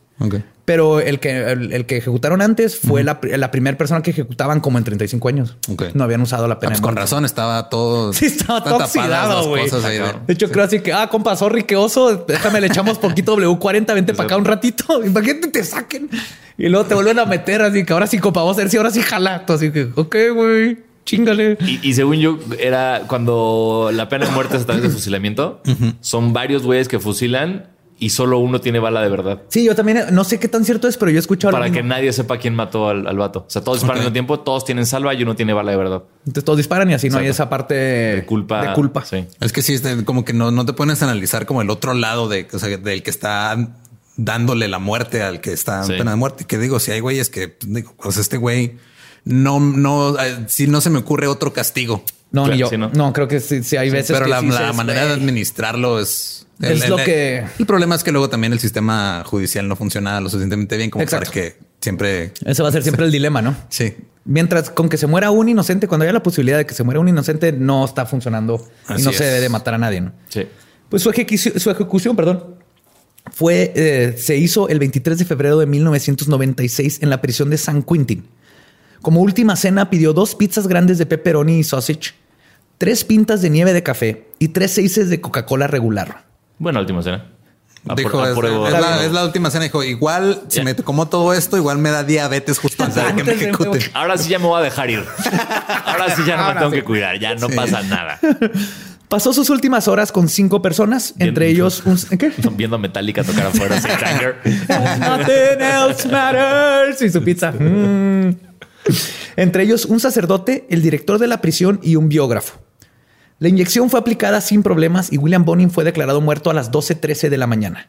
Pero 0.64 1.00
el 1.00 1.20
que, 1.20 1.52
el, 1.52 1.72
el 1.74 1.84
que 1.84 1.98
ejecutaron 1.98 2.40
antes 2.40 2.78
fue 2.78 3.04
la, 3.04 3.20
la 3.22 3.50
primera 3.50 3.76
persona 3.76 4.00
que 4.02 4.12
ejecutaban 4.12 4.60
como 4.60 4.78
en 4.78 4.84
35 4.84 5.28
años. 5.28 5.56
No 5.92 6.04
habían 6.04 6.22
usado 6.22 6.48
la 6.48 6.54
Ah, 6.54 6.60
pena. 6.60 6.70
pues 6.70 6.78
de 6.80 6.82
con 6.82 6.94
muerte. 6.94 7.00
razón 7.02 7.24
estaba 7.26 7.68
todo. 7.68 8.12
Sí, 8.14 8.26
estaba 8.26 8.64
todo 8.64 8.76
oxidado, 8.78 9.48
güey. 9.48 9.68
de- 9.68 10.14
De 10.26 10.32
hecho, 10.32 10.50
creo 10.50 10.64
así 10.64 10.80
que, 10.80 10.92
ah, 10.94 11.08
compa, 11.10 11.36
sorry, 11.36 11.64
qué 11.64 11.76
oso. 11.76 12.24
Déjame, 12.26 12.60
le 12.62 12.68
echamos 12.68 12.98
poquito 12.98 13.36
W40, 13.36 13.92
vente 13.94 14.14
para 14.14 14.26
acá 14.26 14.36
un 14.38 14.46
ratito. 14.46 15.04
Imagínate, 15.04 15.48
te 15.48 15.64
saquen. 15.64 16.08
Y 16.56 16.68
luego 16.68 16.86
te 16.86 16.94
vuelven 16.94 17.18
a 17.18 17.26
meter 17.26 17.60
así 17.60 17.84
que 17.84 17.92
ahora 17.92 18.06
sí, 18.06 18.18
compa, 18.18 18.40
vamos 18.40 18.56
a 18.56 18.60
ver 18.60 18.70
si 18.70 18.76
ahora 18.78 18.90
sí 18.90 19.02
jala. 19.02 19.44
Así 19.46 19.70
que, 19.70 19.88
ok, 19.94 20.16
güey, 20.34 20.78
chingale. 21.04 21.58
Y, 21.60 21.80
y 21.90 21.92
según 21.92 22.16
yo, 22.16 22.38
era 22.58 23.02
cuando 23.08 23.90
la 23.92 24.08
pena 24.08 24.24
de 24.26 24.32
muerte 24.32 24.56
es 24.56 24.62
a 24.62 24.66
través 24.66 24.82
de 24.84 24.88
fusilamiento. 24.88 25.60
Son 26.00 26.32
varios 26.32 26.62
güeyes 26.62 26.88
que 26.88 26.98
fusilan 27.00 27.66
y 28.05 28.11
solo 28.11 28.38
uno 28.38 28.61
tiene 28.61 28.78
bala 28.80 29.00
de 29.00 29.09
verdad. 29.09 29.42
Sí, 29.48 29.64
yo 29.64 29.74
también 29.74 30.05
no 30.12 30.24
sé 30.24 30.38
qué 30.38 30.48
tan 30.48 30.64
cierto 30.64 30.88
es, 30.88 30.96
pero 30.96 31.11
yo 31.11 31.16
he 31.16 31.20
escuchado 31.20 31.52
lo 31.52 31.59
Para 31.59 31.70
que 31.70 31.82
nadie 31.82 32.12
sepa 32.12 32.38
quién 32.38 32.55
mató 32.55 32.88
al, 32.88 33.07
al 33.07 33.16
vato. 33.16 33.40
O 33.40 33.50
sea, 33.50 33.62
todos 33.62 33.78
disparan 33.78 33.98
al 33.98 34.05
mismo 34.05 34.12
tiempo, 34.12 34.40
todos 34.40 34.64
tienen 34.64 34.84
salva 34.86 35.14
y 35.14 35.22
uno 35.22 35.34
tiene 35.34 35.52
bala 35.52 35.70
de 35.70 35.76
verdad. 35.78 36.02
Entonces 36.26 36.44
todos 36.44 36.57
disparan 36.59 36.90
y 36.90 36.94
así 36.94 37.09
no 37.09 37.18
hay 37.18 37.28
esa 37.28 37.48
parte 37.48 37.74
de 37.74 38.26
culpa. 38.26 38.68
De 38.68 38.72
culpa. 38.74 39.05
Sí. 39.05 39.26
Es 39.40 39.52
que 39.52 39.62
sí, 39.62 39.78
como 40.05 40.24
que 40.24 40.32
no, 40.32 40.50
no 40.50 40.66
te 40.66 40.72
pones 40.72 41.02
a 41.02 41.07
analizar 41.07 41.46
como 41.46 41.62
el 41.62 41.70
otro 41.70 41.94
lado 41.94 42.28
de, 42.28 42.46
o 42.52 42.59
sea, 42.59 42.76
del 42.76 43.02
que 43.02 43.11
está 43.11 43.57
dándole 44.16 44.68
la 44.68 44.78
muerte 44.78 45.22
al 45.22 45.40
que 45.40 45.52
está 45.52 45.78
en 45.78 45.84
Sí. 45.86 45.92
pena 45.96 46.11
de 46.12 46.16
muerte. 46.16 46.44
Que 46.44 46.59
digo, 46.59 46.78
si 46.78 46.90
hay 46.92 47.00
güeyes 47.00 47.30
que, 47.30 47.57
digo, 47.66 47.94
pues 48.02 48.16
este 48.16 48.36
güey 48.36 48.76
no, 49.24 49.60
no, 49.60 50.18
eh, 50.20 50.44
si 50.48 50.66
no 50.66 50.80
se 50.80 50.90
me 50.90 50.98
ocurre 50.98 51.26
otro 51.26 51.52
castigo. 51.52 52.04
No, 52.30 52.44
Claro, 52.46 52.52
ni 52.54 52.70
yo. 52.70 52.78
¿no? 52.78 52.90
¿no? 52.92 53.12
creo 53.12 53.28
que 53.28 53.38
sí, 53.40 53.62
sí 53.62 53.76
hay 53.76 53.90
veces 53.90 54.12
Pero 54.12 54.24
que 54.24 54.30
la, 54.30 54.40
sí 54.40 54.48
la 54.48 54.60
dices, 54.60 54.76
manera 54.76 55.06
de 55.06 55.12
administrarlo 55.12 56.00
es... 56.00 56.46
Es 56.60 56.88
lo 56.88 56.96
que- 56.96 57.44
El 57.58 57.66
problema 57.66 57.94
es 57.94 58.02
que 58.04 58.10
luego 58.12 58.28
también 58.28 58.52
el 58.52 58.58
sistema 58.60 59.22
judicial 59.26 59.66
no 59.68 59.76
funciona 59.76 60.20
lo 60.20 60.28
suficientemente 60.28 60.76
bien 60.76 60.90
como 60.90 61.02
Exacto. 61.02 61.30
para 61.30 61.32
que 61.32 61.56
siempre... 61.80 62.32
Ese 62.44 62.62
va 62.62 62.68
a 62.68 62.72
ser 62.72 62.82
siempre 62.82 63.04
el 63.04 63.12
dilema, 63.12 63.40
¿no? 63.42 63.56
Sí. 63.68 63.94
Mientras 64.24 64.70
con 64.70 64.88
que 64.88 64.96
se 64.96 65.06
muera 65.06 65.30
un 65.30 65.48
inocente, 65.48 65.86
cuando 65.86 66.04
haya 66.04 66.12
la 66.12 66.22
posibilidad 66.22 66.58
de 66.58 66.66
que 66.66 66.74
se 66.74 66.82
muera 66.82 66.98
un 67.00 67.08
inocente, 67.08 67.52
no 67.52 67.84
está 67.84 68.06
funcionando 68.06 68.66
y 68.96 69.02
no 69.02 69.12
se 69.12 69.24
debe 69.24 69.40
de 69.40 69.48
matar 69.48 69.74
a 69.74 69.78
nadie, 69.78 70.00
¿no? 70.00 70.12
Sí. 70.28 70.42
Pues 70.88 71.02
su 71.02 71.10
ejecución, 71.10 71.58
su 71.60 71.70
ejecución, 71.70 72.16
perdón, 72.16 72.56
fue, 73.32 73.72
eh, 73.76 74.14
se 74.18 74.36
hizo 74.36 74.68
el 74.68 74.78
23 74.78 75.18
de 75.18 75.24
febrero 75.24 75.58
de 75.58 75.66
1996 75.66 76.98
en 77.02 77.10
la 77.10 77.20
prisión 77.20 77.50
de 77.50 77.58
San 77.58 77.82
Quintin. 77.82 78.24
Como 79.05 79.20
última 79.20 79.55
cena 79.55 79.90
pidió 79.90 80.14
dos 80.14 80.34
pizzas 80.34 80.66
grandes 80.66 80.96
de 80.96 81.05
pepperoni 81.05 81.59
y 81.59 81.62
sausage, 81.62 82.14
tres 82.78 83.05
pintas 83.05 83.42
de 83.42 83.50
nieve 83.50 83.74
de 83.74 83.82
café 83.82 84.28
y 84.38 84.48
tres 84.48 84.70
seises 84.72 85.11
de 85.11 85.20
Coca-Cola 85.20 85.66
regular. 85.66 86.24
Buena 86.59 86.80
última 86.80 87.02
cena. 87.02 87.26
Dijo, 87.96 88.24
es, 88.26 88.72
la, 88.72 89.05
es 89.05 89.12
la 89.12 89.26
última 89.26 89.50
cena. 89.50 89.64
Dijo, 89.64 89.84
igual 89.84 90.40
si 90.48 90.62
me 90.62 90.74
como 90.74 91.07
todo 91.07 91.34
esto, 91.34 91.59
igual 91.59 91.76
me 91.76 91.90
da 91.90 92.02
diabetes 92.02 92.59
justo 92.59 92.82
antes 92.82 93.05
de 93.05 93.14
que 93.14 93.24
me 93.24 93.32
ejecuten. 93.32 93.82
Ahora 93.92 94.16
sí 94.16 94.30
ya 94.30 94.38
me 94.38 94.46
voy 94.46 94.59
a 94.59 94.64
dejar 94.64 94.88
ir. 94.88 95.05
Ahora 95.84 96.16
sí 96.16 96.22
ya 96.26 96.38
no 96.38 96.48
me 96.55 96.61
tengo 96.61 96.70
que 96.70 96.82
cuidar. 96.82 97.18
Ya 97.18 97.34
no 97.34 97.50
Sí. 97.50 97.55
pasa 97.55 97.82
nada. 97.82 98.18
Pasó 99.11 99.34
sus 99.34 99.50
últimas 99.50 99.86
horas 99.86 100.11
con 100.12 100.30
cinco 100.30 100.62
personas, 100.62 101.14
entre 101.18 101.48
ellos 101.48 101.82
un... 101.84 101.98
¿Qué? 102.18 102.32
Viendo 102.57 102.78
Metallica 102.78 103.22
tocar 103.22 103.48
afuera 103.48 103.78
sin. 103.78 103.90
Nothing 104.98 105.61
else 105.61 106.09
matters. 106.09 107.02
Y 107.02 107.11
su 107.11 107.22
pizza. 107.22 107.52
Mm. 107.52 108.53
Entre 109.37 109.62
ellos 109.64 109.85
un 109.87 110.01
sacerdote, 110.01 110.66
el 110.70 110.82
director 110.82 111.18
de 111.18 111.26
la 111.26 111.41
prisión 111.41 111.80
y 111.82 111.97
un 111.97 112.09
biógrafo. 112.09 112.61
La 113.39 113.49
inyección 113.49 113.91
fue 113.91 114.01
aplicada 114.01 114.41
sin 114.41 114.62
problemas 114.62 115.12
y 115.12 115.18
William 115.18 115.45
Bonin 115.45 115.70
fue 115.70 115.85
declarado 115.85 116.20
muerto 116.20 116.51
a 116.51 116.55
las 116.55 116.70
12:13 116.70 117.28
de 117.30 117.39
la 117.39 117.47
mañana. 117.47 117.89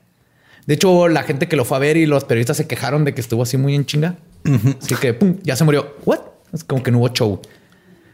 De 0.66 0.74
hecho, 0.74 1.08
la 1.08 1.22
gente 1.24 1.48
que 1.48 1.56
lo 1.56 1.64
fue 1.66 1.78
a 1.78 1.80
ver 1.80 1.96
y 1.98 2.08
los 2.08 2.24
periodistas 2.24 2.58
se 2.58 2.66
quejaron 2.68 3.06
de 3.06 3.14
que 3.14 3.22
estuvo 3.22 3.44
así 3.44 3.56
muy 3.58 3.76
en 3.76 3.86
chinga. 3.86 4.16
Así 4.82 4.96
que 4.96 5.14
pum, 5.14 5.38
ya 5.44 5.56
se 5.56 5.64
murió. 5.64 5.96
What? 6.06 6.20
Es 6.54 6.64
como 6.64 6.82
que 6.82 6.90
no 6.92 6.98
hubo 7.00 7.10
show. 7.10 7.40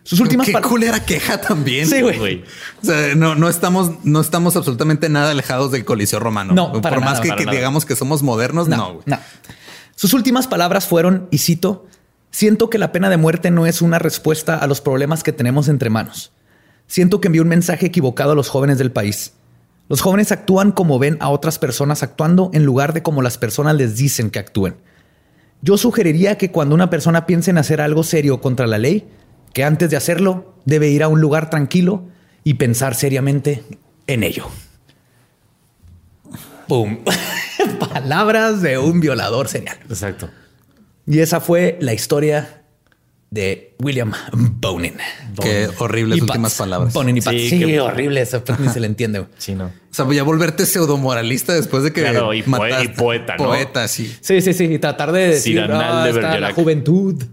Sus 0.04 0.20
últimas 0.20 0.48
Qué 0.48 0.54
par- 0.54 0.64
culera 0.64 1.00
queja 1.06 1.40
también. 1.40 1.88
Sí, 1.88 2.02
güey. 2.02 2.18
Güey. 2.18 2.44
O 2.82 2.86
sea, 2.86 3.16
no, 3.16 3.36
no 3.36 3.48
estamos, 3.48 4.04
no 4.04 4.20
estamos 4.20 4.56
absolutamente 4.56 5.08
nada 5.10 5.32
alejados 5.32 5.72
del 5.72 5.86
Coliseo 5.86 6.20
Romano. 6.20 6.54
No, 6.54 6.72
por 6.74 6.82
para 6.82 7.00
más 7.00 7.06
nada, 7.14 7.22
que, 7.22 7.28
para 7.30 7.40
que 7.40 7.46
nada. 7.46 7.58
digamos 7.58 7.86
que 7.86 7.96
somos 7.96 8.24
modernos, 8.24 8.68
no. 8.68 8.94
güey. 8.96 9.04
no. 9.06 9.20
Sus 9.96 10.14
últimas 10.14 10.48
palabras 10.48 10.88
fueron, 10.88 11.28
y 11.32 11.38
cito, 11.38 11.86
siento 12.32 12.70
que 12.70 12.78
la 12.78 12.92
pena 12.92 13.10
de 13.10 13.18
muerte 13.18 13.52
no 13.52 13.66
es 13.66 13.82
una 13.82 14.00
respuesta 14.00 14.58
a 14.58 14.68
los 14.68 14.82
problemas 14.82 15.24
que 15.24 15.34
tenemos 15.34 15.68
entre 15.68 15.90
manos. 15.90 16.32
Siento 16.88 17.22
que 17.22 17.28
envió 17.28 17.42
un 17.44 17.48
mensaje 17.48 17.86
equivocado 17.86 18.32
a 18.32 18.36
los 18.36 18.50
jóvenes 18.50 18.78
del 18.78 18.92
país. 18.92 19.34
Los 19.88 20.02
jóvenes 20.02 20.32
actúan 20.32 20.72
como 20.72 21.00
ven 21.00 21.18
a 21.20 21.30
otras 21.30 21.60
personas 21.60 22.02
actuando 22.02 22.50
en 22.54 22.66
lugar 22.66 22.94
de 22.94 23.04
como 23.04 23.22
las 23.22 23.38
personas 23.38 23.76
les 23.76 23.98
dicen 23.98 24.30
que 24.30 24.40
actúen. 24.40 24.76
Yo 25.62 25.78
sugeriría 25.78 26.38
que 26.38 26.52
cuando 26.52 26.74
una 26.74 26.90
persona 26.90 27.26
piense 27.26 27.52
en 27.52 27.58
hacer 27.58 27.82
algo 27.82 28.04
serio 28.04 28.42
contra 28.42 28.68
la 28.68 28.78
ley, 28.78 29.08
que 29.54 29.64
antes 29.64 29.90
de 29.90 29.98
hacerlo 29.98 30.56
debe 30.66 30.90
ir 30.90 31.04
a 31.04 31.08
un 31.08 31.22
lugar 31.22 31.50
tranquilo 31.50 32.06
y 32.44 32.56
pensar 32.56 32.96
seriamente 32.96 33.64
en 34.08 34.24
ello. 34.24 34.48
¡Pum! 36.68 37.00
Palabras 37.94 38.62
de 38.62 38.78
un 38.78 39.02
violador 39.02 39.48
serial. 39.48 39.78
Exacto. 39.90 40.30
Y 41.08 41.20
esa 41.20 41.40
fue 41.42 41.78
la 41.82 41.94
historia 41.94 42.64
de 43.30 43.76
William 43.80 44.12
Bonin. 44.34 44.94
Qué 45.42 45.70
horribles 45.80 46.18
Y 46.18 46.22
últimas 46.22 46.52
Pats. 46.52 46.60
palabras. 46.60 46.94
Bonin 46.94 47.18
y 47.18 47.22
Pats. 47.22 47.38
Sí, 47.38 47.50
Sí, 47.50 47.60
que- 47.60 47.80
horrible. 47.80 48.22
Eso 48.22 48.44
pues, 48.44 48.60
ni 48.60 48.68
se 48.70 48.80
le 48.80 48.88
entiende. 48.88 49.26
Sí, 49.38 49.56
no. 49.56 49.66
O 49.66 49.72
sea, 49.94 50.06
voy 50.06 50.18
a 50.20 50.24
volverte 50.24 50.66
pseudomoralista 50.66 51.54
después 51.54 51.84
de 51.84 51.92
que 51.94 52.02
Claro, 52.02 52.34
y 52.34 52.44
mataste- 52.44 52.86
y 52.86 52.88
poeta, 52.90 53.36
¿no? 53.38 53.46
Poeta, 53.46 53.88
sí. 53.88 54.14
Sí, 54.22 54.42
sí, 54.42 54.54
sí. 54.54 54.66
Y 54.66 54.80
tratar 54.80 55.12
de 55.12 55.28
decir, 55.30 55.60
"Ah, 55.60 56.04
de 56.04 56.10
está 56.12 56.22
la 56.22 56.30
Bergerac". 56.30 56.56
juventud. 56.56 57.24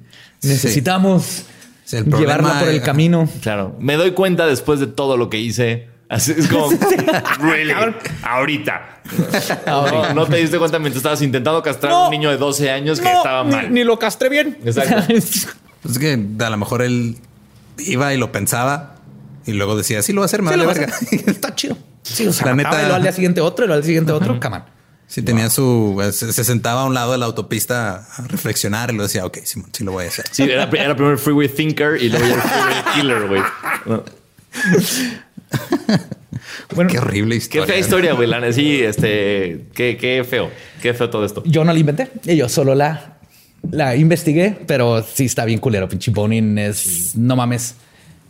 Necesitamos 0.43 1.45
Sí, 1.85 1.97
el 1.97 2.05
problema- 2.05 2.21
llevarla 2.37 2.61
por 2.61 2.69
el 2.69 2.83
camino. 2.83 3.29
Claro. 3.43 3.77
Me 3.81 3.97
doy 3.97 4.13
cuenta 4.13 4.47
después 4.47 4.81
de 4.81 4.87
todo 4.87 5.17
lo 5.17 5.31
que 5.31 5.39
hice. 5.39 5.89
Así 6.09 6.33
es 6.37 6.49
como, 6.49 6.71
really, 7.41 7.75
ahorita. 8.23 8.95
No, 9.67 10.13
no 10.13 10.27
te 10.27 10.37
diste 10.37 10.59
cuenta 10.59 10.79
mientras 10.79 10.99
estabas 10.99 11.23
intentando 11.23 11.63
castrar 11.63 11.93
a 11.93 12.05
un 12.05 12.11
niño 12.11 12.31
de 12.31 12.37
12 12.37 12.71
años 12.71 13.01
que 13.01 13.11
No, 13.11 13.17
estaba 13.17 13.45
mal. 13.45 13.73
Ni, 13.73 13.83
lo 13.85 13.99
castré 13.99 14.29
bien. 14.29 14.59
Exacto. 14.65 15.13
Es 15.89 15.99
que 15.99 16.21
a 16.41 16.51
lo 16.51 16.57
mejor 16.57 16.83
él 16.83 17.17
iba 17.79 18.13
y 18.13 18.19
lo 18.19 18.33
pensaba 18.33 18.97
y 19.47 19.53
luego 19.53 19.77
decía, 19.77 20.03
sí 20.03 20.13
lo 20.13 20.21
voy 20.21 20.25
a 20.25 20.27
hacer, 20.27 20.43
me 20.43 20.51
Sí, 20.51 20.59
vale 20.59 20.65
lo 20.65 20.69
verga. 20.69 20.95
Está 21.27 21.55
chido. 21.55 21.79
Sí, 22.03 22.27
o 22.27 22.33
sea, 22.33 22.49
La 22.49 22.55
neta-. 22.55 22.75
Y 22.75 22.81
luego 22.81 22.95
al 22.97 23.03
día 23.03 23.13
siguiente 23.13 23.41
otro, 23.41 23.65
y 23.65 23.69
luego 23.69 23.79
al 23.79 23.85
siguiente 23.85 24.13
otro. 24.13 24.39
Come 24.41 24.57
on. 24.57 24.65
Sí, 25.07 25.23
tenía 25.23 25.49
su. 25.49 25.99
Se, 26.13 26.33
se 26.35 26.45
sentaba 26.45 26.83
a 26.83 26.85
un 26.85 26.93
lado 26.93 27.13
de 27.13 27.19
la 27.19 27.25
autopista 27.27 28.07
a 28.15 28.23
reflexionar 28.27 28.91
y 28.91 28.97
lo 28.97 29.05
decía, 29.05 29.25
ok, 29.25 29.39
Simón, 29.45 29.71
sí 29.73 29.85
lo 29.85 29.93
voy 29.93 30.05
a 30.05 30.09
hacer. 30.09 30.27
Sí, 30.31 30.43
era, 30.43 30.65
era 30.65 30.95
primero 30.95 31.17
Freeway 31.17 31.49
Thinker 31.49 32.03
y 32.03 32.11
luego 32.11 32.27
ya 32.27 32.35
el 32.35 32.41
Freeway 32.43 32.95
Killer, 32.95 33.27
güey. 33.29 33.43
No. 35.51 35.59
Bueno, 36.75 36.91
Qué 36.91 36.99
horrible 36.99 37.35
Qué 37.35 37.37
historia. 37.39 37.67
fea 37.67 37.79
historia, 37.79 38.13
güey. 38.13 38.53
Sí, 38.53 38.81
este, 38.83 39.67
qué, 39.75 39.97
qué 39.99 40.25
feo. 40.29 40.51
Qué 40.83 40.93
feo 40.95 41.09
todo 41.11 41.25
esto. 41.25 41.43
yo 41.47 41.65
no 41.65 41.73
la 41.73 41.79
inventé. 41.79 42.11
Yo 42.25 42.49
solo 42.49 42.75
la, 42.75 43.19
la 43.71 43.97
investigué, 43.97 44.57
pero 44.67 45.03
sí 45.03 45.25
está 45.25 45.45
bien 45.45 45.59
culero. 45.61 45.89
Pinche 45.89 46.11
Bonin 46.11 46.59
es 46.59 47.17
no 47.17 47.37
mames. 47.37 47.75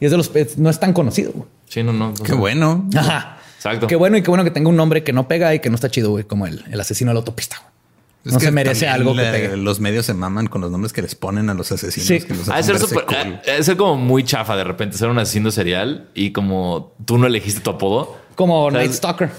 Y 0.01 0.05
es 0.05 0.11
de 0.13 0.17
los 0.17 0.35
es- 0.35 0.57
no 0.59 0.71
es 0.71 0.79
tan 0.81 0.93
conocido. 0.93 1.33
güey. 1.33 1.47
Sí, 1.69 1.83
no, 1.83 1.93
no. 1.93 2.11
no 2.11 2.15
Qué 2.25 2.33
bueno. 2.35 2.89
Ajá. 2.97 3.39
Exacto. 3.57 3.87
Qué 3.89 3.97
bueno 3.97 4.17
y 4.17 4.23
qué 4.23 4.31
bueno 4.31 4.45
que 4.45 4.51
tenga 4.53 4.69
un 4.69 4.77
nombre 4.77 5.03
que 5.03 5.13
no 5.13 5.27
pega 5.29 5.53
y 5.55 5.59
que 5.61 5.69
no 5.69 5.75
está 5.75 5.91
chido, 5.91 6.11
güey, 6.11 6.25
como 6.25 6.47
el, 6.47 6.65
el 6.71 6.81
asesino 6.81 7.11
de 7.11 7.15
la 7.15 7.19
autopista. 7.19 7.57
güey. 7.61 7.73
Es 8.25 8.33
no 8.33 8.39
que 8.41 8.47
se 8.47 8.51
merece 8.53 8.89
algo 8.89 9.15
que 9.15 9.23
la- 9.23 9.33
pegue. 9.33 9.57
Los 9.57 9.81
medios 9.81 10.05
se 10.07 10.13
maman 10.15 10.49
con 10.49 10.61
los 10.61 10.71
nombres 10.71 10.93
que 10.93 11.01
les 11.03 11.15
ponen 11.15 11.49
a 11.51 11.55
los 11.55 11.71
asesinos. 11.73 12.07
Sí. 12.07 12.21
que 12.21 12.35
los 12.35 12.47
ser, 12.47 12.79
súper- 12.79 13.05
cool. 13.07 13.65
ser 13.65 13.77
como 13.77 13.97
muy 13.97 14.25
chafa 14.25 14.57
de 14.57 14.65
repente 14.65 14.99
ser 14.99 15.09
un 15.09 15.19
asesino 15.19 15.51
serial 15.51 16.09
y 16.15 16.33
como 16.33 16.95
tú 17.05 17.17
no 17.17 17.27
elegiste 17.27 17.61
tu 17.61 17.71
apodo. 17.71 18.17
Como 18.35 18.67
O 18.67 18.71
sea, 18.71 18.81
Night 18.81 18.93
Stalker. 18.93 19.31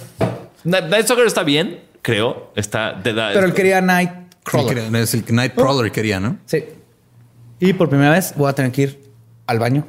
Night 0.63 0.85
Night 0.85 1.03
Stalker 1.05 1.27
está 1.27 1.43
bien, 1.43 1.81
creo. 2.01 2.51
Está, 2.55 3.01
te 3.03 3.13
da- 3.13 3.31
Pero 3.33 3.45
él 3.45 3.53
quería 3.53 3.81
Night 3.81 4.11
Crawler. 4.43 4.95
Es 4.95 5.13
el 5.13 5.23
Nightcrawler 5.29 5.91
quería, 5.91 6.19
¿no? 6.19 6.37
Sí. 6.45 6.63
Y 7.59 7.73
por 7.73 7.89
primera 7.89 8.11
vez 8.11 8.33
voy 8.35 8.49
a 8.49 8.53
tener 8.53 8.71
que 8.71 8.81
ir 8.83 9.11
al 9.45 9.59
baño. 9.59 9.85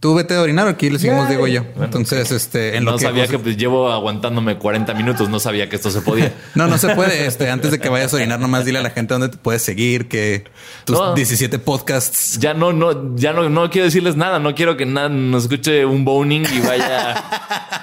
Tú 0.00 0.14
vete 0.14 0.36
a 0.36 0.42
orinar, 0.42 0.68
aquí 0.68 0.90
le 0.90 0.98
seguimos, 1.00 1.28
digo 1.28 1.48
yo. 1.48 1.62
Entonces, 1.80 2.30
este, 2.30 2.76
en 2.76 2.84
no 2.84 2.92
lo 2.92 2.98
que 2.98 3.02
sabía 3.04 3.24
José- 3.24 3.32
que 3.32 3.38
pues, 3.40 3.56
llevo 3.56 3.90
aguantándome 3.90 4.56
40 4.56 4.94
minutos. 4.94 5.28
No 5.28 5.40
sabía 5.40 5.68
que 5.68 5.74
esto 5.74 5.90
se 5.90 6.02
podía. 6.02 6.32
No, 6.54 6.68
no 6.68 6.78
se 6.78 6.94
puede. 6.94 7.26
Este, 7.26 7.50
antes 7.50 7.72
de 7.72 7.80
que 7.80 7.88
vayas 7.88 8.12
a 8.12 8.16
orinar, 8.16 8.38
nomás 8.38 8.64
dile 8.64 8.78
a 8.78 8.82
la 8.82 8.90
gente 8.90 9.14
dónde 9.14 9.28
te 9.28 9.38
puedes 9.38 9.62
seguir, 9.62 10.06
que 10.06 10.44
tus 10.84 10.96
No. 10.96 11.14
17 11.14 11.58
podcasts. 11.58 12.38
Ya 12.38 12.54
no, 12.54 12.72
no, 12.72 13.16
ya 13.16 13.32
no, 13.32 13.48
no 13.48 13.70
quiero 13.70 13.86
decirles 13.86 14.14
nada. 14.14 14.38
No 14.38 14.54
quiero 14.54 14.76
que 14.76 14.86
nada 14.86 15.08
nos 15.08 15.42
escuche 15.44 15.84
un 15.84 16.04
boning 16.04 16.44
y 16.54 16.60
vaya 16.60 17.24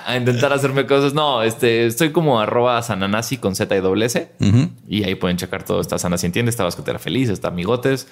a 0.06 0.16
intentar 0.16 0.54
hacerme 0.54 0.86
cosas. 0.86 1.14
No, 1.14 1.44
este, 1.44 1.86
estoy 1.86 2.12
como 2.14 2.40
arroba 2.40 2.82
sananasi 2.82 3.38
con 3.38 3.56
Z 3.58 3.76
y 3.76 3.82
doble 3.82 4.06
S. 4.06 4.32
Y 4.88 5.04
ahí 5.04 5.16
pueden 5.16 5.36
checar 5.36 5.64
todo. 5.64 5.82
Está 5.82 6.00
Sana 6.00 6.18
Si 6.18 6.26
Entiende, 6.28 6.50
está 6.50 6.64
Bascotera 6.64 6.98
Feliz, 6.98 7.28
está 7.30 7.50
Amigotes, 7.50 8.08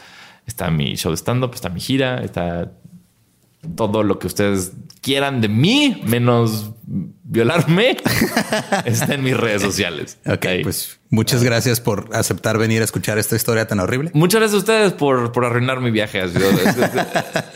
está 0.46 0.70
mi 0.72 0.96
show 0.98 1.12
de 1.14 1.18
stand-up, 1.18 1.52
está 1.54 1.70
mi 1.70 1.80
gira, 1.80 2.22
está 2.22 2.70
todo 3.76 4.04
lo 4.04 4.20
que 4.20 4.28
ustedes 4.28 4.74
quieran 5.02 5.42
de 5.42 5.50
mí, 5.50 6.02
menos 6.06 6.72
violarme, 7.24 7.98
está 8.86 9.14
en 9.16 9.24
mis 9.24 9.36
redes 9.36 9.62
sociales. 9.62 10.18
Ok, 10.26 10.46
Ahí. 10.46 10.64
pues 10.64 11.00
muchas 11.10 11.44
gracias 11.44 11.82
por 11.82 12.10
aceptar 12.14 12.58
venir 12.58 12.82
a 12.82 12.86
escuchar 12.86 13.18
esta 13.18 13.36
historia 13.36 13.68
tan 13.68 13.80
horrible. 13.80 14.12
Muchas 14.14 14.40
gracias 14.40 14.56
a 14.56 14.60
ustedes 14.60 14.94
por, 14.94 15.32
por 15.32 15.46
arruinar 15.46 15.82
mi 15.82 15.92
viaje. 15.92 16.24
Es, 16.24 16.36
es- 16.36 16.78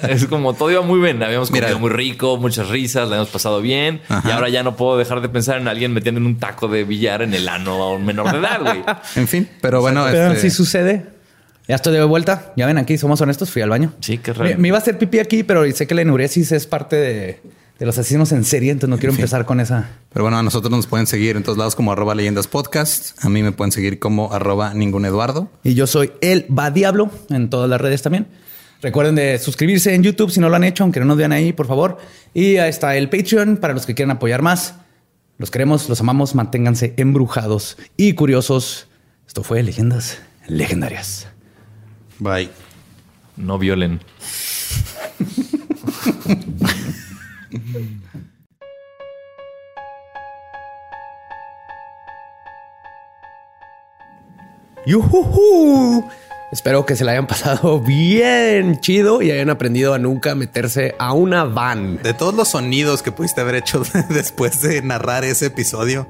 es 0.09 0.25
como 0.25 0.53
todo 0.55 0.71
iba 0.71 0.81
muy 0.81 0.99
bien. 0.99 1.21
Habíamos 1.23 1.49
comido 1.49 1.67
Mira. 1.67 1.79
muy 1.79 1.89
rico, 1.89 2.37
muchas 2.37 2.69
risas, 2.69 3.09
la 3.09 3.17
hemos 3.17 3.29
pasado 3.29 3.61
bien. 3.61 4.01
Ajá. 4.09 4.27
Y 4.27 4.31
ahora 4.31 4.49
ya 4.49 4.63
no 4.63 4.75
puedo 4.75 4.97
dejar 4.97 5.21
de 5.21 5.29
pensar 5.29 5.59
en 5.59 5.67
alguien 5.67 5.93
metiendo 5.93 6.19
en 6.19 6.25
un 6.27 6.37
taco 6.39 6.67
de 6.67 6.83
billar 6.83 7.21
en 7.21 7.33
el 7.33 7.47
ano 7.47 7.81
a 7.83 7.93
un 7.93 8.05
menor 8.05 8.31
de 8.31 8.39
edad, 8.39 8.59
güey. 8.61 8.83
En 9.15 9.27
fin, 9.27 9.47
pero 9.61 9.79
bueno, 9.81 10.05
Pero 10.11 10.31
este, 10.33 10.49
si 10.49 10.55
sucede. 10.55 11.16
Ya 11.67 11.75
estoy 11.75 11.93
de 11.93 12.03
vuelta. 12.03 12.53
Ya 12.55 12.65
ven 12.65 12.77
aquí, 12.77 12.97
somos 12.97 13.19
honestos. 13.21 13.51
Fui 13.51 13.61
al 13.61 13.69
baño. 13.69 13.93
Sí, 13.99 14.17
qué 14.19 14.31
Me, 14.31 14.37
raro. 14.37 14.59
me 14.59 14.67
iba 14.69 14.77
a 14.77 14.81
hacer 14.81 14.97
pipí 14.97 15.19
aquí, 15.19 15.43
pero 15.43 15.69
sé 15.73 15.85
que 15.87 15.95
la 15.95 16.01
enuresis 16.01 16.51
es 16.53 16.65
parte 16.65 16.95
de, 16.95 17.41
de 17.77 17.85
los 17.85 17.97
asesinos 17.97 18.31
en 18.31 18.43
serie, 18.45 18.71
entonces 18.71 18.89
no 18.89 18.97
quiero 18.97 19.13
empezar 19.13 19.45
con 19.45 19.59
esa. 19.59 19.89
pero 20.13 20.23
bueno, 20.23 20.37
a 20.37 20.43
nosotros 20.43 20.71
nos 20.71 20.87
pueden 20.87 21.07
seguir 21.07 21.35
en 21.35 21.43
todos 21.43 21.57
lados 21.57 21.75
como 21.75 21.91
arroba 21.91 22.15
leyendas 22.15 22.47
podcast. 22.47 23.23
A 23.23 23.29
mí 23.29 23.43
me 23.43 23.51
pueden 23.51 23.71
seguir 23.73 23.99
como 23.99 24.33
arroba 24.33 24.73
ningún 24.73 25.05
Eduardo. 25.05 25.49
Y 25.63 25.73
yo 25.73 25.87
soy 25.87 26.11
el 26.21 26.45
Va 26.57 26.71
Diablo 26.71 27.11
en 27.29 27.49
todas 27.49 27.69
las 27.69 27.81
redes 27.81 28.01
también. 28.01 28.27
Recuerden 28.81 29.15
de 29.15 29.37
suscribirse 29.39 29.93
en 29.93 30.03
YouTube 30.03 30.29
si 30.31 30.39
no 30.39 30.49
lo 30.49 30.55
han 30.55 30.63
hecho, 30.63 30.83
aunque 30.83 30.99
no 30.99 31.05
nos 31.07 31.17
vean 31.17 31.31
ahí, 31.31 31.51
por 31.51 31.67
favor. 31.67 31.97
Y 32.33 32.57
ahí 32.57 32.69
está 32.69 32.95
el 32.95 33.09
Patreon 33.09 33.57
para 33.57 33.73
los 33.73 33.85
que 33.85 33.93
quieran 33.95 34.15
apoyar 34.15 34.41
más. 34.41 34.75
Los 35.39 35.51
queremos, 35.51 35.89
los 35.89 35.99
amamos, 35.99 36.33
manténganse 36.35 36.93
embrujados 36.97 37.77
y 37.97 38.13
curiosos. 38.13 38.87
Esto 39.27 39.43
fue 39.43 39.61
Leyendas 39.63 40.19
Legendarias. 40.47 41.27
Bye. 42.19 42.49
No 43.35 43.57
violen. 43.59 44.01
¡Yujujú! 54.87 56.09
Espero 56.49 56.85
que 56.85 56.95
se 56.95 57.03
la 57.03 57.11
hayan 57.11 57.27
pasado 57.27 57.79
bien 57.81 58.79
chido 58.79 59.21
y 59.21 59.31
hayan 59.31 59.49
aprendido 59.49 59.93
a 59.93 59.99
nunca 59.99 60.33
meterse 60.33 60.95
a 60.97 61.11
una 61.11 61.43
van. 61.43 62.01
De 62.01 62.13
todos 62.13 62.33
los 62.33 62.47
sonidos 62.49 63.03
que 63.03 63.11
pudiste 63.11 63.41
haber 63.41 63.55
hecho 63.55 63.83
después 64.09 64.61
de 64.61 64.81
narrar 64.81 65.25
ese 65.25 65.47
episodio, 65.47 66.07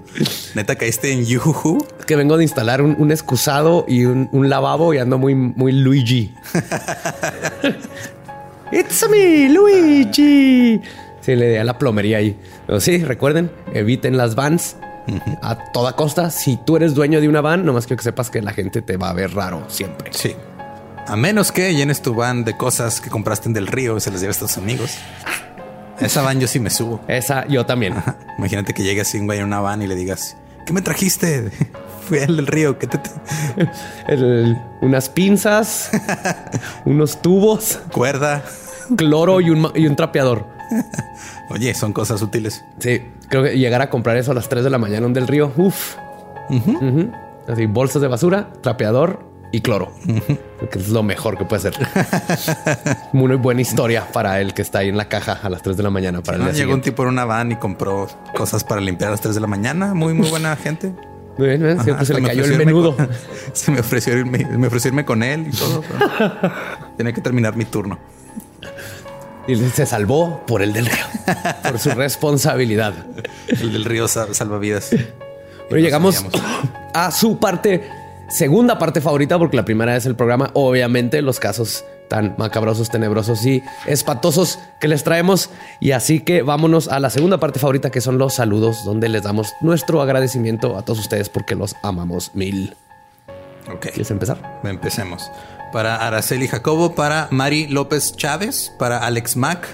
neta 0.54 0.76
caíste 0.76 1.12
en 1.12 1.26
Yuhu. 1.26 1.84
Que 2.06 2.16
vengo 2.16 2.38
de 2.38 2.44
instalar 2.44 2.84
un, 2.84 2.96
un 3.00 3.12
excusado 3.12 3.86
y 3.88 4.06
un, 4.06 4.30
un 4.32 4.48
lavabo 4.48 4.94
y 4.94 5.00
ando 5.00 5.18
muy, 5.18 5.34
muy 5.34 5.72
Luigi. 5.72 6.36
It's 8.72 9.10
me, 9.10 9.50
Luigi. 9.50 10.82
Sí, 11.22 11.36
le 11.36 11.50
di 11.50 11.56
a 11.56 11.64
la 11.64 11.80
plomería 11.80 12.18
ahí. 12.18 12.38
Pero 12.68 12.80
sí, 12.80 13.04
recuerden, 13.04 13.50
eviten 13.74 14.18
las 14.18 14.36
vans 14.36 14.76
a 15.42 15.56
toda 15.72 15.94
costa. 15.94 16.30
Si 16.32 16.58
tú 16.58 16.76
eres 16.78 16.94
dueño 16.96 17.22
de 17.22 17.28
una 17.30 17.42
van, 17.42 17.66
nomás 17.66 17.86
quiero 17.88 17.98
que 17.98 18.04
sepas 18.04 18.30
que 18.30 18.42
la 18.42 18.54
gente 18.54 18.82
te 18.82 18.98
va 18.98 19.10
a 19.10 19.14
ver 19.14 19.34
raro 19.34 19.64
siempre. 19.70 20.12
Sí. 20.14 20.36
A 21.08 21.16
menos 21.16 21.52
que 21.52 21.74
llenes 21.74 22.02
tu 22.02 22.14
van 22.14 22.44
de 22.44 22.58
cosas 22.58 23.00
que 23.00 23.10
compraste 23.10 23.48
en 23.48 23.54
Del 23.54 23.68
Río 23.68 23.96
y 23.98 24.02
se 24.02 24.12
las 24.12 24.20
lleves 24.22 24.38
a 24.38 24.40
tus 24.42 24.58
amigos. 24.58 24.92
Esa 26.00 26.22
van 26.22 26.40
yo 26.40 26.48
sí 26.48 26.60
me 26.60 26.70
subo. 26.70 27.00
Esa 27.08 27.48
yo 27.48 27.66
también. 27.66 27.96
Imagínate 28.38 28.74
que 28.74 28.84
llegue 28.84 29.02
así 29.02 29.18
un 29.18 29.26
güey 29.26 29.40
en 29.40 29.46
una 29.46 29.60
van 29.62 29.82
y 29.82 29.88
le 29.88 29.96
digas, 29.96 30.36
¿qué 30.66 30.74
me 30.74 30.82
trajiste? 30.82 31.50
Fui 32.08 32.20
al 32.20 32.36
del 32.38 32.48
río. 32.48 32.78
¿Qué 32.78 32.88
te, 32.88 32.98
te- 33.00 33.10
El- 34.08 34.58
unas 34.82 35.10
pinzas, 35.10 35.90
unos 36.86 37.22
tubos, 37.22 37.80
cuerda? 37.92 38.44
cloro 38.96 39.42
y 39.42 39.50
un, 39.50 39.70
y 39.76 39.86
un 39.88 39.96
trapeador. 39.98 40.46
Oye, 41.50 41.74
son 41.74 41.92
cosas 41.94 42.22
útiles. 42.22 42.64
Sí, 42.80 43.02
creo 43.30 43.44
que 43.44 43.58
llegar 43.58 43.82
a 43.82 43.90
comprar 43.90 44.18
eso 44.18 44.32
a 44.32 44.36
las 44.36 44.50
3 44.50 44.64
de 44.64 44.70
la 44.70 44.78
mañana 44.78 45.06
en 45.06 45.14
del 45.14 45.28
río. 45.28 45.52
Uf. 45.58 45.96
Ujú. 46.50 47.12
Así, 47.48 47.66
bolsas 47.66 48.02
de 48.02 48.08
basura, 48.08 48.50
trapeador 48.62 49.20
y 49.52 49.62
cloro. 49.62 49.92
Que 50.72 50.80
es 50.80 50.90
lo 50.90 51.04
mejor 51.04 51.38
que 51.38 51.46
puede 51.46 51.62
ser. 51.62 51.74
Muy 53.14 53.36
buena 53.38 53.62
historia 53.62 54.06
para 54.12 54.42
el 54.42 54.54
que 54.54 54.62
está 54.62 54.80
ahí 54.80 54.90
en 54.90 54.98
la 54.98 55.08
caja 55.08 55.40
a 55.42 55.50
las 55.50 55.62
3 55.62 55.78
de 55.78 55.84
la 55.84 55.90
mañana. 55.90 56.22
Para 56.22 56.38
el 56.38 56.44
día 56.44 56.54
Llegó 56.54 56.74
un 56.74 56.82
tipo 56.82 57.04
en 57.04 57.10
una 57.10 57.26
van 57.26 57.52
y 57.52 57.56
compró 57.56 58.08
cosas 58.36 58.64
para 58.64 58.82
limpiar 58.82 59.10
a 59.10 59.12
las 59.12 59.22
3 59.22 59.36
de 59.36 59.42
la 59.42 59.48
mañana. 59.48 59.94
Muy, 59.94 60.14
muy 60.14 60.30
buena 60.30 60.56
gente. 60.56 60.94
Muy 61.38 61.48
bien, 61.50 61.66
¿eh? 61.66 61.74
Siempre 61.76 61.94
Ajá, 61.94 62.06
se 62.06 62.14
le 62.16 62.22
me 62.22 62.28
cayó 62.30 62.44
el 62.46 62.58
menudo. 62.58 62.96
con- 62.96 63.10
se 63.54 63.72
me 63.72 63.80
ofreció 63.80 64.18
irme, 64.18 64.40
me 64.58 64.68
ofreció 64.68 64.90
irme 64.90 65.06
con 65.06 65.22
él 65.24 65.48
y 65.48 65.56
todo. 65.56 65.84
Tenía 66.98 67.14
que 67.14 67.22
terminar 67.22 67.56
mi 67.56 67.66
turno. 67.66 68.00
Y 69.48 69.56
se 69.56 69.86
salvó 69.86 70.44
por 70.46 70.62
el 70.62 70.74
del 70.74 70.86
río. 70.88 71.06
por 71.64 71.80
su 71.80 71.90
responsabilidad. 71.96 72.94
El 73.48 73.72
del 73.74 73.86
río 73.86 74.08
sal- 74.08 74.36
salvavidas. 74.36 74.90
Pero 75.70 75.82
llegamos 75.82 76.26
a 76.94 77.12
su 77.12 77.40
parte, 77.40 77.84
segunda 78.30 78.78
parte 78.80 79.02
favorita, 79.02 79.38
porque 79.38 79.58
la 79.58 79.66
primera 79.66 79.96
es 79.96 80.06
el 80.06 80.16
programa, 80.16 80.50
obviamente, 80.54 81.22
los 81.22 81.40
casos 81.40 81.84
tan 82.08 82.36
macabrosos, 82.38 82.90
tenebrosos 82.90 83.46
y 83.46 83.62
espantosos 83.86 84.60
que 84.80 84.88
les 84.88 85.04
traemos. 85.04 85.50
Y 85.82 85.92
así 85.92 86.22
que 86.22 86.42
vámonos 86.42 86.88
a 86.88 87.02
la 87.02 87.10
segunda 87.10 87.38
parte 87.40 87.60
favorita, 87.60 87.90
que 87.90 88.00
son 88.00 88.18
los 88.18 88.36
saludos, 88.36 88.86
donde 88.86 89.10
les 89.10 89.24
damos 89.24 89.52
nuestro 89.60 90.02
agradecimiento 90.02 90.78
a 90.78 90.84
todos 90.84 91.00
ustedes 91.00 91.28
porque 91.28 91.56
los 91.56 91.76
amamos 91.84 92.32
mil. 92.34 92.74
Ok. 93.70 93.88
¿Quieres 93.88 94.12
empezar? 94.12 94.62
Empecemos. 94.64 95.30
Para 95.72 95.96
Araceli 96.08 96.48
Jacobo, 96.48 96.96
para 96.96 97.28
Mari 97.32 97.68
López 97.68 98.16
Chávez, 98.16 98.72
para 98.80 99.00
Alex 99.00 99.36
Mack, 99.36 99.68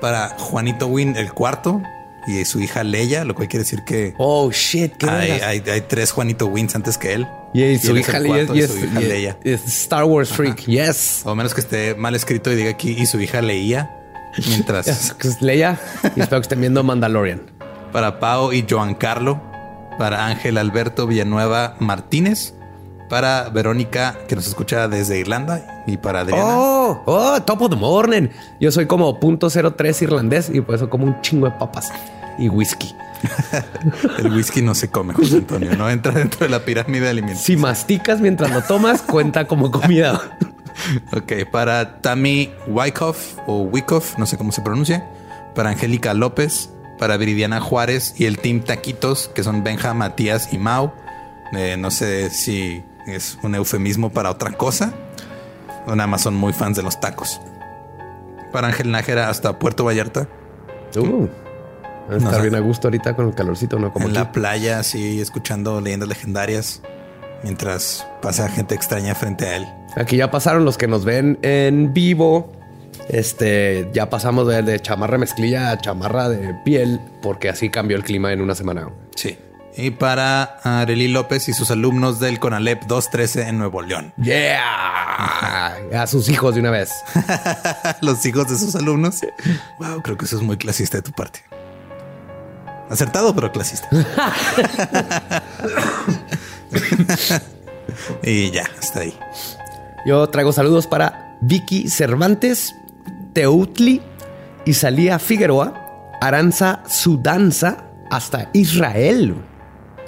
para 0.00 0.30
Juanito 0.38 0.86
Win 0.88 1.16
el 1.16 1.32
cuarto 1.32 1.80
y 2.26 2.44
su 2.44 2.60
hija 2.60 2.84
Leia, 2.84 3.24
lo 3.24 3.34
cual 3.34 3.48
quiere 3.48 3.62
decir 3.64 3.84
que 3.86 4.14
Oh, 4.18 4.50
shit, 4.50 4.92
qué 4.98 5.08
hay, 5.08 5.30
hay- 5.30 5.62
hay 5.70 5.80
tres 5.82 6.12
Juanito 6.12 6.46
Wins 6.46 6.74
antes 6.74 6.98
que 6.98 7.14
él. 7.14 7.26
Y, 7.54 7.78
su 7.78 7.96
hija, 7.96 8.22
cuarto 8.22 8.54
y 8.54 8.62
su 8.66 8.76
hija 8.78 9.00
Leia. 9.00 9.38
Star 9.44 10.04
Wars 10.04 10.28
Freak. 10.30 10.66
Yes. 10.66 11.22
O 11.24 11.34
menos 11.34 11.54
que 11.54 11.60
esté 11.62 11.94
mal 11.94 12.14
escrito 12.14 12.52
y 12.52 12.56
diga 12.56 12.70
aquí 12.70 12.90
y 12.98 13.06
su 13.06 13.18
hija 13.20 13.40
leía. 13.40 13.90
Mientras 14.46 15.16
Leia. 15.40 15.80
Y 16.14 16.20
espero 16.20 16.40
que 16.40 16.44
estén 16.44 16.60
viendo 16.60 16.82
Mandalorian. 16.84 17.40
para 17.92 18.20
Pau 18.20 18.52
y 18.52 18.66
Joan 18.68 18.94
Carlo, 18.94 19.40
para 19.98 20.26
Ángel 20.26 20.58
Alberto 20.58 21.06
Villanueva 21.06 21.74
Martínez, 21.78 22.52
para 23.08 23.48
Verónica 23.48 24.16
que 24.28 24.36
nos 24.36 24.46
escucha 24.46 24.88
desde 24.88 25.18
Irlanda 25.18 25.84
y 25.86 25.96
para 25.96 26.20
Adriana. 26.20 26.44
Oh, 26.46 27.02
oh, 27.06 27.42
top 27.42 27.62
of 27.62 27.70
the 27.70 27.76
morning. 27.76 28.28
Yo 28.60 28.70
soy 28.70 28.86
como 28.86 29.18
.03 29.18 30.02
irlandés 30.02 30.50
y 30.52 30.60
por 30.60 30.74
eso 30.74 30.88
como 30.88 31.06
un 31.06 31.20
chingo 31.20 31.46
de 31.46 31.52
papas 31.52 31.90
y 32.38 32.48
whisky. 32.48 32.94
El 34.18 34.32
whisky 34.32 34.62
no 34.62 34.74
se 34.74 34.90
come, 34.90 35.12
José 35.14 35.38
Antonio, 35.38 35.76
no 35.76 35.90
entra 35.90 36.12
dentro 36.12 36.40
de 36.40 36.48
la 36.48 36.64
pirámide 36.64 37.08
alimenticia. 37.08 37.46
Si 37.46 37.56
masticas 37.56 38.20
mientras 38.20 38.50
lo 38.52 38.62
tomas, 38.62 39.02
cuenta 39.02 39.46
como 39.46 39.70
comida. 39.70 40.20
Ok, 41.12 41.32
para 41.50 42.00
Tammy 42.00 42.52
Wyckoff 42.68 43.36
o 43.48 43.62
Wyckoff, 43.62 44.16
no 44.16 44.26
sé 44.26 44.38
cómo 44.38 44.52
se 44.52 44.62
pronuncia. 44.62 45.04
Para 45.52 45.70
Angélica 45.70 46.14
López, 46.14 46.70
para 46.98 47.16
Viridiana 47.16 47.60
Juárez 47.60 48.14
y 48.16 48.26
el 48.26 48.38
Team 48.38 48.60
Taquitos, 48.60 49.28
que 49.34 49.42
son 49.42 49.64
Benja, 49.64 49.92
Matías 49.92 50.52
y 50.52 50.58
Mau. 50.58 50.92
Eh, 51.52 51.76
no 51.76 51.90
sé 51.90 52.30
si 52.30 52.84
es 53.08 53.38
un 53.42 53.54
eufemismo 53.54 54.10
para 54.10 54.30
otra 54.30 54.52
cosa 54.52 54.92
o 55.86 55.94
nada 55.96 56.06
más 56.06 56.22
son 56.22 56.34
muy 56.34 56.52
fans 56.52 56.76
de 56.76 56.82
los 56.82 57.00
tacos. 57.00 57.40
Para 58.52 58.68
Ángel 58.68 58.90
Nájera 58.90 59.28
hasta 59.28 59.58
Puerto 59.58 59.84
Vallarta, 59.84 60.28
Uh, 60.96 61.28
a 62.10 62.16
estar 62.16 62.40
bien 62.40 62.54
a 62.54 62.60
gusto 62.60 62.88
ahorita 62.88 63.14
con 63.14 63.28
el 63.28 63.34
calorcito, 63.34 63.78
¿no? 63.78 63.92
Como 63.92 64.06
en 64.06 64.12
aquí. 64.12 64.18
la 64.18 64.32
playa, 64.32 64.78
así 64.78 65.20
escuchando 65.20 65.80
leyendas 65.80 66.08
legendarias 66.08 66.80
mientras 67.42 68.06
pasa 68.22 68.48
gente 68.48 68.74
extraña 68.74 69.14
frente 69.14 69.46
a 69.46 69.56
él. 69.56 69.66
Aquí 69.96 70.16
ya 70.16 70.30
pasaron 70.30 70.64
los 70.64 70.78
que 70.78 70.86
nos 70.88 71.04
ven 71.04 71.38
en 71.42 71.92
vivo. 71.92 72.52
Este, 73.10 73.88
ya 73.92 74.10
pasamos 74.10 74.48
de, 74.48 74.62
de 74.62 74.80
chamarra 74.80 75.18
mezclilla 75.18 75.70
a 75.70 75.78
chamarra 75.78 76.28
de 76.28 76.54
piel, 76.64 77.00
porque 77.22 77.48
así 77.48 77.70
cambió 77.70 77.96
el 77.96 78.02
clima 78.04 78.32
en 78.32 78.40
una 78.40 78.54
semana. 78.54 78.88
Sí. 79.14 79.38
Y 79.78 79.92
para 79.92 80.58
Arely 80.64 81.06
López 81.06 81.48
y 81.48 81.52
sus 81.52 81.70
alumnos 81.70 82.18
del 82.18 82.40
CONALEP 82.40 82.82
213 82.86 83.48
en 83.48 83.58
Nuevo 83.58 83.80
León. 83.80 84.12
Yeah, 84.20 85.76
a 85.94 86.06
sus 86.08 86.28
hijos 86.28 86.56
de 86.56 86.60
una 86.60 86.72
vez. 86.72 86.90
Los 88.00 88.26
hijos 88.26 88.48
de 88.48 88.58
sus 88.58 88.74
alumnos. 88.74 89.20
Wow, 89.78 90.02
creo 90.02 90.18
que 90.18 90.24
eso 90.24 90.36
es 90.36 90.42
muy 90.42 90.56
clasista 90.56 90.96
de 90.96 91.02
tu 91.02 91.12
parte. 91.12 91.44
Acertado, 92.90 93.32
pero 93.32 93.52
clasista. 93.52 93.88
y 98.24 98.50
ya, 98.50 98.68
hasta 98.80 98.98
ahí. 99.00 99.16
Yo 100.04 100.28
traigo 100.28 100.52
saludos 100.52 100.88
para 100.88 101.36
Vicky 101.40 101.88
Cervantes, 101.88 102.74
Teutli, 103.32 104.02
Isalía 104.64 105.20
Figueroa, 105.20 106.18
Aranza 106.20 106.82
Sudanza, 106.88 107.84
hasta 108.10 108.50
Israel. 108.54 109.36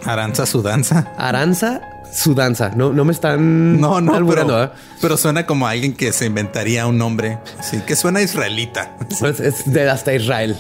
Aranza 0.05 0.47
su 0.47 0.63
danza. 0.63 1.07
Aranza 1.17 1.81
Sudanza. 2.13 2.73
No, 2.75 2.93
no 2.93 3.05
me 3.05 3.13
están 3.13 3.81
No, 3.81 4.01
no, 4.01 4.15
alburando, 4.15 4.55
pero, 4.55 4.65
¿eh? 4.65 4.71
pero 5.01 5.17
suena 5.17 5.47
como 5.47 5.67
alguien 5.67 5.95
que 5.95 6.13
se 6.13 6.27
inventaría 6.27 6.87
un 6.87 6.99
nombre. 6.99 7.39
Sí, 7.63 7.81
que 7.87 7.97
suena 7.97 8.21
israelita. 8.21 8.97
Es, 9.09 9.41
es 9.41 9.73
de 9.73 9.89
hasta 9.89 10.13
Israel. 10.15 10.57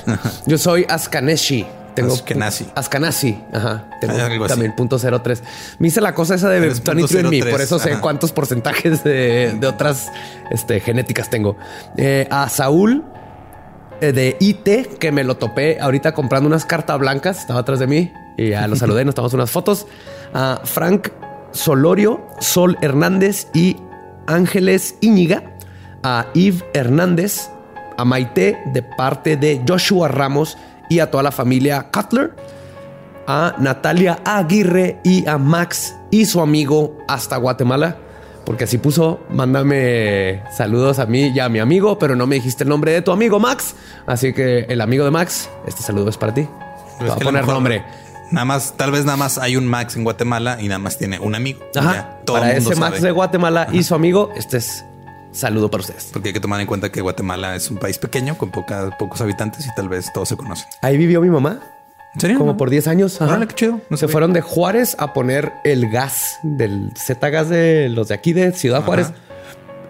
Yo 0.47 0.59
soy 0.59 0.87
Askaneshi. 0.89 1.67
Tengo 1.95 2.15
Askenazi. 2.15 2.67
Askanasi. 2.77 3.43
Ajá. 3.53 3.89
Tengo 4.01 4.47
también 4.47 4.75
punto 4.77 4.97
03. 4.99 5.43
Me 5.81 5.89
hice 5.89 6.01
la 6.01 6.15
cosa 6.15 6.37
esa 6.37 6.49
de 6.49 6.61
23 6.61 7.15
en 7.15 7.29
mí. 7.29 7.41
03, 7.41 7.53
Por 7.53 7.61
eso 7.61 7.79
sé 7.81 7.93
ajá. 7.93 8.01
cuántos 8.01 8.31
porcentajes 8.33 9.03
de, 9.03 9.57
de 9.59 9.67
otras 9.67 10.11
este, 10.51 10.79
genéticas 10.79 11.31
tengo. 11.31 11.57
Eh, 11.97 12.29
a 12.31 12.49
Saúl 12.49 13.05
eh, 14.01 14.13
de 14.13 14.37
IT, 14.39 14.99
que 14.99 15.11
me 15.11 15.25
lo 15.25 15.37
topé 15.37 15.81
ahorita 15.81 16.13
comprando 16.13 16.47
unas 16.47 16.65
cartas 16.65 16.99
blancas. 16.99 17.41
Estaba 17.41 17.61
atrás 17.61 17.81
de 17.81 17.89
mí 17.89 18.13
y 18.41 18.51
ya 18.51 18.67
lo 18.67 18.75
saludé. 18.75 19.05
Nos 19.05 19.15
tomamos 19.15 19.35
unas 19.35 19.51
fotos. 19.51 19.87
A 20.33 20.63
Frank 20.65 21.09
Solorio, 21.53 22.27
Sol 22.41 22.79
Hernández 22.81 23.49
y 23.53 23.77
Ángeles 24.27 24.97
Íñiga. 25.03 25.43
A 26.03 26.29
Yves 26.33 26.65
Hernández, 26.73 27.51
a 27.99 28.07
Maite 28.07 28.59
de 28.73 28.83
parte 28.83 29.37
de 29.37 29.63
Joshua 29.69 30.09
Ramos 30.09 30.57
y 30.89 31.01
a 31.01 31.11
toda 31.11 31.23
la 31.23 31.31
familia 31.31 31.89
Cutler, 31.93 32.35
a 33.27 33.55
Natalia 33.59 34.21
Aguirre 34.25 34.99
y 35.05 35.29
a 35.29 35.37
Max 35.37 35.95
y 36.11 36.25
su 36.25 36.41
amigo 36.41 36.97
hasta 37.07 37.37
Guatemala. 37.37 37.99
Porque 38.47 38.65
así 38.65 38.79
puso, 38.79 39.21
mándame 39.29 40.43
saludos 40.57 40.99
a 40.99 41.05
mí 41.05 41.31
y 41.35 41.39
a 41.41 41.51
mi 41.51 41.59
amigo, 41.59 41.99
pero 41.99 42.17
no 42.17 42.27
me 42.27 42.37
dijiste 42.37 42.65
el 42.65 42.71
nombre 42.71 42.93
de 42.93 43.03
tu 43.03 43.13
amigo 43.13 43.39
Max. 43.39 43.75
Así 44.07 44.33
que 44.33 44.61
el 44.61 44.81
amigo 44.81 45.05
de 45.05 45.11
Max, 45.11 45.51
este 45.67 45.83
saludo 45.83 46.09
es 46.09 46.17
para 46.17 46.33
ti. 46.33 46.49
Te 46.99 47.05
voy 47.05 47.13
a 47.13 47.17
poner 47.17 47.47
nombre. 47.47 47.85
Nada 48.31 48.45
más, 48.45 48.75
tal 48.77 48.91
vez 48.93 49.05
nada 49.05 49.17
más 49.17 49.39
hay 49.39 49.57
un 49.57 49.67
Max 49.67 49.97
en 49.97 50.05
Guatemala 50.05 50.59
y 50.61 50.69
nada 50.69 50.79
más 50.79 50.97
tiene 50.99 51.19
un 51.19 51.35
amigo. 51.35 51.61
Ajá. 51.75 51.93
Ya, 51.95 52.21
todo 52.25 52.37
el 52.39 52.43
para 52.43 52.55
mundo 52.55 52.71
ese 52.73 52.81
Max 52.81 53.03
de 53.03 53.11
Guatemala 53.11 53.69
y 53.73 53.83
su 53.83 53.95
amigo, 53.95 54.33
este 54.37 54.59
es 54.59 54.85
saludo 55.33 55.71
para 55.71 55.83
ustedes. 55.83 56.11
Porque 56.13 56.29
hay 56.31 56.33
que 56.33 56.41
tomar 56.41 56.61
en 56.61 56.67
cuenta 56.67 56.91
que 56.91 57.01
Guatemala 57.01 57.55
es 57.57 57.71
un 57.71 57.77
país 57.79 57.99
pequeño 57.99 58.37
con 58.39 58.51
poca- 58.51 58.97
pocos 58.99 59.21
habitantes 59.21 59.67
y 59.67 59.75
tal 59.75 59.89
vez 59.89 60.13
todos 60.13 60.29
se 60.29 60.37
conocen. 60.37 60.67
Ahí 60.83 60.97
vivió 60.97 61.21
mi 61.21 61.29
mamá. 61.31 61.61
¿En 62.15 62.21
serio? 62.21 62.39
Como 62.39 62.57
por 62.57 62.71
10 62.71 62.89
años. 62.89 63.21
ajá. 63.21 63.31
Órale, 63.31 63.47
qué 63.47 63.55
chido. 63.55 63.81
No 63.89 63.97
se 63.97 64.01
sabía. 64.03 64.13
fueron 64.13 64.33
de 64.33 64.41
Juárez 64.41 64.97
a 64.99 65.13
poner 65.13 65.53
el 65.65 65.89
gas 65.91 66.39
del 66.43 66.93
Z 66.97 67.29
gas 67.31 67.49
de 67.49 67.89
los 67.89 68.09
de 68.09 68.15
aquí 68.15 68.33
de 68.33 68.53
Ciudad 68.53 68.83
Juárez. 68.85 69.13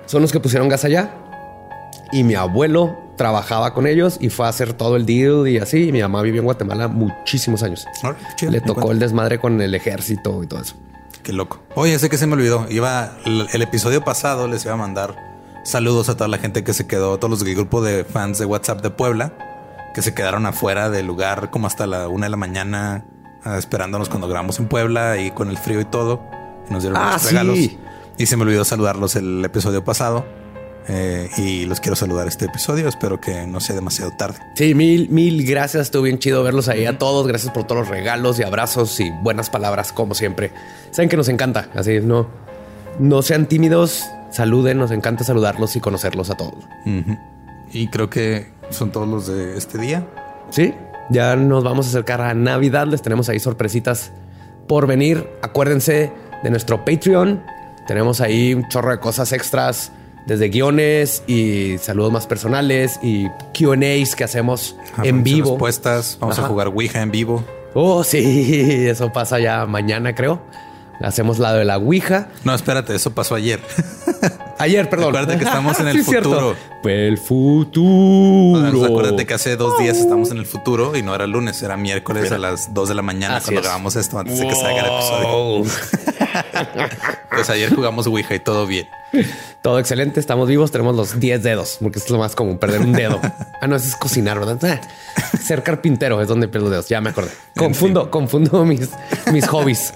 Son 0.07 0.21
los 0.21 0.31
que 0.33 0.41
pusieron 0.41 0.69
gas 0.69 0.85
allá. 0.85 1.11
Y 2.13 2.25
mi 2.25 2.35
abuelo 2.35 2.99
trabajaba 3.21 3.75
con 3.75 3.87
ellos 3.87 4.17
y 4.19 4.31
fue 4.31 4.47
a 4.47 4.49
hacer 4.49 4.73
todo 4.73 4.97
el 4.97 5.05
deal 5.05 5.47
y 5.47 5.59
así. 5.59 5.89
Y 5.89 5.93
mi 5.93 6.01
mamá 6.01 6.23
vivió 6.23 6.41
en 6.41 6.47
Guatemala 6.47 6.89
muchísimos 6.89 7.63
años. 7.63 7.87
Chido. 8.37 8.51
Le 8.51 8.63
tocó 8.63 8.93
el 8.93 8.99
desmadre 8.99 9.39
con 9.39 9.61
el 9.61 9.75
ejército 9.75 10.43
y 10.43 10.47
todo 10.47 10.63
eso. 10.63 10.75
Qué 11.23 11.35
loco. 11.35 11.61
Oye, 11.75 11.99
sé 11.99 12.09
que 12.09 12.17
se 12.17 12.27
me 12.27 12.33
olvidó. 12.33 12.67
Iba 12.71 13.13
el, 13.27 13.47
el 13.53 13.61
episodio 13.61 14.03
pasado 14.03 14.49
les 14.49 14.65
iba 14.65 14.73
a 14.73 14.79
mandar 14.79 15.17
saludos 15.65 16.09
a 16.09 16.15
toda 16.17 16.29
la 16.29 16.39
gente 16.39 16.65
que 16.65 16.73
se 16.73 16.87
quedó, 16.87 17.19
todos 17.19 17.29
los 17.31 17.45
del 17.45 17.55
grupo 17.55 17.83
de 17.83 18.05
fans 18.05 18.39
de 18.39 18.47
WhatsApp 18.47 18.81
de 18.81 18.89
Puebla, 18.89 19.35
que 19.93 20.01
se 20.01 20.15
quedaron 20.15 20.47
afuera 20.47 20.89
del 20.89 21.07
lugar 21.07 21.51
como 21.51 21.67
hasta 21.67 21.87
la 21.87 22.09
una 22.09 22.25
de 22.25 22.31
la 22.31 22.39
mañana 22.39 23.05
ah, 23.45 23.59
esperándonos 23.59 24.09
cuando 24.09 24.29
grabamos 24.29 24.59
en 24.61 24.67
Puebla 24.67 25.19
y 25.19 25.31
con 25.33 25.51
el 25.51 25.59
frío 25.59 25.79
y 25.83 25.85
todo. 25.85 26.23
Y 26.71 26.73
nos 26.73 26.85
dieron 26.85 26.99
Ah, 26.99 27.19
sí. 27.19 27.27
regalos. 27.29 27.59
Y 28.17 28.25
se 28.27 28.37
me 28.39 28.45
olvidó 28.45 28.65
saludarlos 28.65 29.15
el 29.15 29.45
episodio 29.45 29.85
pasado. 29.85 30.25
Eh, 30.93 31.31
y 31.37 31.67
los 31.67 31.79
quiero 31.81 31.95
saludar 31.95 32.27
este 32.27 32.47
episodio. 32.47 32.89
Espero 32.89 33.21
que 33.21 33.47
no 33.47 33.61
sea 33.61 33.77
demasiado 33.77 34.11
tarde. 34.11 34.39
Sí, 34.55 34.75
mil, 34.75 35.09
mil 35.09 35.47
gracias. 35.47 35.85
Estuvo 35.85 36.03
bien 36.03 36.19
chido 36.19 36.43
verlos 36.43 36.69
ahí 36.69 36.85
a 36.87 36.99
todos. 36.99 37.29
Gracias 37.29 37.53
por 37.53 37.65
todos 37.65 37.83
los 37.83 37.89
regalos 37.89 38.41
y 38.41 38.43
abrazos 38.43 38.99
y 38.99 39.11
buenas 39.23 39.51
palabras, 39.51 39.93
como 39.93 40.15
siempre. 40.15 40.51
Saben 40.91 41.09
que 41.09 41.17
nos 41.17 41.29
encanta. 41.29 41.69
Así 41.75 42.01
no, 42.01 42.27
no 42.99 43.23
sean 43.23 43.47
tímidos. 43.47 44.05
Saluden. 44.33 44.79
Nos 44.79 44.91
encanta 44.91 45.23
saludarlos 45.23 45.77
y 45.77 45.81
conocerlos 45.81 46.29
a 46.31 46.37
todos. 46.37 46.65
Y 47.73 47.87
creo 47.89 48.11
que 48.11 48.49
son 48.71 48.91
todos 48.91 49.07
los 49.07 49.29
de 49.29 49.57
este 49.57 49.79
día. 49.79 50.07
Sí, 50.51 50.75
ya 51.11 51.37
nos 51.37 51.63
vamos 51.63 51.87
a 51.87 51.91
acercar 51.91 52.21
a 52.21 52.35
Navidad. 52.35 52.89
Les 52.89 53.01
tenemos 53.01 53.29
ahí 53.29 53.39
sorpresitas 53.39 54.11
por 54.67 54.89
venir. 54.89 55.29
Acuérdense 55.43 56.13
de 56.43 56.51
nuestro 56.51 56.85
Patreon. 56.85 57.43
Tenemos 57.87 58.21
ahí 58.21 58.55
un 58.55 58.69
chorro 58.69 58.91
de 58.91 58.99
cosas 59.01 59.33
extras, 59.33 59.93
desde 60.27 60.49
guiones 60.49 61.23
y 61.27 61.77
saludos 61.79 62.13
más 62.13 62.27
personales 62.27 62.99
y 63.03 63.27
QAs 63.59 64.15
que 64.17 64.25
hacemos 64.25 64.77
en 65.03 65.23
vivo. 65.23 65.51
Respuestas. 65.53 66.17
Vamos 66.21 66.39
Ajá. 66.39 66.47
a 66.47 66.51
jugar 66.51 66.69
Ouija 66.69 67.01
en 67.03 67.11
vivo. 67.11 67.45
Oh, 67.75 68.03
sí, 68.05 68.87
eso 68.89 69.13
pasa 69.13 69.39
ya 69.41 69.67
mañana, 69.67 70.15
creo. 70.15 70.41
Hacemos 71.03 71.39
la 71.39 71.55
de 71.55 71.65
la 71.65 71.79
Ouija. 71.79 72.29
No, 72.45 72.55
espérate, 72.55 72.95
eso 72.95 73.13
pasó 73.13 73.35
ayer. 73.35 73.61
Ayer, 74.59 74.91
perdón. 74.91 75.09
Acuérdate 75.17 75.39
que 75.39 75.45
estamos 75.47 75.81
en 75.81 75.89
el 75.89 75.97
Sí, 76.05 76.11
cierto. 76.11 76.29
futuro. 76.29 76.57
El 76.85 77.17
futuro. 77.17 78.59
Entonces, 78.67 78.91
acuérdate 78.91 79.25
que 79.27 79.33
hace 79.33 79.57
dos 79.57 79.79
días 79.79 79.97
estamos 79.97 80.31
en 80.33 80.37
el 80.37 80.45
futuro 80.45 80.95
y 80.99 81.03
no 81.03 81.15
era 81.15 81.27
lunes, 81.27 81.63
era 81.63 81.79
miércoles 81.79 82.31
a 82.31 82.37
las 82.37 82.75
2 82.75 82.91
de 82.91 82.95
la 82.95 83.01
mañana 83.01 83.37
Así 83.39 83.47
cuando 83.47 83.61
es. 83.63 83.67
grabamos 83.67 83.97
esto 83.97 84.19
antes 84.19 84.39
de 84.39 84.47
que 84.47 84.55
salga 84.55 84.81
el 84.81 84.87
episodio. 84.87 85.65
Pues 87.31 87.49
ayer 87.51 87.75
jugamos 87.75 88.07
Ouija 88.07 88.35
y 88.35 88.41
todo 88.41 88.67
bien. 88.67 88.89
Todo 89.63 89.79
excelente, 89.79 90.21
estamos 90.21 90.49
vivos, 90.49 90.71
tenemos 90.71 90.95
los 90.97 91.19
10 91.19 91.43
dedos, 91.43 91.79
porque 91.81 91.99
es 91.99 92.09
lo 92.11 92.19
más 92.19 92.35
común, 92.35 92.59
perder 92.59 92.81
un 92.81 92.93
dedo. 92.93 93.21
ah, 93.61 93.67
no, 93.67 93.77
eso 93.77 93.87
es 93.89 93.97
cocinar, 93.97 94.39
¿verdad? 94.39 94.59
Ah, 94.63 94.81
Ser 95.43 95.63
carpintero 95.63 96.21
es 96.23 96.29
donde 96.29 96.49
pierdo 96.49 96.67
los 96.67 96.73
dedos, 96.73 96.89
ya 96.89 97.01
me 97.01 97.11
acordé. 97.11 97.31
Confundo, 97.57 98.11
confundo 98.11 98.65
mis, 98.65 98.89
mis 99.33 99.47
hobbies. 99.49 99.93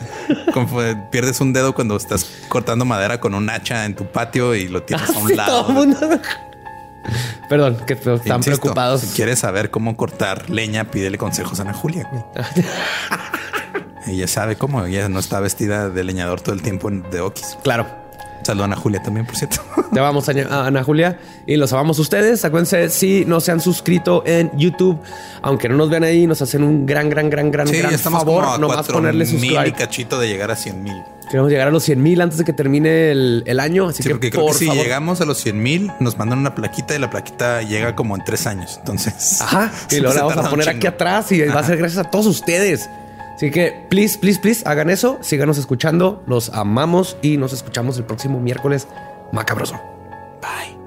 Confu- 0.53 1.11
pierdes 1.11 1.41
un 1.41 1.53
dedo 1.53 1.75
cuando 1.75 1.97
estás 1.97 2.27
cortando 2.49 2.85
madera 2.85 3.21
con 3.21 3.35
un 3.35 3.49
hacha 3.51 3.85
en 3.85 3.95
tu 3.95 4.05
patio 4.07 4.55
y 4.55 4.69
lo 4.69 4.83
tienes 4.83 5.09
a 5.11 5.19
un 5.19 5.29
Sí, 5.29 5.35
lado. 5.37 5.61
todo 5.67 5.83
el 5.83 5.89
mundo. 5.89 6.21
Perdón, 7.49 7.77
que 7.87 7.93
están 7.93 8.15
Insisto, 8.15 8.43
preocupados. 8.43 9.03
Si 9.03 9.09
quieres 9.15 9.39
saber 9.41 9.71
cómo 9.71 9.97
cortar 9.97 10.49
leña, 10.51 10.85
pídele 10.91 11.19
consejos 11.19 11.59
a 11.61 11.63
Ana 11.63 11.75
Julia. 11.75 12.09
Ella 14.07 14.27
sabe 14.29 14.57
cómo. 14.57 14.85
Ella 14.85 15.09
no 15.09 15.19
está 15.21 15.41
vestida 15.41 15.89
de 15.91 16.05
leñador 16.05 16.41
todo 16.41 16.55
el 16.55 16.63
tiempo 16.63 16.91
de 16.91 17.21
Okis. 17.21 17.57
Claro, 17.63 17.87
Saludos 18.43 18.65
a 18.65 18.67
Ana 18.67 18.77
Julia 18.77 19.03
también, 19.03 19.25
por 19.25 19.37
cierto. 19.37 19.63
Te 19.95 20.01
vamos 20.01 20.29
a 20.29 20.67
Ana 20.67 20.85
Julia 20.85 21.19
y 21.47 21.57
los 21.57 21.73
amamos 21.73 21.99
ustedes. 21.99 22.45
Acuérdense, 22.45 22.91
si 22.91 23.25
no 23.25 23.41
se 23.41 23.53
han 23.53 23.61
suscrito 23.61 24.23
en 24.27 24.51
YouTube, 24.59 25.01
aunque 25.41 25.67
no 25.71 25.77
nos 25.77 25.89
vean 25.89 26.05
ahí, 26.05 26.27
nos 26.27 26.43
hacen 26.43 26.63
un 26.63 26.85
gran, 26.85 27.09
gran, 27.09 27.31
gran, 27.31 27.51
gran, 27.51 27.67
Sí, 27.67 27.79
gran 27.79 27.95
estamos 27.95 28.21
favor. 28.21 28.43
como 28.45 28.55
a 28.55 28.59
nomás 28.59 28.87
ponerle 28.87 29.25
mil 29.25 29.57
y 29.67 29.73
cachito 29.73 30.19
de 30.21 30.29
llegar 30.29 30.51
a 30.51 30.57
100 30.57 30.83
mil. 30.83 31.03
Queremos 31.31 31.51
llegar 31.51 31.69
a 31.69 31.71
los 31.71 31.83
100 31.85 32.03
mil 32.03 32.21
antes 32.21 32.37
de 32.37 32.45
que 32.45 32.53
termine 32.53 33.11
el, 33.13 33.45
el 33.47 33.61
año. 33.61 33.89
Así 33.89 34.03
Sí, 34.03 34.11
que 34.11 34.15
porque 34.17 34.31
creo 34.31 34.43
por 34.43 34.53
que 34.53 34.59
si 34.59 34.67
favor. 34.67 34.83
llegamos 34.83 35.23
a 35.23 35.25
los 35.25 35.39
100 35.39 35.63
mil, 35.63 35.91
nos 36.01 36.19
mandan 36.19 36.39
una 36.41 36.55
plaquita 36.55 36.95
y 36.95 36.99
la 36.99 37.09
plaquita 37.09 37.63
llega 37.63 37.97
como 37.97 38.15
en 38.15 38.25
tres 38.27 38.47
años. 38.47 38.77
Entonces, 38.79 39.41
Ajá. 39.41 39.73
Y 39.91 40.01
luego 40.01 40.15
la 40.17 40.25
vamos 40.27 40.45
a 40.45 40.51
poner 40.51 40.69
aquí 40.69 40.87
atrás 40.87 41.33
y 41.33 41.41
va 41.41 41.61
a 41.61 41.65
ser 41.65 41.79
gracias 41.79 42.05
a 42.07 42.11
todos 42.11 42.27
ustedes. 42.27 42.91
Así 43.35 43.51
que, 43.51 43.87
please, 43.89 44.19
please, 44.19 44.41
please, 44.41 44.63
hagan 44.67 44.91
eso. 44.91 45.19
Síganos 45.21 45.59
escuchando. 45.59 46.23
Los 46.27 46.51
amamos 46.51 47.17
y 47.23 47.37
nos 47.37 47.53
escuchamos 47.53 47.99
el 47.99 48.05
próximo 48.05 48.41
miércoles. 48.41 48.87
Macabroso. 49.33 49.75
Bye. 50.41 50.84